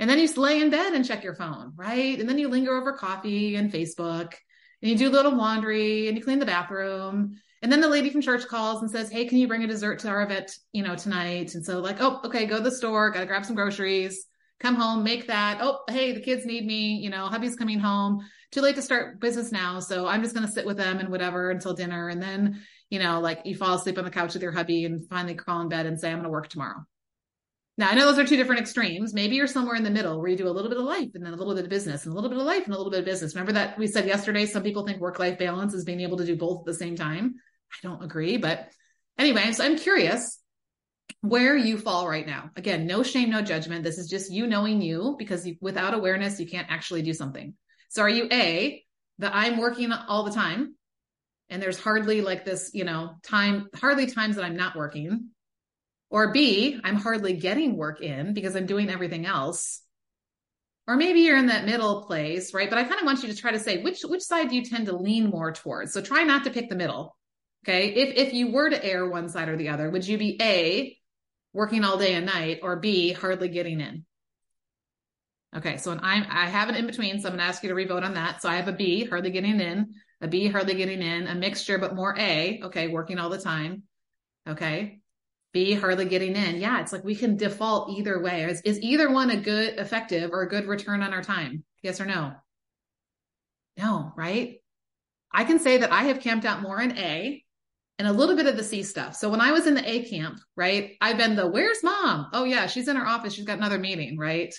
And 0.00 0.08
then 0.08 0.18
you 0.18 0.26
lay 0.34 0.62
in 0.62 0.70
bed 0.70 0.94
and 0.94 1.04
check 1.04 1.22
your 1.22 1.34
phone, 1.34 1.74
right? 1.76 2.18
And 2.18 2.26
then 2.26 2.38
you 2.38 2.48
linger 2.48 2.74
over 2.74 2.94
coffee 2.94 3.56
and 3.56 3.70
Facebook 3.70 4.32
and 4.82 4.90
you 4.90 4.96
do 4.96 5.08
a 5.08 5.12
little 5.12 5.36
laundry 5.36 6.08
and 6.08 6.16
you 6.16 6.24
clean 6.24 6.38
the 6.38 6.46
bathroom. 6.46 7.38
And 7.62 7.70
then 7.70 7.82
the 7.82 7.88
lady 7.88 8.08
from 8.08 8.22
church 8.22 8.46
calls 8.48 8.80
and 8.80 8.90
says, 8.90 9.10
Hey, 9.10 9.26
can 9.26 9.36
you 9.36 9.46
bring 9.46 9.62
a 9.62 9.66
dessert 9.66 9.98
to 10.00 10.08
our 10.08 10.22
event, 10.22 10.52
you 10.72 10.82
know, 10.82 10.96
tonight? 10.96 11.54
And 11.54 11.64
so 11.64 11.80
like, 11.80 11.98
oh, 12.00 12.20
okay, 12.24 12.46
go 12.46 12.56
to 12.56 12.62
the 12.62 12.70
store, 12.70 13.10
gotta 13.10 13.26
grab 13.26 13.44
some 13.44 13.54
groceries, 13.54 14.26
come 14.58 14.74
home, 14.74 15.04
make 15.04 15.26
that. 15.26 15.58
Oh, 15.60 15.80
hey, 15.90 16.12
the 16.12 16.20
kids 16.20 16.46
need 16.46 16.66
me, 16.66 16.94
you 16.94 17.10
know, 17.10 17.26
hubby's 17.26 17.56
coming 17.56 17.78
home. 17.78 18.26
Too 18.52 18.62
late 18.62 18.76
to 18.76 18.82
start 18.82 19.20
business 19.20 19.52
now. 19.52 19.80
So 19.80 20.06
I'm 20.06 20.22
just 20.22 20.34
gonna 20.34 20.48
sit 20.48 20.64
with 20.64 20.78
them 20.78 20.98
and 20.98 21.10
whatever 21.10 21.50
until 21.50 21.74
dinner. 21.74 22.08
And 22.08 22.22
then, 22.22 22.62
you 22.88 23.00
know, 23.00 23.20
like 23.20 23.42
you 23.44 23.54
fall 23.54 23.74
asleep 23.74 23.98
on 23.98 24.04
the 24.04 24.10
couch 24.10 24.32
with 24.32 24.42
your 24.42 24.52
hubby 24.52 24.86
and 24.86 25.06
finally 25.10 25.34
crawl 25.34 25.60
in 25.60 25.68
bed 25.68 25.84
and 25.84 26.00
say, 26.00 26.10
I'm 26.10 26.16
gonna 26.16 26.30
work 26.30 26.48
tomorrow. 26.48 26.86
Now, 27.80 27.88
I 27.88 27.94
know 27.94 28.04
those 28.04 28.18
are 28.18 28.26
two 28.26 28.36
different 28.36 28.60
extremes. 28.60 29.14
Maybe 29.14 29.36
you're 29.36 29.46
somewhere 29.46 29.74
in 29.74 29.82
the 29.82 29.90
middle 29.90 30.20
where 30.20 30.28
you 30.28 30.36
do 30.36 30.46
a 30.46 30.52
little 30.52 30.68
bit 30.68 30.76
of 30.76 30.84
life 30.84 31.08
and 31.14 31.24
then 31.24 31.32
a 31.32 31.36
little 31.36 31.54
bit 31.54 31.64
of 31.64 31.70
business 31.70 32.04
and 32.04 32.12
a 32.12 32.14
little 32.14 32.28
bit 32.28 32.38
of 32.38 32.44
life 32.44 32.66
and 32.66 32.74
a 32.74 32.76
little 32.76 32.90
bit 32.90 32.98
of 32.98 33.06
business. 33.06 33.34
Remember 33.34 33.52
that 33.52 33.78
we 33.78 33.86
said 33.86 34.06
yesterday, 34.06 34.44
some 34.44 34.62
people 34.62 34.86
think 34.86 35.00
work 35.00 35.18
life 35.18 35.38
balance 35.38 35.72
is 35.72 35.82
being 35.82 36.02
able 36.02 36.18
to 36.18 36.26
do 36.26 36.36
both 36.36 36.58
at 36.58 36.66
the 36.66 36.74
same 36.74 36.94
time. 36.94 37.36
I 37.72 37.76
don't 37.82 38.04
agree. 38.04 38.36
But 38.36 38.68
anyway, 39.16 39.50
so 39.52 39.64
I'm 39.64 39.78
curious 39.78 40.40
where 41.22 41.56
you 41.56 41.78
fall 41.78 42.06
right 42.06 42.26
now. 42.26 42.50
Again, 42.54 42.86
no 42.86 43.02
shame, 43.02 43.30
no 43.30 43.40
judgment. 43.40 43.82
This 43.82 43.96
is 43.96 44.10
just 44.10 44.30
you 44.30 44.46
knowing 44.46 44.82
you 44.82 45.16
because 45.18 45.46
you, 45.46 45.56
without 45.62 45.94
awareness, 45.94 46.38
you 46.38 46.46
can't 46.46 46.70
actually 46.70 47.00
do 47.00 47.14
something. 47.14 47.54
So 47.88 48.02
are 48.02 48.10
you 48.10 48.28
A, 48.30 48.84
that 49.20 49.34
I'm 49.34 49.56
working 49.56 49.90
all 49.90 50.24
the 50.24 50.32
time 50.32 50.74
and 51.48 51.62
there's 51.62 51.80
hardly 51.80 52.20
like 52.20 52.44
this, 52.44 52.72
you 52.74 52.84
know, 52.84 53.14
time, 53.22 53.70
hardly 53.74 54.06
times 54.06 54.36
that 54.36 54.44
I'm 54.44 54.56
not 54.56 54.76
working 54.76 55.30
or 56.10 56.32
B, 56.32 56.78
I'm 56.82 56.96
hardly 56.96 57.34
getting 57.34 57.76
work 57.76 58.00
in 58.02 58.34
because 58.34 58.56
I'm 58.56 58.66
doing 58.66 58.90
everything 58.90 59.24
else. 59.24 59.80
Or 60.88 60.96
maybe 60.96 61.20
you're 61.20 61.36
in 61.36 61.46
that 61.46 61.66
middle 61.66 62.02
place, 62.02 62.52
right? 62.52 62.68
But 62.68 62.78
I 62.78 62.84
kind 62.84 63.00
of 63.00 63.06
want 63.06 63.22
you 63.22 63.28
to 63.28 63.36
try 63.36 63.52
to 63.52 63.60
say 63.60 63.80
which 63.82 64.02
which 64.02 64.22
side 64.22 64.48
do 64.48 64.56
you 64.56 64.64
tend 64.64 64.86
to 64.86 64.96
lean 64.96 65.30
more 65.30 65.52
towards? 65.52 65.92
So 65.92 66.00
try 66.00 66.24
not 66.24 66.44
to 66.44 66.50
pick 66.50 66.68
the 66.68 66.76
middle. 66.76 67.16
Okay? 67.64 67.94
If 67.94 68.28
if 68.28 68.34
you 68.34 68.50
were 68.50 68.70
to 68.70 68.84
err 68.84 69.08
one 69.08 69.28
side 69.28 69.48
or 69.48 69.56
the 69.56 69.68
other, 69.68 69.88
would 69.88 70.06
you 70.06 70.18
be 70.18 70.36
A, 70.42 70.98
working 71.52 71.84
all 71.84 71.96
day 71.96 72.14
and 72.14 72.26
night, 72.26 72.60
or 72.62 72.76
B, 72.76 73.12
hardly 73.12 73.48
getting 73.48 73.80
in? 73.80 74.04
Okay, 75.56 75.76
so 75.76 75.92
I'm 75.92 76.26
I 76.28 76.48
have 76.48 76.68
an 76.68 76.74
in 76.74 76.86
between, 76.86 77.20
so 77.20 77.28
I'm 77.28 77.34
gonna 77.34 77.48
ask 77.48 77.62
you 77.62 77.68
to 77.68 77.74
revote 77.74 78.02
on 78.02 78.14
that. 78.14 78.42
So 78.42 78.48
I 78.48 78.56
have 78.56 78.68
a 78.68 78.72
B, 78.72 79.04
hardly 79.04 79.30
getting 79.30 79.60
in, 79.60 79.94
a 80.20 80.26
B, 80.26 80.48
hardly 80.48 80.74
getting 80.74 81.02
in, 81.02 81.28
a 81.28 81.34
mixture, 81.36 81.78
but 81.78 81.94
more 81.94 82.16
A, 82.18 82.60
okay, 82.64 82.88
working 82.88 83.18
all 83.18 83.30
the 83.30 83.40
time. 83.40 83.84
Okay. 84.48 85.00
B, 85.52 85.72
hardly 85.72 86.04
getting 86.04 86.36
in. 86.36 86.60
Yeah, 86.60 86.80
it's 86.80 86.92
like 86.92 87.04
we 87.04 87.14
can 87.14 87.36
default 87.36 87.90
either 87.90 88.20
way. 88.20 88.44
Is, 88.44 88.60
is 88.62 88.80
either 88.80 89.10
one 89.10 89.30
a 89.30 89.36
good, 89.36 89.78
effective, 89.78 90.30
or 90.32 90.42
a 90.42 90.48
good 90.48 90.66
return 90.66 91.02
on 91.02 91.12
our 91.12 91.22
time? 91.22 91.64
Yes 91.82 92.00
or 92.00 92.06
no? 92.06 92.32
No, 93.76 94.12
right? 94.16 94.58
I 95.32 95.44
can 95.44 95.58
say 95.58 95.78
that 95.78 95.92
I 95.92 96.04
have 96.04 96.20
camped 96.20 96.44
out 96.44 96.62
more 96.62 96.80
in 96.80 96.96
A 96.98 97.42
and 97.98 98.08
a 98.08 98.12
little 98.12 98.36
bit 98.36 98.46
of 98.46 98.56
the 98.56 98.64
C 98.64 98.82
stuff. 98.82 99.14
So 99.14 99.28
when 99.28 99.40
I 99.40 99.52
was 99.52 99.66
in 99.66 99.74
the 99.74 99.88
A 99.88 100.04
camp, 100.04 100.40
right, 100.56 100.96
I've 101.00 101.18
been 101.18 101.36
the 101.36 101.46
where's 101.46 101.82
mom? 101.82 102.28
Oh, 102.32 102.44
yeah, 102.44 102.66
she's 102.66 102.88
in 102.88 102.96
her 102.96 103.06
office. 103.06 103.34
She's 103.34 103.44
got 103.44 103.58
another 103.58 103.78
meeting, 103.78 104.18
right? 104.18 104.54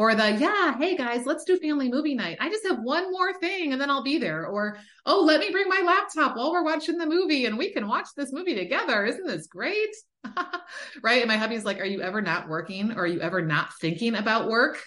Or 0.00 0.14
the, 0.14 0.32
yeah, 0.32 0.78
hey 0.78 0.96
guys, 0.96 1.26
let's 1.26 1.44
do 1.44 1.58
family 1.58 1.90
movie 1.90 2.14
night. 2.14 2.38
I 2.40 2.48
just 2.48 2.66
have 2.66 2.78
one 2.78 3.12
more 3.12 3.34
thing 3.34 3.74
and 3.74 3.78
then 3.78 3.90
I'll 3.90 4.02
be 4.02 4.16
there. 4.16 4.46
Or, 4.46 4.78
oh, 5.04 5.24
let 5.24 5.40
me 5.40 5.50
bring 5.50 5.68
my 5.68 5.82
laptop 5.84 6.38
while 6.38 6.52
we're 6.52 6.64
watching 6.64 6.96
the 6.96 7.04
movie 7.04 7.44
and 7.44 7.58
we 7.58 7.70
can 7.70 7.86
watch 7.86 8.06
this 8.16 8.32
movie 8.32 8.54
together. 8.54 9.04
Isn't 9.04 9.26
this 9.26 9.46
great? 9.46 9.94
right. 11.02 11.20
And 11.20 11.28
my 11.28 11.36
hubby's 11.36 11.66
like, 11.66 11.80
are 11.80 11.84
you 11.84 12.00
ever 12.00 12.22
not 12.22 12.48
working? 12.48 12.92
Or 12.92 13.02
are 13.02 13.06
you 13.06 13.20
ever 13.20 13.42
not 13.42 13.74
thinking 13.78 14.14
about 14.14 14.48
work? 14.48 14.82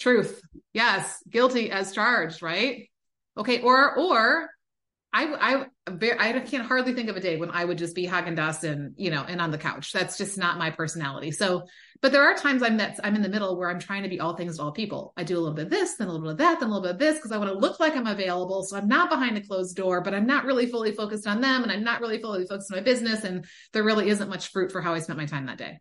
Truth. 0.00 0.40
Yes. 0.72 1.22
Guilty 1.28 1.70
as 1.70 1.92
charged. 1.92 2.40
Right. 2.40 2.88
Okay. 3.36 3.60
Or, 3.60 3.98
or 3.98 4.48
I, 5.12 5.66
I, 5.86 6.30
I 6.30 6.40
can't 6.40 6.66
hardly 6.66 6.94
think 6.94 7.10
of 7.10 7.18
a 7.18 7.20
day 7.20 7.36
when 7.36 7.50
I 7.50 7.66
would 7.66 7.76
just 7.76 7.94
be 7.94 8.06
Haagen 8.06 8.34
Dazs 8.34 8.92
you 8.96 9.10
know, 9.10 9.24
and 9.28 9.42
on 9.42 9.50
the 9.50 9.58
couch. 9.58 9.92
That's 9.92 10.16
just 10.16 10.38
not 10.38 10.56
my 10.56 10.70
personality. 10.70 11.32
So, 11.32 11.64
but 12.00 12.12
there 12.12 12.22
are 12.22 12.34
times 12.34 12.62
I'm 12.62 12.80
I'm 13.02 13.16
in 13.16 13.22
the 13.22 13.28
middle 13.28 13.56
where 13.56 13.68
I'm 13.68 13.80
trying 13.80 14.04
to 14.04 14.08
be 14.08 14.20
all 14.20 14.36
things 14.36 14.56
to 14.56 14.62
all 14.62 14.72
people. 14.72 15.12
I 15.16 15.24
do 15.24 15.36
a 15.36 15.40
little 15.40 15.54
bit 15.54 15.66
of 15.66 15.70
this, 15.70 15.94
then 15.94 16.08
a 16.08 16.12
little 16.12 16.26
bit 16.26 16.32
of 16.32 16.38
that, 16.38 16.60
then 16.60 16.68
a 16.68 16.72
little 16.72 16.82
bit 16.82 16.92
of 16.92 16.98
this, 16.98 17.16
because 17.16 17.32
I 17.32 17.38
want 17.38 17.50
to 17.50 17.58
look 17.58 17.80
like 17.80 17.96
I'm 17.96 18.06
available. 18.06 18.62
So 18.62 18.76
I'm 18.76 18.88
not 18.88 19.10
behind 19.10 19.36
a 19.36 19.40
closed 19.40 19.76
door, 19.76 20.00
but 20.00 20.14
I'm 20.14 20.26
not 20.26 20.44
really 20.44 20.66
fully 20.66 20.92
focused 20.92 21.26
on 21.26 21.40
them. 21.40 21.62
And 21.62 21.72
I'm 21.72 21.82
not 21.82 22.00
really 22.00 22.20
fully 22.20 22.46
focused 22.46 22.72
on 22.72 22.78
my 22.78 22.82
business. 22.82 23.24
And 23.24 23.44
there 23.72 23.82
really 23.82 24.08
isn't 24.08 24.28
much 24.28 24.48
fruit 24.52 24.70
for 24.70 24.80
how 24.80 24.94
I 24.94 25.00
spent 25.00 25.18
my 25.18 25.26
time 25.26 25.46
that 25.46 25.58
day 25.58 25.78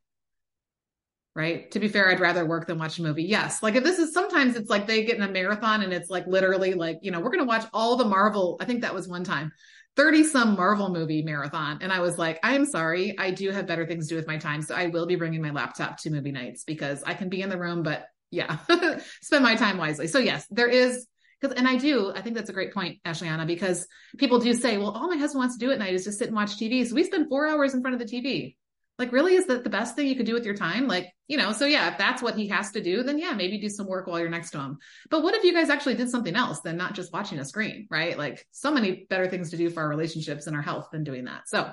right? 1.38 1.70
To 1.70 1.80
be 1.80 1.88
fair, 1.88 2.10
I'd 2.10 2.20
rather 2.20 2.48
work 2.48 2.66
than 2.66 2.80
watch 2.80 2.98
a 2.98 3.04
movie. 3.04 3.24
Yes. 3.24 3.62
Like 3.62 3.76
if 3.76 3.84
this 3.84 4.00
is 4.00 4.12
sometimes 4.12 4.56
it's 4.56 4.72
like 4.72 4.88
they 4.88 5.04
get 5.04 5.18
in 5.18 5.22
a 5.22 5.30
marathon 5.30 5.84
and 5.84 5.94
it's 5.94 6.10
like 6.10 6.26
literally 6.26 6.74
like, 6.74 6.98
you 7.04 7.12
know, 7.12 7.20
we're 7.20 7.30
going 7.30 7.44
to 7.44 7.46
watch 7.46 7.64
all 7.74 7.96
the 7.96 8.06
Marvel. 8.06 8.58
I 8.60 8.66
think 8.66 8.82
that 8.82 8.96
was 8.96 9.08
one 9.08 9.24
time 9.24 9.52
30 9.98 10.24
some 10.24 10.56
Marvel 10.56 10.90
movie 10.90 11.24
marathon. 11.24 11.80
And 11.82 11.92
I 11.92 12.00
was 12.00 12.18
like, 12.18 12.40
I'm 12.44 12.66
sorry, 12.66 13.18
I 13.18 13.32
do 13.32 13.50
have 13.50 13.66
better 13.66 13.86
things 13.86 14.08
to 14.08 14.10
do 14.10 14.16
with 14.16 14.28
my 14.28 14.38
time. 14.38 14.62
So 14.62 14.76
I 14.76 14.88
will 14.88 15.08
be 15.08 15.16
bringing 15.16 15.42
my 15.42 15.50
laptop 15.50 15.98
to 16.02 16.12
movie 16.12 16.32
nights 16.32 16.64
because 16.64 17.04
I 17.04 17.16
can 17.16 17.30
be 17.30 17.42
in 17.42 17.50
the 17.50 17.58
room, 17.58 17.84
but 17.84 18.06
yeah, 18.30 18.58
spend 19.22 19.44
my 19.44 19.56
time 19.56 19.78
wisely. 19.78 20.08
So 20.08 20.20
yes, 20.20 20.46
there 20.52 20.70
is 20.70 21.08
because, 21.42 21.58
and 21.58 21.68
I 21.68 21.76
do, 21.76 22.12
I 22.16 22.22
think 22.22 22.36
that's 22.36 22.50
a 22.50 22.54
great 22.54 22.74
point, 22.74 23.00
Ashleana, 23.06 23.46
because 23.46 23.88
people 24.18 24.40
do 24.40 24.54
say, 24.54 24.78
well, 24.78 24.92
all 24.92 25.08
my 25.08 25.18
husband 25.18 25.40
wants 25.40 25.58
to 25.58 25.66
do 25.66 25.72
at 25.72 25.80
night 25.80 25.94
is 25.94 26.04
just 26.04 26.20
sit 26.20 26.28
and 26.28 26.36
watch 26.36 26.58
TV. 26.58 26.86
So 26.88 26.96
we 26.96 27.04
spend 27.04 27.30
four 27.30 27.48
hours 27.48 27.74
in 27.74 27.82
front 27.82 28.00
of 28.00 28.08
the 28.08 28.12
TV. 28.12 28.56
Like, 29.00 29.12
really, 29.12 29.36
is 29.36 29.46
that 29.46 29.64
the 29.64 29.70
best 29.70 29.96
thing 29.96 30.08
you 30.08 30.16
could 30.16 30.26
do 30.26 30.34
with 30.34 30.46
your 30.46 30.56
time? 30.56 30.88
Like, 30.88 31.14
you 31.28 31.38
know, 31.38 31.52
so 31.52 31.66
yeah, 31.66 31.92
if 31.92 32.00
that's 32.00 32.22
what 32.22 32.36
he 32.36 32.48
has 32.48 32.72
to 32.72 32.82
do, 32.82 33.04
then 33.04 33.20
yeah, 33.20 33.34
maybe 33.34 33.60
do 33.60 33.70
some 33.70 33.86
work 33.86 34.08
while 34.08 34.20
you're 34.20 34.30
next 34.30 34.52
to 34.52 34.60
him. 34.60 34.78
But 35.12 35.22
what 35.22 35.36
if 35.36 35.44
you 35.44 35.54
guys 35.54 35.70
actually 35.70 35.96
did 35.96 36.10
something 36.10 36.36
else 36.36 36.62
than 36.62 36.78
not 36.78 36.96
just 36.96 37.14
watching 37.14 37.38
a 37.38 37.46
screen, 37.46 37.88
right? 37.92 38.18
Like, 38.18 38.46
so 38.52 38.72
many 38.72 39.06
better 39.10 39.28
things 39.28 39.52
to 39.52 39.58
do 39.58 39.70
for 39.70 39.84
our 39.84 39.90
relationships 39.90 40.48
and 40.48 40.56
our 40.56 40.64
health 40.64 40.88
than 40.92 41.04
doing 41.04 41.26
that. 41.26 41.48
So, 41.48 41.72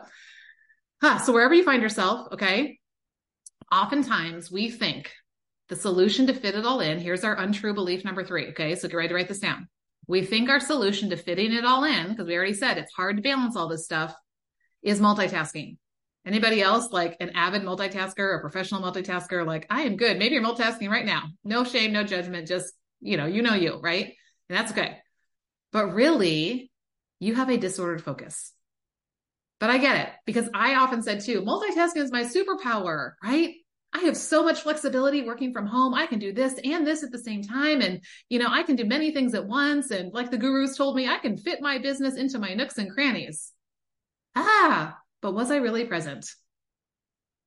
huh, 1.00 1.18
so 1.18 1.32
wherever 1.32 1.54
you 1.54 1.64
find 1.64 1.82
yourself, 1.82 2.28
okay, 2.32 2.78
oftentimes 3.72 4.50
we 4.50 4.70
think 4.70 5.10
the 5.70 5.76
solution 5.76 6.26
to 6.26 6.34
fit 6.34 6.54
it 6.54 6.66
all 6.66 6.80
in, 6.80 6.98
here's 6.98 7.24
our 7.24 7.38
untrue 7.38 7.72
belief 7.72 8.04
number 8.04 8.22
three, 8.22 8.48
okay, 8.48 8.74
so 8.74 8.86
get 8.86 8.96
ready 8.96 9.08
to 9.08 9.14
write 9.14 9.28
this 9.28 9.38
down. 9.38 9.66
We 10.06 10.22
think 10.22 10.50
our 10.50 10.60
solution 10.60 11.08
to 11.08 11.16
fitting 11.16 11.54
it 11.54 11.64
all 11.64 11.84
in, 11.84 12.10
because 12.10 12.26
we 12.26 12.36
already 12.36 12.52
said 12.52 12.76
it's 12.76 12.92
hard 12.92 13.16
to 13.16 13.22
balance 13.22 13.56
all 13.56 13.68
this 13.68 13.86
stuff, 13.86 14.14
is 14.82 15.00
multitasking. 15.00 15.78
Anybody 16.26 16.62
else 16.62 16.90
like 16.90 17.16
an 17.20 17.30
avid 17.30 17.62
multitasker, 17.62 18.38
a 18.38 18.40
professional 18.40 18.80
multitasker? 18.80 19.46
Like, 19.46 19.66
I 19.68 19.82
am 19.82 19.96
good. 19.96 20.18
Maybe 20.18 20.34
you're 20.34 20.44
multitasking 20.44 20.88
right 20.88 21.04
now. 21.04 21.24
No 21.44 21.64
shame, 21.64 21.92
no 21.92 22.02
judgment. 22.02 22.48
Just, 22.48 22.72
you 23.00 23.16
know, 23.16 23.26
you 23.26 23.42
know 23.42 23.54
you, 23.54 23.78
right? 23.82 24.14
And 24.48 24.58
that's 24.58 24.72
okay. 24.72 24.98
But 25.72 25.92
really, 25.92 26.70
you 27.20 27.34
have 27.34 27.50
a 27.50 27.58
disordered 27.58 28.02
focus. 28.02 28.52
But 29.60 29.70
I 29.70 29.78
get 29.78 29.96
it 29.96 30.12
because 30.26 30.48
I 30.54 30.76
often 30.76 31.02
said 31.02 31.20
too, 31.20 31.42
multitasking 31.42 32.02
is 32.02 32.12
my 32.12 32.24
superpower, 32.24 33.12
right? 33.22 33.54
I 33.92 34.00
have 34.00 34.16
so 34.16 34.42
much 34.42 34.62
flexibility 34.62 35.22
working 35.22 35.52
from 35.52 35.66
home. 35.66 35.94
I 35.94 36.06
can 36.06 36.18
do 36.18 36.32
this 36.32 36.58
and 36.64 36.86
this 36.86 37.04
at 37.04 37.12
the 37.12 37.18
same 37.18 37.42
time. 37.42 37.80
And, 37.80 38.02
you 38.28 38.40
know, 38.40 38.48
I 38.50 38.64
can 38.64 38.74
do 38.74 38.84
many 38.84 39.12
things 39.12 39.34
at 39.34 39.46
once. 39.46 39.90
And 39.92 40.12
like 40.12 40.30
the 40.30 40.36
gurus 40.36 40.76
told 40.76 40.96
me, 40.96 41.06
I 41.06 41.18
can 41.18 41.36
fit 41.36 41.60
my 41.60 41.78
business 41.78 42.16
into 42.16 42.40
my 42.40 42.54
nooks 42.54 42.76
and 42.76 42.90
crannies. 42.90 43.52
Ah, 44.34 44.98
but 45.24 45.32
was 45.32 45.50
I 45.50 45.56
really 45.56 45.86
present? 45.86 46.30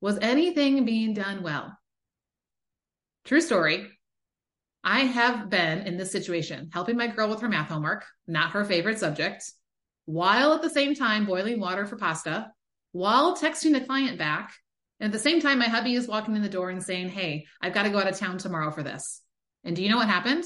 Was 0.01 0.17
anything 0.19 0.83
being 0.83 1.13
done 1.13 1.43
well? 1.43 1.77
True 3.23 3.39
story. 3.39 3.87
I 4.83 5.01
have 5.01 5.51
been 5.51 5.81
in 5.81 5.95
this 5.95 6.11
situation, 6.11 6.71
helping 6.73 6.97
my 6.97 7.05
girl 7.05 7.29
with 7.29 7.41
her 7.41 7.47
math 7.47 7.69
homework, 7.69 8.03
not 8.25 8.53
her 8.53 8.65
favorite 8.65 8.97
subject, 8.97 9.43
while 10.05 10.53
at 10.53 10.63
the 10.63 10.71
same 10.71 10.95
time 10.95 11.27
boiling 11.27 11.59
water 11.59 11.85
for 11.85 11.97
pasta, 11.97 12.51
while 12.93 13.37
texting 13.37 13.77
a 13.77 13.85
client 13.85 14.17
back. 14.17 14.55
And 14.99 15.13
at 15.13 15.13
the 15.13 15.23
same 15.23 15.39
time, 15.39 15.59
my 15.59 15.67
hubby 15.67 15.93
is 15.93 16.07
walking 16.07 16.35
in 16.35 16.41
the 16.41 16.49
door 16.49 16.71
and 16.71 16.81
saying, 16.81 17.09
Hey, 17.09 17.45
I've 17.61 17.75
got 17.75 17.83
to 17.83 17.91
go 17.91 17.99
out 17.99 18.09
of 18.09 18.17
town 18.17 18.39
tomorrow 18.39 18.71
for 18.71 18.81
this. 18.81 19.21
And 19.63 19.75
do 19.75 19.83
you 19.83 19.89
know 19.89 19.97
what 19.97 20.09
happened? 20.09 20.45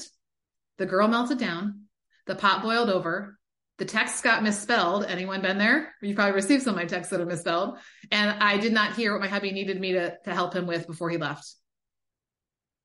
The 0.76 0.84
girl 0.84 1.08
melted 1.08 1.38
down. 1.38 1.84
The 2.26 2.34
pot 2.34 2.62
boiled 2.62 2.90
over 2.90 3.38
the 3.78 3.84
text 3.84 4.22
got 4.22 4.42
misspelled. 4.42 5.04
Anyone 5.04 5.42
been 5.42 5.58
there? 5.58 5.94
You 6.02 6.14
probably 6.14 6.34
received 6.34 6.62
some 6.62 6.74
of 6.74 6.76
my 6.76 6.84
texts 6.84 7.10
that 7.10 7.20
are 7.20 7.26
misspelled. 7.26 7.78
And 8.10 8.30
I 8.30 8.58
did 8.58 8.72
not 8.72 8.94
hear 8.94 9.12
what 9.12 9.22
my 9.22 9.28
hubby 9.28 9.50
needed 9.50 9.80
me 9.80 9.92
to, 9.92 10.16
to 10.24 10.34
help 10.34 10.54
him 10.54 10.66
with 10.66 10.86
before 10.86 11.10
he 11.10 11.16
left. 11.16 11.54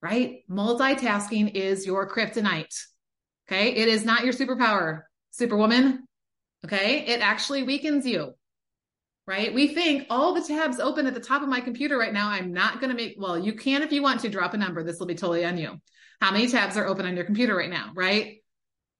Right? 0.01 0.43
Multitasking 0.49 1.55
is 1.55 1.85
your 1.85 2.09
kryptonite. 2.09 2.75
Okay. 3.47 3.75
It 3.75 3.87
is 3.87 4.05
not 4.05 4.23
your 4.23 4.33
superpower, 4.33 5.03
superwoman. 5.31 6.05
Okay. 6.65 7.05
It 7.05 7.21
actually 7.21 7.63
weakens 7.63 8.05
you. 8.05 8.33
Right. 9.25 9.53
We 9.53 9.67
think 9.67 10.07
all 10.09 10.33
the 10.33 10.47
tabs 10.47 10.79
open 10.79 11.05
at 11.05 11.13
the 11.13 11.19
top 11.19 11.41
of 11.41 11.49
my 11.49 11.59
computer 11.59 11.97
right 11.97 12.13
now. 12.13 12.29
I'm 12.29 12.53
not 12.53 12.79
going 12.79 12.91
to 12.91 12.95
make, 12.95 13.15
well, 13.17 13.37
you 13.37 13.53
can 13.53 13.81
if 13.81 13.91
you 13.91 14.01
want 14.01 14.21
to 14.21 14.29
drop 14.29 14.53
a 14.53 14.57
number. 14.57 14.83
This 14.83 14.99
will 14.99 15.05
be 15.05 15.15
totally 15.15 15.43
on 15.43 15.57
you. 15.57 15.81
How 16.21 16.31
many 16.31 16.47
tabs 16.47 16.77
are 16.77 16.87
open 16.87 17.05
on 17.05 17.15
your 17.15 17.25
computer 17.25 17.55
right 17.55 17.69
now? 17.69 17.91
Right 17.93 18.37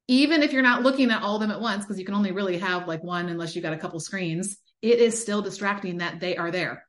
even 0.08 0.42
if 0.42 0.54
you're 0.54 0.62
not 0.62 0.84
looking 0.84 1.12
at 1.12 1.22
all 1.22 1.36
of 1.36 1.42
them 1.42 1.52
at 1.52 1.60
once, 1.60 1.84
because 1.84 2.00
you 2.00 2.06
can 2.06 2.16
only 2.16 2.32
really 2.32 2.58
have 2.58 2.88
like 2.88 3.04
one 3.04 3.28
unless 3.28 3.56
you 3.56 3.62
got 3.62 3.74
a 3.74 3.78
couple 3.78 4.00
screens, 4.00 4.58
it 4.82 5.00
is 5.00 5.22
still 5.22 5.42
distracting 5.42 5.98
that 5.98 6.20
they 6.20 6.38
are 6.38 6.52
there. 6.52 6.84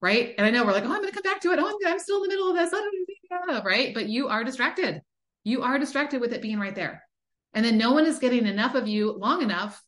Right. 0.00 0.34
And 0.38 0.46
I 0.46 0.50
know 0.50 0.64
we're 0.64 0.72
like, 0.72 0.84
oh, 0.84 0.92
I'm 0.92 1.02
going 1.02 1.08
to 1.08 1.14
come 1.14 1.30
back 1.30 1.42
to 1.42 1.50
it. 1.52 1.58
Oh, 1.60 1.78
I'm, 1.86 1.98
still 1.98 2.22
in 2.22 2.22
the 2.22 2.28
middle 2.28 2.50
of 2.50 2.56
this. 2.56 2.72
Right. 3.64 3.94
But 3.94 4.08
you 4.08 4.28
are 4.28 4.42
distracted. 4.42 5.02
You 5.44 5.62
are 5.62 5.78
distracted 5.78 6.20
with 6.20 6.32
it 6.32 6.42
being 6.42 6.58
right 6.58 6.74
there. 6.74 7.02
And 7.52 7.64
then 7.64 7.78
no 7.78 7.92
one 7.92 8.06
is 8.06 8.18
getting 8.18 8.46
enough 8.46 8.74
of 8.74 8.88
you 8.88 9.12
long 9.12 9.42
enough 9.42 9.80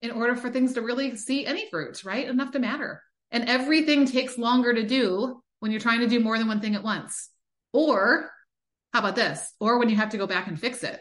in 0.00 0.10
order 0.10 0.34
for 0.34 0.50
things 0.50 0.72
to 0.72 0.82
really 0.82 1.16
see 1.16 1.44
any 1.44 1.68
fruit, 1.70 2.02
right? 2.04 2.26
Enough 2.26 2.52
to 2.52 2.58
matter. 2.58 3.02
And 3.30 3.48
everything 3.48 4.06
takes 4.06 4.38
longer 4.38 4.72
to 4.72 4.86
do 4.86 5.42
when 5.60 5.70
you're 5.70 5.80
trying 5.80 6.00
to 6.00 6.08
do 6.08 6.20
more 6.20 6.38
than 6.38 6.48
one 6.48 6.60
thing 6.60 6.74
at 6.74 6.82
once. 6.82 7.28
Or 7.72 8.30
how 8.92 9.00
about 9.00 9.16
this? 9.16 9.52
Or 9.60 9.78
when 9.78 9.90
you 9.90 9.96
have 9.96 10.10
to 10.10 10.18
go 10.18 10.26
back 10.26 10.46
and 10.48 10.58
fix 10.58 10.82
it 10.82 10.98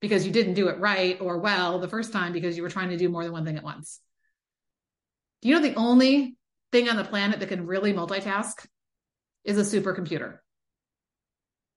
because 0.00 0.26
you 0.26 0.32
didn't 0.32 0.54
do 0.54 0.68
it 0.68 0.78
right 0.78 1.20
or 1.20 1.38
well 1.38 1.78
the 1.78 1.88
first 1.88 2.12
time 2.12 2.32
because 2.32 2.56
you 2.56 2.62
were 2.62 2.70
trying 2.70 2.90
to 2.90 2.96
do 2.96 3.08
more 3.08 3.24
than 3.24 3.32
one 3.32 3.44
thing 3.44 3.56
at 3.56 3.64
once. 3.64 4.00
Do 5.42 5.48
you 5.48 5.54
know 5.54 5.62
the 5.62 5.74
only 5.74 6.36
thing 6.72 6.88
on 6.88 6.96
the 6.96 7.04
planet 7.04 7.40
that 7.40 7.48
can 7.48 7.66
really 7.66 7.92
multitask 7.92 8.66
is 9.44 9.58
a 9.58 9.80
supercomputer? 9.80 10.38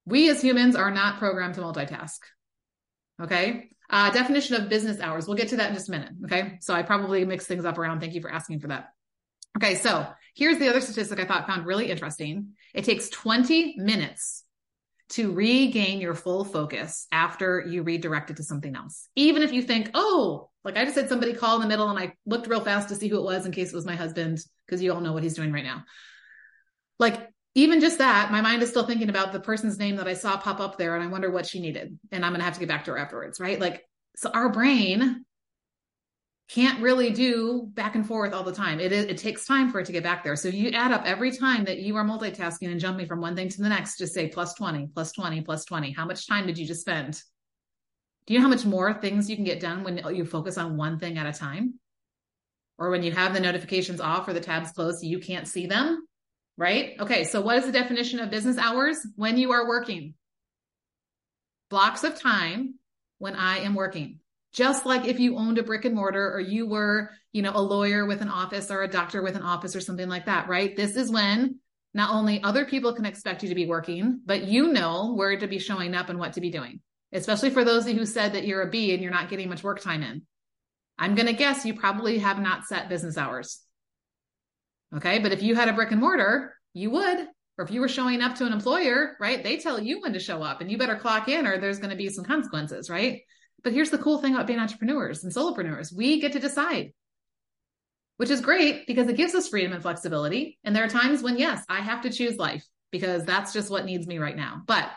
We 0.06 0.30
as 0.30 0.42
humans 0.42 0.76
are 0.76 0.92
not 0.92 1.20
programmed 1.20 1.56
to 1.56 1.62
multitask. 1.62 2.20
Okay. 3.22 3.70
Uh, 3.90 4.10
definition 4.12 4.56
of 4.56 4.70
business 4.70 5.00
hours. 5.00 5.28
We'll 5.28 5.38
get 5.38 5.50
to 5.50 5.58
that 5.58 5.70
in 5.70 5.76
just 5.76 5.90
a 5.90 5.92
minute. 5.92 6.12
Okay. 6.26 6.58
So 6.62 6.74
I 6.74 6.84
probably 6.84 7.26
mixed 7.26 7.48
things 7.48 7.66
up 7.66 7.78
around. 7.78 8.00
Thank 8.00 8.14
you 8.14 8.22
for 8.22 8.32
asking 8.32 8.60
for 8.60 8.68
that. 8.68 8.90
Okay. 9.58 9.76
So 9.76 10.08
here's 10.36 10.60
the 10.60 10.70
other 10.70 10.82
statistic 10.82 11.20
I 11.20 11.26
thought 11.26 11.48
found 11.48 11.66
really 11.66 11.90
interesting. 11.90 12.54
It 12.74 12.86
takes 12.86 13.10
20 13.10 13.76
minutes 13.78 14.44
to 15.10 15.32
regain 15.32 16.02
your 16.02 16.14
full 16.14 16.44
focus 16.44 17.08
after 17.12 17.66
you 17.68 17.84
redirect 17.84 18.30
it 18.30 18.38
to 18.38 18.44
something 18.44 18.76
else. 18.76 19.08
Even 19.16 19.42
if 19.42 19.54
you 19.54 19.62
think, 19.62 19.92
oh, 19.94 20.50
like 20.64 20.78
I 20.78 20.84
just 20.84 20.98
had 20.98 21.08
somebody 21.08 21.34
call 21.34 21.56
in 21.56 21.62
the 21.62 21.68
middle 21.68 21.90
and 21.90 21.98
I 21.98 22.14
looked 22.26 22.48
real 22.48 22.60
fast 22.60 22.90
to 22.90 22.96
see 22.96 23.08
who 23.08 23.18
it 23.18 23.24
was 23.24 23.46
in 23.46 23.52
case 23.52 23.72
it 23.72 23.76
was 23.76 23.86
my 23.86 23.96
husband, 23.96 24.40
because 24.66 24.82
you 24.82 24.94
all 24.94 25.00
know 25.00 25.14
what 25.14 25.24
he's 25.24 25.36
doing 25.36 25.54
right 25.54 25.64
now. 25.64 25.84
Like, 27.00 27.30
even 27.56 27.80
just 27.80 28.00
that, 28.00 28.32
my 28.32 28.42
mind 28.42 28.62
is 28.62 28.70
still 28.70 28.86
thinking 28.86 29.10
about 29.10 29.32
the 29.32 29.40
person's 29.40 29.80
name 29.80 29.96
that 29.96 30.08
I 30.08 30.14
saw 30.14 30.38
pop 30.38 30.60
up 30.60 30.78
there 30.78 30.96
and 30.96 31.04
I 31.04 31.08
wonder 31.08 31.32
what 31.32 31.46
she 31.46 31.60
needed. 31.60 31.98
And 32.12 32.26
I'm 32.26 32.32
going 32.32 32.40
to 32.40 32.46
have 32.46 32.54
to 32.54 32.60
get 32.60 32.70
back 32.70 32.86
to 32.86 32.92
her 32.92 32.98
afterwards, 32.98 33.40
right? 33.40 33.60
Like, 33.60 33.84
so 34.16 34.30
our 34.30 34.50
brain 34.50 35.26
can't 36.50 36.82
really 36.82 37.12
do 37.12 37.70
back 37.74 37.96
and 37.96 38.08
forth 38.08 38.34
all 38.34 38.44
the 38.44 38.54
time. 38.54 38.80
It, 38.80 38.94
it 38.94 39.18
takes 39.18 39.46
time 39.46 39.70
for 39.70 39.82
it 39.82 39.86
to 39.88 39.92
get 39.92 40.04
back 40.04 40.24
there. 40.24 40.38
So 40.38 40.48
you 40.48 40.70
add 40.70 40.94
up 40.94 41.04
every 41.06 41.32
time 41.32 41.66
that 41.66 41.80
you 41.80 41.98
are 41.98 42.06
multitasking 42.06 42.72
and 42.72 42.80
jumping 42.80 43.06
from 43.06 43.20
one 43.20 43.36
thing 43.36 43.50
to 43.50 43.62
the 43.62 43.68
next, 43.68 43.98
just 43.98 44.14
say 44.14 44.30
plus 44.30 44.54
20, 44.54 44.88
plus 44.94 45.12
20, 45.12 45.42
plus 45.42 45.66
20. 45.66 45.92
How 45.92 46.06
much 46.06 46.26
time 46.26 46.48
did 46.48 46.58
you 46.58 46.66
just 46.66 46.82
spend? 46.82 47.22
Do 48.26 48.34
you 48.34 48.40
know 48.40 48.44
how 48.44 48.50
much 48.50 48.66
more 48.66 48.94
things 48.94 49.30
you 49.30 49.36
can 49.36 49.46
get 49.46 49.60
done 49.60 49.84
when 49.84 50.02
you 50.16 50.26
focus 50.26 50.58
on 50.58 50.78
one 50.78 51.00
thing 51.00 51.18
at 51.18 51.28
a 51.28 51.38
time? 51.38 51.80
Or 52.78 52.92
when 52.92 53.04
you 53.04 53.12
have 53.12 53.34
the 53.34 53.40
notifications 53.40 54.00
off 54.00 54.28
or 54.28 54.34
the 54.34 54.40
tabs 54.40 54.72
closed, 54.72 55.00
so 55.00 55.08
you 55.08 55.20
can't 55.20 55.48
see 55.48 55.66
them, 55.66 56.06
right? 56.58 56.94
Okay. 57.00 57.24
So 57.24 57.42
what 57.42 57.58
is 57.58 57.66
the 57.66 57.72
definition 57.72 58.20
of 58.20 58.30
business 58.30 58.58
hours? 58.58 59.00
When 59.16 59.38
you 59.38 59.52
are 59.52 59.68
working. 59.68 60.14
Blocks 61.70 62.04
of 62.06 62.20
time 62.20 62.76
when 63.18 63.36
I 63.36 63.60
am 63.60 63.74
working 63.74 64.20
just 64.58 64.88
like 64.88 65.06
if 65.06 65.20
you 65.20 65.38
owned 65.38 65.60
a 65.60 65.64
brick 65.64 65.86
and 65.86 65.94
mortar 65.94 66.34
or 66.34 66.40
you 66.40 66.68
were, 66.68 67.12
you 67.32 67.44
know, 67.44 67.52
a 67.54 67.62
lawyer 67.62 68.08
with 68.08 68.22
an 68.22 68.30
office 68.30 68.72
or 68.72 68.82
a 68.82 68.88
doctor 68.88 69.22
with 69.22 69.36
an 69.36 69.44
office 69.44 69.76
or 69.76 69.82
something 69.82 70.10
like 70.10 70.26
that, 70.26 70.50
right? 70.50 70.76
This 70.76 70.96
is 70.96 71.12
when 71.12 71.60
not 71.94 72.10
only 72.10 72.42
other 72.42 72.66
people 72.66 72.96
can 72.96 73.06
expect 73.06 73.44
you 73.44 73.50
to 73.50 73.56
be 73.56 73.68
working, 73.68 74.20
but 74.26 74.46
you 74.46 74.74
know 74.74 75.14
where 75.14 75.38
to 75.38 75.48
be 75.48 75.60
showing 75.60 75.94
up 75.94 76.10
and 76.10 76.18
what 76.18 76.34
to 76.34 76.42
be 76.42 76.50
doing, 76.50 76.80
especially 77.14 77.52
for 77.52 77.64
those 77.64 77.84
of 77.84 77.94
you 77.94 78.00
who 78.00 78.06
said 78.08 78.34
that 78.34 78.48
you're 78.48 78.64
a 78.64 78.70
B 78.70 78.96
and 78.96 79.04
you're 79.04 79.12
not 79.12 79.30
getting 79.30 79.48
much 79.48 79.64
work 79.64 79.80
time 79.80 80.02
in. 80.02 80.24
I'm 80.98 81.14
going 81.14 81.28
to 81.28 81.34
guess 81.34 81.64
you 81.64 81.76
probably 81.76 82.18
have 82.18 82.40
not 82.40 82.66
set 82.66 82.90
business 82.90 83.16
hours. 83.16 83.62
Okay. 84.96 85.20
But 85.20 85.34
if 85.34 85.44
you 85.44 85.54
had 85.54 85.70
a 85.70 85.74
brick 85.74 85.92
and 85.92 86.02
mortar, 86.02 86.56
you 86.74 86.90
would. 86.90 87.28
Or 87.60 87.66
if 87.66 87.70
you 87.72 87.82
were 87.82 87.88
showing 87.88 88.22
up 88.22 88.36
to 88.36 88.46
an 88.46 88.54
employer, 88.54 89.18
right? 89.20 89.44
They 89.44 89.58
tell 89.58 89.80
you 89.80 90.02
when 90.02 90.14
to 90.14 90.20
show 90.20 90.42
up 90.42 90.62
and 90.62 90.72
you 90.72 90.80
better 90.80 90.96
clock 90.96 91.28
in 91.28 91.46
or 91.46 91.60
there's 91.60 91.80
going 91.80 91.92
to 91.92 91.96
be 91.96 92.10
some 92.10 92.26
consequences, 92.26 92.90
right? 92.90 93.22
But 93.68 93.74
here's 93.74 93.90
the 93.90 93.98
cool 93.98 94.20
thing 94.20 94.34
about 94.34 94.48
being 94.48 94.60
entrepreneurs 94.60 95.26
and 95.26 95.34
solopreneurs 95.34 95.92
we 95.92 96.22
get 96.22 96.32
to 96.32 96.40
decide, 96.40 96.94
which 98.16 98.30
is 98.30 98.40
great 98.40 98.88
because 98.88 99.10
it 99.10 99.18
gives 99.18 99.36
us 99.36 99.50
freedom 99.50 99.74
and 99.74 99.82
flexibility. 99.82 100.58
And 100.64 100.74
there 100.74 100.86
are 100.86 100.88
times 100.88 101.22
when, 101.22 101.38
yes, 101.38 101.66
I 101.68 101.82
have 101.82 102.04
to 102.04 102.10
choose 102.10 102.38
life 102.38 102.66
because 102.94 103.26
that's 103.26 103.52
just 103.52 103.70
what 103.70 103.84
needs 103.84 104.08
me 104.08 104.20
right 104.20 104.38
now. 104.38 104.62
But 104.66 104.90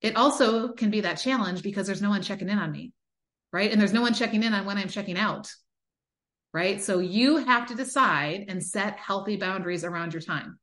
it 0.00 0.16
also 0.16 0.72
can 0.72 0.90
be 0.90 1.02
that 1.02 1.20
challenge 1.20 1.62
because 1.62 1.86
there's 1.86 2.02
no 2.02 2.10
one 2.10 2.22
checking 2.22 2.48
in 2.48 2.58
on 2.58 2.72
me, 2.72 2.92
right? 3.52 3.70
And 3.70 3.80
there's 3.80 3.92
no 3.92 4.02
one 4.02 4.12
checking 4.12 4.42
in 4.42 4.54
on 4.54 4.66
when 4.66 4.76
I'm 4.76 4.88
checking 4.88 5.16
out, 5.16 5.48
right? 6.52 6.82
So 6.82 6.98
you 6.98 7.36
have 7.36 7.68
to 7.68 7.76
decide 7.76 8.46
and 8.48 8.60
set 8.60 8.96
healthy 8.96 9.36
boundaries 9.36 9.84
around 9.84 10.14
your 10.14 10.22
time. 10.22 10.58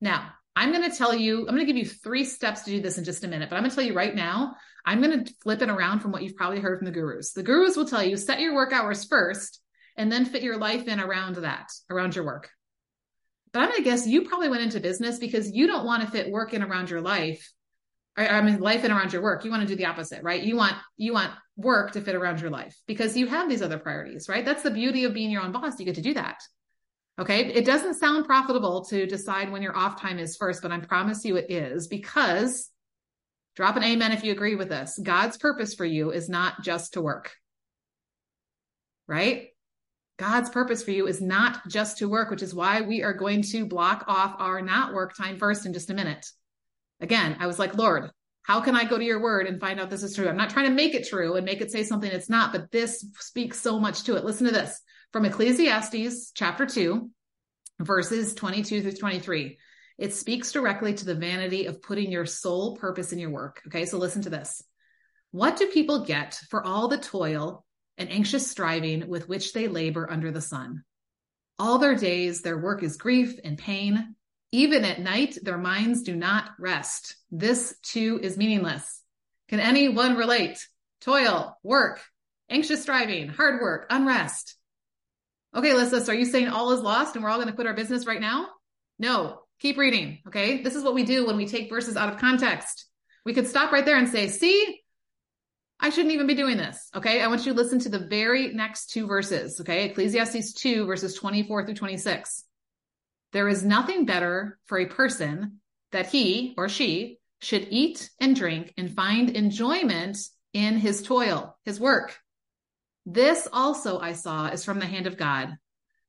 Now, 0.00 0.30
I'm 0.54 0.70
going 0.70 0.88
to 0.88 0.96
tell 0.96 1.12
you, 1.12 1.40
I'm 1.40 1.56
going 1.56 1.66
to 1.66 1.72
give 1.72 1.76
you 1.76 1.86
three 1.86 2.24
steps 2.24 2.62
to 2.62 2.70
do 2.70 2.80
this 2.80 2.98
in 2.98 3.04
just 3.04 3.24
a 3.24 3.28
minute, 3.28 3.50
but 3.50 3.56
I'm 3.56 3.62
going 3.62 3.70
to 3.70 3.74
tell 3.74 3.84
you 3.84 3.94
right 3.94 4.14
now, 4.14 4.54
I'm 4.84 5.02
going 5.02 5.24
to 5.24 5.34
flip 5.42 5.62
it 5.62 5.68
around 5.68 6.00
from 6.00 6.12
what 6.12 6.22
you've 6.22 6.36
probably 6.36 6.60
heard 6.60 6.78
from 6.78 6.86
the 6.86 6.92
gurus. 6.92 7.32
The 7.32 7.42
gurus 7.42 7.76
will 7.76 7.86
tell 7.86 8.02
you 8.02 8.16
set 8.16 8.40
your 8.40 8.54
work 8.54 8.72
hours 8.72 9.04
first 9.04 9.60
and 9.96 10.10
then 10.10 10.24
fit 10.24 10.42
your 10.42 10.58
life 10.58 10.88
in 10.88 11.00
around 11.00 11.36
that, 11.36 11.70
around 11.90 12.16
your 12.16 12.24
work. 12.24 12.50
But 13.52 13.60
I'm 13.60 13.68
going 13.68 13.78
to 13.78 13.84
guess 13.84 14.06
you 14.06 14.28
probably 14.28 14.48
went 14.48 14.62
into 14.62 14.80
business 14.80 15.18
because 15.18 15.50
you 15.50 15.66
don't 15.66 15.84
want 15.84 16.02
to 16.02 16.10
fit 16.10 16.30
work 16.30 16.54
in 16.54 16.62
around 16.62 16.88
your 16.88 17.00
life. 17.00 17.52
Or, 18.16 18.24
I 18.24 18.40
mean, 18.42 18.60
life 18.60 18.84
in 18.84 18.92
around 18.92 19.12
your 19.12 19.22
work. 19.22 19.44
You 19.44 19.50
want 19.50 19.62
to 19.62 19.68
do 19.68 19.76
the 19.76 19.86
opposite, 19.86 20.22
right? 20.22 20.42
You 20.42 20.56
want, 20.56 20.74
you 20.96 21.12
want 21.12 21.32
work 21.56 21.92
to 21.92 22.00
fit 22.00 22.14
around 22.14 22.40
your 22.40 22.50
life 22.50 22.76
because 22.86 23.16
you 23.16 23.26
have 23.26 23.48
these 23.48 23.62
other 23.62 23.78
priorities, 23.78 24.28
right? 24.28 24.44
That's 24.44 24.62
the 24.62 24.70
beauty 24.70 25.04
of 25.04 25.14
being 25.14 25.30
your 25.30 25.42
own 25.42 25.52
boss. 25.52 25.78
You 25.78 25.84
get 25.84 25.96
to 25.96 26.02
do 26.02 26.14
that. 26.14 26.40
Okay. 27.20 27.52
It 27.52 27.66
doesn't 27.66 27.94
sound 27.94 28.24
profitable 28.24 28.84
to 28.86 29.06
decide 29.06 29.52
when 29.52 29.62
your 29.62 29.76
off 29.76 30.00
time 30.00 30.18
is 30.18 30.36
first, 30.36 30.62
but 30.62 30.72
I 30.72 30.78
promise 30.78 31.24
you 31.24 31.36
it 31.36 31.50
is 31.50 31.86
because 31.86 32.70
drop 33.60 33.76
an 33.76 33.84
amen 33.84 34.10
if 34.10 34.24
you 34.24 34.32
agree 34.32 34.54
with 34.54 34.70
this. 34.70 34.98
God's 35.02 35.36
purpose 35.36 35.74
for 35.74 35.84
you 35.84 36.12
is 36.12 36.30
not 36.30 36.62
just 36.62 36.94
to 36.94 37.02
work. 37.02 37.30
Right? 39.06 39.48
God's 40.18 40.48
purpose 40.48 40.82
for 40.82 40.92
you 40.92 41.06
is 41.06 41.20
not 41.20 41.68
just 41.68 41.98
to 41.98 42.08
work, 42.08 42.30
which 42.30 42.42
is 42.42 42.54
why 42.54 42.80
we 42.80 43.02
are 43.02 43.12
going 43.12 43.42
to 43.42 43.66
block 43.66 44.04
off 44.08 44.36
our 44.38 44.62
not 44.62 44.94
work 44.94 45.14
time 45.14 45.38
first 45.38 45.66
in 45.66 45.74
just 45.74 45.90
a 45.90 45.94
minute. 45.94 46.26
Again, 47.00 47.36
I 47.38 47.46
was 47.46 47.58
like, 47.58 47.76
Lord, 47.76 48.10
how 48.44 48.62
can 48.62 48.74
I 48.74 48.84
go 48.84 48.96
to 48.96 49.04
your 49.04 49.20
word 49.20 49.46
and 49.46 49.60
find 49.60 49.78
out 49.78 49.90
this 49.90 50.02
is 50.02 50.16
true? 50.16 50.26
I'm 50.26 50.38
not 50.38 50.48
trying 50.48 50.70
to 50.70 50.74
make 50.74 50.94
it 50.94 51.06
true 51.06 51.34
and 51.34 51.44
make 51.44 51.60
it 51.60 51.70
say 51.70 51.84
something 51.84 52.10
it's 52.10 52.30
not, 52.30 52.52
but 52.52 52.70
this 52.70 53.04
speaks 53.18 53.60
so 53.60 53.78
much 53.78 54.04
to 54.04 54.16
it. 54.16 54.24
Listen 54.24 54.46
to 54.46 54.54
this 54.54 54.80
from 55.12 55.26
Ecclesiastes 55.26 56.32
chapter 56.32 56.64
2, 56.64 57.10
verses 57.80 58.32
22 58.32 58.80
through 58.80 58.92
23. 58.92 59.58
It 60.00 60.14
speaks 60.14 60.50
directly 60.50 60.94
to 60.94 61.04
the 61.04 61.14
vanity 61.14 61.66
of 61.66 61.80
putting 61.80 62.10
your 62.10 62.26
sole 62.26 62.76
purpose 62.76 63.12
in 63.12 63.20
your 63.20 63.30
work. 63.30 63.62
Okay, 63.68 63.86
so 63.86 63.98
listen 63.98 64.22
to 64.22 64.30
this. 64.30 64.64
What 65.30 65.56
do 65.56 65.68
people 65.68 66.04
get 66.04 66.40
for 66.50 66.66
all 66.66 66.88
the 66.88 66.98
toil 66.98 67.64
and 68.00 68.10
anxious 68.10 68.50
striving 68.50 69.08
with 69.08 69.28
which 69.28 69.52
they 69.52 69.68
labor 69.68 70.10
under 70.10 70.32
the 70.32 70.40
sun. 70.40 70.82
All 71.58 71.78
their 71.78 71.94
days, 71.94 72.40
their 72.40 72.58
work 72.58 72.82
is 72.82 72.96
grief 72.96 73.38
and 73.44 73.58
pain. 73.58 74.16
Even 74.52 74.86
at 74.86 75.00
night, 75.00 75.38
their 75.42 75.58
minds 75.58 76.02
do 76.02 76.16
not 76.16 76.50
rest. 76.58 77.16
This 77.30 77.76
too 77.82 78.18
is 78.22 78.38
meaningless. 78.38 79.02
Can 79.48 79.60
anyone 79.60 80.16
relate? 80.16 80.66
Toil, 81.02 81.58
work, 81.62 82.02
anxious 82.48 82.80
striving, 82.80 83.28
hard 83.28 83.60
work, 83.60 83.86
unrest. 83.90 84.56
Okay, 85.54 85.74
Lissa, 85.74 86.00
so 86.00 86.12
are 86.12 86.16
you 86.16 86.24
saying 86.24 86.48
all 86.48 86.72
is 86.72 86.80
lost 86.80 87.16
and 87.16 87.22
we're 87.22 87.30
all 87.30 87.36
going 87.36 87.48
to 87.48 87.54
quit 87.54 87.66
our 87.66 87.74
business 87.74 88.06
right 88.06 88.20
now? 88.20 88.48
No, 88.98 89.42
keep 89.60 89.78
reading. 89.78 90.18
Okay. 90.26 90.62
This 90.62 90.74
is 90.74 90.82
what 90.82 90.94
we 90.94 91.04
do 91.04 91.26
when 91.26 91.36
we 91.36 91.46
take 91.46 91.70
verses 91.70 91.96
out 91.96 92.12
of 92.12 92.18
context. 92.18 92.86
We 93.24 93.34
could 93.34 93.46
stop 93.46 93.72
right 93.72 93.84
there 93.84 93.98
and 93.98 94.08
say, 94.08 94.28
see, 94.28 94.80
I 95.78 95.90
shouldn't 95.90 96.14
even 96.14 96.26
be 96.26 96.34
doing 96.34 96.56
this. 96.56 96.88
Okay. 96.96 97.22
I 97.22 97.28
want 97.28 97.46
you 97.46 97.52
to 97.52 97.60
listen 97.60 97.78
to 97.80 97.88
the 97.88 98.06
very 98.06 98.52
next 98.52 98.90
two 98.90 99.06
verses. 99.06 99.60
Okay. 99.60 99.86
Ecclesiastes 99.86 100.54
2 100.54 100.86
verses 100.86 101.14
24 101.14 101.66
through 101.66 101.74
26. 101.74 102.44
There 103.32 103.48
is 103.48 103.64
nothing 103.64 104.06
better 104.06 104.58
for 104.66 104.78
a 104.78 104.86
person 104.86 105.60
that 105.92 106.06
he 106.06 106.54
or 106.56 106.68
she 106.68 107.18
should 107.40 107.68
eat 107.70 108.10
and 108.20 108.34
drink 108.34 108.72
and 108.76 108.94
find 108.94 109.30
enjoyment 109.30 110.18
in 110.52 110.78
his 110.78 111.02
toil, 111.02 111.56
his 111.64 111.78
work. 111.78 112.18
This 113.06 113.48
also 113.52 113.98
I 113.98 114.12
saw 114.12 114.48
is 114.48 114.64
from 114.64 114.78
the 114.78 114.86
hand 114.86 115.06
of 115.06 115.16
God. 115.16 115.56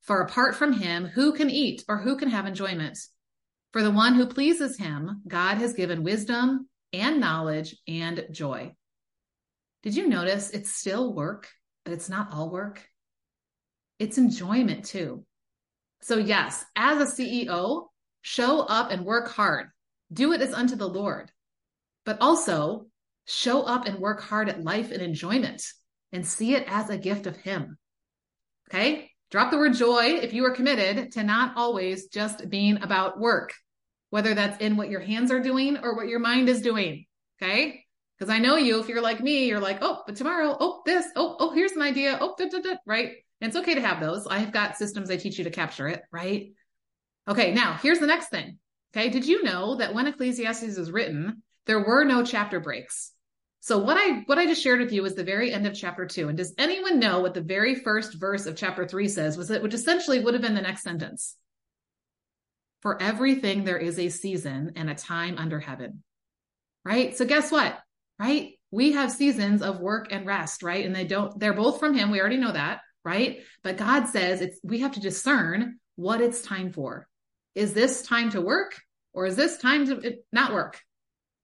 For 0.01 0.21
apart 0.21 0.55
from 0.55 0.73
him, 0.73 1.05
who 1.05 1.33
can 1.33 1.49
eat 1.49 1.83
or 1.87 1.97
who 1.97 2.17
can 2.17 2.29
have 2.29 2.47
enjoyment? 2.47 2.97
For 3.71 3.83
the 3.83 3.91
one 3.91 4.15
who 4.15 4.25
pleases 4.25 4.77
him, 4.77 5.21
God 5.27 5.57
has 5.57 5.73
given 5.73 6.03
wisdom 6.03 6.67
and 6.91 7.19
knowledge 7.19 7.75
and 7.87 8.25
joy. 8.31 8.75
Did 9.83 9.95
you 9.95 10.07
notice 10.07 10.49
it's 10.49 10.75
still 10.75 11.13
work, 11.13 11.49
but 11.85 11.93
it's 11.93 12.09
not 12.09 12.33
all 12.33 12.49
work? 12.49 12.85
It's 13.97 14.17
enjoyment 14.17 14.85
too. 14.85 15.25
So, 16.01 16.17
yes, 16.17 16.65
as 16.75 16.97
a 16.99 17.21
CEO, 17.21 17.87
show 18.21 18.61
up 18.61 18.91
and 18.91 19.05
work 19.05 19.29
hard. 19.29 19.67
Do 20.11 20.33
it 20.33 20.41
as 20.41 20.53
unto 20.53 20.75
the 20.75 20.89
Lord, 20.89 21.31
but 22.05 22.17
also 22.19 22.87
show 23.25 23.61
up 23.61 23.85
and 23.85 23.99
work 23.99 24.21
hard 24.21 24.49
at 24.49 24.63
life 24.63 24.91
and 24.91 25.01
enjoyment 25.01 25.63
and 26.11 26.27
see 26.27 26.55
it 26.55 26.65
as 26.67 26.89
a 26.89 26.97
gift 26.97 27.27
of 27.27 27.37
Him. 27.37 27.77
Okay. 28.69 29.10
Drop 29.31 29.49
the 29.49 29.57
word 29.57 29.73
joy 29.73 30.19
if 30.21 30.33
you 30.33 30.45
are 30.45 30.51
committed 30.51 31.13
to 31.13 31.23
not 31.23 31.53
always 31.55 32.07
just 32.07 32.49
being 32.49 32.83
about 32.83 33.17
work, 33.17 33.53
whether 34.09 34.33
that's 34.33 34.61
in 34.61 34.75
what 34.75 34.89
your 34.89 34.99
hands 34.99 35.31
are 35.31 35.39
doing 35.39 35.77
or 35.77 35.95
what 35.95 36.09
your 36.09 36.19
mind 36.19 36.49
is 36.49 36.61
doing. 36.61 37.05
Okay. 37.41 37.85
Because 38.19 38.31
I 38.31 38.39
know 38.39 38.57
you, 38.57 38.79
if 38.79 38.89
you're 38.89 39.01
like 39.01 39.21
me, 39.21 39.47
you're 39.47 39.61
like, 39.61 39.79
oh, 39.81 40.03
but 40.05 40.17
tomorrow, 40.17 40.55
oh, 40.59 40.81
this, 40.85 41.05
oh, 41.15 41.37
oh, 41.39 41.51
here's 41.53 41.71
an 41.71 41.81
idea, 41.81 42.19
oh, 42.21 42.35
da, 42.37 42.49
da, 42.49 42.59
da, 42.59 42.75
right? 42.85 43.13
And 43.39 43.47
it's 43.47 43.57
okay 43.57 43.73
to 43.73 43.81
have 43.81 43.99
those. 43.99 44.27
I've 44.27 44.51
got 44.51 44.77
systems 44.77 45.09
I 45.09 45.15
teach 45.15 45.39
you 45.39 45.45
to 45.45 45.49
capture 45.49 45.87
it, 45.87 46.03
right? 46.11 46.51
Okay, 47.27 47.53
now 47.53 47.79
here's 47.81 47.99
the 47.99 48.05
next 48.05 48.29
thing. 48.29 48.59
Okay, 48.93 49.09
did 49.09 49.25
you 49.25 49.43
know 49.43 49.75
that 49.77 49.95
when 49.95 50.07
Ecclesiastes 50.07 50.77
was 50.77 50.91
written, 50.91 51.41
there 51.65 51.79
were 51.79 52.03
no 52.03 52.23
chapter 52.23 52.59
breaks? 52.59 53.13
So 53.61 53.77
what 53.77 53.97
I 53.97 54.23
what 54.25 54.37
I 54.37 54.45
just 54.45 54.61
shared 54.61 54.79
with 54.79 54.91
you 54.91 55.05
is 55.05 55.15
the 55.15 55.23
very 55.23 55.53
end 55.53 55.65
of 55.65 55.73
chapter 55.73 56.05
two. 56.05 56.27
And 56.27 56.37
does 56.37 56.53
anyone 56.57 56.99
know 56.99 57.21
what 57.21 57.33
the 57.33 57.41
very 57.41 57.75
first 57.75 58.15
verse 58.15 58.45
of 58.45 58.55
chapter 58.55 58.85
three 58.85 59.07
says? 59.07 59.37
Was 59.37 59.49
it 59.49 59.63
which 59.63 59.73
essentially 59.73 60.19
would 60.19 60.33
have 60.33 60.41
been 60.41 60.55
the 60.55 60.61
next 60.61 60.83
sentence? 60.83 61.35
For 62.81 63.01
everything 63.01 63.63
there 63.63 63.77
is 63.77 63.99
a 63.99 64.09
season 64.09 64.73
and 64.75 64.89
a 64.89 64.95
time 64.95 65.37
under 65.37 65.59
heaven. 65.59 66.03
Right? 66.83 67.15
So 67.15 67.25
guess 67.25 67.51
what? 67.51 67.77
right? 68.21 68.51
We 68.69 68.91
have 68.91 69.11
seasons 69.11 69.63
of 69.63 69.79
work 69.79 70.09
and 70.11 70.27
rest, 70.27 70.61
right? 70.61 70.85
And 70.85 70.95
they 70.95 71.05
don't, 71.05 71.37
they're 71.39 71.53
both 71.53 71.79
from 71.79 71.95
him. 71.95 72.11
We 72.11 72.19
already 72.19 72.37
know 72.37 72.51
that, 72.51 72.81
right? 73.03 73.39
But 73.63 73.77
God 73.77 74.05
says 74.05 74.41
it's, 74.41 74.59
we 74.63 74.81
have 74.81 74.91
to 74.91 74.99
discern 74.99 75.79
what 75.95 76.21
it's 76.21 76.43
time 76.43 76.71
for. 76.71 77.07
Is 77.55 77.73
this 77.73 78.03
time 78.03 78.29
to 78.31 78.41
work 78.41 78.79
or 79.11 79.25
is 79.25 79.35
this 79.35 79.57
time 79.57 79.87
to 79.87 80.17
not 80.31 80.53
work? 80.53 80.79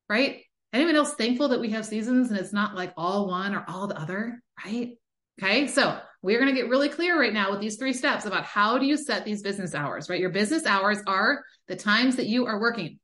Right? 0.07 0.43
Anyone 0.73 0.95
else 0.95 1.13
thankful 1.13 1.49
that 1.49 1.61
we 1.61 1.69
have 1.71 1.85
seasons 1.85 2.29
and 2.29 2.39
it's 2.39 2.53
not 2.53 2.75
like 2.75 2.93
all 2.97 3.27
one 3.27 3.55
or 3.55 3.63
all 3.67 3.87
the 3.87 3.99
other, 3.99 4.41
right? 4.65 4.91
Okay. 5.41 5.67
So 5.67 5.99
we're 6.21 6.39
going 6.39 6.53
to 6.53 6.59
get 6.59 6.69
really 6.69 6.89
clear 6.89 7.19
right 7.19 7.33
now 7.33 7.51
with 7.51 7.61
these 7.61 7.77
three 7.77 7.93
steps 7.93 8.25
about 8.25 8.43
how 8.43 8.77
do 8.77 8.85
you 8.85 8.97
set 8.97 9.23
these 9.23 9.41
business 9.41 9.75
hours, 9.75 10.09
right? 10.09 10.19
Your 10.19 10.31
business 10.31 10.65
hours 10.65 10.99
are 11.07 11.43
the 11.67 11.75
times 11.75 12.15
that 12.15 12.27
you 12.27 12.47
are 12.47 12.59
working. 12.59 12.99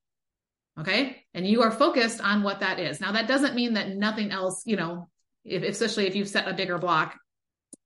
Okay. 0.80 1.24
And 1.34 1.47
you 1.47 1.61
are 1.61 1.72
focused 1.72 2.20
on 2.22 2.41
what 2.41 2.61
that 2.61 2.80
is. 2.80 2.99
Now, 2.99 3.11
that 3.11 3.28
doesn't 3.28 3.55
mean 3.55 3.74
that 3.74 3.89
nothing 3.89 4.32
else, 4.32 4.64
you 4.66 4.76
know, 4.76 5.07
if, 5.45 5.61
especially 5.61 6.07
if 6.07 6.16
you've 6.16 6.28
set 6.28 6.47
a 6.47 6.53
bigger 6.53 6.80
block, 6.80 7.16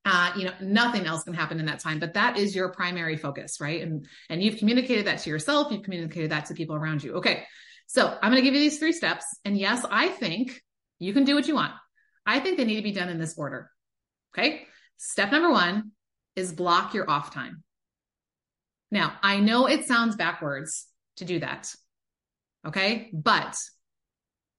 uh, 0.06 0.32
you 0.38 0.46
know, 0.46 0.54
nothing 0.62 1.06
else 1.06 1.24
can 1.24 1.34
happen 1.34 1.60
in 1.60 1.66
that 1.66 1.82
time, 1.82 2.00
but 2.00 2.14
that 2.14 2.38
is 2.38 2.56
your 2.56 2.70
primary 2.70 3.18
focus, 3.18 3.60
right? 3.60 3.82
And, 3.82 4.08
and 4.30 4.42
you've 4.42 4.58
communicated 4.58 5.08
that 5.08 5.20
to 5.20 5.30
yourself. 5.30 5.70
You've 5.70 5.84
communicated 5.84 6.32
that 6.32 6.46
to 6.46 6.54
people 6.54 6.78
around 6.78 7.04
you. 7.04 7.16
Okay. 7.16 7.44
So 7.88 8.06
I'm 8.06 8.32
going 8.32 8.42
to 8.42 8.46
give 8.46 8.54
you 8.54 8.60
these 8.60 8.80
three 8.80 8.92
steps. 8.92 9.26
And 9.44 9.58
yes, 9.58 9.86
I 9.90 10.10
think 10.10 10.62
you 11.00 11.14
can 11.14 11.24
do 11.24 11.36
what 11.36 11.48
you 11.48 11.56
want. 11.56 11.74
I 12.26 12.40
think 12.40 12.58
they 12.58 12.66
need 12.66 12.76
to 12.76 12.82
be 12.82 12.92
done 12.92 13.10
in 13.10 13.20
this 13.20 13.38
order. 13.38 13.72
Okay. 14.38 14.68
Step 14.98 15.32
number 15.32 15.50
one 15.50 15.92
is 16.36 16.52
block 16.52 16.94
your 16.94 17.10
off 17.10 17.34
time. 17.34 17.64
Now, 18.92 19.14
I 19.24 19.40
know 19.40 19.68
it 19.68 19.86
sounds 19.86 20.16
backwards 20.16 20.88
to 21.18 21.26
do 21.26 21.40
that. 21.40 21.74
Okay. 22.66 23.10
But 23.14 23.58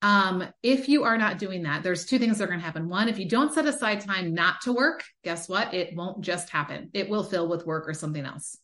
um, 0.01 0.45
if 0.63 0.89
you 0.89 1.05
are 1.05 1.19
not 1.19 1.39
doing 1.39 1.65
that, 1.65 1.83
there's 1.83 2.07
two 2.07 2.19
things 2.19 2.39
that 2.39 2.45
are 2.45 2.49
going 2.49 2.61
to 2.61 2.65
happen. 2.65 2.89
One, 2.89 3.09
if 3.09 3.19
you 3.19 3.29
don't 3.29 3.53
set 3.53 3.67
aside 3.67 4.01
time 4.01 4.33
not 4.33 4.63
to 4.63 4.73
work, 4.73 5.05
guess 5.25 5.49
what? 5.49 5.75
It 5.75 5.95
won't 5.97 6.23
just 6.23 6.51
happen. 6.51 6.91
It 6.95 7.09
will 7.09 7.25
fill 7.25 7.49
with 7.49 7.67
work 7.67 7.89
or 7.89 7.95
something 7.95 8.25
else. 8.25 8.57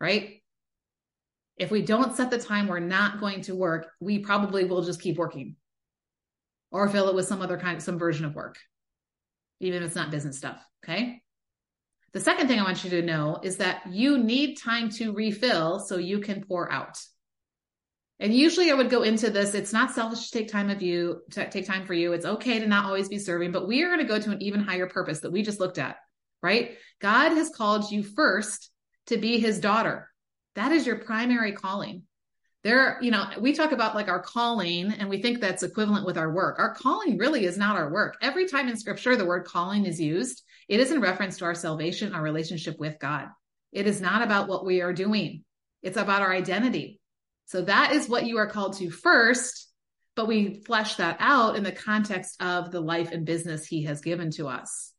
Right. 0.00 0.42
If 1.58 1.70
we 1.70 1.82
don't 1.82 2.16
set 2.16 2.30
the 2.30 2.38
time 2.38 2.68
we're 2.68 2.78
not 2.78 3.20
going 3.20 3.42
to 3.42 3.54
work, 3.54 3.90
we 4.00 4.20
probably 4.20 4.64
will 4.64 4.82
just 4.82 5.00
keep 5.00 5.16
working 5.16 5.56
or 6.70 6.88
fill 6.88 7.08
it 7.08 7.14
with 7.14 7.26
some 7.26 7.42
other 7.42 7.58
kind, 7.58 7.82
some 7.82 7.98
version 7.98 8.24
of 8.24 8.34
work, 8.34 8.56
even 9.60 9.82
if 9.82 9.88
it's 9.88 9.96
not 9.96 10.10
business 10.10 10.38
stuff. 10.38 10.62
Okay. 10.84 11.22
The 12.12 12.20
second 12.20 12.48
thing 12.48 12.58
I 12.58 12.64
want 12.64 12.84
you 12.84 12.90
to 12.90 13.02
know 13.02 13.40
is 13.42 13.58
that 13.58 13.82
you 13.90 14.18
need 14.18 14.56
time 14.56 14.88
to 14.90 15.12
refill 15.12 15.80
so 15.80 15.98
you 15.98 16.20
can 16.20 16.44
pour 16.44 16.70
out. 16.72 16.98
And 18.20 18.34
usually 18.34 18.70
I 18.70 18.74
would 18.74 18.90
go 18.90 19.02
into 19.02 19.30
this. 19.30 19.54
It's 19.54 19.72
not 19.72 19.92
selfish 19.92 20.30
to 20.30 20.38
take 20.38 20.48
time 20.48 20.70
of 20.70 20.82
you, 20.82 21.22
to 21.32 21.48
take 21.48 21.66
time 21.66 21.86
for 21.86 21.94
you. 21.94 22.12
It's 22.12 22.24
okay 22.24 22.58
to 22.58 22.66
not 22.66 22.86
always 22.86 23.08
be 23.08 23.18
serving, 23.18 23.52
but 23.52 23.68
we 23.68 23.82
are 23.82 23.88
going 23.88 24.00
to 24.00 24.04
go 24.04 24.18
to 24.18 24.30
an 24.30 24.42
even 24.42 24.60
higher 24.60 24.88
purpose 24.88 25.20
that 25.20 25.32
we 25.32 25.42
just 25.42 25.60
looked 25.60 25.78
at, 25.78 25.96
right? 26.42 26.76
God 27.00 27.30
has 27.30 27.50
called 27.50 27.90
you 27.92 28.02
first 28.02 28.70
to 29.06 29.18
be 29.18 29.38
his 29.38 29.60
daughter. 29.60 30.10
That 30.54 30.72
is 30.72 30.86
your 30.86 30.96
primary 30.96 31.52
calling. 31.52 32.02
There, 32.64 32.98
you 33.00 33.10
know, 33.10 33.24
we 33.40 33.52
talk 33.52 33.72
about 33.72 33.94
like 33.94 34.08
our 34.08 34.20
calling 34.20 34.92
and 34.92 35.08
we 35.08 35.22
think 35.22 35.40
that's 35.40 35.62
equivalent 35.62 36.04
with 36.04 36.18
our 36.18 36.32
work. 36.32 36.58
Our 36.58 36.74
calling 36.74 37.16
really 37.16 37.44
is 37.44 37.56
not 37.56 37.76
our 37.76 37.90
work. 37.90 38.16
Every 38.20 38.48
time 38.48 38.68
in 38.68 38.76
scripture 38.76 39.16
the 39.16 39.24
word 39.24 39.44
calling 39.44 39.86
is 39.86 40.00
used, 40.00 40.42
it 40.68 40.80
is 40.80 40.90
in 40.90 41.00
reference 41.00 41.38
to 41.38 41.44
our 41.44 41.54
salvation, 41.54 42.14
our 42.14 42.22
relationship 42.22 42.78
with 42.78 42.98
God. 42.98 43.28
It 43.72 43.86
is 43.86 44.00
not 44.00 44.22
about 44.22 44.48
what 44.48 44.66
we 44.66 44.80
are 44.80 44.92
doing. 44.92 45.44
It's 45.82 45.96
about 45.96 46.22
our 46.22 46.32
identity. 46.32 47.00
So 47.46 47.62
that 47.62 47.92
is 47.92 48.08
what 48.08 48.26
you 48.26 48.38
are 48.38 48.48
called 48.48 48.76
to 48.78 48.90
first, 48.90 49.68
but 50.16 50.26
we 50.26 50.54
flesh 50.66 50.96
that 50.96 51.16
out 51.20 51.56
in 51.56 51.62
the 51.62 51.72
context 51.72 52.42
of 52.42 52.70
the 52.70 52.80
life 52.80 53.12
and 53.12 53.24
business 53.24 53.66
he 53.66 53.84
has 53.84 54.00
given 54.00 54.30
to 54.32 54.48
us. 54.48 54.92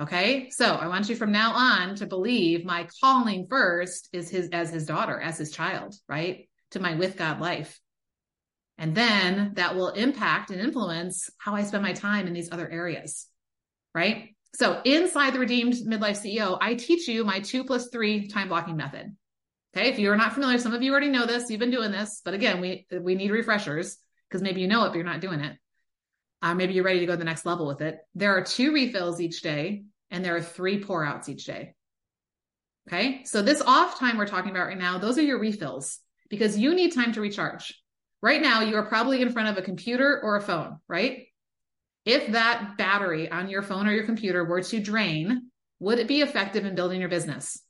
Okay. 0.00 0.48
So 0.48 0.64
I 0.64 0.86
want 0.88 1.10
you 1.10 1.16
from 1.16 1.30
now 1.30 1.52
on 1.52 1.94
to 1.96 2.06
believe 2.06 2.64
my 2.64 2.88
calling 3.02 3.46
first 3.50 4.08
is 4.14 4.30
his 4.30 4.48
as 4.50 4.70
his 4.70 4.86
daughter, 4.86 5.20
as 5.20 5.36
his 5.36 5.50
child, 5.50 5.94
right? 6.08 6.48
To 6.70 6.80
my 6.80 6.94
with 6.94 7.18
God 7.18 7.38
life. 7.38 7.78
And 8.78 8.94
then 8.94 9.52
that 9.56 9.76
will 9.76 9.90
impact 9.90 10.50
and 10.50 10.58
influence 10.58 11.28
how 11.36 11.54
I 11.54 11.64
spend 11.64 11.82
my 11.82 11.92
time 11.92 12.26
in 12.26 12.32
these 12.32 12.50
other 12.50 12.68
areas. 12.68 13.26
Right. 13.94 14.34
So 14.54 14.80
inside 14.84 15.34
the 15.34 15.38
Redeemed 15.38 15.74
Midlife 15.74 16.24
CEO, 16.24 16.56
I 16.58 16.74
teach 16.74 17.06
you 17.06 17.22
my 17.22 17.40
two 17.40 17.64
plus 17.64 17.90
three 17.90 18.26
time 18.26 18.48
blocking 18.48 18.76
method. 18.76 19.14
Okay. 19.76 19.90
If 19.90 19.98
you 19.98 20.10
are 20.10 20.16
not 20.16 20.32
familiar, 20.32 20.58
some 20.58 20.72
of 20.72 20.82
you 20.82 20.92
already 20.92 21.10
know 21.10 21.26
this. 21.26 21.50
You've 21.50 21.60
been 21.60 21.70
doing 21.70 21.92
this, 21.92 22.22
but 22.24 22.32
again, 22.32 22.62
we, 22.62 22.86
we 22.90 23.16
need 23.16 23.32
refreshers 23.32 23.98
because 24.28 24.40
maybe 24.40 24.62
you 24.62 24.66
know 24.66 24.84
it, 24.84 24.88
but 24.88 24.94
you're 24.94 25.04
not 25.04 25.20
doing 25.20 25.40
it. 25.40 25.58
Uh, 26.40 26.54
maybe 26.54 26.72
you're 26.72 26.84
ready 26.84 27.00
to 27.00 27.06
go 27.06 27.12
to 27.12 27.18
the 27.18 27.24
next 27.24 27.44
level 27.44 27.66
with 27.66 27.82
it. 27.82 27.98
There 28.14 28.34
are 28.34 28.42
two 28.42 28.72
refills 28.72 29.20
each 29.20 29.42
day 29.42 29.82
and 30.10 30.24
there 30.24 30.36
are 30.36 30.42
three 30.42 30.82
pour 30.82 31.04
outs 31.04 31.28
each 31.28 31.44
day. 31.44 31.74
Okay. 32.88 33.22
So 33.24 33.42
this 33.42 33.60
off 33.60 33.98
time 33.98 34.16
we're 34.16 34.26
talking 34.26 34.50
about 34.50 34.66
right 34.66 34.78
now, 34.78 34.98
those 34.98 35.18
are 35.18 35.22
your 35.22 35.38
refills 35.38 35.98
because 36.28 36.58
you 36.58 36.74
need 36.74 36.94
time 36.94 37.12
to 37.12 37.20
recharge. 37.20 37.80
Right 38.22 38.42
now, 38.42 38.60
you 38.60 38.76
are 38.76 38.86
probably 38.86 39.22
in 39.22 39.32
front 39.32 39.48
of 39.48 39.56
a 39.56 39.62
computer 39.62 40.20
or 40.22 40.36
a 40.36 40.42
phone, 40.42 40.78
right? 40.88 41.26
If 42.04 42.32
that 42.32 42.76
battery 42.76 43.30
on 43.30 43.48
your 43.48 43.62
phone 43.62 43.86
or 43.86 43.92
your 43.92 44.04
computer 44.04 44.44
were 44.44 44.62
to 44.62 44.80
drain, 44.80 45.50
would 45.78 45.98
it 45.98 46.08
be 46.08 46.20
effective 46.20 46.64
in 46.64 46.74
building 46.74 47.00
your 47.00 47.08
business? 47.08 47.62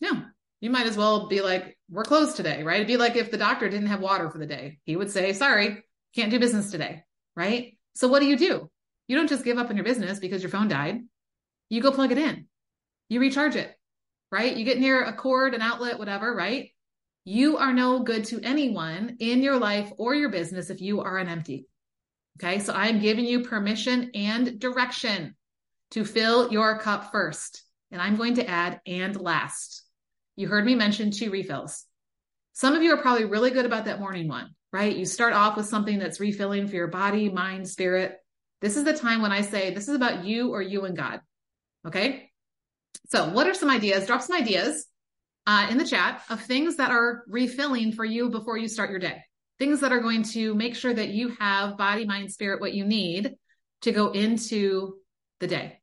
No. 0.00 0.22
You 0.60 0.70
might 0.70 0.86
as 0.86 0.96
well 0.96 1.28
be 1.28 1.42
like, 1.42 1.76
we're 1.90 2.04
closed 2.04 2.36
today, 2.36 2.62
right? 2.62 2.76
It'd 2.76 2.86
be 2.86 2.96
like 2.96 3.16
if 3.16 3.30
the 3.30 3.36
doctor 3.36 3.68
didn't 3.68 3.88
have 3.88 4.00
water 4.00 4.30
for 4.30 4.38
the 4.38 4.46
day. 4.46 4.78
He 4.84 4.96
would 4.96 5.10
say, 5.10 5.32
sorry, 5.32 5.84
can't 6.14 6.30
do 6.30 6.38
business 6.38 6.70
today, 6.70 7.02
right? 7.34 7.76
So 7.94 8.08
what 8.08 8.20
do 8.20 8.26
you 8.26 8.36
do? 8.36 8.70
You 9.08 9.16
don't 9.16 9.28
just 9.28 9.44
give 9.44 9.58
up 9.58 9.70
on 9.70 9.76
your 9.76 9.84
business 9.84 10.18
because 10.18 10.42
your 10.42 10.50
phone 10.50 10.68
died. 10.68 11.00
You 11.68 11.80
go 11.80 11.92
plug 11.92 12.12
it 12.12 12.18
in. 12.18 12.46
You 13.08 13.20
recharge 13.20 13.56
it, 13.56 13.72
right? 14.32 14.56
You 14.56 14.64
get 14.64 14.78
near 14.78 15.02
a 15.02 15.12
cord, 15.12 15.54
an 15.54 15.62
outlet, 15.62 15.98
whatever, 15.98 16.34
right? 16.34 16.70
You 17.24 17.56
are 17.56 17.72
no 17.72 18.00
good 18.00 18.24
to 18.26 18.40
anyone 18.42 19.16
in 19.18 19.42
your 19.42 19.58
life 19.58 19.92
or 19.98 20.14
your 20.14 20.28
business 20.28 20.70
if 20.70 20.80
you 20.80 21.00
are 21.00 21.18
an 21.18 21.28
empty. 21.28 21.66
Okay. 22.38 22.58
So 22.58 22.72
I'm 22.72 23.00
giving 23.00 23.24
you 23.24 23.42
permission 23.42 24.10
and 24.14 24.60
direction 24.60 25.34
to 25.92 26.04
fill 26.04 26.52
your 26.52 26.78
cup 26.78 27.10
first. 27.10 27.62
And 27.90 28.00
I'm 28.00 28.16
going 28.16 28.34
to 28.34 28.48
add 28.48 28.80
and 28.86 29.18
last. 29.20 29.82
You 30.36 30.48
heard 30.48 30.66
me 30.66 30.74
mention 30.74 31.10
two 31.10 31.30
refills. 31.30 31.84
Some 32.52 32.74
of 32.74 32.82
you 32.82 32.92
are 32.94 33.02
probably 33.02 33.24
really 33.24 33.50
good 33.50 33.66
about 33.66 33.86
that 33.86 34.00
morning 34.00 34.28
one, 34.28 34.50
right? 34.72 34.94
You 34.94 35.04
start 35.04 35.32
off 35.32 35.56
with 35.56 35.66
something 35.66 35.98
that's 35.98 36.20
refilling 36.20 36.68
for 36.68 36.76
your 36.76 36.88
body, 36.88 37.28
mind, 37.28 37.68
spirit. 37.68 38.16
This 38.60 38.76
is 38.76 38.84
the 38.84 38.96
time 38.96 39.22
when 39.22 39.32
I 39.32 39.42
say 39.42 39.72
this 39.72 39.88
is 39.88 39.94
about 39.94 40.24
you 40.24 40.52
or 40.52 40.62
you 40.62 40.84
and 40.84 40.96
God. 40.96 41.20
Okay. 41.86 42.30
So 43.08 43.28
what 43.28 43.46
are 43.46 43.54
some 43.54 43.70
ideas? 43.70 44.06
Drop 44.06 44.22
some 44.22 44.36
ideas 44.36 44.86
uh, 45.46 45.68
in 45.70 45.78
the 45.78 45.86
chat 45.86 46.22
of 46.30 46.40
things 46.42 46.76
that 46.76 46.90
are 46.90 47.24
refilling 47.28 47.92
for 47.92 48.04
you 48.04 48.30
before 48.30 48.56
you 48.56 48.68
start 48.68 48.90
your 48.90 48.98
day. 48.98 49.22
Things 49.58 49.80
that 49.80 49.92
are 49.92 50.00
going 50.00 50.22
to 50.24 50.54
make 50.54 50.74
sure 50.74 50.92
that 50.92 51.10
you 51.10 51.34
have 51.38 51.78
body, 51.78 52.04
mind, 52.04 52.32
spirit, 52.32 52.60
what 52.60 52.74
you 52.74 52.84
need 52.84 53.36
to 53.82 53.92
go 53.92 54.10
into 54.10 54.96
the 55.40 55.46
day. 55.46 55.78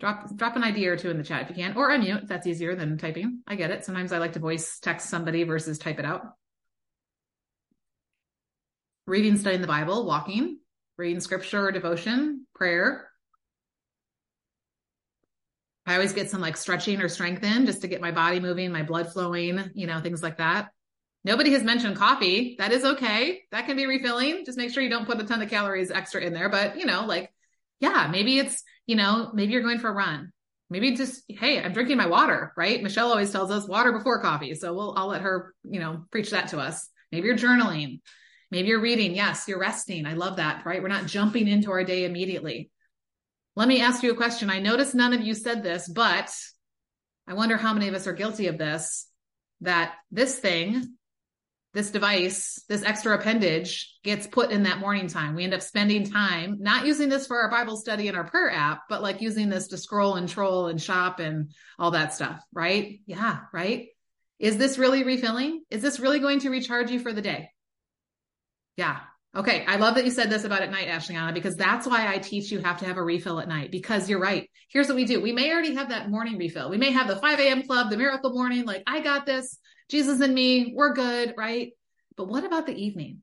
Drop 0.00 0.34
drop 0.36 0.56
an 0.56 0.64
idea 0.64 0.92
or 0.92 0.96
two 0.96 1.10
in 1.10 1.16
the 1.16 1.24
chat 1.24 1.42
if 1.42 1.48
you 1.48 1.54
can, 1.54 1.76
or 1.76 1.88
unmute 1.88 2.28
that's 2.28 2.46
easier 2.46 2.74
than 2.74 2.98
typing. 2.98 3.40
I 3.46 3.54
get 3.54 3.70
it. 3.70 3.84
Sometimes 3.84 4.12
I 4.12 4.18
like 4.18 4.34
to 4.34 4.40
voice 4.40 4.78
text 4.80 5.08
somebody 5.08 5.44
versus 5.44 5.78
type 5.78 5.98
it 5.98 6.04
out. 6.04 6.22
Reading, 9.06 9.36
studying 9.36 9.60
the 9.60 9.66
Bible, 9.66 10.06
walking, 10.06 10.58
reading 10.96 11.20
scripture 11.20 11.66
or 11.66 11.72
devotion, 11.72 12.46
prayer, 12.54 13.08
I 15.86 15.94
always 15.94 16.14
get 16.14 16.30
some 16.30 16.40
like 16.40 16.56
stretching 16.56 17.00
or 17.02 17.08
strength 17.08 17.44
in 17.44 17.66
just 17.66 17.82
to 17.82 17.88
get 17.88 18.00
my 18.00 18.10
body 18.10 18.40
moving, 18.40 18.72
my 18.72 18.82
blood 18.82 19.12
flowing, 19.12 19.70
you 19.74 19.86
know, 19.86 20.00
things 20.00 20.22
like 20.22 20.38
that. 20.38 20.68
Nobody 21.24 21.52
has 21.52 21.62
mentioned 21.62 21.96
coffee. 21.96 22.56
That 22.58 22.72
is 22.72 22.84
okay. 22.84 23.42
That 23.50 23.66
can 23.66 23.76
be 23.76 23.86
refilling. 23.86 24.44
Just 24.44 24.58
make 24.58 24.70
sure 24.70 24.82
you 24.82 24.90
don't 24.90 25.06
put 25.06 25.20
a 25.20 25.24
ton 25.24 25.42
of 25.42 25.50
calories 25.50 25.90
extra 25.90 26.22
in 26.22 26.32
there. 26.32 26.48
But, 26.48 26.78
you 26.78 26.86
know, 26.86 27.04
like, 27.06 27.32
yeah, 27.80 28.08
maybe 28.10 28.38
it's, 28.38 28.62
you 28.86 28.96
know, 28.96 29.30
maybe 29.34 29.52
you're 29.52 29.62
going 29.62 29.78
for 29.78 29.88
a 29.88 29.94
run. 29.94 30.32
Maybe 30.70 30.94
just, 30.96 31.22
hey, 31.28 31.62
I'm 31.62 31.72
drinking 31.72 31.98
my 31.98 32.06
water, 32.06 32.52
right? 32.56 32.82
Michelle 32.82 33.10
always 33.10 33.30
tells 33.30 33.50
us 33.50 33.68
water 33.68 33.92
before 33.92 34.22
coffee. 34.22 34.54
So 34.54 34.74
we'll, 34.74 34.94
I'll 34.96 35.08
let 35.08 35.22
her, 35.22 35.54
you 35.62 35.80
know, 35.80 36.04
preach 36.10 36.30
that 36.30 36.48
to 36.48 36.58
us. 36.58 36.88
Maybe 37.12 37.26
you're 37.26 37.36
journaling. 37.36 38.00
Maybe 38.54 38.68
you're 38.68 38.80
reading. 38.80 39.16
Yes, 39.16 39.48
you're 39.48 39.58
resting. 39.58 40.06
I 40.06 40.12
love 40.12 40.36
that, 40.36 40.64
right? 40.64 40.80
We're 40.80 40.86
not 40.86 41.06
jumping 41.06 41.48
into 41.48 41.72
our 41.72 41.82
day 41.82 42.04
immediately. 42.04 42.70
Let 43.56 43.66
me 43.66 43.80
ask 43.80 44.04
you 44.04 44.12
a 44.12 44.16
question. 44.16 44.48
I 44.48 44.60
noticed 44.60 44.94
none 44.94 45.12
of 45.12 45.22
you 45.22 45.34
said 45.34 45.64
this, 45.64 45.88
but 45.88 46.32
I 47.26 47.34
wonder 47.34 47.56
how 47.56 47.74
many 47.74 47.88
of 47.88 47.94
us 47.96 48.06
are 48.06 48.12
guilty 48.12 48.46
of 48.46 48.56
this 48.56 49.08
that 49.62 49.94
this 50.12 50.38
thing, 50.38 50.94
this 51.72 51.90
device, 51.90 52.62
this 52.68 52.84
extra 52.84 53.18
appendage 53.18 53.92
gets 54.04 54.28
put 54.28 54.52
in 54.52 54.62
that 54.62 54.78
morning 54.78 55.08
time. 55.08 55.34
We 55.34 55.42
end 55.42 55.54
up 55.54 55.60
spending 55.60 56.08
time 56.08 56.58
not 56.60 56.86
using 56.86 57.08
this 57.08 57.26
for 57.26 57.40
our 57.40 57.50
Bible 57.50 57.76
study 57.76 58.06
and 58.06 58.16
our 58.16 58.22
prayer 58.22 58.52
app, 58.52 58.82
but 58.88 59.02
like 59.02 59.20
using 59.20 59.48
this 59.48 59.66
to 59.68 59.78
scroll 59.78 60.14
and 60.14 60.28
troll 60.28 60.68
and 60.68 60.80
shop 60.80 61.18
and 61.18 61.50
all 61.76 61.90
that 61.90 62.14
stuff, 62.14 62.40
right? 62.52 63.00
Yeah, 63.04 63.40
right. 63.52 63.88
Is 64.38 64.58
this 64.58 64.78
really 64.78 65.02
refilling? 65.02 65.64
Is 65.72 65.82
this 65.82 65.98
really 65.98 66.20
going 66.20 66.38
to 66.40 66.50
recharge 66.50 66.92
you 66.92 67.00
for 67.00 67.12
the 67.12 67.20
day? 67.20 67.50
Yeah, 68.76 69.00
Okay. 69.36 69.64
I 69.66 69.76
love 69.76 69.96
that 69.96 70.04
you 70.04 70.12
said 70.12 70.30
this 70.30 70.44
about 70.44 70.62
at 70.62 70.70
night, 70.70 70.86
Ashleana, 70.86 71.34
because 71.34 71.56
that's 71.56 71.88
why 71.88 72.06
I 72.06 72.18
teach 72.18 72.52
you 72.52 72.60
have 72.60 72.78
to 72.78 72.84
have 72.84 72.98
a 72.98 73.02
refill 73.02 73.40
at 73.40 73.48
night 73.48 73.72
because 73.72 74.08
you're 74.08 74.20
right. 74.20 74.48
Here's 74.68 74.86
what 74.86 74.94
we 74.94 75.06
do. 75.06 75.20
We 75.20 75.32
may 75.32 75.52
already 75.52 75.74
have 75.74 75.88
that 75.88 76.08
morning 76.08 76.38
refill. 76.38 76.70
We 76.70 76.78
may 76.78 76.92
have 76.92 77.08
the 77.08 77.16
5 77.16 77.40
a.m. 77.40 77.64
club, 77.64 77.90
the 77.90 77.96
miracle 77.96 78.32
morning, 78.32 78.64
like 78.64 78.84
I 78.86 79.00
got 79.00 79.26
this, 79.26 79.58
Jesus 79.90 80.20
and 80.20 80.34
me, 80.34 80.72
we're 80.76 80.94
good, 80.94 81.34
right? 81.36 81.72
But 82.16 82.28
what 82.28 82.44
about 82.44 82.66
the 82.66 82.80
evening? 82.80 83.22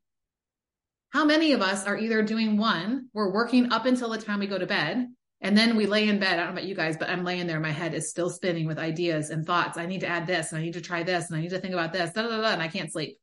How 1.12 1.24
many 1.24 1.54
of 1.54 1.62
us 1.62 1.86
are 1.86 1.98
either 1.98 2.22
doing 2.24 2.58
one, 2.58 3.08
we're 3.14 3.34
working 3.34 3.72
up 3.72 3.86
until 3.86 4.10
the 4.10 4.18
time 4.18 4.40
we 4.40 4.48
go 4.48 4.58
to 4.58 4.68
bed, 4.68 5.08
and 5.40 5.58
then 5.58 5.78
we 5.78 5.86
lay 5.86 6.10
in 6.10 6.20
bed. 6.20 6.34
I 6.34 6.36
don't 6.38 6.48
know 6.48 6.52
about 6.52 6.66
you 6.66 6.76
guys, 6.76 6.98
but 6.98 7.10
I'm 7.10 7.24
laying 7.24 7.48
there. 7.48 7.60
My 7.60 7.72
head 7.72 7.94
is 7.94 8.10
still 8.10 8.30
spinning 8.30 8.68
with 8.68 8.78
ideas 8.78 9.30
and 9.30 9.46
thoughts. 9.46 9.78
I 9.78 9.86
need 9.86 10.02
to 10.02 10.08
add 10.08 10.28
this 10.28 10.52
and 10.52 10.60
I 10.60 10.64
need 10.64 10.74
to 10.74 10.82
try 10.82 11.04
this 11.04 11.30
and 11.30 11.38
I 11.38 11.42
need 11.42 11.50
to 11.50 11.60
think 11.60 11.74
about 11.74 11.94
this, 11.94 12.12
da, 12.12 12.22
da, 12.22 12.42
da, 12.42 12.50
and 12.50 12.62
I 12.62 12.68
can't 12.68 12.92
sleep. 12.92 13.18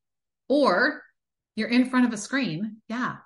Or 0.48 1.02
you're 1.58 1.68
in 1.68 1.90
front 1.90 2.06
of 2.06 2.12
a 2.12 2.16
screen. 2.16 2.76
Yeah. 2.88 3.16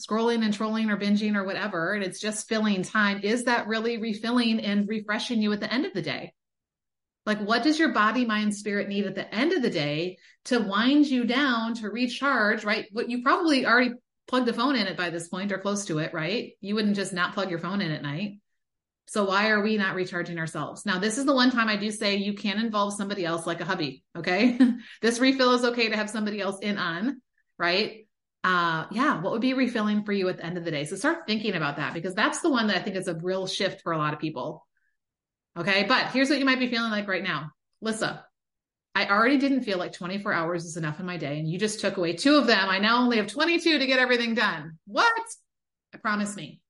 Scrolling 0.00 0.42
and 0.42 0.54
trolling 0.54 0.90
or 0.90 0.96
binging 0.96 1.36
or 1.36 1.44
whatever. 1.44 1.92
And 1.92 2.02
it's 2.02 2.20
just 2.20 2.48
filling 2.48 2.82
time. 2.82 3.20
Is 3.22 3.44
that 3.44 3.66
really 3.66 3.98
refilling 3.98 4.60
and 4.60 4.88
refreshing 4.88 5.42
you 5.42 5.52
at 5.52 5.60
the 5.60 5.72
end 5.72 5.84
of 5.84 5.92
the 5.92 6.02
day? 6.02 6.32
Like, 7.26 7.40
what 7.40 7.62
does 7.62 7.78
your 7.78 7.90
body, 7.90 8.24
mind, 8.24 8.54
spirit 8.54 8.88
need 8.88 9.06
at 9.06 9.14
the 9.14 9.32
end 9.32 9.52
of 9.52 9.62
the 9.62 9.70
day 9.70 10.18
to 10.46 10.58
wind 10.58 11.06
you 11.06 11.24
down 11.24 11.74
to 11.74 11.90
recharge, 11.90 12.64
right? 12.64 12.86
What 12.90 13.10
you 13.10 13.22
probably 13.22 13.64
already 13.64 13.92
plugged 14.26 14.46
the 14.46 14.54
phone 14.54 14.74
in 14.74 14.86
it 14.86 14.96
by 14.96 15.10
this 15.10 15.28
point 15.28 15.52
or 15.52 15.58
close 15.58 15.84
to 15.84 15.98
it, 15.98 16.14
right? 16.14 16.52
You 16.60 16.74
wouldn't 16.74 16.96
just 16.96 17.12
not 17.12 17.34
plug 17.34 17.50
your 17.50 17.60
phone 17.60 17.80
in 17.80 17.92
at 17.92 18.02
night. 18.02 18.38
So 19.06 19.26
why 19.26 19.50
are 19.50 19.62
we 19.62 19.76
not 19.76 19.94
recharging 19.94 20.38
ourselves? 20.38 20.86
Now, 20.86 20.98
this 20.98 21.18
is 21.18 21.26
the 21.26 21.34
one 21.34 21.50
time 21.50 21.68
I 21.68 21.76
do 21.76 21.90
say 21.90 22.16
you 22.16 22.32
can 22.32 22.58
involve 22.58 22.94
somebody 22.94 23.24
else 23.24 23.46
like 23.46 23.60
a 23.60 23.64
hubby. 23.66 24.02
Okay. 24.16 24.58
this 25.02 25.20
refill 25.20 25.52
is 25.52 25.64
okay 25.64 25.90
to 25.90 25.96
have 25.96 26.10
somebody 26.10 26.40
else 26.40 26.58
in 26.60 26.78
on 26.78 27.20
right? 27.58 28.06
Uh, 28.44 28.86
yeah, 28.90 29.20
what 29.20 29.32
would 29.32 29.40
be 29.40 29.54
refilling 29.54 30.04
for 30.04 30.12
you 30.12 30.28
at 30.28 30.38
the 30.38 30.44
end 30.44 30.58
of 30.58 30.64
the 30.64 30.70
day? 30.70 30.84
So 30.84 30.96
start 30.96 31.26
thinking 31.26 31.54
about 31.54 31.76
that 31.76 31.94
because 31.94 32.14
that's 32.14 32.40
the 32.40 32.50
one 32.50 32.66
that 32.66 32.76
I 32.76 32.80
think 32.80 32.96
is 32.96 33.08
a 33.08 33.14
real 33.14 33.46
shift 33.46 33.82
for 33.82 33.92
a 33.92 33.98
lot 33.98 34.14
of 34.14 34.20
people. 34.20 34.66
Okay. 35.56 35.84
But 35.86 36.08
here's 36.08 36.28
what 36.28 36.38
you 36.38 36.44
might 36.44 36.58
be 36.58 36.68
feeling 36.68 36.90
like 36.90 37.06
right 37.06 37.22
now. 37.22 37.50
Lissa, 37.80 38.24
I 38.94 39.06
already 39.06 39.38
didn't 39.38 39.62
feel 39.62 39.78
like 39.78 39.92
24 39.92 40.32
hours 40.32 40.64
is 40.64 40.76
enough 40.76 41.00
in 41.00 41.06
my 41.06 41.16
day. 41.16 41.38
And 41.38 41.48
you 41.48 41.58
just 41.58 41.80
took 41.80 41.96
away 41.96 42.14
two 42.14 42.36
of 42.36 42.46
them. 42.46 42.68
I 42.68 42.78
now 42.78 43.02
only 43.02 43.18
have 43.18 43.26
22 43.26 43.78
to 43.78 43.86
get 43.86 43.98
everything 43.98 44.34
done. 44.34 44.78
What? 44.86 45.12
I 45.94 45.98
promise 45.98 46.34
me. 46.36 46.60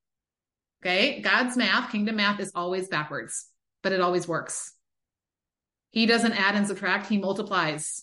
Okay. 0.84 1.20
God's 1.20 1.56
math, 1.56 1.92
kingdom 1.92 2.16
math 2.16 2.40
is 2.40 2.52
always 2.54 2.88
backwards, 2.88 3.46
but 3.82 3.92
it 3.92 4.00
always 4.00 4.28
works. 4.28 4.74
He 5.90 6.06
doesn't 6.06 6.32
add 6.32 6.54
and 6.54 6.66
subtract. 6.66 7.06
He 7.06 7.18
multiplies 7.18 8.02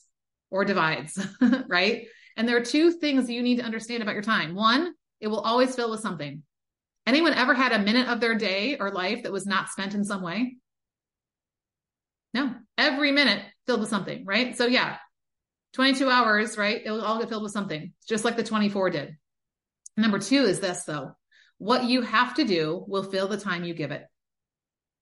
or 0.50 0.64
divides, 0.64 1.20
right? 1.68 2.06
And 2.40 2.48
there 2.48 2.56
are 2.56 2.64
two 2.64 2.94
things 2.94 3.30
you 3.30 3.44
need 3.44 3.58
to 3.58 3.66
understand 3.66 4.02
about 4.02 4.14
your 4.16 4.24
time. 4.24 4.56
One, 4.56 4.94
it 5.20 5.28
will 5.28 5.42
always 5.42 5.76
fill 5.76 5.92
with 5.92 6.00
something. 6.00 6.42
Anyone 7.06 7.34
ever 7.34 7.54
had 7.54 7.74
a 7.74 7.80
minute 7.80 8.08
of 8.08 8.22
their 8.22 8.34
day 8.34 8.78
or 8.80 8.92
life 8.92 9.24
that 9.24 9.34
was 9.34 9.46
not 9.46 9.68
spent 9.68 9.94
in 9.94 10.06
some 10.06 10.22
way? 10.22 10.56
No, 12.34 12.56
every 12.78 13.12
minute 13.12 13.44
filled 13.66 13.82
with 13.82 13.90
something, 13.90 14.24
right? 14.26 14.56
So 14.56 14.68
yeah, 14.68 14.96
22 15.74 16.10
hours, 16.10 16.58
right? 16.58 16.82
It 16.84 16.90
will 16.90 17.04
all 17.04 17.20
get 17.20 17.28
filled 17.28 17.44
with 17.44 17.52
something, 17.52 17.92
just 18.08 18.24
like 18.24 18.38
the 18.38 18.44
24 18.44 18.90
did. 18.92 19.18
Number 19.98 20.20
two 20.20 20.44
is 20.44 20.62
this 20.62 20.86
though. 20.86 21.18
What 21.58 21.84
you 21.84 22.04
have 22.04 22.36
to 22.36 22.46
do 22.46 22.86
will 22.88 23.04
fill 23.04 23.28
the 23.28 23.36
time 23.36 23.66
you 23.66 23.74
give 23.74 23.92
it. 23.92 24.06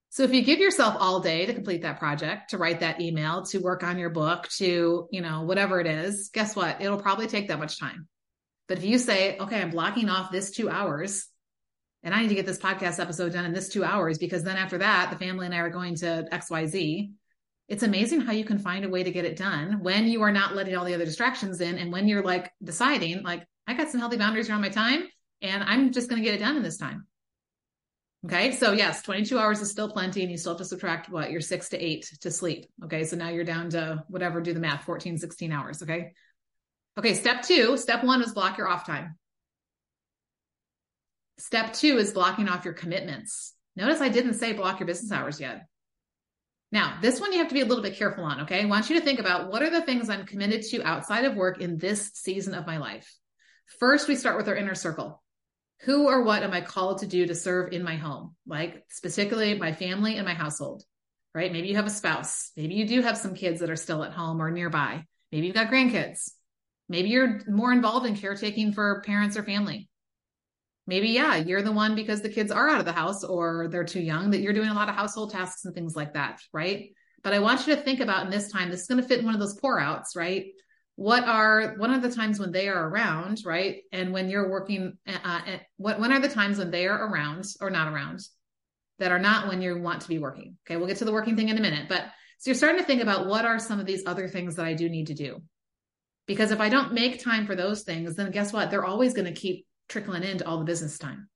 So 0.09 0.23
if 0.23 0.33
you 0.33 0.41
give 0.41 0.59
yourself 0.59 0.95
all 0.99 1.19
day 1.19 1.45
to 1.45 1.53
complete 1.53 1.81
that 1.81 1.99
project, 1.99 2.51
to 2.51 2.57
write 2.57 2.79
that 2.79 3.01
email, 3.01 3.43
to 3.47 3.59
work 3.59 3.83
on 3.83 3.99
your 3.99 4.09
book, 4.09 4.47
to, 4.57 5.07
you 5.11 5.21
know, 5.21 5.43
whatever 5.43 5.79
it 5.79 5.87
is, 5.87 6.29
guess 6.33 6.55
what? 6.55 6.81
It'll 6.81 7.01
probably 7.01 7.27
take 7.27 7.49
that 7.49 7.59
much 7.59 7.79
time. 7.79 8.07
But 8.67 8.77
if 8.79 8.85
you 8.85 8.97
say, 8.97 9.37
okay, 9.37 9.61
I'm 9.61 9.69
blocking 9.69 10.09
off 10.09 10.31
this 10.31 10.51
two 10.51 10.69
hours 10.69 11.27
and 12.03 12.13
I 12.13 12.21
need 12.21 12.29
to 12.29 12.35
get 12.35 12.45
this 12.45 12.59
podcast 12.59 12.99
episode 12.99 13.33
done 13.33 13.45
in 13.45 13.53
this 13.53 13.69
two 13.69 13.83
hours 13.83 14.17
because 14.17 14.43
then 14.43 14.57
after 14.57 14.77
that, 14.77 15.09
the 15.11 15.17
family 15.17 15.45
and 15.45 15.53
I 15.53 15.59
are 15.59 15.69
going 15.69 15.95
to 15.95 16.27
XYZ. 16.31 17.11
It's 17.67 17.83
amazing 17.83 18.21
how 18.21 18.31
you 18.31 18.45
can 18.45 18.59
find 18.59 18.85
a 18.85 18.89
way 18.89 19.03
to 19.03 19.11
get 19.11 19.25
it 19.25 19.35
done 19.35 19.79
when 19.81 20.07
you 20.07 20.21
are 20.21 20.31
not 20.31 20.55
letting 20.55 20.75
all 20.75 20.85
the 20.85 20.93
other 20.93 21.05
distractions 21.05 21.59
in 21.59 21.77
and 21.77 21.91
when 21.91 22.07
you're 22.07 22.23
like 22.23 22.51
deciding, 22.63 23.23
like, 23.23 23.45
I 23.67 23.73
got 23.73 23.89
some 23.89 23.99
healthy 23.99 24.17
boundaries 24.17 24.49
around 24.49 24.61
my 24.61 24.69
time 24.69 25.03
and 25.41 25.63
I'm 25.63 25.91
just 25.91 26.09
going 26.09 26.21
to 26.21 26.25
get 26.25 26.35
it 26.35 26.43
done 26.43 26.55
in 26.55 26.63
this 26.63 26.77
time. 26.77 27.07
Okay. 28.27 28.51
So 28.51 28.73
yes, 28.73 29.01
22 29.03 29.39
hours 29.39 29.61
is 29.61 29.71
still 29.71 29.89
plenty 29.89 30.21
and 30.21 30.29
you 30.29 30.37
still 30.37 30.51
have 30.51 30.57
to 30.57 30.65
subtract 30.65 31.09
what 31.09 31.31
your 31.31 31.39
six 31.39 31.69
to 31.69 31.77
eight 31.77 32.11
to 32.21 32.29
sleep. 32.29 32.65
Okay. 32.83 33.05
So 33.05 33.15
now 33.15 33.29
you're 33.29 33.45
down 33.45 33.69
to 33.69 34.03
whatever, 34.09 34.41
do 34.41 34.53
the 34.53 34.59
math, 34.59 34.83
14, 34.83 35.17
16 35.17 35.51
hours. 35.53 35.81
Okay. 35.81 36.11
Okay. 36.97 37.13
Step 37.13 37.43
two, 37.43 37.77
step 37.77 38.03
one 38.03 38.21
is 38.21 38.33
block 38.33 38.57
your 38.57 38.67
off 38.67 38.85
time. 38.85 39.17
Step 41.37 41.71
two 41.73 41.97
is 41.97 42.11
blocking 42.11 42.49
off 42.49 42.65
your 42.65 42.73
commitments. 42.73 43.53
Notice 43.77 44.01
I 44.01 44.09
didn't 44.09 44.33
say 44.33 44.51
block 44.51 44.81
your 44.81 44.87
business 44.87 45.11
hours 45.11 45.39
yet. 45.39 45.65
Now, 46.69 46.97
this 47.01 47.21
one 47.21 47.31
you 47.31 47.37
have 47.37 47.47
to 47.47 47.53
be 47.53 47.61
a 47.61 47.65
little 47.65 47.83
bit 47.83 47.95
careful 47.95 48.25
on. 48.25 48.41
Okay. 48.41 48.61
I 48.61 48.65
want 48.65 48.89
you 48.89 48.99
to 48.99 49.05
think 49.05 49.19
about 49.19 49.49
what 49.49 49.61
are 49.61 49.69
the 49.69 49.83
things 49.83 50.09
I'm 50.09 50.25
committed 50.25 50.63
to 50.63 50.83
outside 50.83 51.23
of 51.23 51.35
work 51.35 51.61
in 51.61 51.77
this 51.77 52.11
season 52.15 52.55
of 52.55 52.67
my 52.67 52.75
life. 52.75 53.09
First, 53.79 54.09
we 54.09 54.17
start 54.17 54.35
with 54.35 54.49
our 54.49 54.55
inner 54.55 54.75
circle 54.75 55.23
who 55.81 56.07
or 56.07 56.23
what 56.23 56.43
am 56.43 56.53
I 56.53 56.61
called 56.61 56.99
to 56.99 57.07
do 57.07 57.27
to 57.27 57.35
serve 57.35 57.71
in 57.71 57.83
my 57.83 57.95
home? 57.95 58.35
Like 58.45 58.83
specifically 58.89 59.57
my 59.57 59.73
family 59.73 60.15
and 60.15 60.25
my 60.25 60.33
household, 60.33 60.83
right? 61.33 61.51
Maybe 61.51 61.67
you 61.67 61.75
have 61.75 61.85
a 61.85 61.91
spouse. 61.91 62.51
Maybe 62.57 62.75
you 62.75 62.87
do 62.87 63.01
have 63.01 63.17
some 63.17 63.35
kids 63.35 63.59
that 63.59 63.69
are 63.69 63.75
still 63.75 64.03
at 64.03 64.13
home 64.13 64.41
or 64.41 64.49
nearby. 64.49 65.03
Maybe 65.31 65.47
you've 65.47 65.55
got 65.55 65.69
grandkids. 65.69 66.31
Maybe 66.89 67.09
you're 67.09 67.41
more 67.47 67.71
involved 67.71 68.05
in 68.05 68.15
caretaking 68.15 68.73
for 68.73 69.01
parents 69.05 69.37
or 69.37 69.43
family. 69.43 69.89
Maybe, 70.87 71.09
yeah, 71.09 71.35
you're 71.35 71.61
the 71.61 71.71
one 71.73 71.95
because 71.95 72.21
the 72.21 72.29
kids 72.29 72.49
are 72.49 72.69
out 72.69 72.79
of 72.79 72.85
the 72.85 72.93
house 72.93 73.25
or 73.25 73.67
they're 73.67 73.83
too 73.83 73.99
young 73.99 74.31
that 74.31 74.39
you're 74.39 74.53
doing 74.53 74.69
a 74.69 74.73
lot 74.73 74.87
of 74.87 74.95
household 74.95 75.31
tasks 75.31 75.65
and 75.65 75.75
things 75.75 75.97
like 75.97 76.13
that, 76.13 76.39
right? 76.53 76.91
But 77.23 77.33
I 77.33 77.39
want 77.39 77.67
you 77.67 77.75
to 77.75 77.81
think 77.81 77.99
about 77.99 78.23
in 78.23 78.31
this 78.31 78.49
time, 78.49 78.71
this 78.71 78.81
is 78.81 78.87
going 78.87 79.01
to 79.01 79.07
fit 79.07 79.19
in 79.19 79.25
one 79.25 79.33
of 79.33 79.41
those 79.41 79.59
pour 79.59 79.81
outs, 79.81 80.15
right? 80.15 80.45
What 80.97 81.25
are 81.25 81.75
one 81.77 81.93
of 81.93 82.01
the 82.01 82.11
times 82.11 82.39
when 82.39 82.51
they 82.51 82.67
are 82.67 82.89
around 82.89 83.43
right? 83.45 83.83
And 83.91 84.11
when 84.11 84.29
you're 84.29 84.49
working 84.49 84.97
uh, 85.07 85.17
uh, 85.23 85.57
what 85.77 85.99
when 85.99 86.11
are 86.11 86.19
the 86.19 86.27
times 86.27 86.57
when 86.57 86.71
they 86.71 86.87
are 86.87 87.07
around 87.07 87.45
or 87.61 87.69
not 87.69 87.93
around 87.93 88.19
that 88.97 89.11
are 89.11 89.19
not 89.19 89.47
when 89.47 89.61
you 89.61 89.79
want 89.79 90.01
to 90.01 90.07
be 90.07 90.17
working? 90.17 90.57
Okay 90.65 90.75
we'll 90.75 90.87
get 90.87 90.97
to 90.97 91.05
the 91.05 91.13
working 91.13 91.37
thing 91.37 91.49
in 91.49 91.57
a 91.57 91.61
minute 91.61 91.87
but 91.87 92.05
so 92.39 92.49
you're 92.49 92.55
starting 92.55 92.79
to 92.79 92.85
think 92.85 93.01
about 93.01 93.27
what 93.27 93.45
are 93.45 93.59
some 93.59 93.79
of 93.79 93.85
these 93.85 94.05
other 94.05 94.27
things 94.27 94.55
that 94.55 94.65
i 94.65 94.73
do 94.73 94.89
need 94.89 95.07
to 95.07 95.13
do? 95.13 95.39
Because 96.25 96.49
if 96.49 96.59
i 96.59 96.67
don't 96.67 96.93
make 96.93 97.23
time 97.23 97.45
for 97.45 97.55
those 97.55 97.83
things 97.83 98.15
then 98.15 98.31
guess 98.31 98.51
what? 98.51 98.71
They're 98.71 98.83
always 98.83 99.13
going 99.13 99.31
to 99.31 99.39
keep 99.39 99.67
trickling 99.87 100.23
into 100.23 100.47
all 100.47 100.57
the 100.57 100.65
business 100.65 100.97
time. 100.97 101.29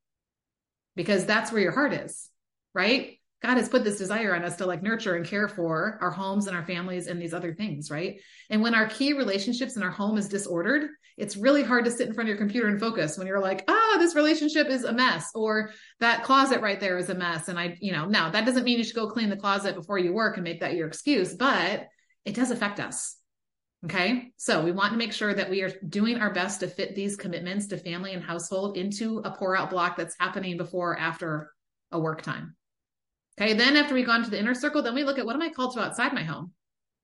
Because 0.96 1.28
that's 1.28 1.52
where 1.52 1.62
your 1.62 1.72
heart 1.72 1.94
is 1.94 2.30
right 2.74 3.20
God 3.42 3.58
has 3.58 3.70
put 3.70 3.84
this 3.84 3.98
desire 3.98 4.36
on 4.36 4.44
us 4.44 4.58
to 4.58 4.66
like 4.66 4.84
nurture 4.84 5.16
and 5.16 5.26
care 5.26 5.48
for 5.48 5.98
our 6.02 6.12
homes 6.12 6.48
and 6.48 6.56
our 6.56 6.64
families 6.64 7.08
and 7.08 7.20
these 7.20 7.34
other 7.34 7.54
things, 7.54 7.90
right? 7.90 8.20
And 8.50 8.62
when 8.62 8.76
our 8.76 8.88
key 8.88 9.14
relationships 9.14 9.76
in 9.76 9.84
our 9.84 9.90
home 9.90 10.18
is 10.18 10.30
disordered, 10.30 10.90
it's 11.18 11.38
really 11.38 11.64
hard 11.64 11.86
to 11.86 11.92
sit 11.92 12.08
in 12.08 12.14
front 12.14 12.30
of 12.30 12.36
your 12.36 12.38
computer 12.38 12.68
and 12.68 12.80
focus 12.80 13.18
when 13.18 13.28
you're 13.28 13.42
like, 13.42 13.64
ah, 13.68 13.74
oh, 13.94 13.98
this 14.00 14.16
relationship 14.16 14.68
is 14.68 14.84
a 14.84 14.94
mess, 14.94 15.32
or 15.34 15.72
that 16.00 16.24
closet 16.24 16.62
right 16.62 16.80
there 16.80 16.98
is 16.98 17.10
a 17.10 17.16
mess. 17.16 17.48
And 17.48 17.60
I, 17.60 17.78
you 17.82 17.92
know, 17.92 18.06
now 18.06 18.30
that 18.30 18.46
doesn't 18.46 18.64
mean 18.64 18.78
you 18.78 18.84
should 18.84 18.96
go 18.96 19.10
clean 19.10 19.30
the 19.30 19.38
closet 19.38 19.76
before 19.76 19.98
you 19.98 20.14
work 20.14 20.38
and 20.38 20.44
make 20.44 20.62
that 20.62 20.76
your 20.76 20.88
excuse, 20.88 21.34
but 21.34 21.88
it 22.26 22.36
does 22.36 22.52
affect 22.52 22.80
us. 22.80 23.18
Okay. 23.86 24.32
So 24.38 24.64
we 24.64 24.72
want 24.72 24.92
to 24.92 24.98
make 24.98 25.12
sure 25.12 25.34
that 25.34 25.50
we 25.50 25.64
are 25.64 25.72
doing 25.90 26.18
our 26.18 26.32
best 26.32 26.60
to 26.60 26.68
fit 26.68 26.94
these 26.94 27.16
commitments 27.16 27.68
to 27.68 27.78
family 27.78 28.14
and 28.14 28.24
household 28.24 28.78
into 28.78 29.20
a 29.26 29.32
pour 29.32 29.56
out 29.56 29.72
block 29.72 29.98
that's 29.98 30.16
happening 30.20 30.58
before 30.58 30.92
or 30.92 31.00
after 31.00 31.52
a 31.92 32.00
work 32.00 32.22
time. 32.22 32.56
Okay. 33.42 33.54
Then 33.54 33.76
after 33.76 33.96
we've 33.96 34.06
gone 34.06 34.24
to 34.24 34.30
the 34.30 34.40
inner 34.40 34.54
circle, 34.54 34.84
then 34.84 34.94
we 34.94 35.04
look 35.04 35.18
at 35.18 35.26
what 35.26 35.36
am 35.36 35.42
I 35.42 35.50
called 35.50 35.74
to 35.74 35.82
outside 35.82 36.14
my 36.14 36.24
home? 36.24 36.52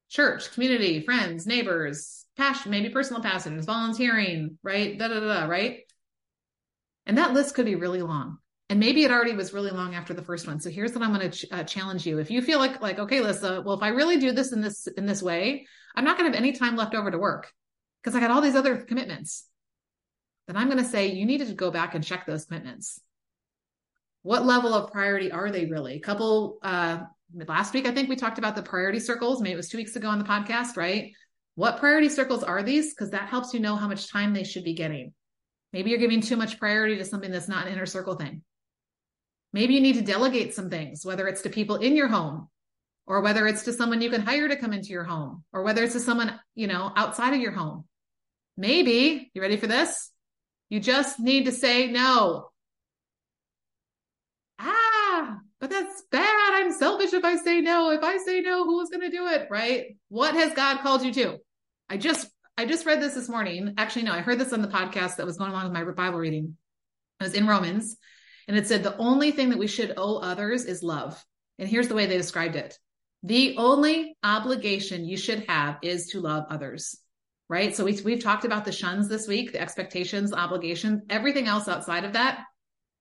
Church, 0.10 0.52
community, 0.52 1.02
friends, 1.02 1.48
neighbors, 1.48 2.26
passion, 2.38 2.70
maybe 2.70 2.90
personal 2.90 3.24
passions, 3.24 3.66
volunteering, 3.66 4.60
right? 4.62 4.98
Da, 4.98 5.08
da, 5.08 5.20
da, 5.20 5.46
right? 5.48 5.80
And 7.08 7.18
that 7.18 7.34
list 7.34 7.56
could 7.56 7.66
be 7.66 7.76
really 7.76 8.04
long. 8.04 8.38
And 8.70 8.80
maybe 8.80 9.04
it 9.04 9.12
already 9.12 9.34
was 9.34 9.54
really 9.54 9.72
long 9.72 9.96
after 9.96 10.14
the 10.14 10.22
first 10.22 10.46
one. 10.46 10.60
So 10.60 10.70
here's 10.70 10.94
what 10.94 11.02
I'm 11.02 11.14
going 11.14 11.32
to 11.32 11.38
ch- 11.38 11.52
uh, 11.52 11.64
challenge 11.64 12.06
you. 12.06 12.20
If 12.20 12.30
you 12.30 12.42
feel 12.42 12.60
like, 12.60 12.82
like, 12.82 13.00
okay, 13.00 13.22
Lissa, 13.22 13.64
well, 13.66 13.76
if 13.76 13.82
I 13.82 13.90
really 13.90 14.18
do 14.18 14.32
this 14.32 14.52
in 14.52 14.62
this, 14.62 14.88
in 14.88 15.06
this 15.06 15.24
way, 15.24 15.66
I'm 15.96 16.04
not 16.04 16.18
going 16.18 16.32
to 16.32 16.38
have 16.38 16.44
any 16.44 16.54
time 16.54 16.76
left 16.76 16.94
over 16.94 17.10
to 17.10 17.18
work 17.18 17.52
because 18.04 18.16
I 18.16 18.20
got 18.20 18.30
all 18.30 18.42
these 18.42 18.56
other 18.56 18.78
commitments. 18.78 19.46
Then 20.48 20.58
I'm 20.58 20.70
going 20.70 20.84
to 20.84 20.90
say 20.90 21.14
you 21.14 21.26
needed 21.26 21.48
to 21.48 21.56
go 21.56 21.72
back 21.72 21.96
and 21.96 22.04
check 22.04 22.26
those 22.26 22.46
commitments 22.46 23.02
what 24.28 24.46
level 24.46 24.74
of 24.74 24.92
priority 24.92 25.32
are 25.32 25.50
they 25.50 25.68
really? 25.68 25.96
A 25.96 26.00
couple 26.02 26.58
uh, 26.62 26.98
last 27.48 27.74
week, 27.74 27.88
I 27.88 27.92
think 27.92 28.10
we 28.10 28.18
talked 28.18 28.38
about 28.38 28.58
the 28.58 28.62
priority 28.62 29.00
circles. 29.00 29.42
Maybe 29.42 29.54
it 29.54 29.56
was 29.56 29.70
two 29.70 29.78
weeks 29.78 29.96
ago 29.96 30.10
on 30.10 30.20
the 30.20 30.26
podcast, 30.26 30.76
right? 30.76 31.14
What 31.56 31.78
priority 31.80 32.10
circles 32.10 32.44
are 32.44 32.62
these? 32.62 32.94
Because 32.94 33.12
that 33.12 33.30
helps 33.30 33.54
you 33.54 33.62
know 33.62 33.78
how 33.78 33.88
much 33.88 34.12
time 34.12 34.34
they 34.34 34.44
should 34.44 34.66
be 34.66 34.74
getting. 34.74 35.14
Maybe 35.72 35.92
you're 35.92 36.00
giving 36.00 36.20
too 36.20 36.36
much 36.36 36.60
priority 36.60 36.98
to 36.98 37.06
something 37.06 37.32
that's 37.32 37.48
not 37.48 37.68
an 37.68 37.72
inner 37.72 37.86
circle 37.86 38.16
thing. 38.16 38.42
Maybe 39.54 39.76
you 39.76 39.80
need 39.80 39.96
to 39.96 40.02
delegate 40.02 40.54
some 40.54 40.70
things, 40.70 41.06
whether 41.06 41.26
it's 41.30 41.44
to 41.44 41.50
people 41.50 41.78
in 41.78 41.96
your 41.96 42.10
home 42.10 42.50
or 43.06 43.22
whether 43.22 43.48
it's 43.48 43.64
to 43.64 43.72
someone 43.72 44.02
you 44.02 44.10
can 44.10 44.24
hire 44.24 44.50
to 44.50 44.58
come 44.58 44.74
into 44.74 44.90
your 44.90 45.06
home 45.06 45.46
or 45.54 45.64
whether 45.64 45.86
it's 45.86 45.94
to 45.94 46.02
someone, 46.02 46.38
you 46.54 46.68
know, 46.68 46.92
outside 46.98 47.34
of 47.34 47.40
your 47.40 47.54
home. 47.54 47.86
Maybe, 48.58 49.32
you 49.34 49.42
ready 49.42 49.56
for 49.56 49.68
this? 49.68 50.12
You 50.68 50.82
just 50.82 51.18
need 51.18 51.46
to 51.46 51.54
say 51.54 51.90
no 51.90 52.50
ah, 54.60 55.40
but 55.60 55.70
that's 55.70 56.04
bad. 56.12 56.54
I'm 56.54 56.72
selfish 56.72 57.14
if 57.14 57.26
I 57.26 57.36
say 57.36 57.62
no. 57.62 57.92
If 57.92 58.04
I 58.04 58.18
say 58.18 58.42
no, 58.42 58.66
who's 58.66 58.90
going 58.90 59.02
to 59.02 59.16
do 59.16 59.28
it? 59.28 59.48
Right? 59.50 59.98
What 60.10 60.36
has 60.36 60.54
God 60.54 60.82
called 60.82 61.04
you 61.04 61.14
to? 61.14 61.38
I 61.90 61.98
just, 61.98 62.28
I 62.58 62.66
just 62.66 62.86
read 62.86 63.02
this 63.02 63.16
this 63.16 63.30
morning. 63.30 63.74
Actually, 63.78 64.04
no, 64.04 64.14
I 64.14 64.20
heard 64.20 64.40
this 64.40 64.54
on 64.54 64.62
the 64.62 64.68
podcast 64.68 65.16
that 65.16 65.26
was 65.26 65.38
going 65.38 65.52
along 65.52 65.64
with 65.64 65.74
my 65.74 65.84
Bible 65.84 66.20
reading. 66.20 66.58
It 67.20 67.24
was 67.24 67.34
in 67.34 67.48
Romans 67.48 67.98
and 68.48 68.56
it 68.56 68.68
said 68.68 68.84
the 68.84 68.98
only 68.98 69.32
thing 69.32 69.50
that 69.50 69.58
we 69.58 69.68
should 69.68 69.94
owe 69.98 70.18
others 70.18 70.66
is 70.66 70.84
love. 70.84 71.24
And 71.58 71.68
here's 71.68 71.88
the 71.88 71.96
way 71.96 72.06
they 72.06 72.18
described 72.18 72.56
it. 72.56 72.78
The 73.24 73.58
only 73.58 74.16
obligation 74.24 75.06
you 75.06 75.18
should 75.18 75.46
have 75.48 75.78
is 75.82 76.10
to 76.10 76.22
love 76.22 76.46
others. 76.50 76.96
Right. 77.50 77.76
So 77.76 77.86
we, 77.86 78.00
we've 78.04 78.24
talked 78.24 78.46
about 78.46 78.66
the 78.66 78.72
shuns 78.72 79.08
this 79.08 79.28
week, 79.28 79.54
the 79.54 79.62
expectations, 79.62 80.34
obligations, 80.34 81.02
everything 81.10 81.48
else 81.48 81.68
outside 81.68 82.04
of 82.04 82.14
that 82.14 82.44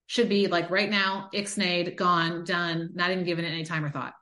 should 0.07 0.29
be 0.29 0.47
like 0.47 0.71
right 0.71 0.91
now, 0.91 1.29
ixnayed, 1.35 1.97
gone, 1.97 2.45
done, 2.45 2.91
not 2.95 3.11
even 3.11 3.25
given 3.25 3.45
it 3.45 3.53
any 3.53 3.65
time 3.65 3.85
or 3.85 3.91
thought. 3.91 4.15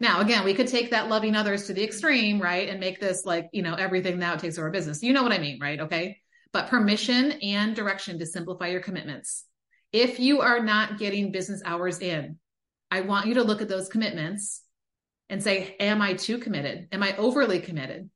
Now, 0.00 0.20
again, 0.20 0.44
we 0.44 0.54
could 0.54 0.68
take 0.68 0.90
that 0.92 1.08
loving 1.08 1.34
others 1.34 1.66
to 1.66 1.74
the 1.74 1.82
extreme, 1.82 2.40
right? 2.40 2.68
And 2.68 2.78
make 2.78 3.00
this 3.00 3.24
like, 3.24 3.48
you 3.52 3.62
know, 3.62 3.74
everything 3.74 4.18
now 4.18 4.36
takes 4.36 4.56
over 4.56 4.70
business. 4.70 5.02
You 5.02 5.12
know 5.12 5.24
what 5.24 5.32
I 5.32 5.38
mean, 5.38 5.58
right? 5.60 5.80
Okay. 5.80 6.18
But 6.52 6.68
permission 6.68 7.32
and 7.42 7.74
direction 7.74 8.18
to 8.18 8.26
simplify 8.26 8.68
your 8.68 8.80
commitments. 8.80 9.44
If 9.92 10.20
you 10.20 10.40
are 10.40 10.60
not 10.60 10.98
getting 10.98 11.32
business 11.32 11.62
hours 11.64 11.98
in, 11.98 12.38
I 12.90 13.00
want 13.00 13.26
you 13.26 13.34
to 13.34 13.42
look 13.42 13.60
at 13.60 13.68
those 13.68 13.88
commitments 13.88 14.62
and 15.28 15.42
say, 15.42 15.76
am 15.80 16.00
I 16.00 16.14
too 16.14 16.38
committed? 16.38 16.88
Am 16.92 17.02
I 17.02 17.16
overly 17.16 17.58
committed? 17.58 18.08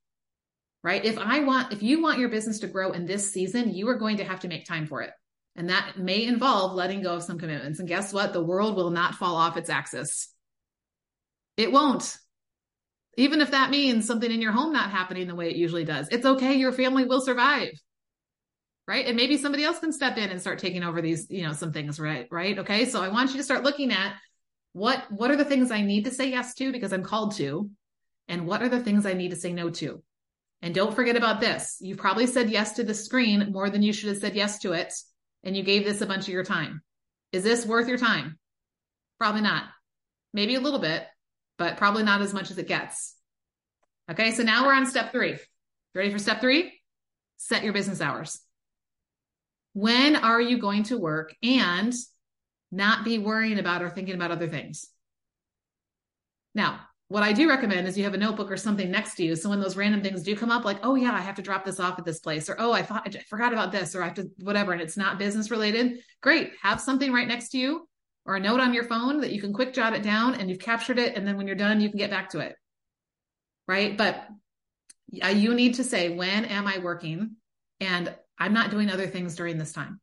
Right? 0.84 1.04
If 1.04 1.18
I 1.18 1.40
want, 1.40 1.72
if 1.72 1.82
you 1.82 2.00
want 2.00 2.18
your 2.18 2.28
business 2.28 2.60
to 2.60 2.68
grow 2.68 2.92
in 2.92 3.06
this 3.06 3.32
season, 3.32 3.74
you 3.74 3.88
are 3.88 3.98
going 3.98 4.18
to 4.18 4.24
have 4.24 4.40
to 4.40 4.48
make 4.48 4.66
time 4.66 4.86
for 4.86 5.02
it. 5.02 5.10
And 5.54 5.68
that 5.68 5.98
may 5.98 6.24
involve 6.24 6.74
letting 6.74 7.02
go 7.02 7.14
of 7.14 7.22
some 7.22 7.38
commitments. 7.38 7.78
And 7.78 7.88
guess 7.88 8.12
what? 8.12 8.32
The 8.32 8.42
world 8.42 8.74
will 8.74 8.90
not 8.90 9.14
fall 9.16 9.36
off 9.36 9.56
its 9.56 9.68
axis. 9.68 10.28
It 11.56 11.70
won't. 11.70 12.16
Even 13.18 13.42
if 13.42 13.50
that 13.50 13.70
means 13.70 14.06
something 14.06 14.30
in 14.30 14.40
your 14.40 14.52
home 14.52 14.72
not 14.72 14.90
happening 14.90 15.28
the 15.28 15.34
way 15.34 15.50
it 15.50 15.56
usually 15.56 15.84
does, 15.84 16.08
it's 16.10 16.24
okay. 16.24 16.54
Your 16.54 16.72
family 16.72 17.04
will 17.04 17.20
survive. 17.20 17.72
Right. 18.88 19.06
And 19.06 19.16
maybe 19.16 19.36
somebody 19.36 19.64
else 19.64 19.78
can 19.78 19.92
step 19.92 20.16
in 20.16 20.30
and 20.30 20.40
start 20.40 20.58
taking 20.58 20.82
over 20.82 21.02
these, 21.02 21.26
you 21.30 21.42
know, 21.42 21.52
some 21.52 21.72
things. 21.72 22.00
Right. 22.00 22.26
Right. 22.30 22.58
Okay. 22.58 22.86
So 22.86 23.02
I 23.02 23.08
want 23.08 23.30
you 23.30 23.36
to 23.36 23.44
start 23.44 23.62
looking 23.62 23.92
at 23.92 24.14
what, 24.72 25.04
what 25.10 25.30
are 25.30 25.36
the 25.36 25.44
things 25.44 25.70
I 25.70 25.82
need 25.82 26.06
to 26.06 26.10
say 26.10 26.30
yes 26.30 26.54
to 26.54 26.72
because 26.72 26.92
I'm 26.92 27.04
called 27.04 27.36
to? 27.36 27.70
And 28.28 28.46
what 28.46 28.62
are 28.62 28.68
the 28.68 28.80
things 28.80 29.04
I 29.04 29.12
need 29.12 29.30
to 29.30 29.36
say 29.36 29.52
no 29.52 29.68
to? 29.70 30.02
And 30.62 30.74
don't 30.74 30.94
forget 30.94 31.16
about 31.16 31.40
this. 31.40 31.76
You've 31.80 31.98
probably 31.98 32.26
said 32.26 32.50
yes 32.50 32.72
to 32.72 32.84
the 32.84 32.94
screen 32.94 33.52
more 33.52 33.68
than 33.68 33.82
you 33.82 33.92
should 33.92 34.08
have 34.08 34.18
said 34.18 34.34
yes 34.34 34.60
to 34.60 34.72
it 34.72 34.94
and 35.44 35.56
you 35.56 35.62
gave 35.62 35.84
this 35.84 36.00
a 36.00 36.06
bunch 36.06 36.22
of 36.28 36.34
your 36.34 36.44
time. 36.44 36.82
Is 37.32 37.42
this 37.42 37.66
worth 37.66 37.88
your 37.88 37.98
time? 37.98 38.38
Probably 39.18 39.40
not. 39.40 39.64
Maybe 40.34 40.54
a 40.54 40.60
little 40.60 40.78
bit, 40.78 41.06
but 41.58 41.76
probably 41.76 42.02
not 42.02 42.22
as 42.22 42.34
much 42.34 42.50
as 42.50 42.58
it 42.58 42.68
gets. 42.68 43.14
Okay. 44.10 44.32
So 44.32 44.42
now 44.42 44.66
we're 44.66 44.74
on 44.74 44.86
step 44.86 45.12
three. 45.12 45.38
Ready 45.94 46.10
for 46.10 46.18
step 46.18 46.40
three? 46.40 46.80
Set 47.36 47.64
your 47.64 47.72
business 47.72 48.00
hours. 48.00 48.40
When 49.74 50.16
are 50.16 50.40
you 50.40 50.58
going 50.58 50.84
to 50.84 50.98
work 50.98 51.34
and 51.42 51.94
not 52.70 53.04
be 53.04 53.18
worrying 53.18 53.58
about 53.58 53.82
or 53.82 53.90
thinking 53.90 54.14
about 54.14 54.30
other 54.30 54.48
things? 54.48 54.86
Now, 56.54 56.80
what 57.12 57.22
I 57.22 57.34
do 57.34 57.46
recommend 57.46 57.86
is 57.86 57.98
you 57.98 58.04
have 58.04 58.14
a 58.14 58.18
notebook 58.18 58.50
or 58.50 58.56
something 58.56 58.90
next 58.90 59.16
to 59.16 59.24
you. 59.24 59.36
So 59.36 59.50
when 59.50 59.60
those 59.60 59.76
random 59.76 60.02
things 60.02 60.22
do 60.22 60.34
come 60.34 60.50
up, 60.50 60.64
like, 60.64 60.78
oh 60.82 60.94
yeah, 60.94 61.12
I 61.12 61.20
have 61.20 61.34
to 61.34 61.42
drop 61.42 61.62
this 61.62 61.78
off 61.78 61.98
at 61.98 62.06
this 62.06 62.20
place, 62.20 62.48
or 62.48 62.56
oh, 62.58 62.72
I 62.72 62.82
thought 62.82 63.06
I 63.06 63.20
forgot 63.28 63.52
about 63.52 63.70
this, 63.70 63.94
or 63.94 64.02
I 64.02 64.06
have 64.06 64.14
to 64.14 64.30
whatever, 64.38 64.72
and 64.72 64.80
it's 64.80 64.96
not 64.96 65.18
business 65.18 65.50
related, 65.50 65.98
great. 66.22 66.52
Have 66.62 66.80
something 66.80 67.12
right 67.12 67.28
next 67.28 67.50
to 67.50 67.58
you 67.58 67.86
or 68.24 68.36
a 68.36 68.40
note 68.40 68.60
on 68.60 68.72
your 68.72 68.84
phone 68.84 69.20
that 69.20 69.32
you 69.32 69.42
can 69.42 69.52
quick 69.52 69.74
jot 69.74 69.94
it 69.94 70.02
down 70.02 70.36
and 70.36 70.48
you've 70.48 70.58
captured 70.58 70.98
it. 70.98 71.16
And 71.16 71.26
then 71.26 71.36
when 71.36 71.46
you're 71.46 71.56
done, 71.56 71.80
you 71.80 71.90
can 71.90 71.98
get 71.98 72.10
back 72.10 72.30
to 72.30 72.38
it. 72.38 72.56
Right. 73.66 73.96
But 73.98 74.26
you 75.08 75.54
need 75.54 75.74
to 75.74 75.84
say, 75.84 76.14
when 76.14 76.44
am 76.46 76.66
I 76.66 76.78
working? 76.78 77.36
And 77.80 78.14
I'm 78.38 78.54
not 78.54 78.70
doing 78.70 78.90
other 78.90 79.06
things 79.06 79.34
during 79.34 79.58
this 79.58 79.72
time. 79.72 80.00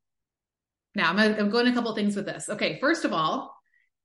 Now, 0.95 1.13
I'm, 1.13 1.49
going 1.49 1.67
a 1.67 1.73
couple 1.73 1.95
things 1.95 2.15
with 2.15 2.25
this. 2.25 2.49
Okay. 2.49 2.77
First 2.79 3.05
of 3.05 3.13
all, 3.13 3.55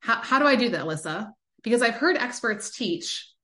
how, 0.01 0.23
how 0.23 0.39
do 0.39 0.47
I 0.47 0.57
do 0.57 0.71
that, 0.71 0.85
Alyssa? 0.85 1.31
Because 1.65 1.83
I've 1.83 1.95
heard 1.95 2.17
experts 2.17 2.71
teach 2.71 3.35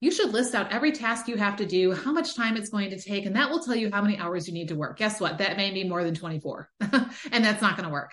you 0.00 0.10
should 0.10 0.32
list 0.32 0.54
out 0.54 0.72
every 0.72 0.92
task 0.92 1.26
you 1.26 1.36
have 1.36 1.56
to 1.56 1.66
do, 1.66 1.92
how 1.92 2.12
much 2.12 2.34
time 2.34 2.56
it's 2.56 2.68
going 2.68 2.90
to 2.90 3.00
take, 3.00 3.24
and 3.24 3.34
that 3.34 3.50
will 3.50 3.60
tell 3.60 3.74
you 3.74 3.90
how 3.90 4.02
many 4.02 4.18
hours 4.18 4.46
you 4.46 4.52
need 4.52 4.68
to 4.68 4.74
work. 4.74 4.98
Guess 4.98 5.20
what? 5.20 5.38
That 5.38 5.56
may 5.56 5.70
be 5.70 5.84
more 5.84 6.04
than 6.04 6.14
24, 6.14 6.70
and 6.80 7.44
that's 7.44 7.62
not 7.62 7.76
going 7.76 7.88
to 7.88 7.92
work. 7.92 8.12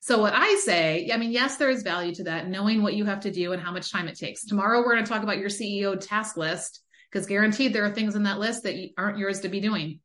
So, 0.00 0.20
what 0.20 0.34
I 0.34 0.54
say, 0.64 1.10
I 1.12 1.16
mean, 1.16 1.32
yes, 1.32 1.56
there 1.56 1.70
is 1.70 1.82
value 1.82 2.14
to 2.16 2.24
that, 2.24 2.48
knowing 2.48 2.82
what 2.82 2.94
you 2.94 3.06
have 3.06 3.20
to 3.20 3.30
do 3.30 3.52
and 3.52 3.62
how 3.62 3.72
much 3.72 3.90
time 3.90 4.06
it 4.06 4.18
takes. 4.18 4.44
Tomorrow, 4.44 4.80
we're 4.80 4.94
going 4.94 5.04
to 5.04 5.10
talk 5.10 5.22
about 5.22 5.38
your 5.38 5.48
CEO 5.48 5.98
task 5.98 6.36
list 6.36 6.82
because 7.10 7.26
guaranteed 7.26 7.72
there 7.72 7.84
are 7.84 7.90
things 7.90 8.14
in 8.14 8.24
that 8.24 8.38
list 8.38 8.64
that 8.64 8.90
aren't 8.98 9.18
yours 9.18 9.40
to 9.40 9.48
be 9.48 9.60
doing, 9.60 10.00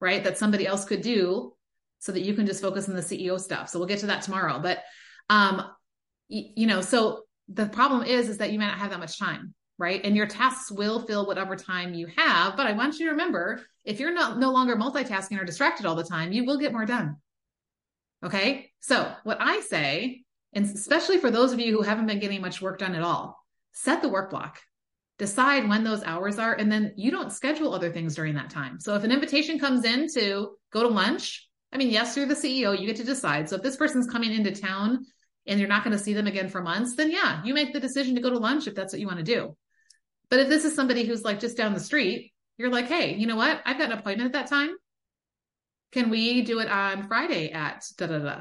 right? 0.00 0.24
That 0.24 0.38
somebody 0.38 0.66
else 0.66 0.84
could 0.84 1.02
do 1.02 1.54
so 2.00 2.12
that 2.12 2.20
you 2.20 2.34
can 2.34 2.46
just 2.46 2.60
focus 2.60 2.88
on 2.88 2.96
the 2.96 3.00
CEO 3.00 3.40
stuff. 3.40 3.68
So, 3.68 3.78
we'll 3.78 3.88
get 3.88 4.00
to 4.00 4.06
that 4.06 4.22
tomorrow. 4.22 4.58
But, 4.58 4.82
um, 5.30 5.62
you 6.28 6.66
know, 6.66 6.82
so 6.82 7.22
the 7.48 7.66
problem 7.66 8.02
is, 8.02 8.28
is 8.28 8.38
that 8.38 8.52
you 8.52 8.58
may 8.58 8.66
not 8.66 8.78
have 8.78 8.90
that 8.90 9.00
much 9.00 9.18
time 9.18 9.54
right? 9.78 10.00
And 10.04 10.16
your 10.16 10.26
tasks 10.26 10.70
will 10.70 11.06
fill 11.06 11.26
whatever 11.26 11.54
time 11.56 11.94
you 11.94 12.08
have. 12.16 12.56
But 12.56 12.66
I 12.66 12.72
want 12.72 12.98
you 12.98 13.06
to 13.06 13.12
remember 13.12 13.62
if 13.84 14.00
you're 14.00 14.12
not 14.12 14.38
no 14.38 14.50
longer 14.50 14.76
multitasking 14.76 15.40
or 15.40 15.44
distracted 15.44 15.86
all 15.86 15.94
the 15.94 16.04
time, 16.04 16.32
you 16.32 16.44
will 16.44 16.58
get 16.58 16.72
more 16.72 16.84
done. 16.84 17.16
Okay. 18.24 18.70
So 18.80 19.10
what 19.22 19.38
I 19.40 19.60
say, 19.60 20.24
and 20.52 20.64
especially 20.64 21.18
for 21.18 21.30
those 21.30 21.52
of 21.52 21.60
you 21.60 21.72
who 21.72 21.82
haven't 21.82 22.06
been 22.06 22.18
getting 22.18 22.40
much 22.40 22.60
work 22.60 22.80
done 22.80 22.96
at 22.96 23.02
all, 23.02 23.38
set 23.72 24.02
the 24.02 24.08
work 24.08 24.30
block. 24.30 24.60
Decide 25.18 25.68
when 25.68 25.82
those 25.82 26.04
hours 26.04 26.38
are, 26.38 26.54
and 26.54 26.70
then 26.70 26.92
you 26.96 27.10
don't 27.10 27.32
schedule 27.32 27.74
other 27.74 27.90
things 27.90 28.14
during 28.14 28.34
that 28.34 28.50
time. 28.50 28.78
So 28.78 28.94
if 28.94 29.02
an 29.02 29.10
invitation 29.10 29.58
comes 29.58 29.84
in 29.84 30.06
to 30.14 30.50
go 30.72 30.82
to 30.82 30.88
lunch, 30.88 31.48
I 31.72 31.76
mean, 31.76 31.90
yes, 31.90 32.16
you're 32.16 32.26
the 32.26 32.34
CEO, 32.34 32.78
you 32.78 32.86
get 32.86 32.96
to 32.96 33.04
decide. 33.04 33.48
So 33.48 33.56
if 33.56 33.62
this 33.62 33.76
person's 33.76 34.06
coming 34.06 34.32
into 34.32 34.52
town 34.52 35.04
and 35.48 35.58
you're 35.58 35.68
not 35.68 35.82
going 35.82 35.96
to 35.96 36.02
see 36.02 36.12
them 36.12 36.26
again 36.26 36.48
for 36.48 36.62
months, 36.62 36.94
then 36.94 37.10
yeah, 37.10 37.42
you 37.44 37.54
make 37.54 37.72
the 37.72 37.80
decision 37.80 38.14
to 38.14 38.20
go 38.20 38.30
to 38.30 38.38
lunch 38.38 38.66
if 38.66 38.74
that's 38.74 38.92
what 38.92 39.00
you 39.00 39.06
want 39.06 39.18
to 39.18 39.24
do. 39.24 39.56
But 40.30 40.40
if 40.40 40.48
this 40.48 40.64
is 40.64 40.74
somebody 40.74 41.04
who's 41.04 41.24
like 41.24 41.40
just 41.40 41.56
down 41.56 41.74
the 41.74 41.80
street, 41.80 42.32
you're 42.58 42.70
like, 42.70 42.86
hey, 42.86 43.14
you 43.14 43.26
know 43.26 43.36
what? 43.36 43.60
I've 43.64 43.78
got 43.78 43.90
an 43.90 43.98
appointment 43.98 44.26
at 44.26 44.32
that 44.34 44.50
time. 44.50 44.70
Can 45.92 46.10
we 46.10 46.42
do 46.42 46.60
it 46.60 46.68
on 46.68 47.08
Friday 47.08 47.50
at 47.50 47.84
da 47.96 48.06
da 48.06 48.18
da? 48.18 48.40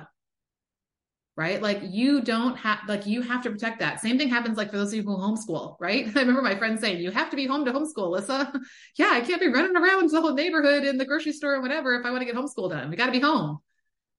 Right? 1.38 1.62
Like 1.62 1.80
you 1.84 2.22
don't 2.22 2.58
have 2.58 2.80
like 2.88 3.06
you 3.06 3.22
have 3.22 3.44
to 3.44 3.52
protect 3.52 3.80
that. 3.80 4.02
Same 4.02 4.18
thing 4.18 4.28
happens 4.28 4.58
like 4.58 4.72
for 4.72 4.78
those 4.78 4.90
of 4.90 4.96
you 4.96 5.04
who 5.04 5.16
homeschool, 5.16 5.78
right? 5.80 6.08
I 6.16 6.20
remember 6.20 6.42
my 6.42 6.58
friend 6.58 6.80
saying, 6.80 7.00
You 7.00 7.12
have 7.12 7.30
to 7.30 7.36
be 7.36 7.46
home 7.46 7.64
to 7.66 7.72
homeschool, 7.72 8.20
Alyssa. 8.20 8.60
yeah, 8.98 9.12
I 9.14 9.22
can't 9.22 9.40
be 9.40 9.48
running 9.48 9.78
around 9.78 10.10
the 10.10 10.20
whole 10.20 10.34
neighborhood 10.34 10.84
in 10.84 10.98
the 10.98 11.06
grocery 11.06 11.32
store 11.32 11.56
or 11.56 11.62
whatever 11.62 11.94
if 11.94 12.06
I 12.06 12.12
want 12.12 12.22
to 12.22 12.26
get 12.26 12.36
homeschool 12.36 12.72
done. 12.72 12.90
We 12.90 12.98
gotta 12.98 13.12
be 13.12 13.20
home. 13.20 13.60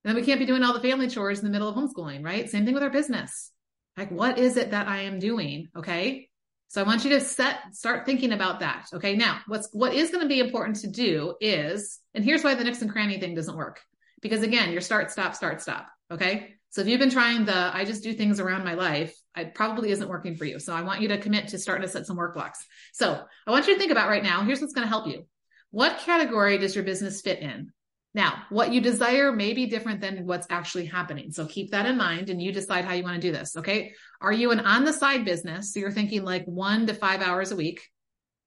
Then 0.09 0.17
we 0.17 0.23
can't 0.23 0.41
be 0.41 0.47
doing 0.47 0.63
all 0.63 0.73
the 0.73 0.81
family 0.81 1.07
chores 1.07 1.39
in 1.39 1.45
the 1.45 1.51
middle 1.51 1.69
of 1.69 1.77
homeschooling, 1.77 2.25
right? 2.25 2.49
Same 2.49 2.65
thing 2.65 2.73
with 2.73 2.83
our 2.83 2.89
business. 2.89 3.51
Like, 3.95 4.11
what 4.11 4.39
is 4.39 4.57
it 4.57 4.71
that 4.71 4.89
I 4.89 5.03
am 5.03 5.19
doing? 5.19 5.69
Okay. 5.77 6.31
So 6.69 6.81
I 6.81 6.87
want 6.87 7.05
you 7.05 7.11
to 7.11 7.21
set, 7.21 7.59
start 7.73 8.07
thinking 8.07 8.33
about 8.33 8.61
that. 8.61 8.87
Okay. 8.95 9.17
Now 9.17 9.41
what's, 9.49 9.69
what 9.71 9.93
is 9.93 10.11
going 10.11 10.23
to 10.23 10.29
be 10.29 10.41
important 10.41 10.77
to 10.77 10.87
do 10.87 11.35
is, 11.43 12.01
and 12.15 12.25
here's 12.25 12.43
why 12.43 12.55
the 12.55 12.65
Nooks 12.65 12.81
and 12.81 12.91
Cranny 12.91 13.21
thing 13.21 13.35
doesn't 13.35 13.55
work. 13.55 13.81
Because 14.23 14.43
again, 14.43 14.73
your 14.73 14.81
start, 14.81 15.11
stop, 15.11 15.35
start, 15.35 15.61
stop. 15.61 15.87
Okay. 16.11 16.55
So 16.71 16.81
if 16.81 16.89
you've 16.89 17.01
been 17.01 17.11
trying 17.11 17.45
the, 17.45 17.71
I 17.77 17.85
just 17.85 18.03
do 18.03 18.15
things 18.15 18.41
around 18.41 18.65
my 18.65 18.75
life, 18.75 19.15
it 19.37 19.55
probably 19.55 19.91
isn't 19.91 20.09
working 20.09 20.37
for 20.37 20.47
you. 20.47 20.59
So 20.59 20.73
I 20.73 20.81
want 20.81 21.03
you 21.03 21.09
to 21.09 21.19
commit 21.19 21.49
to 21.49 21.59
starting 21.59 21.87
to 21.87 21.93
set 21.93 22.07
some 22.07 22.17
work 22.17 22.33
blocks. 22.33 22.65
So 22.95 23.23
I 23.47 23.51
want 23.51 23.67
you 23.67 23.75
to 23.75 23.79
think 23.79 23.93
about 23.93 24.09
right 24.09 24.23
now, 24.23 24.43
here's 24.43 24.63
what's 24.63 24.73
going 24.73 24.87
to 24.87 24.91
help 24.91 25.07
you. 25.07 25.27
What 25.71 25.99
category 25.99 26.57
does 26.57 26.75
your 26.75 26.85
business 26.85 27.21
fit 27.21 27.41
in? 27.41 27.73
Now, 28.19 28.43
what 28.49 28.73
you 28.73 28.81
desire 28.81 29.31
may 29.31 29.53
be 29.53 29.67
different 29.67 30.01
than 30.01 30.27
what's 30.27 30.49
actually 30.51 30.87
happening. 30.87 31.31
So 31.31 31.47
keep 31.47 31.71
that 31.71 31.87
in 31.87 31.97
mind 31.97 32.31
and 32.31 32.43
you 32.43 32.51
decide 32.51 32.85
how 32.85 32.95
you 32.95 33.05
want 33.05 33.15
to 33.15 33.21
do 33.21 33.31
this. 33.31 33.57
Okay. 33.57 33.93
Are 34.21 34.33
you 34.33 34.51
an 34.51 34.59
on 34.59 34.85
the 34.85 34.93
side 34.93 35.25
business? 35.25 35.73
So 35.73 35.79
you're 35.79 35.93
thinking 35.93 36.25
like 36.25 36.45
one 36.45 36.89
to 36.89 36.95
five 36.95 37.23
hours 37.23 37.53
a 37.53 37.57
week. 37.57 37.81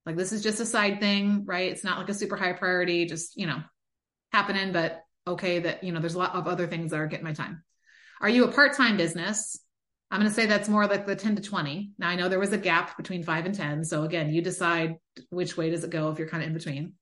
Like 0.06 0.18
this 0.18 0.34
is 0.34 0.44
just 0.44 0.60
a 0.60 0.66
side 0.66 1.00
thing, 1.00 1.46
right? 1.46 1.72
It's 1.72 1.86
not 1.86 1.98
like 2.00 2.10
a 2.10 2.14
super 2.14 2.36
high 2.36 2.52
priority, 2.52 3.06
just, 3.06 3.38
you 3.38 3.48
know, 3.48 3.64
happening, 4.34 4.74
but 4.74 5.00
okay 5.26 5.60
that, 5.60 5.86
you 5.86 5.94
know, 5.94 6.02
there's 6.02 6.16
a 6.16 6.20
lot 6.20 6.36
of 6.36 6.48
other 6.48 6.68
things 6.68 6.92
that 6.92 7.00
are 7.00 7.08
getting 7.08 7.24
my 7.24 7.32
time. 7.32 7.64
Are 8.20 8.28
you 8.28 8.44
a 8.44 8.52
part 8.52 8.76
time 8.76 8.98
business? 8.98 9.58
I'm 10.12 10.20
going 10.20 10.30
to 10.30 10.36
say 10.36 10.48
that's 10.48 10.68
more 10.68 10.86
like 10.86 11.06
the 11.06 11.16
10 11.16 11.38
to 11.38 11.42
20. 11.42 11.92
Now 11.98 12.10
I 12.10 12.16
know 12.16 12.28
there 12.28 12.40
was 12.40 12.52
a 12.52 12.58
gap 12.58 12.98
between 12.98 13.24
five 13.24 13.46
and 13.46 13.56
10. 13.56 13.86
So 13.86 14.04
again, 14.04 14.34
you 14.34 14.42
decide 14.42 14.96
which 15.30 15.56
way 15.56 15.70
does 15.70 15.86
it 15.86 15.92
go 15.92 16.12
if 16.12 16.20
you're 16.20 16.28
kind 16.28 16.44
of 16.44 16.50
in 16.50 16.58
between. 16.58 16.96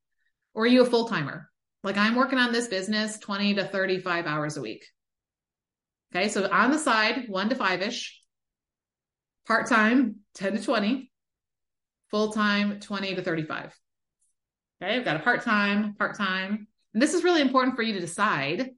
Or 0.53 0.65
are 0.65 0.67
you 0.67 0.83
a 0.83 0.85
full 0.85 1.07
timer? 1.07 1.49
Like 1.83 1.97
I'm 1.97 2.15
working 2.15 2.39
on 2.39 2.51
this 2.51 2.67
business 2.67 3.17
20 3.19 3.55
to 3.55 3.65
35 3.65 4.25
hours 4.25 4.57
a 4.57 4.61
week. 4.61 4.85
Okay. 6.13 6.27
So 6.29 6.49
on 6.49 6.71
the 6.71 6.79
side, 6.79 7.25
one 7.27 7.49
to 7.49 7.55
five 7.55 7.81
ish, 7.81 8.21
part 9.47 9.67
time, 9.67 10.17
10 10.35 10.57
to 10.57 10.63
20, 10.63 11.11
full 12.09 12.31
time, 12.33 12.79
20 12.79 13.15
to 13.15 13.23
35. 13.23 13.73
Okay. 14.81 14.95
I've 14.95 15.05
got 15.05 15.17
a 15.17 15.19
part 15.19 15.43
time, 15.43 15.95
part 15.95 16.17
time. 16.17 16.67
And 16.93 17.01
this 17.01 17.13
is 17.13 17.23
really 17.23 17.41
important 17.41 17.75
for 17.75 17.83
you 17.83 17.93
to 17.93 17.99
decide 17.99 18.71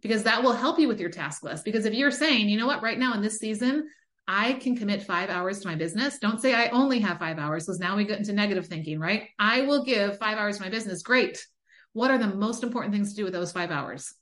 because 0.00 0.22
that 0.22 0.42
will 0.42 0.52
help 0.52 0.78
you 0.78 0.88
with 0.88 1.00
your 1.00 1.10
task 1.10 1.42
list. 1.42 1.64
Because 1.64 1.84
if 1.84 1.92
you're 1.92 2.10
saying, 2.10 2.48
you 2.48 2.56
know 2.56 2.66
what, 2.66 2.82
right 2.82 2.98
now 2.98 3.12
in 3.12 3.20
this 3.20 3.38
season, 3.38 3.88
I 4.26 4.54
can 4.54 4.76
commit 4.76 5.02
five 5.02 5.28
hours 5.28 5.60
to 5.60 5.68
my 5.68 5.74
business. 5.74 6.18
Don't 6.18 6.40
say 6.40 6.54
I 6.54 6.68
only 6.68 7.00
have 7.00 7.18
five 7.18 7.38
hours 7.38 7.66
because 7.66 7.80
now 7.80 7.96
we 7.96 8.04
get 8.04 8.18
into 8.18 8.32
negative 8.32 8.66
thinking, 8.66 9.00
right? 9.00 9.24
I 9.38 9.62
will 9.62 9.84
give 9.84 10.18
five 10.18 10.38
hours 10.38 10.56
to 10.56 10.62
my 10.62 10.70
business. 10.70 11.02
Great 11.02 11.44
what 11.92 12.10
are 12.10 12.18
the 12.18 12.28
most 12.28 12.62
important 12.62 12.92
things 12.92 13.10
to 13.10 13.16
do 13.16 13.24
with 13.24 13.32
those 13.32 13.52
five 13.52 13.70
hours? 13.70 14.14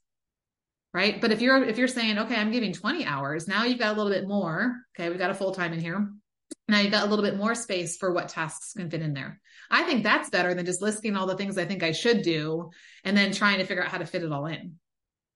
Right? 0.95 1.21
But 1.21 1.33
if 1.33 1.41
you're 1.41 1.63
if 1.63 1.77
you're 1.77 1.87
saying 1.87 2.19
okay 2.19 2.37
i'm 2.37 2.51
giving 2.51 2.73
20 2.73 3.05
hours 3.05 3.47
now 3.47 3.65
you've 3.65 3.79
got 3.79 3.95
a 3.95 3.97
little 3.97 4.13
bit 4.13 4.27
more 4.27 4.75
okay 4.97 5.11
we've 5.11 5.19
got 5.19 5.31
a 5.31 5.35
full 5.35 5.53
time 5.53 5.73
in 5.73 5.81
here. 5.81 6.11
Now 6.67 6.81
you've 6.81 6.93
got 6.93 7.07
a 7.07 7.11
little 7.11 7.25
bit 7.25 7.37
more 7.37 7.55
space 7.55 7.97
for 7.99 8.13
what 8.13 8.29
tasks 8.29 8.73
can 8.73 8.91
fit 8.91 9.03
in 9.03 9.13
there. 9.13 9.41
I 9.71 9.83
think 9.83 10.03
that's 10.03 10.31
better 10.31 10.55
than 10.55 10.65
just 10.65 10.81
listing 10.81 11.15
all 11.15 11.27
the 11.27 11.37
things 11.37 11.59
i 11.59 11.65
think 11.67 11.83
i 11.83 11.93
should 11.93 12.23
do 12.23 12.71
and 13.05 13.17
then 13.17 13.33
trying 13.33 13.59
to 13.59 13.65
figure 13.65 13.85
out 13.85 13.91
how 13.91 13.99
to 13.99 14.07
fit 14.07 14.23
it 14.23 14.33
all 14.33 14.47
in 14.47 14.77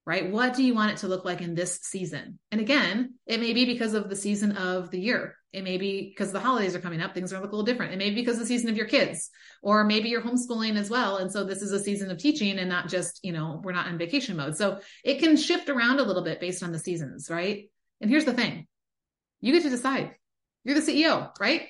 right? 0.05 0.31
What 0.31 0.55
do 0.55 0.65
you 0.65 0.75
want 0.75 0.93
it 0.93 0.97
to 0.99 1.09
look 1.09 1.25
like 1.25 1.41
in 1.41 1.55
this 1.55 1.79
season? 1.83 2.39
And 2.51 2.61
again, 2.61 3.15
it 3.27 3.41
may 3.41 3.53
be 3.53 3.65
because 3.65 3.95
of 3.95 4.09
the 4.09 4.17
season 4.17 4.57
of 4.57 4.91
the 4.91 5.01
year. 5.01 5.37
It 5.53 5.65
may 5.65 5.77
be 5.77 6.09
because 6.09 6.33
the 6.33 6.41
holidays 6.41 6.75
are 6.75 6.81
coming 6.81 7.03
up, 7.03 7.15
things 7.15 7.33
are 7.33 7.41
look 7.41 7.53
a 7.53 7.57
little 7.57 7.67
different. 7.67 7.93
It 7.93 7.99
may 7.99 8.09
be 8.09 8.17
because 8.17 8.37
of 8.37 8.41
the 8.41 8.47
season 8.47 8.71
of 8.71 8.77
your 8.77 8.87
kids, 8.87 9.31
or 9.63 9.85
maybe 9.85 10.09
you're 10.09 10.23
homeschooling 10.23 10.77
as 10.77 10.89
well. 10.89 11.19
And 11.19 11.31
so 11.31 11.45
this 11.45 11.61
is 11.61 11.73
a 11.73 11.79
season 11.79 12.11
of 12.11 12.19
teaching 12.19 12.59
and 12.59 12.69
not 12.69 12.89
just, 12.89 13.21
you 13.23 13.33
know, 13.33 13.61
we're 13.63 13.73
not 13.73 13.89
in 13.89 13.99
vacation 13.99 14.37
mode. 14.37 14.57
So 14.57 14.81
it 15.05 15.19
can 15.19 15.37
shift 15.37 15.69
around 15.69 16.01
a 16.01 16.05
little 16.05 16.25
bit 16.25 16.41
based 16.41 16.63
on 16.63 16.73
the 16.73 16.79
seasons, 16.79 17.29
right? 17.31 17.69
And 18.01 18.11
here's 18.11 18.25
the 18.25 18.33
thing 18.33 18.67
you 19.41 19.53
get 19.53 19.63
to 19.65 19.71
decide. 19.71 20.13
You're 20.65 20.81
the 20.81 20.81
CEO, 20.81 21.31
right? 21.39 21.69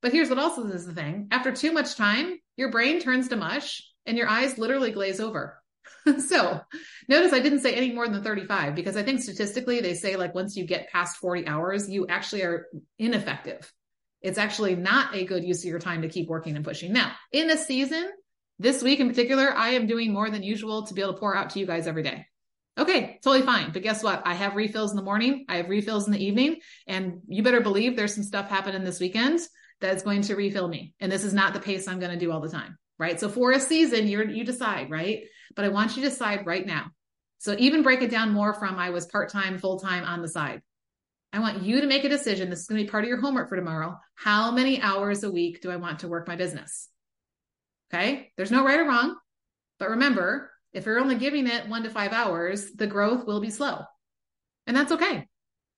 But 0.00 0.12
here's 0.12 0.28
what 0.28 0.38
also 0.38 0.66
is 0.66 0.86
the 0.86 0.94
thing 0.94 1.28
after 1.30 1.50
too 1.50 1.72
much 1.72 1.96
time, 1.96 2.38
your 2.56 2.70
brain 2.70 3.00
turns 3.00 3.28
to 3.28 3.36
mush 3.36 3.82
and 4.06 4.16
your 4.16 4.28
eyes 4.28 4.58
literally 4.58 4.92
glaze 4.92 5.18
over 5.18 5.58
so 6.28 6.60
notice 7.08 7.32
I 7.32 7.40
didn't 7.40 7.60
say 7.60 7.74
any 7.74 7.92
more 7.92 8.08
than 8.08 8.22
35 8.22 8.74
because 8.74 8.96
I 8.96 9.02
think 9.02 9.20
statistically 9.20 9.80
they 9.80 9.94
say 9.94 10.16
like 10.16 10.34
once 10.34 10.56
you 10.56 10.66
get 10.66 10.90
past 10.90 11.16
40 11.18 11.46
hours, 11.46 11.88
you 11.88 12.06
actually 12.06 12.42
are 12.42 12.66
ineffective. 12.98 13.72
It's 14.20 14.38
actually 14.38 14.74
not 14.74 15.14
a 15.14 15.24
good 15.24 15.44
use 15.44 15.62
of 15.64 15.68
your 15.68 15.78
time 15.78 16.02
to 16.02 16.08
keep 16.08 16.28
working 16.28 16.56
and 16.56 16.64
pushing. 16.64 16.92
Now, 16.92 17.12
in 17.30 17.50
a 17.50 17.58
season, 17.58 18.10
this 18.58 18.82
week 18.82 19.00
in 19.00 19.08
particular, 19.08 19.52
I 19.52 19.70
am 19.70 19.86
doing 19.86 20.12
more 20.12 20.30
than 20.30 20.42
usual 20.42 20.86
to 20.86 20.94
be 20.94 21.02
able 21.02 21.14
to 21.14 21.20
pour 21.20 21.36
out 21.36 21.50
to 21.50 21.58
you 21.58 21.66
guys 21.66 21.86
every 21.86 22.02
day. 22.02 22.26
Okay, 22.78 23.18
totally 23.22 23.44
fine. 23.44 23.70
But 23.72 23.82
guess 23.82 24.02
what? 24.02 24.22
I 24.24 24.34
have 24.34 24.56
refills 24.56 24.90
in 24.90 24.96
the 24.96 25.02
morning, 25.02 25.44
I 25.48 25.56
have 25.56 25.68
refills 25.68 26.06
in 26.06 26.12
the 26.12 26.24
evening, 26.24 26.56
and 26.86 27.20
you 27.28 27.42
better 27.42 27.60
believe 27.60 27.96
there's 27.96 28.14
some 28.14 28.24
stuff 28.24 28.48
happening 28.48 28.82
this 28.82 28.98
weekend 29.00 29.40
that's 29.80 30.02
going 30.02 30.22
to 30.22 30.36
refill 30.36 30.66
me. 30.66 30.94
And 31.00 31.12
this 31.12 31.24
is 31.24 31.34
not 31.34 31.52
the 31.52 31.60
pace 31.60 31.86
I'm 31.86 32.00
going 32.00 32.12
to 32.12 32.18
do 32.18 32.32
all 32.32 32.40
the 32.40 32.48
time 32.48 32.78
right? 32.98 33.18
So 33.18 33.28
for 33.28 33.52
a 33.52 33.60
season, 33.60 34.06
you 34.06 34.24
you 34.24 34.44
decide, 34.44 34.90
right? 34.90 35.24
But 35.56 35.64
I 35.64 35.68
want 35.68 35.96
you 35.96 36.02
to 36.02 36.08
decide 36.08 36.46
right 36.46 36.66
now. 36.66 36.86
So 37.38 37.54
even 37.58 37.82
break 37.82 38.02
it 38.02 38.10
down 38.10 38.32
more 38.32 38.54
from 38.54 38.78
I 38.78 38.90
was 38.90 39.06
part 39.06 39.30
time, 39.30 39.58
full 39.58 39.78
time 39.78 40.04
on 40.04 40.22
the 40.22 40.28
side. 40.28 40.62
I 41.32 41.40
want 41.40 41.62
you 41.62 41.80
to 41.80 41.86
make 41.86 42.04
a 42.04 42.08
decision. 42.08 42.48
This 42.48 42.60
is 42.60 42.66
going 42.66 42.78
to 42.78 42.84
be 42.84 42.90
part 42.90 43.04
of 43.04 43.08
your 43.08 43.20
homework 43.20 43.48
for 43.48 43.56
tomorrow. 43.56 43.98
How 44.14 44.52
many 44.52 44.80
hours 44.80 45.24
a 45.24 45.30
week 45.30 45.60
do 45.60 45.70
I 45.70 45.76
want 45.76 45.98
to 46.00 46.08
work 46.08 46.28
my 46.28 46.36
business? 46.36 46.88
Okay. 47.92 48.30
There's 48.36 48.52
no 48.52 48.64
right 48.64 48.78
or 48.78 48.84
wrong. 48.84 49.16
But 49.78 49.90
remember, 49.90 50.52
if 50.72 50.86
you're 50.86 51.00
only 51.00 51.16
giving 51.16 51.46
it 51.48 51.68
one 51.68 51.82
to 51.82 51.90
five 51.90 52.12
hours, 52.12 52.72
the 52.72 52.86
growth 52.86 53.26
will 53.26 53.40
be 53.40 53.50
slow. 53.50 53.80
And 54.66 54.76
that's 54.76 54.92
okay. 54.92 55.26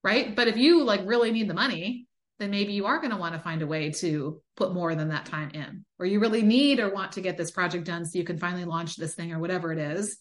Right. 0.05 0.37
But 0.37 0.49
if 0.49 0.57
you 0.57 0.85
like 0.85 1.01
really 1.05 1.33
need 1.33 1.49
the 1.49 1.55
money 1.55 2.07
then 2.39 2.51
maybe 2.51 2.73
you 2.73 2.87
are 2.87 2.99
going 2.99 3.11
to 3.11 3.17
want 3.17 3.35
to 3.35 3.41
find 3.41 3.63
a 3.63 3.67
way 3.67 3.91
to 3.91 4.43
put 4.57 4.75
more 4.75 4.95
than 4.95 5.09
that 5.09 5.27
time 5.27 5.51
in, 5.51 5.85
or 5.99 6.07
you 6.07 6.21
really 6.21 6.43
need 6.43 6.81
or 6.81 6.93
want 6.93 7.13
to 7.13 7.21
get 7.21 7.37
this 7.37 7.51
project 7.51 7.85
done 7.85 8.05
so 8.05 8.19
you 8.19 8.25
can 8.25 8.39
finally 8.39 8.65
launch 8.65 8.97
this 8.97 9.15
thing 9.15 9.33
or 9.33 9.39
whatever 9.39 9.73
it 9.73 9.79
is. 9.79 10.19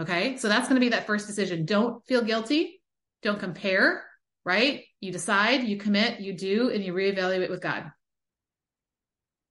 Okay. 0.00 0.36
So 0.36 0.48
that's 0.48 0.68
going 0.68 0.80
to 0.80 0.84
be 0.84 0.90
that 0.90 1.06
first 1.06 1.26
decision. 1.26 1.64
Don't 1.64 2.04
feel 2.06 2.22
guilty. 2.22 2.80
Don't 3.22 3.40
compare, 3.40 4.04
right? 4.44 4.84
You 5.00 5.12
decide, 5.12 5.64
you 5.64 5.76
commit, 5.76 6.20
you 6.20 6.32
do, 6.32 6.70
and 6.70 6.84
you 6.84 6.92
reevaluate 6.92 7.50
with 7.50 7.60
God. 7.60 7.90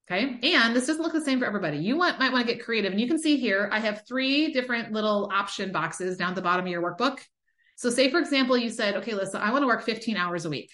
Okay. 0.10 0.40
And 0.54 0.74
this 0.74 0.88
doesn't 0.88 1.02
look 1.02 1.12
the 1.12 1.22
same 1.22 1.40
for 1.40 1.46
everybody. 1.46 1.80
You 1.80 1.98
want, 1.98 2.18
might 2.18 2.32
want 2.32 2.48
to 2.48 2.54
get 2.54 2.64
creative. 2.64 2.94
And 2.94 3.02
you 3.02 3.08
can 3.08 3.20
see 3.20 3.38
here, 3.38 3.70
I 3.74 3.80
have 3.80 4.04
three 4.08 4.54
different 4.54 4.94
little 4.94 5.30
option 5.34 5.74
boxes 5.74 6.16
down 6.16 6.30
at 6.30 6.36
the 6.36 6.42
bottom 6.42 6.66
of 6.66 6.72
your 6.72 6.82
workbook. 6.82 7.20
So 7.76 7.90
say, 7.90 8.10
for 8.10 8.20
example, 8.20 8.58
you 8.58 8.70
said, 8.70 8.96
okay, 8.96 9.14
Lissa, 9.14 9.40
I 9.40 9.52
want 9.52 9.64
to 9.64 9.68
work 9.68 9.84
15 9.84 10.16
hours 10.16 10.46
a 10.46 10.50
week. 10.50 10.72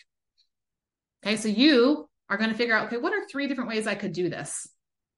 Okay. 1.23 1.37
So 1.37 1.47
you 1.47 2.09
are 2.29 2.37
going 2.37 2.49
to 2.49 2.55
figure 2.55 2.75
out, 2.75 2.87
okay, 2.87 2.97
what 2.97 3.13
are 3.13 3.25
three 3.27 3.47
different 3.47 3.69
ways 3.69 3.87
I 3.87 3.95
could 3.95 4.13
do 4.13 4.29
this? 4.29 4.67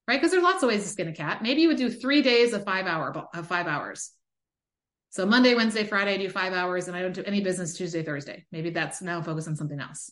Right. 0.08 0.18
Because 0.20 0.32
there's 0.32 0.44
lots 0.44 0.62
of 0.62 0.70
ways 0.70 0.84
to 0.84 0.90
skin 0.90 1.08
a 1.08 1.14
cat. 1.14 1.42
Maybe 1.42 1.62
you 1.62 1.68
would 1.68 1.78
do 1.78 1.90
three 1.90 2.22
days 2.22 2.54
of 2.54 2.64
five 2.64 2.86
hour 2.86 3.26
of 3.34 3.48
five 3.48 3.68
hours. 3.68 4.12
So 5.10 5.26
Monday, 5.26 5.56
Wednesday, 5.56 5.86
Friday, 5.86 6.16
I 6.16 6.18
do 6.18 6.30
five 6.30 6.54
hours 6.54 6.88
and 6.88 6.96
I 6.96 7.02
don't 7.02 7.16
do 7.16 7.24
any 7.24 7.42
business 7.42 7.74
Tuesday, 7.74 8.04
Thursday. 8.04 8.46
Maybe 8.52 8.70
that's 8.70 9.02
now 9.02 9.22
focus 9.22 9.48
on 9.48 9.56
something 9.56 9.80
else. 9.80 10.12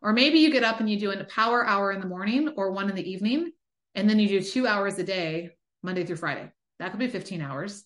Or 0.00 0.12
maybe 0.12 0.38
you 0.38 0.50
get 0.50 0.64
up 0.64 0.80
and 0.80 0.88
you 0.88 0.98
do 0.98 1.10
a 1.10 1.24
power 1.24 1.66
hour 1.66 1.92
in 1.92 2.00
the 2.00 2.06
morning 2.06 2.48
or 2.56 2.72
one 2.72 2.88
in 2.88 2.96
the 2.96 3.10
evening, 3.10 3.52
and 3.94 4.08
then 4.08 4.18
you 4.18 4.28
do 4.28 4.40
two 4.40 4.66
hours 4.66 4.98
a 4.98 5.02
day, 5.02 5.50
Monday 5.82 6.04
through 6.04 6.16
Friday. 6.16 6.50
That 6.78 6.92
could 6.92 7.00
be 7.00 7.08
15 7.08 7.42
hours. 7.42 7.84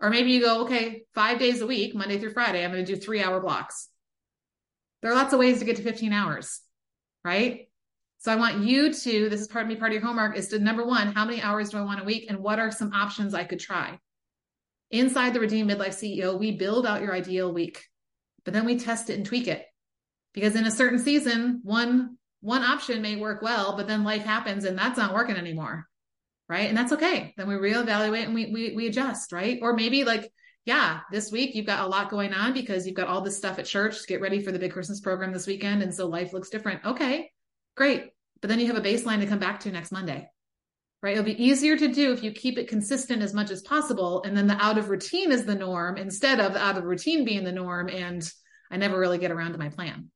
Or 0.00 0.10
maybe 0.10 0.32
you 0.32 0.40
go, 0.40 0.62
okay, 0.62 1.04
five 1.14 1.38
days 1.38 1.60
a 1.60 1.66
week, 1.66 1.94
Monday 1.94 2.18
through 2.18 2.32
Friday, 2.32 2.64
I'm 2.64 2.72
going 2.72 2.84
to 2.84 2.94
do 2.94 3.00
three 3.00 3.22
hour 3.22 3.40
blocks. 3.40 3.88
There 5.04 5.12
are 5.12 5.16
lots 5.16 5.34
of 5.34 5.38
ways 5.38 5.58
to 5.58 5.66
get 5.66 5.76
to 5.76 5.82
15 5.82 6.14
hours, 6.14 6.62
right? 7.26 7.68
So 8.20 8.32
I 8.32 8.36
want 8.36 8.64
you 8.64 8.90
to, 8.90 9.28
this 9.28 9.42
is 9.42 9.48
part 9.48 9.64
of 9.64 9.68
me, 9.68 9.76
part 9.76 9.92
of 9.92 9.96
your 9.96 10.02
homework 10.02 10.34
is 10.34 10.48
to 10.48 10.58
number 10.58 10.82
one, 10.82 11.12
how 11.12 11.26
many 11.26 11.42
hours 11.42 11.68
do 11.68 11.76
I 11.76 11.82
want 11.82 12.00
a 12.00 12.04
week? 12.04 12.24
And 12.30 12.38
what 12.38 12.58
are 12.58 12.70
some 12.70 12.94
options 12.94 13.34
I 13.34 13.44
could 13.44 13.60
try? 13.60 13.98
Inside 14.90 15.34
the 15.34 15.40
Redeemed 15.40 15.70
Midlife 15.70 15.88
CEO, 15.88 16.38
we 16.38 16.52
build 16.52 16.86
out 16.86 17.02
your 17.02 17.12
ideal 17.12 17.52
week, 17.52 17.84
but 18.46 18.54
then 18.54 18.64
we 18.64 18.78
test 18.78 19.10
it 19.10 19.18
and 19.18 19.26
tweak 19.26 19.46
it 19.46 19.66
because 20.32 20.56
in 20.56 20.64
a 20.64 20.70
certain 20.70 20.98
season, 20.98 21.60
one 21.64 22.16
one 22.40 22.62
option 22.62 23.02
may 23.02 23.16
work 23.16 23.42
well, 23.42 23.76
but 23.76 23.86
then 23.86 24.04
life 24.04 24.24
happens 24.24 24.64
and 24.64 24.78
that's 24.78 24.96
not 24.96 25.12
working 25.12 25.36
anymore. 25.36 25.86
Right. 26.48 26.68
And 26.70 26.76
that's 26.76 26.92
okay. 26.92 27.34
Then 27.36 27.46
we 27.46 27.54
reevaluate 27.56 28.24
and 28.24 28.34
we, 28.34 28.50
we, 28.50 28.74
we 28.74 28.86
adjust. 28.86 29.32
Right. 29.32 29.58
Or 29.60 29.74
maybe 29.74 30.04
like, 30.04 30.32
yeah, 30.64 31.00
this 31.10 31.30
week 31.30 31.54
you've 31.54 31.66
got 31.66 31.84
a 31.84 31.88
lot 31.88 32.10
going 32.10 32.32
on 32.32 32.52
because 32.52 32.86
you've 32.86 32.96
got 32.96 33.08
all 33.08 33.20
this 33.20 33.36
stuff 33.36 33.58
at 33.58 33.66
church 33.66 34.06
get 34.06 34.20
ready 34.20 34.40
for 34.40 34.50
the 34.50 34.58
big 34.58 34.72
Christmas 34.72 35.00
program 35.00 35.32
this 35.32 35.46
weekend. 35.46 35.82
And 35.82 35.94
so 35.94 36.06
life 36.06 36.32
looks 36.32 36.48
different. 36.48 36.84
Okay, 36.84 37.30
great. 37.76 38.10
But 38.40 38.48
then 38.48 38.60
you 38.60 38.66
have 38.66 38.76
a 38.76 38.80
baseline 38.80 39.20
to 39.20 39.26
come 39.26 39.38
back 39.38 39.60
to 39.60 39.70
next 39.70 39.92
Monday. 39.92 40.28
Right. 41.02 41.12
It'll 41.12 41.24
be 41.24 41.44
easier 41.44 41.76
to 41.76 41.88
do 41.88 42.12
if 42.12 42.22
you 42.22 42.32
keep 42.32 42.56
it 42.56 42.66
consistent 42.66 43.20
as 43.20 43.34
much 43.34 43.50
as 43.50 43.60
possible. 43.60 44.22
And 44.22 44.34
then 44.34 44.46
the 44.46 44.56
out 44.56 44.78
of 44.78 44.88
routine 44.88 45.32
is 45.32 45.44
the 45.44 45.54
norm 45.54 45.98
instead 45.98 46.40
of 46.40 46.54
the 46.54 46.62
out 46.62 46.78
of 46.78 46.84
routine 46.84 47.26
being 47.26 47.44
the 47.44 47.52
norm. 47.52 47.90
And 47.90 48.26
I 48.70 48.78
never 48.78 48.98
really 48.98 49.18
get 49.18 49.30
around 49.30 49.52
to 49.52 49.58
my 49.58 49.68
plan. 49.68 50.08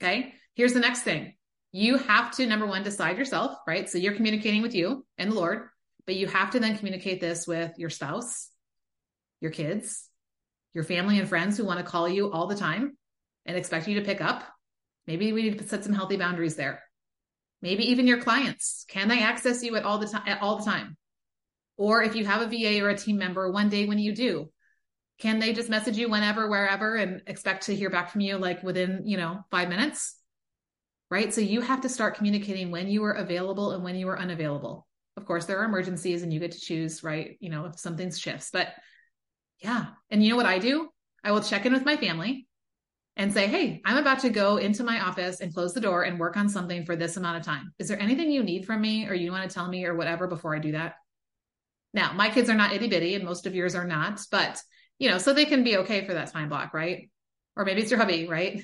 Okay. 0.00 0.34
Here's 0.54 0.72
the 0.72 0.78
next 0.78 1.02
thing. 1.02 1.34
You 1.72 1.98
have 1.98 2.30
to, 2.36 2.46
number 2.46 2.66
one, 2.66 2.84
decide 2.84 3.18
yourself, 3.18 3.56
right? 3.66 3.90
So 3.90 3.98
you're 3.98 4.14
communicating 4.14 4.62
with 4.62 4.74
you 4.74 5.04
and 5.18 5.32
the 5.32 5.36
Lord, 5.36 5.66
but 6.06 6.14
you 6.14 6.28
have 6.28 6.52
to 6.52 6.60
then 6.60 6.78
communicate 6.78 7.20
this 7.20 7.44
with 7.44 7.72
your 7.76 7.90
spouse, 7.90 8.48
your 9.40 9.50
kids, 9.50 10.08
your 10.74 10.84
family 10.84 11.18
and 11.18 11.28
friends 11.28 11.56
who 11.56 11.64
want 11.64 11.78
to 11.78 11.84
call 11.84 12.08
you 12.08 12.30
all 12.32 12.46
the 12.46 12.56
time 12.56 12.96
and 13.44 13.56
expect 13.56 13.88
you 13.88 13.98
to 13.98 14.04
pick 14.06 14.20
up. 14.20 14.44
Maybe 15.06 15.32
we 15.32 15.42
need 15.42 15.58
to 15.58 15.68
set 15.68 15.84
some 15.84 15.92
healthy 15.92 16.16
boundaries 16.16 16.56
there. 16.56 16.82
Maybe 17.62 17.90
even 17.90 18.06
your 18.06 18.20
clients. 18.20 18.84
Can 18.88 19.08
they 19.08 19.22
access 19.22 19.62
you 19.62 19.76
at 19.76 19.84
all 19.84 19.98
the 19.98 20.08
time 20.08 20.22
at 20.26 20.42
all 20.42 20.56
the 20.56 20.64
time? 20.64 20.96
Or 21.76 22.02
if 22.02 22.14
you 22.14 22.24
have 22.24 22.42
a 22.42 22.48
VA 22.48 22.84
or 22.84 22.90
a 22.90 22.96
team 22.96 23.18
member, 23.18 23.50
one 23.50 23.68
day 23.68 23.86
when 23.86 23.98
you 23.98 24.14
do, 24.14 24.50
can 25.18 25.38
they 25.38 25.52
just 25.52 25.70
message 25.70 25.96
you 25.96 26.10
whenever, 26.10 26.48
wherever, 26.48 26.96
and 26.96 27.22
expect 27.26 27.66
to 27.66 27.74
hear 27.74 27.88
back 27.88 28.10
from 28.10 28.20
you 28.20 28.36
like 28.36 28.62
within, 28.62 29.02
you 29.06 29.16
know, 29.16 29.40
five 29.50 29.68
minutes? 29.68 30.16
Right. 31.10 31.32
So 31.32 31.40
you 31.40 31.60
have 31.60 31.82
to 31.82 31.88
start 31.88 32.16
communicating 32.16 32.70
when 32.70 32.88
you 32.88 33.04
are 33.04 33.12
available 33.12 33.70
and 33.70 33.84
when 33.84 33.94
you 33.96 34.08
are 34.08 34.18
unavailable. 34.18 34.86
Of 35.16 35.24
course, 35.24 35.46
there 35.46 35.60
are 35.60 35.64
emergencies 35.64 36.22
and 36.22 36.32
you 36.32 36.40
get 36.40 36.52
to 36.52 36.60
choose, 36.60 37.02
right? 37.02 37.36
You 37.40 37.48
know, 37.48 37.66
if 37.66 37.78
something 37.78 38.10
shifts, 38.12 38.50
but 38.52 38.68
yeah. 39.66 39.86
And 40.10 40.22
you 40.22 40.30
know 40.30 40.36
what 40.36 40.46
I 40.46 40.60
do? 40.60 40.88
I 41.24 41.32
will 41.32 41.42
check 41.42 41.66
in 41.66 41.72
with 41.72 41.84
my 41.84 41.96
family 41.96 42.46
and 43.16 43.32
say, 43.32 43.48
Hey, 43.48 43.82
I'm 43.84 43.96
about 43.96 44.20
to 44.20 44.30
go 44.30 44.58
into 44.58 44.84
my 44.84 45.00
office 45.00 45.40
and 45.40 45.52
close 45.52 45.74
the 45.74 45.80
door 45.80 46.04
and 46.04 46.20
work 46.20 46.36
on 46.36 46.48
something 46.48 46.86
for 46.86 46.94
this 46.94 47.16
amount 47.16 47.38
of 47.38 47.42
time. 47.42 47.72
Is 47.80 47.88
there 47.88 48.00
anything 48.00 48.30
you 48.30 48.44
need 48.44 48.64
from 48.64 48.80
me 48.80 49.08
or 49.08 49.14
you 49.14 49.32
want 49.32 49.48
to 49.48 49.52
tell 49.52 49.66
me 49.68 49.84
or 49.84 49.96
whatever 49.96 50.28
before 50.28 50.54
I 50.54 50.60
do 50.60 50.72
that? 50.72 50.94
Now, 51.92 52.12
my 52.12 52.30
kids 52.30 52.48
are 52.48 52.54
not 52.54 52.72
itty 52.72 52.86
bitty 52.86 53.16
and 53.16 53.24
most 53.24 53.46
of 53.46 53.56
yours 53.56 53.74
are 53.74 53.86
not, 53.86 54.20
but 54.30 54.60
you 55.00 55.10
know, 55.10 55.18
so 55.18 55.32
they 55.32 55.46
can 55.46 55.64
be 55.64 55.78
okay 55.78 56.06
for 56.06 56.14
that 56.14 56.32
time 56.32 56.48
block, 56.48 56.72
right? 56.72 57.10
Or 57.56 57.64
maybe 57.64 57.82
it's 57.82 57.90
your 57.90 57.98
hubby, 57.98 58.28
right? 58.28 58.62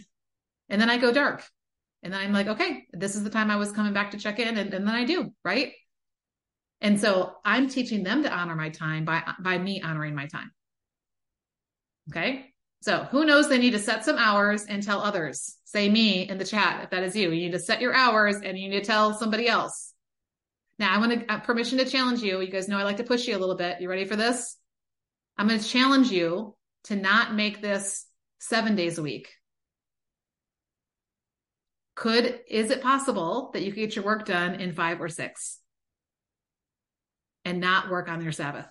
And 0.68 0.80
then 0.80 0.88
I 0.88 0.98
go 0.98 1.12
dark. 1.12 1.42
And 2.04 2.12
then 2.12 2.20
I'm 2.20 2.32
like, 2.32 2.46
okay, 2.46 2.84
this 2.92 3.16
is 3.16 3.24
the 3.24 3.30
time 3.30 3.50
I 3.50 3.56
was 3.56 3.72
coming 3.72 3.92
back 3.92 4.12
to 4.12 4.18
check 4.18 4.38
in. 4.38 4.56
And, 4.56 4.72
and 4.72 4.86
then 4.86 4.94
I 4.94 5.04
do, 5.04 5.32
right? 5.44 5.72
And 6.80 7.00
so 7.00 7.32
I'm 7.44 7.68
teaching 7.68 8.04
them 8.04 8.22
to 8.22 8.32
honor 8.32 8.54
my 8.54 8.68
time 8.68 9.04
by, 9.04 9.22
by 9.40 9.58
me 9.58 9.82
honoring 9.82 10.14
my 10.14 10.26
time. 10.26 10.50
Okay. 12.10 12.52
So 12.80 13.04
who 13.04 13.24
knows 13.24 13.48
they 13.48 13.58
need 13.58 13.72
to 13.72 13.78
set 13.78 14.04
some 14.04 14.18
hours 14.18 14.64
and 14.64 14.82
tell 14.82 15.00
others. 15.00 15.56
Say 15.64 15.88
me 15.88 16.28
in 16.28 16.38
the 16.38 16.44
chat 16.44 16.82
if 16.82 16.90
that 16.90 17.04
is 17.04 17.14
you. 17.14 17.30
You 17.30 17.44
need 17.44 17.52
to 17.52 17.58
set 17.58 17.80
your 17.80 17.94
hours 17.94 18.36
and 18.42 18.58
you 18.58 18.68
need 18.68 18.80
to 18.80 18.84
tell 18.84 19.14
somebody 19.14 19.46
else. 19.46 19.94
Now 20.78 20.92
I 20.92 20.98
want 20.98 21.12
to 21.12 21.32
uh, 21.32 21.38
permission 21.38 21.78
to 21.78 21.84
challenge 21.84 22.22
you. 22.22 22.40
You 22.40 22.50
guys 22.50 22.66
know 22.66 22.78
I 22.78 22.82
like 22.82 22.96
to 22.96 23.04
push 23.04 23.28
you 23.28 23.36
a 23.36 23.38
little 23.38 23.56
bit. 23.56 23.80
You 23.80 23.88
ready 23.88 24.04
for 24.04 24.16
this? 24.16 24.56
I'm 25.38 25.46
going 25.46 25.60
to 25.60 25.66
challenge 25.66 26.10
you 26.10 26.56
to 26.84 26.96
not 26.96 27.34
make 27.34 27.62
this 27.62 28.04
seven 28.40 28.74
days 28.74 28.98
a 28.98 29.02
week. 29.02 29.28
Could, 31.94 32.40
is 32.48 32.70
it 32.70 32.82
possible 32.82 33.50
that 33.52 33.62
you 33.62 33.70
could 33.70 33.80
get 33.80 33.96
your 33.96 34.04
work 34.04 34.26
done 34.26 34.56
in 34.56 34.72
five 34.72 35.00
or 35.00 35.08
six 35.08 35.58
and 37.44 37.60
not 37.60 37.90
work 37.90 38.08
on 38.08 38.22
your 38.22 38.32
Sabbath? 38.32 38.66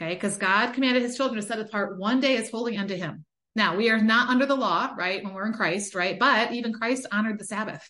Okay. 0.00 0.14
Because 0.14 0.36
God 0.36 0.72
commanded 0.72 1.02
his 1.02 1.16
children 1.16 1.40
to 1.40 1.46
set 1.46 1.58
apart 1.58 1.98
one 1.98 2.20
day 2.20 2.36
as 2.36 2.50
holy 2.50 2.76
unto 2.76 2.94
him. 2.94 3.24
Now 3.56 3.76
we 3.76 3.90
are 3.90 4.00
not 4.00 4.28
under 4.28 4.46
the 4.46 4.54
law, 4.54 4.94
right? 4.96 5.24
When 5.24 5.34
we're 5.34 5.46
in 5.46 5.52
Christ, 5.52 5.94
right? 5.94 6.18
But 6.18 6.52
even 6.52 6.72
Christ 6.72 7.06
honored 7.10 7.38
the 7.38 7.44
Sabbath. 7.44 7.88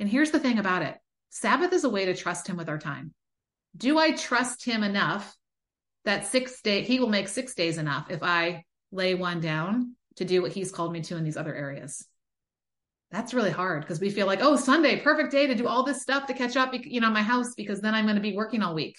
And 0.00 0.08
here's 0.08 0.32
the 0.32 0.40
thing 0.40 0.58
about 0.58 0.82
it. 0.82 0.96
Sabbath 1.30 1.72
is 1.72 1.84
a 1.84 1.90
way 1.90 2.06
to 2.06 2.14
trust 2.14 2.48
him 2.48 2.56
with 2.56 2.68
our 2.68 2.78
time. 2.78 3.14
Do 3.76 3.98
I 3.98 4.12
trust 4.12 4.64
him 4.64 4.82
enough 4.82 5.36
that 6.04 6.26
six 6.26 6.60
day 6.60 6.82
he 6.82 6.98
will 6.98 7.08
make 7.08 7.28
six 7.28 7.54
days 7.54 7.78
enough 7.78 8.10
if 8.10 8.22
I 8.22 8.64
lay 8.90 9.14
one 9.14 9.40
down 9.40 9.94
to 10.16 10.24
do 10.24 10.42
what 10.42 10.52
he's 10.52 10.72
called 10.72 10.92
me 10.92 11.00
to 11.02 11.16
in 11.16 11.24
these 11.24 11.36
other 11.36 11.54
areas. 11.54 12.04
That's 13.10 13.34
really 13.34 13.50
hard 13.50 13.82
because 13.82 14.00
we 14.00 14.10
feel 14.10 14.26
like, 14.26 14.40
oh, 14.42 14.56
Sunday, 14.56 15.00
perfect 15.00 15.30
day 15.30 15.46
to 15.46 15.54
do 15.54 15.66
all 15.66 15.84
this 15.84 16.02
stuff 16.02 16.26
to 16.26 16.34
catch 16.34 16.56
up, 16.56 16.72
you 16.72 17.00
know, 17.00 17.10
my 17.10 17.22
house 17.22 17.54
because 17.54 17.80
then 17.80 17.94
I'm 17.94 18.06
going 18.06 18.16
to 18.16 18.22
be 18.22 18.34
working 18.34 18.62
all 18.62 18.74
week. 18.74 18.96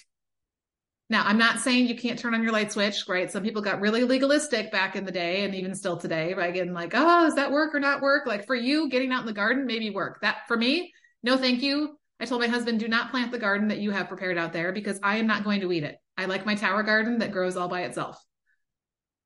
Now, 1.10 1.24
I'm 1.26 1.38
not 1.38 1.60
saying 1.60 1.86
you 1.86 1.96
can't 1.96 2.18
turn 2.18 2.34
on 2.34 2.42
your 2.42 2.52
light 2.52 2.72
switch, 2.72 3.04
right? 3.06 3.30
Some 3.30 3.42
people 3.42 3.60
got 3.60 3.80
really 3.80 4.04
legalistic 4.04 4.72
back 4.72 4.96
in 4.96 5.04
the 5.04 5.12
day 5.12 5.44
and 5.44 5.54
even 5.54 5.74
still 5.74 5.98
today, 5.98 6.32
right? 6.32 6.54
Getting 6.54 6.72
like, 6.72 6.92
oh, 6.94 7.26
is 7.26 7.34
that 7.34 7.52
work 7.52 7.74
or 7.74 7.80
not 7.80 8.00
work? 8.00 8.26
Like 8.26 8.46
for 8.46 8.54
you, 8.54 8.88
getting 8.88 9.12
out 9.12 9.20
in 9.20 9.26
the 9.26 9.34
garden, 9.34 9.66
maybe 9.66 9.90
work. 9.90 10.20
That 10.22 10.48
for 10.48 10.56
me, 10.56 10.92
no, 11.22 11.36
thank 11.36 11.62
you. 11.62 11.98
I 12.20 12.24
told 12.24 12.40
my 12.40 12.46
husband, 12.46 12.80
do 12.80 12.88
not 12.88 13.10
plant 13.10 13.32
the 13.32 13.38
garden 13.38 13.68
that 13.68 13.80
you 13.80 13.90
have 13.90 14.08
prepared 14.08 14.38
out 14.38 14.52
there 14.52 14.72
because 14.72 14.98
I 15.02 15.16
am 15.16 15.26
not 15.26 15.44
going 15.44 15.60
to 15.60 15.66
weed 15.66 15.84
it. 15.84 15.96
I 16.16 16.24
like 16.24 16.46
my 16.46 16.54
tower 16.54 16.82
garden 16.82 17.18
that 17.18 17.32
grows 17.32 17.56
all 17.56 17.68
by 17.68 17.82
itself. 17.82 18.18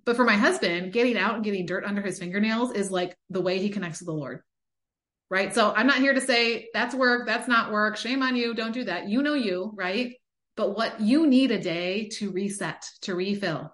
But 0.04 0.16
for 0.16 0.24
my 0.24 0.36
husband, 0.36 0.92
getting 0.92 1.18
out 1.18 1.34
and 1.34 1.44
getting 1.44 1.66
dirt 1.66 1.84
under 1.84 2.00
his 2.00 2.18
fingernails 2.18 2.72
is 2.72 2.90
like 2.90 3.14
the 3.30 3.42
way 3.42 3.58
he 3.58 3.68
connects 3.68 4.00
with 4.00 4.06
the 4.06 4.14
Lord. 4.14 4.40
Right. 5.30 5.54
So 5.54 5.72
I'm 5.76 5.86
not 5.86 5.98
here 5.98 6.14
to 6.14 6.20
say 6.20 6.68
that's 6.72 6.94
work, 6.94 7.26
that's 7.26 7.46
not 7.46 7.70
work. 7.70 7.98
Shame 7.98 8.22
on 8.22 8.34
you. 8.34 8.54
Don't 8.54 8.72
do 8.72 8.84
that. 8.84 9.08
You 9.08 9.22
know 9.22 9.34
you, 9.34 9.72
right? 9.76 10.14
But 10.58 10.76
what 10.76 11.00
you 11.00 11.28
need 11.28 11.52
a 11.52 11.62
day 11.62 12.08
to 12.14 12.32
reset, 12.32 12.84
to 13.02 13.14
refill. 13.14 13.72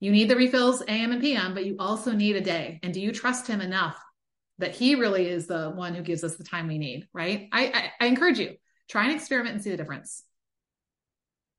You 0.00 0.10
need 0.10 0.28
the 0.28 0.34
refills 0.34 0.82
AM 0.88 1.12
and 1.12 1.20
PM, 1.20 1.54
but 1.54 1.64
you 1.64 1.76
also 1.78 2.10
need 2.10 2.34
a 2.34 2.40
day. 2.40 2.80
And 2.82 2.92
do 2.92 3.00
you 3.00 3.12
trust 3.12 3.46
him 3.46 3.60
enough 3.60 3.96
that 4.58 4.74
he 4.74 4.96
really 4.96 5.28
is 5.28 5.46
the 5.46 5.70
one 5.70 5.94
who 5.94 6.02
gives 6.02 6.24
us 6.24 6.34
the 6.34 6.42
time 6.42 6.66
we 6.66 6.78
need? 6.78 7.06
Right. 7.12 7.48
I, 7.52 7.66
I, 7.66 7.92
I 8.00 8.06
encourage 8.08 8.40
you, 8.40 8.56
try 8.90 9.04
and 9.04 9.14
experiment 9.14 9.54
and 9.54 9.62
see 9.62 9.70
the 9.70 9.76
difference. 9.76 10.24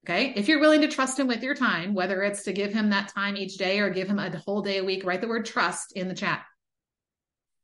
Okay. 0.05 0.33
If 0.35 0.49
you're 0.49 0.59
willing 0.59 0.81
to 0.81 0.89
trust 0.89 1.17
him 1.17 1.27
with 1.27 1.41
your 1.41 1.55
time, 1.55 1.93
whether 1.93 2.21
it's 2.21 2.43
to 2.43 2.51
give 2.51 2.73
him 2.73 2.89
that 2.89 3.13
time 3.15 3.37
each 3.37 3.55
day 3.55 3.79
or 3.79 3.89
give 3.89 4.09
him 4.09 4.19
a 4.19 4.37
whole 4.39 4.61
day 4.61 4.79
a 4.79 4.83
week, 4.83 5.05
write 5.05 5.21
the 5.21 5.29
word 5.29 5.45
trust 5.45 5.93
in 5.93 6.09
the 6.09 6.13
chat. 6.13 6.43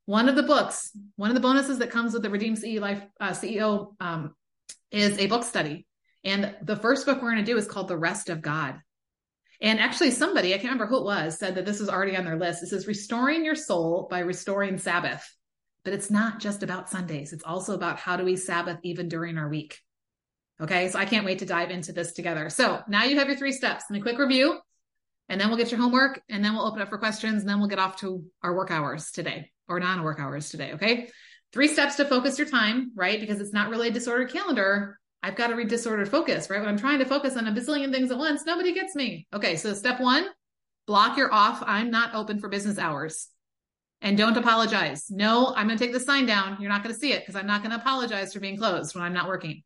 One 0.05 0.29
of 0.29 0.37
the 0.37 0.43
books, 0.43 0.91
one 1.17 1.31
of 1.31 1.35
the 1.35 1.41
bonuses 1.41 1.79
that 1.79 1.91
comes 1.91 2.13
with 2.13 2.21
the 2.21 2.29
Redeemed 2.29 2.59
CEO 2.59 2.79
Life 2.79 3.03
uh, 3.19 3.31
CEO 3.31 3.95
um, 3.99 4.33
is 4.89 5.17
a 5.17 5.27
book 5.27 5.43
study. 5.43 5.85
And 6.25 6.55
the 6.63 6.75
first 6.75 7.05
book 7.05 7.21
we're 7.21 7.31
going 7.31 7.45
to 7.45 7.51
do 7.51 7.57
is 7.57 7.67
called 7.67 7.87
The 7.87 7.97
Rest 7.97 8.29
of 8.29 8.41
God. 8.41 8.81
And 9.61 9.79
actually, 9.79 10.11
somebody, 10.11 10.53
I 10.53 10.57
can't 10.57 10.65
remember 10.65 10.87
who 10.87 10.97
it 10.97 11.05
was, 11.05 11.39
said 11.39 11.55
that 11.55 11.65
this 11.65 11.79
was 11.79 11.87
already 11.87 12.17
on 12.17 12.25
their 12.25 12.37
list. 12.37 12.63
It 12.63 12.67
says 12.67 12.87
restoring 12.87 13.45
your 13.45 13.55
soul 13.55 14.07
by 14.09 14.19
restoring 14.19 14.77
Sabbath. 14.77 15.23
But 15.85 15.93
it's 15.93 16.09
not 16.09 16.39
just 16.39 16.63
about 16.63 16.89
Sundays, 16.89 17.31
it's 17.31 17.43
also 17.43 17.75
about 17.75 17.99
how 17.99 18.17
do 18.17 18.25
we 18.25 18.35
Sabbath 18.35 18.79
even 18.83 19.07
during 19.07 19.37
our 19.37 19.47
week. 19.47 19.79
Okay, 20.59 20.89
so 20.89 20.97
I 20.97 21.05
can't 21.05 21.25
wait 21.25 21.39
to 21.39 21.45
dive 21.45 21.69
into 21.69 21.93
this 21.93 22.13
together. 22.13 22.49
So 22.49 22.81
now 22.87 23.03
you 23.03 23.19
have 23.19 23.27
your 23.27 23.37
three 23.37 23.51
steps 23.51 23.85
and 23.89 23.97
a 23.97 24.01
quick 24.01 24.17
review, 24.17 24.57
and 25.29 25.39
then 25.39 25.49
we'll 25.49 25.57
get 25.57 25.69
your 25.69 25.79
homework, 25.79 26.21
and 26.27 26.43
then 26.43 26.53
we'll 26.53 26.65
open 26.65 26.81
up 26.81 26.89
for 26.89 26.97
questions, 26.97 27.41
and 27.41 27.49
then 27.49 27.59
we'll 27.59 27.69
get 27.69 27.77
off 27.77 27.97
to 27.97 28.23
our 28.41 28.55
work 28.55 28.71
hours 28.71 29.11
today 29.11 29.51
or 29.67 29.79
non 29.79 30.01
work 30.01 30.19
hours 30.19 30.49
today. 30.49 30.73
Okay, 30.73 31.09
three 31.53 31.67
steps 31.67 31.97
to 31.97 32.05
focus 32.05 32.39
your 32.39 32.47
time, 32.47 32.91
right? 32.95 33.19
Because 33.19 33.39
it's 33.39 33.53
not 33.53 33.69
really 33.69 33.89
a 33.89 33.91
disordered 33.91 34.33
calendar. 34.33 34.99
I've 35.25 35.35
got 35.35 35.47
to 35.47 35.55
read 35.55 35.69
disordered 35.69 36.07
focus, 36.07 36.51
right? 36.51 36.59
When 36.59 36.69
I'm 36.69 36.77
trying 36.77 36.99
to 36.99 37.05
focus 37.05 37.35
on 37.35 37.47
a 37.47 37.51
bazillion 37.51 37.91
things 37.91 38.11
at 38.11 38.17
once, 38.19 38.45
nobody 38.45 38.75
gets 38.75 38.93
me. 38.93 39.25
Okay, 39.33 39.55
so 39.55 39.73
step 39.73 39.99
one, 39.99 40.27
block 40.85 41.17
your 41.17 41.33
off. 41.33 41.63
I'm 41.65 41.89
not 41.89 42.13
open 42.13 42.39
for 42.39 42.47
business 42.47 42.77
hours. 42.77 43.27
And 44.01 44.19
don't 44.19 44.37
apologize. 44.37 45.07
No, 45.09 45.51
I'm 45.55 45.65
going 45.65 45.79
to 45.79 45.83
take 45.83 45.93
the 45.93 45.99
sign 45.99 46.27
down. 46.27 46.57
You're 46.59 46.69
not 46.69 46.83
going 46.83 46.93
to 46.93 46.99
see 47.01 47.11
it 47.11 47.23
because 47.23 47.35
I'm 47.35 47.47
not 47.47 47.63
going 47.63 47.71
to 47.71 47.81
apologize 47.81 48.33
for 48.33 48.39
being 48.39 48.55
closed 48.55 48.93
when 48.93 49.03
I'm 49.03 49.13
not 49.13 49.27
working. 49.27 49.63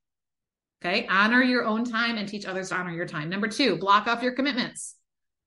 Okay. 0.81 1.05
Honor 1.07 1.43
your 1.43 1.65
own 1.65 1.83
time 1.83 2.17
and 2.17 2.25
teach 2.25 2.45
others 2.45 2.69
to 2.69 2.75
honor 2.75 2.93
your 2.93 3.05
time. 3.05 3.27
Number 3.27 3.49
two, 3.49 3.75
block 3.75 4.07
off 4.07 4.23
your 4.23 4.31
commitments. 4.31 4.95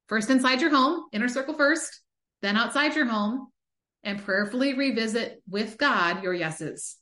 First 0.09 0.29
inside 0.29 0.61
your 0.61 0.69
home, 0.69 1.05
inner 1.13 1.29
circle 1.29 1.55
first, 1.55 2.03
then 2.43 2.59
outside 2.59 2.95
your 2.95 3.07
home, 3.07 3.47
and 4.05 4.23
prayerfully 4.23 4.75
revisit 4.75 5.43
with 5.49 5.79
God 5.79 6.23
your 6.23 6.35
yeses. 6.35 6.99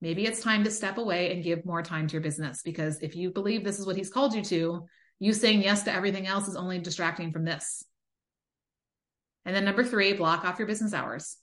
Maybe 0.00 0.24
it's 0.24 0.42
time 0.42 0.64
to 0.64 0.70
step 0.70 0.96
away 0.96 1.32
and 1.32 1.44
give 1.44 1.66
more 1.66 1.82
time 1.82 2.06
to 2.06 2.12
your 2.12 2.22
business 2.22 2.62
because 2.62 3.00
if 3.02 3.14
you 3.14 3.30
believe 3.30 3.64
this 3.64 3.78
is 3.78 3.86
what 3.86 3.96
he's 3.96 4.10
called 4.10 4.34
you 4.34 4.42
to, 4.44 4.86
you 5.18 5.32
saying 5.34 5.62
yes 5.62 5.82
to 5.82 5.92
everything 5.92 6.26
else 6.26 6.48
is 6.48 6.56
only 6.56 6.78
distracting 6.78 7.32
from 7.32 7.44
this. 7.44 7.84
And 9.44 9.54
then 9.54 9.64
number 9.64 9.84
three, 9.84 10.14
block 10.14 10.44
off 10.44 10.58
your 10.58 10.68
business 10.68 10.94
hours. 10.94 11.36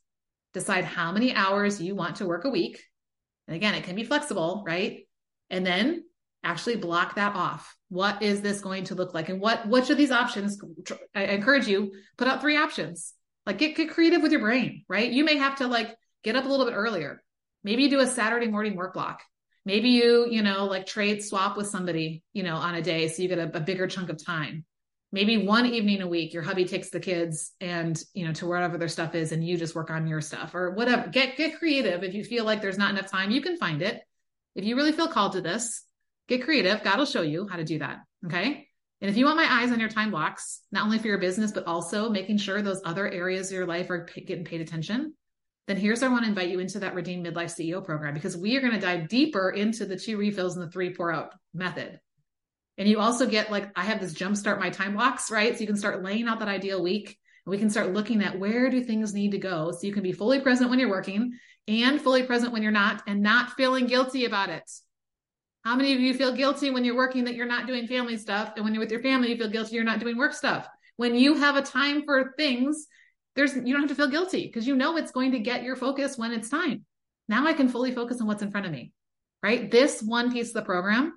Decide 0.53 0.85
how 0.85 1.11
many 1.11 1.35
hours 1.35 1.79
you 1.81 1.95
want 1.95 2.17
to 2.17 2.25
work 2.25 2.45
a 2.45 2.49
week. 2.49 2.83
And 3.47 3.55
again, 3.55 3.75
it 3.75 3.83
can 3.83 3.95
be 3.95 4.03
flexible, 4.03 4.63
right? 4.65 5.07
And 5.49 5.65
then 5.65 6.03
actually 6.43 6.77
block 6.77 7.15
that 7.15 7.35
off. 7.35 7.75
What 7.89 8.23
is 8.23 8.41
this 8.41 8.61
going 8.61 8.85
to 8.85 8.95
look 8.95 9.13
like? 9.13 9.29
And 9.29 9.39
what, 9.39 9.67
which 9.67 9.89
of 9.89 9.97
these 9.97 10.11
options, 10.11 10.59
I 11.13 11.25
encourage 11.25 11.67
you, 11.67 11.93
put 12.17 12.27
out 12.27 12.41
three 12.41 12.57
options. 12.57 13.13
Like 13.45 13.59
get, 13.59 13.75
get 13.75 13.91
creative 13.91 14.21
with 14.21 14.31
your 14.31 14.41
brain, 14.41 14.83
right? 14.87 15.11
You 15.11 15.23
may 15.23 15.37
have 15.37 15.57
to 15.57 15.67
like 15.67 15.95
get 16.23 16.35
up 16.35 16.45
a 16.45 16.49
little 16.49 16.65
bit 16.65 16.75
earlier. 16.75 17.23
Maybe 17.67 17.83
you 17.83 17.89
do 17.89 17.99
a 17.99 18.07
Saturday 18.07 18.47
morning 18.47 18.77
work 18.77 18.93
block. 18.93 19.23
Maybe 19.65 19.89
you, 19.89 20.25
you 20.29 20.41
know, 20.41 20.67
like 20.67 20.85
trade 20.85 21.21
swap 21.21 21.57
with 21.57 21.67
somebody, 21.67 22.23
you 22.31 22.41
know, 22.41 22.55
on 22.55 22.75
a 22.75 22.81
day 22.81 23.09
so 23.09 23.21
you 23.21 23.27
get 23.27 23.39
a, 23.39 23.57
a 23.57 23.59
bigger 23.59 23.87
chunk 23.87 24.09
of 24.09 24.23
time. 24.23 24.63
Maybe 25.11 25.45
one 25.45 25.65
evening 25.65 26.01
a 26.01 26.07
week 26.07 26.33
your 26.33 26.43
hubby 26.43 26.63
takes 26.63 26.91
the 26.91 27.01
kids 27.01 27.51
and 27.59 28.01
you 28.13 28.25
know 28.25 28.31
to 28.35 28.47
wherever 28.47 28.77
their 28.77 28.87
stuff 28.87 29.15
is 29.15 29.33
and 29.33 29.45
you 29.45 29.57
just 29.57 29.75
work 29.75 29.91
on 29.91 30.07
your 30.07 30.21
stuff 30.21 30.55
or 30.55 30.71
whatever. 30.75 31.09
Get 31.09 31.35
get 31.35 31.59
creative. 31.59 32.05
If 32.05 32.13
you 32.13 32.23
feel 32.23 32.45
like 32.45 32.61
there's 32.61 32.77
not 32.77 32.91
enough 32.91 33.11
time 33.11 33.31
you 33.31 33.41
can 33.41 33.57
find 33.57 33.81
it. 33.81 34.01
If 34.55 34.63
you 34.63 34.77
really 34.77 34.93
feel 34.93 35.09
called 35.09 35.33
to 35.33 35.41
this 35.41 35.83
get 36.29 36.45
creative. 36.45 36.83
God 36.83 36.99
will 36.99 37.05
show 37.05 37.21
you 37.21 37.49
how 37.49 37.57
to 37.57 37.65
do 37.65 37.79
that. 37.79 37.97
Okay? 38.27 38.65
And 39.01 39.09
if 39.09 39.17
you 39.17 39.25
want 39.25 39.35
my 39.35 39.61
eyes 39.61 39.73
on 39.73 39.81
your 39.81 39.89
time 39.89 40.11
blocks 40.11 40.61
not 40.71 40.85
only 40.85 40.99
for 40.99 41.07
your 41.07 41.17
business 41.17 41.51
but 41.51 41.67
also 41.67 42.09
making 42.09 42.37
sure 42.37 42.61
those 42.61 42.81
other 42.85 43.09
areas 43.09 43.47
of 43.49 43.55
your 43.55 43.67
life 43.67 43.89
are 43.89 44.05
p- 44.05 44.21
getting 44.21 44.45
paid 44.45 44.61
attention 44.61 45.15
then 45.67 45.77
here's 45.77 46.03
i 46.03 46.07
want 46.07 46.23
to 46.23 46.29
invite 46.29 46.49
you 46.49 46.59
into 46.59 46.79
that 46.79 46.95
redeem 46.95 47.23
midlife 47.23 47.55
ceo 47.55 47.83
program 47.83 48.13
because 48.13 48.37
we 48.37 48.55
are 48.57 48.61
going 48.61 48.73
to 48.73 48.79
dive 48.79 49.07
deeper 49.07 49.49
into 49.49 49.85
the 49.85 49.97
two 49.97 50.17
refills 50.17 50.55
and 50.55 50.65
the 50.65 50.71
three 50.71 50.93
pour 50.93 51.11
out 51.11 51.33
method 51.53 51.99
and 52.77 52.87
you 52.87 52.99
also 52.99 53.25
get 53.25 53.51
like, 53.51 53.71
I 53.75 53.83
have 53.85 53.99
this 53.99 54.13
jumpstart 54.13 54.59
my 54.59 54.69
time 54.69 54.93
blocks, 54.93 55.31
right? 55.31 55.55
So 55.55 55.61
you 55.61 55.67
can 55.67 55.77
start 55.77 56.03
laying 56.03 56.27
out 56.27 56.39
that 56.39 56.47
ideal 56.47 56.81
week 56.81 57.17
and 57.45 57.51
we 57.51 57.57
can 57.57 57.69
start 57.69 57.93
looking 57.93 58.23
at 58.23 58.37
where 58.37 58.69
do 58.69 58.83
things 58.83 59.13
need 59.13 59.31
to 59.31 59.39
go 59.39 59.71
so 59.71 59.87
you 59.87 59.93
can 59.93 60.03
be 60.03 60.11
fully 60.11 60.39
present 60.39 60.69
when 60.69 60.79
you're 60.79 60.89
working 60.89 61.33
and 61.67 62.01
fully 62.01 62.23
present 62.23 62.53
when 62.53 62.61
you're 62.61 62.71
not 62.71 63.01
and 63.07 63.21
not 63.21 63.51
feeling 63.51 63.87
guilty 63.87 64.25
about 64.25 64.49
it. 64.49 64.69
How 65.63 65.75
many 65.75 65.93
of 65.93 65.99
you 65.99 66.13
feel 66.13 66.33
guilty 66.33 66.69
when 66.69 66.85
you're 66.85 66.95
working 66.95 67.25
that 67.25 67.35
you're 67.35 67.47
not 67.47 67.67
doing 67.67 67.87
family 67.87 68.17
stuff? 68.17 68.53
And 68.55 68.63
when 68.63 68.73
you're 68.73 68.83
with 68.83 68.91
your 68.91 69.01
family, 69.01 69.31
you 69.31 69.37
feel 69.37 69.49
guilty 69.49 69.75
you're 69.75 69.83
not 69.83 69.99
doing 69.99 70.17
work 70.17 70.33
stuff. 70.33 70.67
When 70.97 71.15
you 71.15 71.35
have 71.35 71.57
a 71.57 71.61
time 71.61 72.03
for 72.05 72.33
things, 72.37 72.87
there's 73.37 73.55
you 73.55 73.71
don't 73.71 73.81
have 73.81 73.89
to 73.89 73.95
feel 73.95 74.09
guilty 74.09 74.47
because 74.47 74.67
you 74.67 74.75
know 74.75 74.97
it's 74.97 75.11
going 75.11 75.31
to 75.31 75.39
get 75.39 75.63
your 75.63 75.77
focus 75.77 76.17
when 76.17 76.33
it's 76.33 76.49
time. 76.49 76.83
Now 77.29 77.45
I 77.45 77.53
can 77.53 77.69
fully 77.69 77.93
focus 77.93 78.19
on 78.19 78.27
what's 78.27 78.41
in 78.41 78.51
front 78.51 78.65
of 78.65 78.71
me. 78.71 78.91
Right? 79.43 79.69
This 79.69 80.01
one 80.01 80.33
piece 80.33 80.49
of 80.49 80.55
the 80.55 80.61
program 80.63 81.13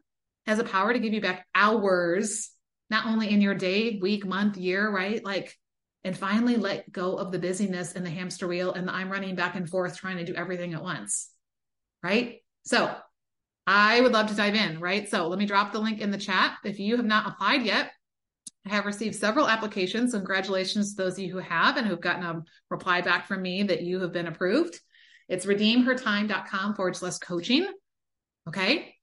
has 0.46 0.58
a 0.58 0.64
power 0.64 0.92
to 0.92 0.98
give 0.98 1.14
you 1.14 1.22
back 1.22 1.46
hours, 1.54 2.50
not 2.90 3.06
only 3.06 3.30
in 3.30 3.40
your 3.40 3.54
day, 3.54 3.98
week, 4.00 4.26
month, 4.26 4.58
year, 4.58 4.88
right? 4.88 5.24
Like, 5.24 5.56
and 6.04 6.16
finally 6.16 6.56
let 6.56 6.92
go 6.92 7.16
of 7.16 7.32
the 7.32 7.38
busyness 7.38 7.92
and 7.92 8.04
the 8.04 8.10
hamster 8.10 8.46
wheel 8.46 8.72
and 8.72 8.86
the 8.86 8.92
I'm 8.92 9.10
running 9.10 9.34
back 9.34 9.54
and 9.54 9.68
forth 9.68 9.96
trying 9.96 10.18
to 10.18 10.24
do 10.24 10.34
everything 10.34 10.74
at 10.74 10.82
once. 10.82 11.30
Right. 12.02 12.42
So 12.64 12.94
I 13.66 14.00
would 14.00 14.12
love 14.12 14.28
to 14.28 14.34
dive 14.34 14.54
in. 14.54 14.78
Right. 14.80 15.08
So 15.08 15.28
let 15.28 15.38
me 15.38 15.46
drop 15.46 15.72
the 15.72 15.78
link 15.78 16.00
in 16.00 16.10
the 16.10 16.18
chat. 16.18 16.58
If 16.64 16.78
you 16.78 16.96
have 16.96 17.06
not 17.06 17.28
applied 17.28 17.62
yet, 17.62 17.90
have 18.66 18.86
received 18.86 19.16
several 19.16 19.48
applications. 19.48 20.12
Congratulations 20.12 20.94
to 20.94 21.02
those 21.02 21.14
of 21.14 21.20
you 21.20 21.32
who 21.32 21.38
have 21.38 21.76
and 21.76 21.86
who've 21.86 22.00
gotten 22.00 22.24
a 22.24 22.42
reply 22.68 23.00
back 23.00 23.26
from 23.26 23.42
me 23.42 23.62
that 23.64 23.82
you 23.82 24.00
have 24.00 24.12
been 24.12 24.26
approved. 24.26 24.78
It's 25.28 25.46
redeemhertime.com 25.46 26.74
forward 26.74 26.96
slash 26.96 27.18
coaching. 27.18 27.66
Okay. 28.48 28.94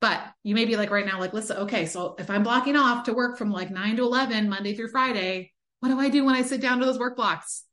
But 0.00 0.20
you 0.42 0.54
may 0.54 0.64
be 0.64 0.76
like 0.76 0.90
right 0.90 1.06
now, 1.06 1.20
like, 1.20 1.32
listen, 1.32 1.58
okay, 1.58 1.86
so 1.86 2.16
if 2.18 2.28
I'm 2.28 2.42
blocking 2.42 2.76
off 2.76 3.04
to 3.04 3.14
work 3.14 3.38
from 3.38 3.52
like 3.52 3.70
nine 3.70 3.96
to 3.96 4.02
11, 4.02 4.48
Monday 4.48 4.74
through 4.74 4.88
Friday, 4.88 5.52
what 5.80 5.88
do 5.88 5.98
I 5.98 6.08
do 6.08 6.24
when 6.24 6.34
I 6.34 6.42
sit 6.42 6.60
down 6.60 6.78
to 6.80 6.84
those 6.84 6.98
work 6.98 7.16
blocks? 7.16 7.64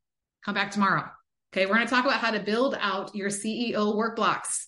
Come 0.46 0.54
back 0.54 0.72
tomorrow. 0.72 1.06
Okay. 1.52 1.66
We're 1.66 1.76
going 1.76 1.88
to 1.88 1.94
talk 1.94 2.06
about 2.06 2.20
how 2.20 2.32
to 2.32 2.40
build 2.40 2.76
out 2.80 3.16
your 3.16 3.30
CEO 3.30 3.96
work 3.96 4.16
blocks. 4.16 4.68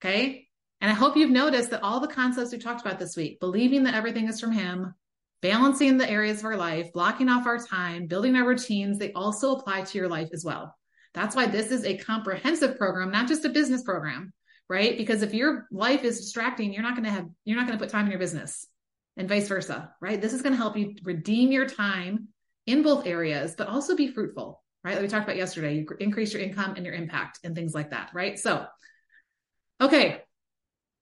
Okay. 0.00 0.48
And 0.80 0.90
I 0.90 0.94
hope 0.94 1.16
you've 1.16 1.30
noticed 1.30 1.70
that 1.70 1.82
all 1.82 2.00
the 2.00 2.08
concepts 2.08 2.52
we 2.52 2.58
talked 2.58 2.80
about 2.80 2.98
this 2.98 3.16
week, 3.16 3.40
believing 3.40 3.84
that 3.84 3.94
everything 3.94 4.28
is 4.28 4.40
from 4.40 4.52
Him, 4.52 4.94
balancing 5.42 5.98
the 5.98 6.08
areas 6.08 6.40
of 6.40 6.46
our 6.46 6.56
life, 6.56 6.92
blocking 6.92 7.28
off 7.28 7.46
our 7.46 7.58
time, 7.58 8.06
building 8.06 8.36
our 8.36 8.46
routines, 8.46 8.98
they 8.98 9.12
also 9.12 9.56
apply 9.56 9.82
to 9.82 9.98
your 9.98 10.08
life 10.08 10.28
as 10.32 10.44
well. 10.44 10.74
That's 11.14 11.34
why 11.34 11.46
this 11.46 11.70
is 11.70 11.84
a 11.84 11.98
comprehensive 11.98 12.76
program, 12.78 13.10
not 13.10 13.28
just 13.28 13.44
a 13.44 13.48
business 13.48 13.82
program 13.82 14.32
right? 14.68 14.96
Because 14.96 15.22
if 15.22 15.34
your 15.34 15.66
life 15.70 16.04
is 16.04 16.20
distracting, 16.20 16.72
you're 16.72 16.82
not 16.82 16.94
going 16.94 17.04
to 17.04 17.10
have, 17.10 17.26
you're 17.44 17.56
not 17.56 17.66
going 17.66 17.78
to 17.78 17.82
put 17.82 17.90
time 17.90 18.04
in 18.04 18.10
your 18.10 18.20
business 18.20 18.66
and 19.16 19.28
vice 19.28 19.48
versa, 19.48 19.92
right? 20.00 20.20
This 20.20 20.32
is 20.32 20.42
going 20.42 20.52
to 20.52 20.58
help 20.58 20.76
you 20.76 20.94
redeem 21.02 21.50
your 21.50 21.66
time 21.66 22.28
in 22.66 22.82
both 22.82 23.06
areas, 23.06 23.54
but 23.56 23.68
also 23.68 23.96
be 23.96 24.08
fruitful, 24.08 24.62
right? 24.84 24.94
Like 24.94 25.02
we 25.02 25.08
talked 25.08 25.24
about 25.24 25.36
yesterday, 25.36 25.76
you 25.76 25.86
increase 26.00 26.32
your 26.32 26.42
income 26.42 26.74
and 26.76 26.84
your 26.84 26.94
impact 26.94 27.40
and 27.44 27.54
things 27.54 27.74
like 27.74 27.90
that, 27.90 28.10
right? 28.12 28.38
So, 28.38 28.66
okay. 29.80 30.22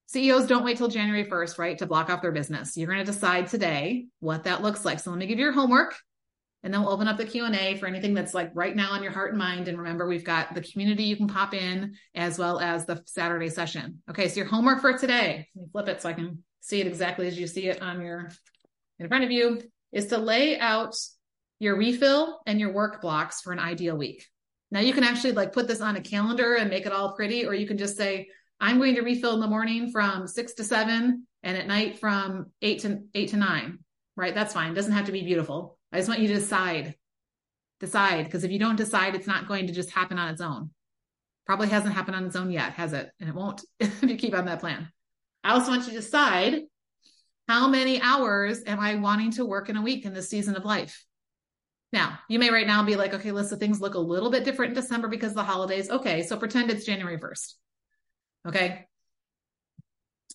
CEOs 0.06 0.46
don't 0.46 0.64
wait 0.64 0.76
till 0.76 0.88
January 0.88 1.24
1st, 1.24 1.58
right? 1.58 1.78
To 1.78 1.86
block 1.86 2.10
off 2.10 2.22
their 2.22 2.32
business. 2.32 2.76
You're 2.76 2.86
going 2.86 3.04
to 3.04 3.12
decide 3.12 3.48
today 3.48 4.06
what 4.20 4.44
that 4.44 4.62
looks 4.62 4.84
like. 4.84 5.00
So 5.00 5.10
let 5.10 5.18
me 5.18 5.26
give 5.26 5.38
you 5.38 5.44
your 5.46 5.52
homework 5.52 5.94
and 6.66 6.74
then 6.74 6.82
we'll 6.82 6.90
open 6.90 7.06
up 7.06 7.16
the 7.16 7.24
q&a 7.24 7.76
for 7.76 7.86
anything 7.86 8.12
that's 8.12 8.34
like 8.34 8.50
right 8.52 8.74
now 8.74 8.90
on 8.90 9.02
your 9.02 9.12
heart 9.12 9.30
and 9.30 9.38
mind 9.38 9.68
and 9.68 9.78
remember 9.78 10.06
we've 10.06 10.24
got 10.24 10.52
the 10.52 10.60
community 10.60 11.04
you 11.04 11.16
can 11.16 11.28
pop 11.28 11.54
in 11.54 11.94
as 12.14 12.38
well 12.38 12.58
as 12.58 12.84
the 12.84 13.00
saturday 13.06 13.48
session 13.48 14.02
okay 14.10 14.28
so 14.28 14.36
your 14.36 14.46
homework 14.46 14.80
for 14.80 14.98
today 14.98 15.48
let 15.54 15.62
me 15.62 15.68
flip 15.70 15.88
it 15.88 16.02
so 16.02 16.08
i 16.08 16.12
can 16.12 16.42
see 16.60 16.80
it 16.80 16.86
exactly 16.86 17.28
as 17.28 17.38
you 17.38 17.46
see 17.46 17.68
it 17.68 17.80
on 17.80 18.00
your 18.00 18.28
in 18.98 19.08
front 19.08 19.22
of 19.22 19.30
you 19.30 19.60
is 19.92 20.06
to 20.06 20.18
lay 20.18 20.58
out 20.58 20.96
your 21.60 21.76
refill 21.76 22.40
and 22.46 22.58
your 22.58 22.72
work 22.72 23.00
blocks 23.00 23.40
for 23.40 23.52
an 23.52 23.60
ideal 23.60 23.96
week 23.96 24.26
now 24.72 24.80
you 24.80 24.92
can 24.92 25.04
actually 25.04 25.32
like 25.32 25.52
put 25.52 25.68
this 25.68 25.80
on 25.80 25.94
a 25.94 26.00
calendar 26.00 26.56
and 26.56 26.68
make 26.68 26.84
it 26.84 26.92
all 26.92 27.14
pretty 27.14 27.46
or 27.46 27.54
you 27.54 27.68
can 27.68 27.78
just 27.78 27.96
say 27.96 28.28
i'm 28.60 28.78
going 28.78 28.94
to 28.94 29.02
refill 29.02 29.34
in 29.34 29.40
the 29.40 29.46
morning 29.46 29.90
from 29.90 30.26
six 30.26 30.54
to 30.54 30.64
seven 30.64 31.26
and 31.42 31.56
at 31.56 31.66
night 31.66 31.98
from 31.98 32.46
eight 32.62 32.80
to 32.80 33.00
eight 33.14 33.30
to 33.30 33.36
nine 33.36 33.78
right 34.16 34.34
that's 34.34 34.54
fine 34.54 34.72
it 34.72 34.74
doesn't 34.74 34.92
have 34.92 35.06
to 35.06 35.12
be 35.12 35.22
beautiful 35.22 35.76
I 35.92 35.98
just 35.98 36.08
want 36.08 36.20
you 36.20 36.28
to 36.28 36.34
decide. 36.34 36.94
Decide. 37.80 38.24
Because 38.24 38.44
if 38.44 38.50
you 38.50 38.58
don't 38.58 38.76
decide, 38.76 39.14
it's 39.14 39.26
not 39.26 39.48
going 39.48 39.66
to 39.66 39.72
just 39.72 39.90
happen 39.90 40.18
on 40.18 40.28
its 40.28 40.40
own. 40.40 40.70
Probably 41.46 41.68
hasn't 41.68 41.94
happened 41.94 42.16
on 42.16 42.26
its 42.26 42.36
own 42.36 42.50
yet, 42.50 42.72
has 42.72 42.92
it? 42.92 43.10
And 43.20 43.28
it 43.28 43.34
won't 43.34 43.64
if 43.80 44.02
you 44.02 44.16
keep 44.16 44.34
on 44.34 44.46
that 44.46 44.60
plan. 44.60 44.90
I 45.44 45.52
also 45.52 45.70
want 45.70 45.84
you 45.84 45.90
to 45.92 46.00
decide 46.00 46.62
how 47.48 47.68
many 47.68 48.00
hours 48.02 48.62
am 48.66 48.80
I 48.80 48.96
wanting 48.96 49.30
to 49.32 49.44
work 49.44 49.68
in 49.68 49.76
a 49.76 49.82
week 49.82 50.04
in 50.04 50.12
this 50.12 50.28
season 50.28 50.56
of 50.56 50.64
life? 50.64 51.04
Now, 51.92 52.18
you 52.28 52.40
may 52.40 52.50
right 52.50 52.66
now 52.66 52.82
be 52.82 52.96
like, 52.96 53.14
okay, 53.14 53.30
Lissa, 53.30 53.56
things 53.56 53.80
look 53.80 53.94
a 53.94 53.98
little 53.98 54.30
bit 54.30 54.44
different 54.44 54.70
in 54.70 54.82
December 54.82 55.06
because 55.06 55.30
of 55.30 55.36
the 55.36 55.44
holidays. 55.44 55.88
Okay, 55.88 56.24
so 56.24 56.36
pretend 56.36 56.70
it's 56.70 56.84
January 56.84 57.16
1st. 57.16 57.54
Okay. 58.46 58.86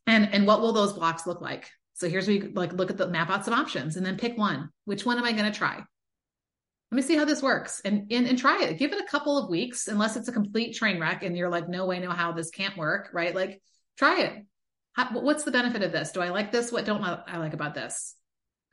And 0.08 0.34
and 0.34 0.48
what 0.48 0.62
will 0.62 0.74
those 0.74 0.94
blocks 0.94 1.28
look 1.28 1.42
like? 1.42 1.70
So 1.94 2.10
here's 2.10 2.28
where 2.28 2.36
you 2.38 2.52
like 2.54 2.74
look 2.74 2.90
at 2.90 2.98
the 2.98 3.08
map 3.08 3.30
out 3.30 3.46
some 3.46 3.54
options 3.54 3.96
and 3.96 4.06
then 4.06 4.18
pick 4.18 4.38
one. 4.38 4.70
Which 4.86 5.06
one 5.06 5.18
am 5.18 5.24
I 5.24 5.32
going 5.32 5.52
to 5.52 5.58
try? 5.58 5.76
Let 5.76 6.96
me 6.96 7.02
see 7.04 7.16
how 7.16 7.26
this 7.26 7.42
works 7.42 7.82
and, 7.86 8.12
and 8.12 8.28
and 8.28 8.38
try 8.38 8.64
it. 8.64 8.78
Give 8.78 8.92
it 8.92 9.02
a 9.02 9.08
couple 9.08 9.38
of 9.38 9.50
weeks, 9.50 9.88
unless 9.88 10.18
it's 10.18 10.28
a 10.28 10.34
complete 10.34 10.76
train 10.76 11.00
wreck 11.00 11.24
and 11.24 11.38
you're 11.38 11.50
like, 11.50 11.70
no 11.70 11.86
way, 11.86 12.00
no 12.00 12.10
how, 12.10 12.34
this 12.34 12.50
can't 12.50 12.76
work, 12.76 13.10
right? 13.14 13.34
Like, 13.34 13.62
try 13.98 14.22
it. 14.22 14.46
How, 14.94 15.10
what's 15.22 15.44
the 15.44 15.52
benefit 15.52 15.84
of 15.84 15.94
this? 15.94 16.12
Do 16.12 16.22
I 16.22 16.30
like 16.30 16.52
this? 16.52 16.72
What 16.72 16.86
don't 16.86 17.02
I 17.04 17.38
like 17.38 17.54
about 17.54 17.76
this? 17.76 18.16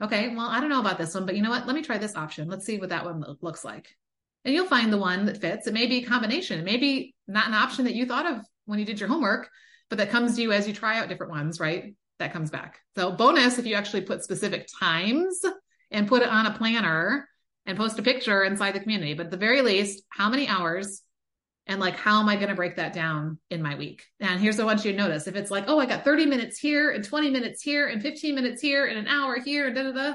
Okay, 0.02 0.34
well, 0.34 0.48
I 0.48 0.60
don't 0.60 0.70
know 0.70 0.80
about 0.80 0.98
this 0.98 1.14
one, 1.14 1.26
but 1.26 1.36
you 1.36 1.42
know 1.42 1.50
what? 1.50 1.66
Let 1.66 1.76
me 1.76 1.82
try 1.82 1.98
this 1.98 2.16
option. 2.16 2.48
Let's 2.48 2.64
see 2.66 2.78
what 2.78 2.88
that 2.88 3.04
one 3.04 3.22
looks 3.40 3.64
like. 3.64 3.88
And 4.44 4.54
you'll 4.54 4.66
find 4.66 4.92
the 4.92 4.98
one 4.98 5.26
that 5.26 5.40
fits. 5.40 5.66
It 5.66 5.74
may 5.74 5.86
be 5.86 5.98
a 5.98 6.06
combination. 6.06 6.58
It 6.58 6.64
may 6.64 6.76
be 6.76 7.14
not 7.26 7.48
an 7.48 7.54
option 7.54 7.84
that 7.84 7.94
you 7.94 8.06
thought 8.06 8.26
of 8.26 8.44
when 8.68 8.78
you 8.78 8.84
did 8.84 9.00
your 9.00 9.08
homework, 9.08 9.48
but 9.88 9.98
that 9.98 10.10
comes 10.10 10.36
to 10.36 10.42
you 10.42 10.52
as 10.52 10.68
you 10.68 10.74
try 10.74 10.98
out 10.98 11.08
different 11.08 11.32
ones, 11.32 11.58
right? 11.58 11.94
That 12.18 12.32
comes 12.32 12.50
back. 12.50 12.80
So 12.96 13.12
bonus 13.12 13.58
if 13.58 13.66
you 13.66 13.74
actually 13.74 14.02
put 14.02 14.22
specific 14.22 14.68
times 14.78 15.42
and 15.90 16.06
put 16.06 16.22
it 16.22 16.28
on 16.28 16.46
a 16.46 16.56
planner 16.56 17.28
and 17.64 17.78
post 17.78 17.98
a 17.98 18.02
picture 18.02 18.44
inside 18.44 18.74
the 18.74 18.80
community. 18.80 19.14
But 19.14 19.26
at 19.26 19.30
the 19.30 19.38
very 19.38 19.62
least, 19.62 20.02
how 20.10 20.28
many 20.28 20.48
hours 20.48 21.02
and 21.68 21.80
like 21.80 21.96
how 21.96 22.18
am 22.18 22.28
i 22.28 22.34
going 22.34 22.48
to 22.48 22.54
break 22.54 22.76
that 22.76 22.94
down 22.94 23.38
in 23.50 23.62
my 23.62 23.76
week 23.76 24.04
and 24.20 24.40
here's 24.40 24.56
what 24.56 24.64
i 24.64 24.66
want 24.66 24.84
you 24.84 24.90
to 24.90 24.96
notice 24.96 25.26
if 25.26 25.36
it's 25.36 25.50
like 25.50 25.64
oh 25.68 25.78
i 25.78 25.86
got 25.86 26.02
30 26.02 26.26
minutes 26.26 26.58
here 26.58 26.90
and 26.90 27.04
20 27.04 27.30
minutes 27.30 27.62
here 27.62 27.86
and 27.86 28.02
15 28.02 28.34
minutes 28.34 28.62
here 28.62 28.86
and 28.86 28.98
an 28.98 29.06
hour 29.06 29.38
here 29.38 29.72
da 29.72 29.82
da 29.82 29.92
da 29.92 30.14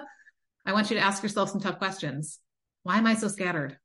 i 0.65 0.73
want 0.73 0.89
you 0.89 0.97
to 0.97 1.03
ask 1.03 1.21
yourself 1.21 1.51
some 1.51 1.61
tough 1.61 1.77
questions 1.77 2.39
why 2.81 2.97
am 2.97 3.05
i 3.05 3.13
so 3.13 3.27
scattered 3.27 3.77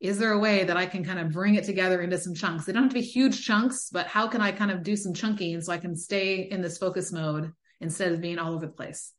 is 0.00 0.18
there 0.18 0.32
a 0.32 0.38
way 0.38 0.64
that 0.64 0.76
i 0.76 0.86
can 0.86 1.04
kind 1.04 1.18
of 1.18 1.32
bring 1.32 1.54
it 1.54 1.64
together 1.64 2.00
into 2.00 2.18
some 2.18 2.34
chunks 2.34 2.64
they 2.64 2.72
don't 2.72 2.84
have 2.84 2.90
to 2.90 2.94
be 2.94 3.00
huge 3.00 3.44
chunks 3.44 3.88
but 3.92 4.06
how 4.06 4.26
can 4.26 4.40
i 4.40 4.52
kind 4.52 4.70
of 4.70 4.82
do 4.82 4.96
some 4.96 5.14
chunking 5.14 5.60
so 5.60 5.72
i 5.72 5.78
can 5.78 5.96
stay 5.96 6.48
in 6.50 6.60
this 6.60 6.78
focus 6.78 7.12
mode 7.12 7.52
instead 7.80 8.12
of 8.12 8.20
being 8.20 8.38
all 8.38 8.54
over 8.54 8.66
the 8.66 8.72
place 8.72 9.12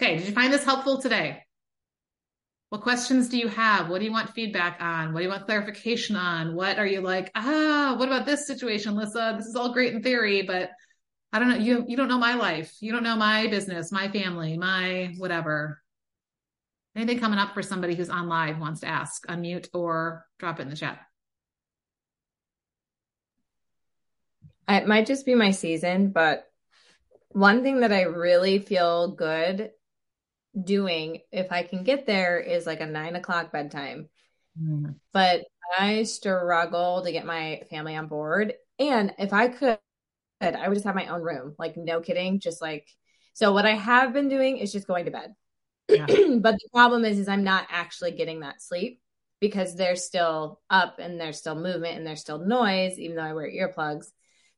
okay 0.00 0.16
did 0.16 0.26
you 0.26 0.32
find 0.32 0.52
this 0.52 0.64
helpful 0.64 1.00
today 1.00 1.42
what 2.74 2.82
questions 2.82 3.28
do 3.28 3.38
you 3.38 3.46
have? 3.46 3.88
What 3.88 4.00
do 4.00 4.04
you 4.04 4.10
want 4.10 4.30
feedback 4.30 4.78
on? 4.80 5.12
What 5.12 5.20
do 5.20 5.24
you 5.26 5.30
want 5.30 5.46
clarification 5.46 6.16
on? 6.16 6.56
What 6.56 6.76
are 6.76 6.86
you 6.86 7.02
like, 7.02 7.30
ah, 7.36 7.94
what 7.96 8.08
about 8.08 8.26
this 8.26 8.48
situation, 8.48 8.96
Lissa? 8.96 9.34
This 9.38 9.46
is 9.46 9.54
all 9.54 9.72
great 9.72 9.94
in 9.94 10.02
theory, 10.02 10.42
but 10.42 10.70
I 11.32 11.38
don't 11.38 11.50
know. 11.50 11.56
You, 11.56 11.84
you 11.86 11.96
don't 11.96 12.08
know 12.08 12.18
my 12.18 12.34
life. 12.34 12.76
You 12.80 12.90
don't 12.90 13.04
know 13.04 13.14
my 13.14 13.46
business, 13.46 13.92
my 13.92 14.08
family, 14.08 14.58
my 14.58 15.14
whatever. 15.18 15.83
Anything 16.96 17.18
coming 17.18 17.38
up 17.38 17.54
for 17.54 17.62
somebody 17.62 17.94
who's 17.94 18.10
on 18.10 18.28
live 18.28 18.58
wants 18.58 18.80
to 18.80 18.86
ask, 18.86 19.26
unmute 19.26 19.68
or 19.74 20.26
drop 20.38 20.60
it 20.60 20.62
in 20.62 20.70
the 20.70 20.76
chat. 20.76 21.00
It 24.68 24.86
might 24.86 25.06
just 25.06 25.26
be 25.26 25.34
my 25.34 25.50
season, 25.50 26.10
but 26.10 26.46
one 27.30 27.62
thing 27.62 27.80
that 27.80 27.92
I 27.92 28.02
really 28.02 28.60
feel 28.60 29.08
good 29.08 29.70
doing 30.60 31.20
if 31.32 31.50
I 31.50 31.64
can 31.64 31.82
get 31.82 32.06
there 32.06 32.38
is 32.38 32.64
like 32.64 32.80
a 32.80 32.86
nine 32.86 33.16
o'clock 33.16 33.50
bedtime. 33.50 34.08
Mm. 34.60 34.94
But 35.12 35.44
I 35.76 36.04
struggle 36.04 37.02
to 37.02 37.12
get 37.12 37.26
my 37.26 37.62
family 37.70 37.96
on 37.96 38.06
board. 38.06 38.54
And 38.78 39.12
if 39.18 39.32
I 39.32 39.48
could, 39.48 39.78
I 40.40 40.68
would 40.68 40.74
just 40.74 40.86
have 40.86 40.94
my 40.94 41.08
own 41.08 41.22
room. 41.22 41.54
Like, 41.58 41.76
no 41.76 42.00
kidding. 42.00 42.38
Just 42.38 42.62
like, 42.62 42.86
so 43.32 43.52
what 43.52 43.66
I 43.66 43.74
have 43.74 44.12
been 44.12 44.28
doing 44.28 44.58
is 44.58 44.72
just 44.72 44.86
going 44.86 45.06
to 45.06 45.10
bed. 45.10 45.34
Yeah. 45.88 46.06
but 46.40 46.54
the 46.54 46.68
problem 46.72 47.04
is, 47.04 47.18
is 47.18 47.28
I'm 47.28 47.44
not 47.44 47.66
actually 47.70 48.12
getting 48.12 48.40
that 48.40 48.62
sleep 48.62 49.00
because 49.40 49.74
they're 49.74 49.96
still 49.96 50.60
up 50.70 50.98
and 50.98 51.20
there's 51.20 51.38
still 51.38 51.54
movement 51.54 51.98
and 51.98 52.06
there's 52.06 52.20
still 52.20 52.38
noise, 52.38 52.98
even 52.98 53.16
though 53.16 53.22
I 53.22 53.34
wear 53.34 53.50
earplugs. 53.50 54.06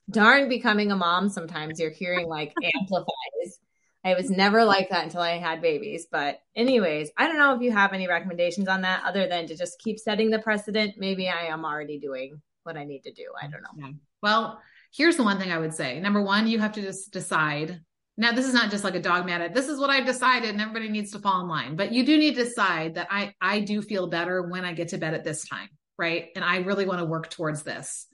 Darn 0.08 0.48
becoming 0.48 0.92
a 0.92 0.96
mom, 0.96 1.28
sometimes 1.28 1.80
you're 1.80 1.90
hearing 1.90 2.28
like 2.28 2.52
amplifies 2.80 3.58
I 4.06 4.14
was 4.14 4.30
never 4.30 4.64
like 4.64 4.90
that 4.90 5.02
until 5.02 5.20
I 5.20 5.36
had 5.38 5.60
babies. 5.60 6.06
But, 6.08 6.38
anyways, 6.54 7.10
I 7.16 7.26
don't 7.26 7.38
know 7.38 7.56
if 7.56 7.60
you 7.60 7.72
have 7.72 7.92
any 7.92 8.06
recommendations 8.06 8.68
on 8.68 8.82
that 8.82 9.02
other 9.04 9.26
than 9.26 9.48
to 9.48 9.56
just 9.56 9.80
keep 9.80 9.98
setting 9.98 10.30
the 10.30 10.38
precedent. 10.38 10.94
Maybe 10.96 11.28
I 11.28 11.46
am 11.46 11.64
already 11.64 11.98
doing 11.98 12.40
what 12.62 12.76
I 12.76 12.84
need 12.84 13.02
to 13.02 13.12
do. 13.12 13.24
I 13.40 13.48
don't 13.48 13.62
know. 13.62 13.68
Yeah. 13.76 13.92
Well, 14.22 14.62
here's 14.94 15.16
the 15.16 15.24
one 15.24 15.40
thing 15.40 15.50
I 15.50 15.58
would 15.58 15.74
say. 15.74 15.98
Number 15.98 16.22
one, 16.22 16.46
you 16.46 16.60
have 16.60 16.74
to 16.74 16.82
just 16.82 17.12
decide. 17.12 17.80
Now, 18.16 18.32
this 18.32 18.46
is 18.46 18.54
not 18.54 18.70
just 18.70 18.84
like 18.84 18.94
a 18.94 19.00
dogmatic, 19.00 19.54
this 19.54 19.68
is 19.68 19.78
what 19.78 19.90
I've 19.90 20.06
decided 20.06 20.50
and 20.50 20.60
everybody 20.60 20.88
needs 20.88 21.12
to 21.12 21.18
fall 21.18 21.42
in 21.42 21.48
line, 21.48 21.76
but 21.76 21.92
you 21.92 22.04
do 22.04 22.16
need 22.16 22.34
to 22.36 22.44
decide 22.44 22.94
that 22.94 23.08
I, 23.10 23.34
I 23.40 23.60
do 23.60 23.82
feel 23.82 24.06
better 24.08 24.42
when 24.42 24.64
I 24.64 24.72
get 24.72 24.88
to 24.88 24.98
bed 24.98 25.12
at 25.14 25.24
this 25.24 25.46
time, 25.46 25.68
right? 25.98 26.28
And 26.34 26.44
I 26.44 26.58
really 26.58 26.86
want 26.86 27.00
to 27.00 27.04
work 27.04 27.28
towards 27.28 27.62
this. 27.62 28.06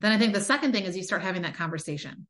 Then 0.00 0.10
I 0.10 0.18
think 0.18 0.34
the 0.34 0.40
second 0.40 0.72
thing 0.72 0.84
is 0.84 0.96
you 0.96 1.04
start 1.04 1.22
having 1.22 1.42
that 1.42 1.54
conversation 1.54 2.26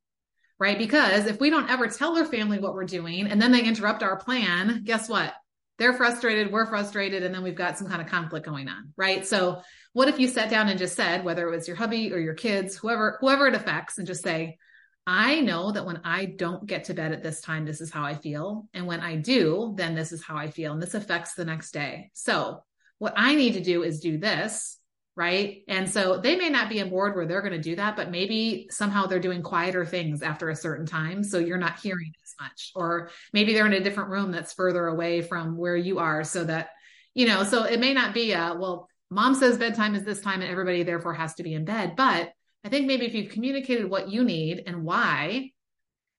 right? 0.58 0.78
Because 0.78 1.26
if 1.26 1.40
we 1.40 1.50
don't 1.50 1.70
ever 1.70 1.88
tell 1.88 2.16
our 2.16 2.24
family 2.24 2.58
what 2.58 2.74
we're 2.74 2.84
doing 2.84 3.26
and 3.26 3.40
then 3.40 3.52
they 3.52 3.64
interrupt 3.64 4.02
our 4.02 4.16
plan, 4.16 4.82
guess 4.84 5.08
what? 5.08 5.32
They're 5.78 5.92
frustrated, 5.92 6.52
we're 6.52 6.66
frustrated, 6.66 7.24
and 7.24 7.34
then 7.34 7.42
we've 7.42 7.56
got 7.56 7.76
some 7.76 7.88
kind 7.88 8.00
of 8.00 8.06
conflict 8.06 8.46
going 8.46 8.68
on, 8.68 8.92
right? 8.96 9.26
So 9.26 9.60
what 9.92 10.08
if 10.08 10.20
you 10.20 10.28
sat 10.28 10.50
down 10.50 10.68
and 10.68 10.78
just 10.78 10.94
said, 10.94 11.24
whether 11.24 11.48
it 11.48 11.50
was 11.50 11.66
your 11.66 11.76
hubby 11.76 12.12
or 12.12 12.18
your 12.18 12.34
kids, 12.34 12.76
whoever, 12.76 13.18
whoever 13.20 13.48
it 13.48 13.54
affects, 13.54 13.98
and 13.98 14.06
just 14.06 14.22
say, 14.22 14.58
I 15.06 15.40
know 15.40 15.70
that 15.70 15.84
when 15.84 16.00
I 16.04 16.24
don't 16.24 16.66
get 16.66 16.84
to 16.84 16.94
bed 16.94 17.12
at 17.12 17.22
this 17.22 17.40
time, 17.40 17.64
this 17.66 17.80
is 17.80 17.90
how 17.90 18.04
I 18.04 18.14
feel. 18.14 18.68
And 18.72 18.86
when 18.86 19.00
I 19.00 19.16
do, 19.16 19.74
then 19.76 19.94
this 19.94 20.12
is 20.12 20.24
how 20.24 20.36
I 20.36 20.50
feel. 20.50 20.72
And 20.72 20.82
this 20.82 20.94
affects 20.94 21.34
the 21.34 21.44
next 21.44 21.72
day. 21.72 22.10
So 22.14 22.64
what 22.98 23.12
I 23.16 23.34
need 23.34 23.52
to 23.52 23.62
do 23.62 23.82
is 23.82 24.00
do 24.00 24.16
this 24.16 24.78
right? 25.16 25.62
And 25.68 25.88
so 25.88 26.18
they 26.18 26.36
may 26.36 26.50
not 26.50 26.68
be 26.68 26.80
on 26.80 26.90
board 26.90 27.14
where 27.14 27.26
they're 27.26 27.40
going 27.40 27.52
to 27.52 27.58
do 27.58 27.76
that, 27.76 27.96
but 27.96 28.10
maybe 28.10 28.66
somehow 28.70 29.06
they're 29.06 29.20
doing 29.20 29.42
quieter 29.42 29.86
things 29.86 30.22
after 30.22 30.50
a 30.50 30.56
certain 30.56 30.86
time. 30.86 31.22
So 31.22 31.38
you're 31.38 31.58
not 31.58 31.78
hearing 31.78 32.12
as 32.24 32.34
much. 32.40 32.72
Or 32.74 33.10
maybe 33.32 33.54
they're 33.54 33.66
in 33.66 33.74
a 33.74 33.82
different 33.82 34.10
room 34.10 34.32
that's 34.32 34.54
further 34.54 34.86
away 34.86 35.22
from 35.22 35.56
where 35.56 35.76
you 35.76 36.00
are 36.00 36.24
so 36.24 36.44
that, 36.44 36.70
you 37.14 37.26
know, 37.26 37.44
so 37.44 37.62
it 37.64 37.78
may 37.78 37.94
not 37.94 38.12
be 38.12 38.32
a, 38.32 38.56
well, 38.58 38.88
mom 39.08 39.36
says 39.36 39.56
bedtime 39.56 39.94
is 39.94 40.02
this 40.02 40.20
time 40.20 40.40
and 40.40 40.50
everybody 40.50 40.82
therefore 40.82 41.14
has 41.14 41.34
to 41.34 41.44
be 41.44 41.54
in 41.54 41.64
bed. 41.64 41.94
But 41.96 42.32
I 42.64 42.68
think 42.68 42.86
maybe 42.86 43.06
if 43.06 43.14
you've 43.14 43.32
communicated 43.32 43.88
what 43.88 44.08
you 44.10 44.24
need 44.24 44.62
and 44.66 44.84
why, 44.84 45.50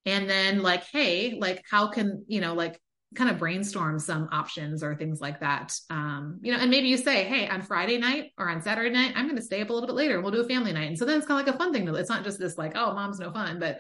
and 0.06 0.30
then 0.30 0.62
like, 0.62 0.84
hey, 0.92 1.38
like, 1.40 1.64
how 1.70 1.88
can, 1.88 2.24
you 2.28 2.40
know, 2.40 2.54
like, 2.54 2.80
kind 3.16 3.30
of 3.30 3.40
brainstorm 3.40 3.98
some 3.98 4.28
options 4.32 4.84
or 4.84 4.96
things 4.96 5.22
like 5.22 5.40
that. 5.40 5.74
Um, 5.90 6.40
you 6.42 6.52
know, 6.52 6.60
and 6.60 6.70
maybe 6.70 6.88
you 6.88 6.98
say, 6.98 7.24
Hey, 7.24 7.48
on 7.48 7.62
Friday 7.62 7.98
night 7.98 8.32
or 8.38 8.50
on 8.50 8.62
Saturday 8.62 8.90
night, 8.90 9.14
I'm 9.16 9.26
going 9.26 9.38
to 9.38 9.42
stay 9.42 9.62
up 9.62 9.70
a 9.70 9.74
little 9.74 9.88
bit 9.88 9.96
later 9.96 10.16
and 10.16 10.24
we'll 10.24 10.34
do 10.34 10.42
a 10.42 10.48
family 10.48 10.74
night. 10.74 10.90
And 10.90 10.98
so 10.98 11.06
then 11.06 11.18
it's 11.18 11.26
kind 11.26 11.40
of 11.40 11.48
like 11.48 11.56
a 11.56 11.58
fun 11.58 11.74
thing. 11.74 11.88
It's 11.88 12.10
not 12.10 12.24
just 12.24 12.40
this 12.40 12.58
like, 12.58 12.74
Oh, 12.76 12.94
mom's 12.94 13.20
no 13.20 13.32
fun, 13.32 13.60
but 13.60 13.80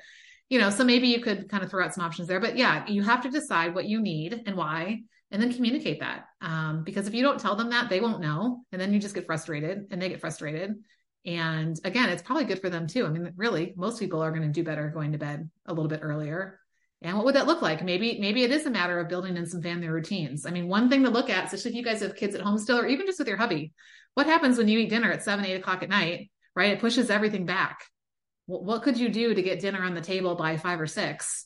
you 0.49 0.59
know, 0.59 0.69
so 0.69 0.83
maybe 0.83 1.07
you 1.07 1.21
could 1.21 1.49
kind 1.49 1.63
of 1.63 1.69
throw 1.69 1.83
out 1.83 1.93
some 1.93 2.05
options 2.05 2.27
there, 2.27 2.39
but 2.39 2.55
yeah, 2.55 2.87
you 2.87 3.01
have 3.01 3.23
to 3.23 3.31
decide 3.31 3.73
what 3.73 3.85
you 3.85 3.99
need 3.99 4.43
and 4.45 4.55
why, 4.55 5.01
and 5.31 5.41
then 5.41 5.51
communicate 5.51 6.01
that. 6.01 6.25
Um, 6.39 6.83
because 6.83 7.07
if 7.07 7.15
you 7.15 7.23
don't 7.23 7.39
tell 7.39 7.55
them 7.55 7.71
that, 7.71 7.89
they 7.89 7.99
won't 7.99 8.21
know. 8.21 8.63
And 8.71 8.79
then 8.79 8.93
you 8.93 8.99
just 8.99 9.15
get 9.15 9.25
frustrated 9.25 9.87
and 9.89 9.99
they 9.99 10.09
get 10.09 10.21
frustrated. 10.21 10.75
And 11.25 11.79
again, 11.83 12.09
it's 12.09 12.21
probably 12.21 12.45
good 12.45 12.61
for 12.61 12.69
them 12.69 12.87
too. 12.87 13.05
I 13.05 13.09
mean, 13.09 13.33
really, 13.35 13.73
most 13.75 13.99
people 13.99 14.21
are 14.21 14.31
going 14.31 14.43
to 14.43 14.49
do 14.49 14.63
better 14.63 14.89
going 14.89 15.13
to 15.13 15.17
bed 15.17 15.49
a 15.65 15.73
little 15.73 15.89
bit 15.89 16.01
earlier 16.03 16.59
and 17.05 17.15
what 17.15 17.25
would 17.25 17.35
that 17.35 17.45
look 17.45 17.61
like? 17.61 17.83
Maybe, 17.83 18.17
maybe 18.19 18.43
it 18.43 18.51
is 18.51 18.65
a 18.65 18.71
matter 18.71 18.99
of 18.99 19.09
building 19.09 19.37
in 19.37 19.45
some 19.45 19.61
family 19.61 19.87
routines. 19.87 20.45
I 20.45 20.49
mean, 20.49 20.67
one 20.67 20.89
thing 20.89 21.03
to 21.03 21.09
look 21.09 21.29
at, 21.29 21.45
especially 21.45 21.71
if 21.71 21.77
you 21.77 21.83
guys 21.83 22.01
have 22.01 22.15
kids 22.15 22.33
at 22.33 22.41
home 22.41 22.57
still, 22.57 22.79
or 22.79 22.87
even 22.87 23.05
just 23.05 23.19
with 23.19 23.27
your 23.27 23.37
hubby, 23.37 23.73
what 24.15 24.25
happens 24.25 24.57
when 24.57 24.67
you 24.67 24.79
eat 24.79 24.89
dinner 24.89 25.11
at 25.11 25.23
seven, 25.23 25.45
eight 25.45 25.55
o'clock 25.55 25.83
at 25.83 25.89
night, 25.89 26.31
right? 26.55 26.71
It 26.71 26.79
pushes 26.79 27.11
everything 27.11 27.45
back. 27.45 27.83
What, 28.47 28.63
what 28.63 28.81
could 28.81 28.97
you 28.97 29.09
do 29.09 29.35
to 29.35 29.41
get 29.41 29.59
dinner 29.59 29.83
on 29.83 29.93
the 29.93 30.01
table 30.01 30.35
by 30.35 30.57
five 30.57 30.81
or 30.81 30.87
six? 30.87 31.45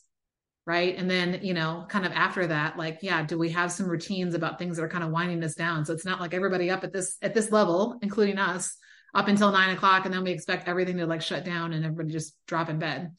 Right. 0.66 0.96
And 0.96 1.10
then, 1.10 1.40
you 1.42 1.56
know, 1.56 1.86
kind 1.90 2.06
of 2.06 2.12
after 2.12 2.46
that, 2.48 2.78
like, 2.78 3.00
yeah, 3.02 3.24
do 3.24 3.40
we 3.40 3.50
have 3.50 3.72
some 3.72 3.88
routines 3.88 4.36
about 4.36 4.60
things 4.60 4.78
that 4.78 4.84
are 4.84 4.90
kind 4.90 5.04
of 5.04 5.10
winding 5.10 5.44
us 5.44 5.56
down? 5.56 5.84
So 5.84 5.94
it's 5.94 6.06
not 6.06 6.20
like 6.20 6.36
everybody 6.36 6.70
up 6.70 6.84
at 6.84 6.94
this, 6.94 7.18
at 7.24 7.34
this 7.34 7.52
level, 7.52 7.98
including 8.04 8.38
us, 8.38 8.78
up 9.14 9.28
until 9.28 9.52
nine 9.52 9.76
o'clock. 9.76 10.06
And 10.06 10.14
then 10.14 10.24
we 10.24 10.32
expect 10.32 10.68
everything 10.68 10.98
to 10.98 11.06
like 11.06 11.22
shut 11.22 11.46
down 11.46 11.74
and 11.74 11.86
everybody 11.86 12.12
just 12.12 12.36
drop 12.48 12.70
in 12.70 12.80
bed. 12.80 13.12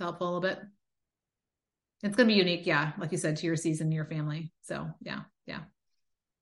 helpful 0.00 0.26
a 0.26 0.28
little 0.28 0.40
bit. 0.40 0.58
It's 2.02 2.16
going 2.16 2.28
to 2.28 2.34
be 2.34 2.38
unique, 2.38 2.66
yeah, 2.66 2.92
like 2.98 3.12
you 3.12 3.18
said, 3.18 3.36
to 3.36 3.46
your 3.46 3.56
season, 3.56 3.92
your 3.92 4.06
family. 4.06 4.50
So, 4.62 4.88
yeah, 5.02 5.20
yeah, 5.46 5.60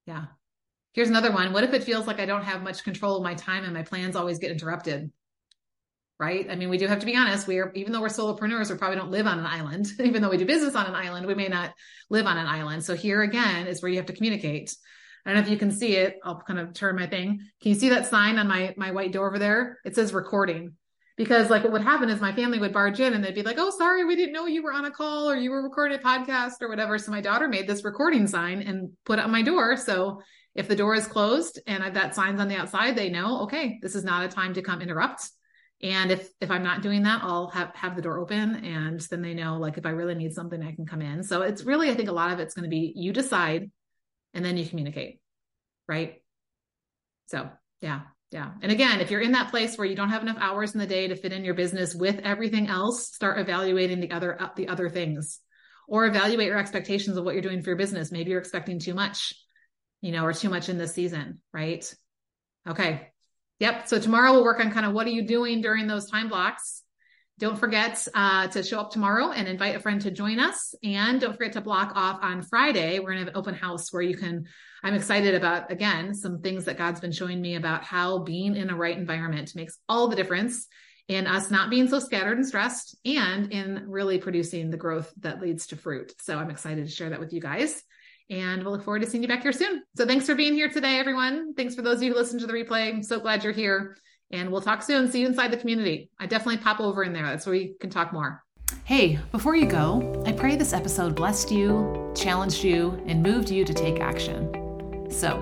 yeah. 0.07 0.27
Here's 0.93 1.09
another 1.09 1.33
one. 1.33 1.53
What 1.53 1.65
if 1.65 1.75
it 1.75 1.85
feels 1.85 2.07
like 2.07 2.21
I 2.21 2.27
don't 2.27 2.45
have 2.45 2.63
much 2.63 2.85
control 2.85 3.17
of 3.17 3.23
my 3.23 3.35
time 3.35 3.65
and 3.65 3.75
my 3.75 3.83
plans 3.83 4.17
always 4.17 4.39
get 4.39 4.53
interrupted? 4.53 5.11
Right? 6.21 6.49
I 6.51 6.57
mean, 6.57 6.69
we 6.69 6.79
do 6.79 6.87
have 6.87 7.01
to 7.01 7.07
be 7.07 7.17
honest. 7.17 7.47
We 7.47 7.59
are, 7.59 7.73
even 7.75 7.93
though 7.93 8.01
we're 8.01 8.09
solopreneurs, 8.09 8.71
we 8.71 8.79
probably 8.79 8.97
don't 8.97 9.11
live 9.11 9.27
on 9.27 9.39
an 9.39 9.47
island. 9.47 9.89
even 10.01 10.23
though 10.23 10.31
we 10.31 10.37
do 10.37 10.47
business 10.47 10.75
on 10.75 10.87
an 10.87 10.95
island, 10.95 11.27
we 11.27 11.35
may 11.35 11.49
not 11.49 11.75
live 12.09 12.27
on 12.27 12.39
an 12.39 12.47
island. 12.47 12.85
So 12.85 12.95
here 12.95 13.23
again 13.23 13.67
is 13.67 13.83
where 13.83 13.91
you 13.91 13.99
have 13.99 14.07
to 14.07 14.13
communicate. 14.13 14.77
I 15.29 15.33
don't 15.33 15.43
know 15.43 15.47
if 15.47 15.51
you 15.51 15.59
can 15.59 15.71
see 15.71 15.95
it. 15.95 16.19
I'll 16.25 16.41
kind 16.41 16.59
of 16.59 16.73
turn 16.73 16.97
my 16.97 17.07
thing. 17.07 17.41
Can 17.61 17.69
you 17.69 17.75
see 17.75 17.91
that 17.91 18.07
sign 18.07 18.39
on 18.39 18.49
my 18.49 18.73
my 18.79 18.93
white 18.93 19.13
door 19.13 19.29
over 19.29 19.39
there? 19.39 19.79
It 19.85 19.95
says 19.95 20.15
recording 20.15 20.73
because 21.19 21.51
like 21.51 21.65
what 21.65 21.73
would 21.73 21.83
happen 21.83 22.09
is 22.09 22.19
my 22.19 22.33
family 22.33 22.59
would 22.59 22.73
barge 22.73 22.99
in 22.99 23.13
and 23.13 23.23
they'd 23.23 23.35
be 23.35 23.43
like, 23.43 23.59
"Oh, 23.59 23.69
sorry, 23.69 24.07
we 24.07 24.17
didn't 24.17 24.33
know 24.33 24.47
you 24.47 24.63
were 24.63 24.73
on 24.73 24.87
a 24.87 24.91
call 24.91 25.29
or 25.29 25.37
you 25.37 25.51
were 25.51 25.63
recording 25.63 25.99
a 25.99 26.03
podcast 26.03 26.63
or 26.63 26.71
whatever." 26.71 26.97
So 26.97 27.11
my 27.11 27.21
daughter 27.21 27.47
made 27.47 27.69
this 27.69 27.85
recording 27.85 28.27
sign 28.27 28.63
and 28.63 28.93
put 29.05 29.19
it 29.19 29.25
on 29.27 29.31
my 29.31 29.43
door. 29.43 29.77
So 29.77 30.23
if 30.55 30.67
the 30.67 30.77
door 30.77 30.95
is 30.95 31.07
closed 31.07 31.61
and 31.67 31.85
I've 31.85 31.93
got 31.93 32.15
signs 32.15 32.41
on 32.41 32.49
the 32.49 32.57
outside, 32.57 32.97
they 32.97 33.11
know, 33.11 33.43
okay, 33.43 33.79
this 33.83 33.95
is 33.95 34.05
not 34.05 34.25
a 34.25 34.29
time 34.29 34.55
to 34.55 34.63
come 34.63 34.81
interrupt. 34.81 35.29
And 35.83 36.11
if 36.11 36.27
if 36.41 36.51
I'm 36.51 36.63
not 36.63 36.81
doing 36.81 37.03
that, 37.03 37.21
I'll 37.23 37.51
have 37.51 37.75
have 37.75 37.97
the 37.97 38.03
door 38.03 38.19
open 38.19 38.65
and 38.65 38.99
then 39.11 39.21
they 39.21 39.35
know 39.35 39.59
like 39.59 39.77
if 39.77 39.85
I 39.85 39.91
really 39.91 40.15
need 40.15 40.33
something, 40.33 40.63
I 40.63 40.75
can 40.75 40.87
come 40.87 41.03
in. 41.03 41.23
So 41.23 41.43
it's 41.43 41.65
really 41.65 41.91
I 41.91 41.95
think 41.95 42.09
a 42.09 42.13
lot 42.13 42.33
of 42.33 42.39
it's 42.39 42.55
going 42.55 42.65
to 42.65 42.71
be 42.71 42.95
you 42.97 43.13
decide 43.13 43.71
and 44.39 44.45
then 44.45 44.57
you 44.57 44.65
communicate. 44.65 45.19
Right? 45.89 46.23
So, 47.27 47.51
yeah. 47.81 48.03
Yeah. 48.31 48.53
And 48.63 48.71
again, 48.71 49.01
if 49.01 49.11
you're 49.11 49.21
in 49.21 49.33
that 49.33 49.51
place 49.51 49.77
where 49.77 49.87
you 49.87 49.97
don't 49.97 50.11
have 50.11 50.23
enough 50.23 50.37
hours 50.39 50.75
in 50.75 50.81
the 50.81 50.87
day 50.87 51.09
to 51.09 51.17
fit 51.17 51.33
in 51.33 51.45
your 51.45 51.55
business 51.55 51.95
with 51.95 52.21
everything 52.21 52.69
else, 52.69 53.09
start 53.09 53.39
evaluating 53.39 54.01
the 54.01 54.11
other 54.11 54.39
the 54.55 54.69
other 54.69 54.89
things 54.91 55.41
or 55.89 56.07
evaluate 56.07 56.47
your 56.47 56.59
expectations 56.59 57.17
of 57.17 57.25
what 57.25 57.33
you're 57.33 57.43
doing 57.43 57.63
for 57.63 57.71
your 57.71 57.79
business. 57.79 58.13
Maybe 58.13 58.31
you're 58.31 58.39
expecting 58.39 58.79
too 58.79 58.93
much, 58.93 59.33
you 60.03 60.13
know, 60.13 60.25
or 60.25 60.35
too 60.35 60.51
much 60.51 60.69
in 60.69 60.77
this 60.77 60.93
season, 60.93 61.41
right? 61.53 61.91
Okay. 62.69 63.09
Yep. 63.61 63.89
So 63.89 63.99
tomorrow 63.99 64.33
we'll 64.33 64.45
work 64.45 64.61
on 64.61 64.71
kind 64.71 64.85
of 64.85 64.93
what 64.93 65.07
are 65.07 65.11
you 65.11 65.27
doing 65.27 65.63
during 65.63 65.87
those 65.87 66.11
time 66.11 66.29
blocks 66.29 66.83
don't 67.39 67.59
forget 67.59 68.07
uh, 68.15 68.49
to 68.49 68.63
show 68.63 68.81
up 68.81 68.91
tomorrow 68.91 69.31
and 69.31 69.49
invite 69.49 69.77
a 69.77 69.81
friend 69.81 70.01
to 70.03 70.11
join 70.11 70.41
us. 70.41 70.75
And 70.83 71.21
don't 71.21 71.37
forget 71.37 71.53
to 71.55 71.61
block 71.61 71.93
off 71.95 72.19
on 72.21 72.43
Friday. 72.43 72.99
We're 72.99 73.13
going 73.13 73.19
to 73.19 73.25
have 73.25 73.35
an 73.35 73.37
open 73.37 73.55
house 73.55 73.93
where 73.93 74.03
you 74.03 74.17
can. 74.17 74.47
I'm 74.83 74.95
excited 74.95 75.35
about, 75.35 75.73
again, 75.73 76.15
some 76.15 76.41
things 76.41 76.65
that 76.67 76.79
God's 76.79 77.01
been 77.01 77.13
showing 77.13 77.41
me 77.41 77.57
about 77.57 77.83
how 77.83 78.19
being 78.19 78.55
in 78.57 78.71
a 78.71 78.77
right 78.77 78.97
environment 78.97 79.57
makes 79.57 79.79
all 79.89 80.09
the 80.09 80.17
difference 80.17 80.69
in 81.09 81.27
us 81.27 81.51
not 81.51 81.71
being 81.71 81.89
so 81.89 81.99
scattered 81.99 82.37
and 82.37 82.47
stressed 82.47 82.97
and 83.05 83.51
in 83.53 83.85
really 83.89 84.19
producing 84.19 84.71
the 84.71 84.77
growth 84.77 85.13
that 85.21 85.41
leads 85.41 85.69
to 85.69 85.77
fruit. 85.77 86.13
So 86.21 86.39
I'm 86.39 86.51
excited 86.51 86.85
to 86.85 86.93
share 86.93 87.11
that 87.11 87.21
with 87.21 87.33
you 87.33 87.41
guys. 87.41 87.83
And 88.31 88.63
we'll 88.63 88.73
look 88.73 88.85
forward 88.85 89.03
to 89.03 89.09
seeing 89.09 89.23
you 89.23 89.29
back 89.29 89.43
here 89.43 89.53
soon. 89.53 89.83
So 89.97 90.07
thanks 90.07 90.27
for 90.27 90.35
being 90.35 90.55
here 90.55 90.69
today, 90.69 90.99
everyone. 90.99 91.55
Thanks 91.55 91.75
for 91.75 91.83
those 91.83 91.97
of 91.97 92.03
you 92.03 92.13
who 92.13 92.19
listen 92.19 92.39
to 92.41 92.47
the 92.47 92.53
replay. 92.53 92.89
I'm 92.89 93.03
so 93.03 93.19
glad 93.19 93.43
you're 93.43 93.55
here. 93.55 93.97
And 94.31 94.51
we'll 94.51 94.61
talk 94.61 94.83
soon. 94.83 95.11
See 95.11 95.21
you 95.21 95.27
inside 95.27 95.51
the 95.51 95.57
community. 95.57 96.11
I 96.19 96.27
definitely 96.27 96.59
pop 96.59 96.81
over 96.81 97.03
in 97.03 97.13
there. 97.13 97.27
That's 97.27 97.47
where 97.47 97.55
we 97.55 97.75
can 97.81 97.91
talk 97.91 98.13
more. 98.13 98.45
Hey, 98.85 99.19
before 99.33 99.57
you 99.57 99.67
go, 99.67 100.23
I 100.27 100.33
pray 100.33 100.57
this 100.57 100.73
episode 100.73 101.17
blessed 101.17 101.51
you, 101.51 102.13
challenged 102.15 102.63
you, 102.63 103.03
and 103.07 103.23
moved 103.23 103.51
you 103.51 103.65
to 103.65 103.73
take 103.73 104.01
action. 104.01 105.11
So, 105.11 105.39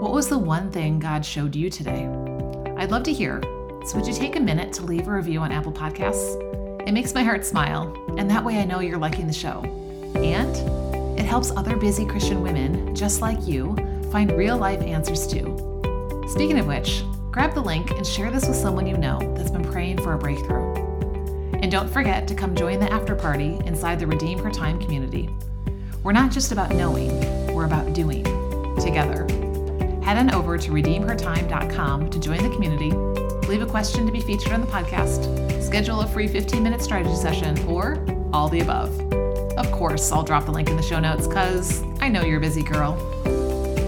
what 0.00 0.12
was 0.12 0.28
the 0.28 0.38
one 0.38 0.70
thing 0.70 0.98
God 0.98 1.24
showed 1.24 1.54
you 1.54 1.70
today? 1.70 2.06
I'd 2.76 2.90
love 2.90 3.04
to 3.04 3.12
hear. 3.12 3.40
So, 3.86 3.96
would 3.96 4.06
you 4.06 4.14
take 4.14 4.36
a 4.36 4.40
minute 4.40 4.72
to 4.74 4.84
leave 4.84 5.06
a 5.06 5.12
review 5.12 5.40
on 5.40 5.52
Apple 5.52 5.72
Podcasts? 5.72 6.42
It 6.86 6.92
makes 6.92 7.14
my 7.14 7.22
heart 7.22 7.44
smile, 7.44 7.94
and 8.18 8.30
that 8.30 8.44
way 8.44 8.58
I 8.58 8.64
know 8.64 8.80
you're 8.80 8.98
liking 8.98 9.26
the 9.26 9.32
show. 9.32 9.62
And 10.16 11.18
it 11.18 11.24
helps 11.24 11.50
other 11.52 11.76
busy 11.76 12.04
Christian 12.04 12.42
women 12.42 12.94
just 12.94 13.20
like 13.20 13.46
you 13.46 13.74
find 14.12 14.30
real 14.32 14.56
life 14.56 14.80
answers 14.80 15.26
too. 15.26 15.56
Speaking 16.28 16.58
of 16.58 16.66
which, 16.66 17.02
grab 17.36 17.52
the 17.52 17.60
link 17.60 17.90
and 17.90 18.06
share 18.06 18.30
this 18.30 18.48
with 18.48 18.56
someone 18.56 18.86
you 18.86 18.96
know 18.96 19.18
that's 19.36 19.50
been 19.50 19.62
praying 19.62 20.00
for 20.00 20.14
a 20.14 20.18
breakthrough. 20.18 20.72
And 21.60 21.70
don't 21.70 21.86
forget 21.86 22.26
to 22.28 22.34
come 22.34 22.56
join 22.56 22.80
the 22.80 22.90
after 22.90 23.14
party 23.14 23.60
inside 23.66 24.00
the 24.00 24.06
Redeem 24.06 24.38
Her 24.38 24.50
Time 24.50 24.80
community. 24.80 25.28
We're 26.02 26.12
not 26.12 26.30
just 26.30 26.50
about 26.50 26.70
knowing, 26.70 27.12
we're 27.54 27.66
about 27.66 27.92
doing 27.92 28.24
together. 28.80 29.26
Head 30.02 30.16
on 30.16 30.32
over 30.32 30.56
to 30.56 30.70
redeemhertime.com 30.70 32.08
to 32.08 32.18
join 32.18 32.42
the 32.42 32.48
community, 32.48 32.90
leave 33.46 33.60
a 33.60 33.66
question 33.66 34.06
to 34.06 34.12
be 34.12 34.22
featured 34.22 34.52
on 34.52 34.62
the 34.62 34.66
podcast, 34.66 35.62
schedule 35.62 36.00
a 36.00 36.06
free 36.06 36.28
15 36.28 36.62
minute 36.62 36.80
strategy 36.80 37.16
session, 37.16 37.58
or 37.68 38.02
all 38.32 38.48
the 38.48 38.60
above. 38.60 38.98
Of 39.58 39.70
course, 39.72 40.10
I'll 40.10 40.22
drop 40.22 40.46
the 40.46 40.52
link 40.52 40.70
in 40.70 40.76
the 40.78 40.82
show 40.82 41.00
notes 41.00 41.26
because 41.26 41.82
I 42.00 42.08
know 42.08 42.22
you're 42.22 42.38
a 42.38 42.40
busy 42.40 42.62
girl. 42.62 42.94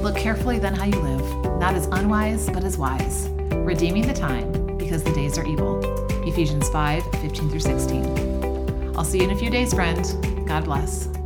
Look 0.02 0.18
carefully 0.18 0.58
then 0.58 0.74
how 0.74 0.84
you 0.84 1.00
live, 1.00 1.58
not 1.58 1.74
as 1.74 1.86
unwise, 1.86 2.50
but 2.50 2.62
as 2.62 2.76
wise 2.76 3.30
redeeming 3.56 4.06
the 4.06 4.14
time 4.14 4.76
because 4.76 5.02
the 5.04 5.12
days 5.12 5.38
are 5.38 5.46
evil. 5.46 5.80
Ephesians 6.26 6.68
5 6.68 7.04
15 7.04 7.50
through 7.50 7.60
16. 7.60 8.94
I'll 8.96 9.04
see 9.04 9.18
you 9.18 9.24
in 9.24 9.30
a 9.30 9.36
few 9.36 9.50
days, 9.50 9.72
friend. 9.72 10.04
God 10.46 10.64
bless. 10.64 11.17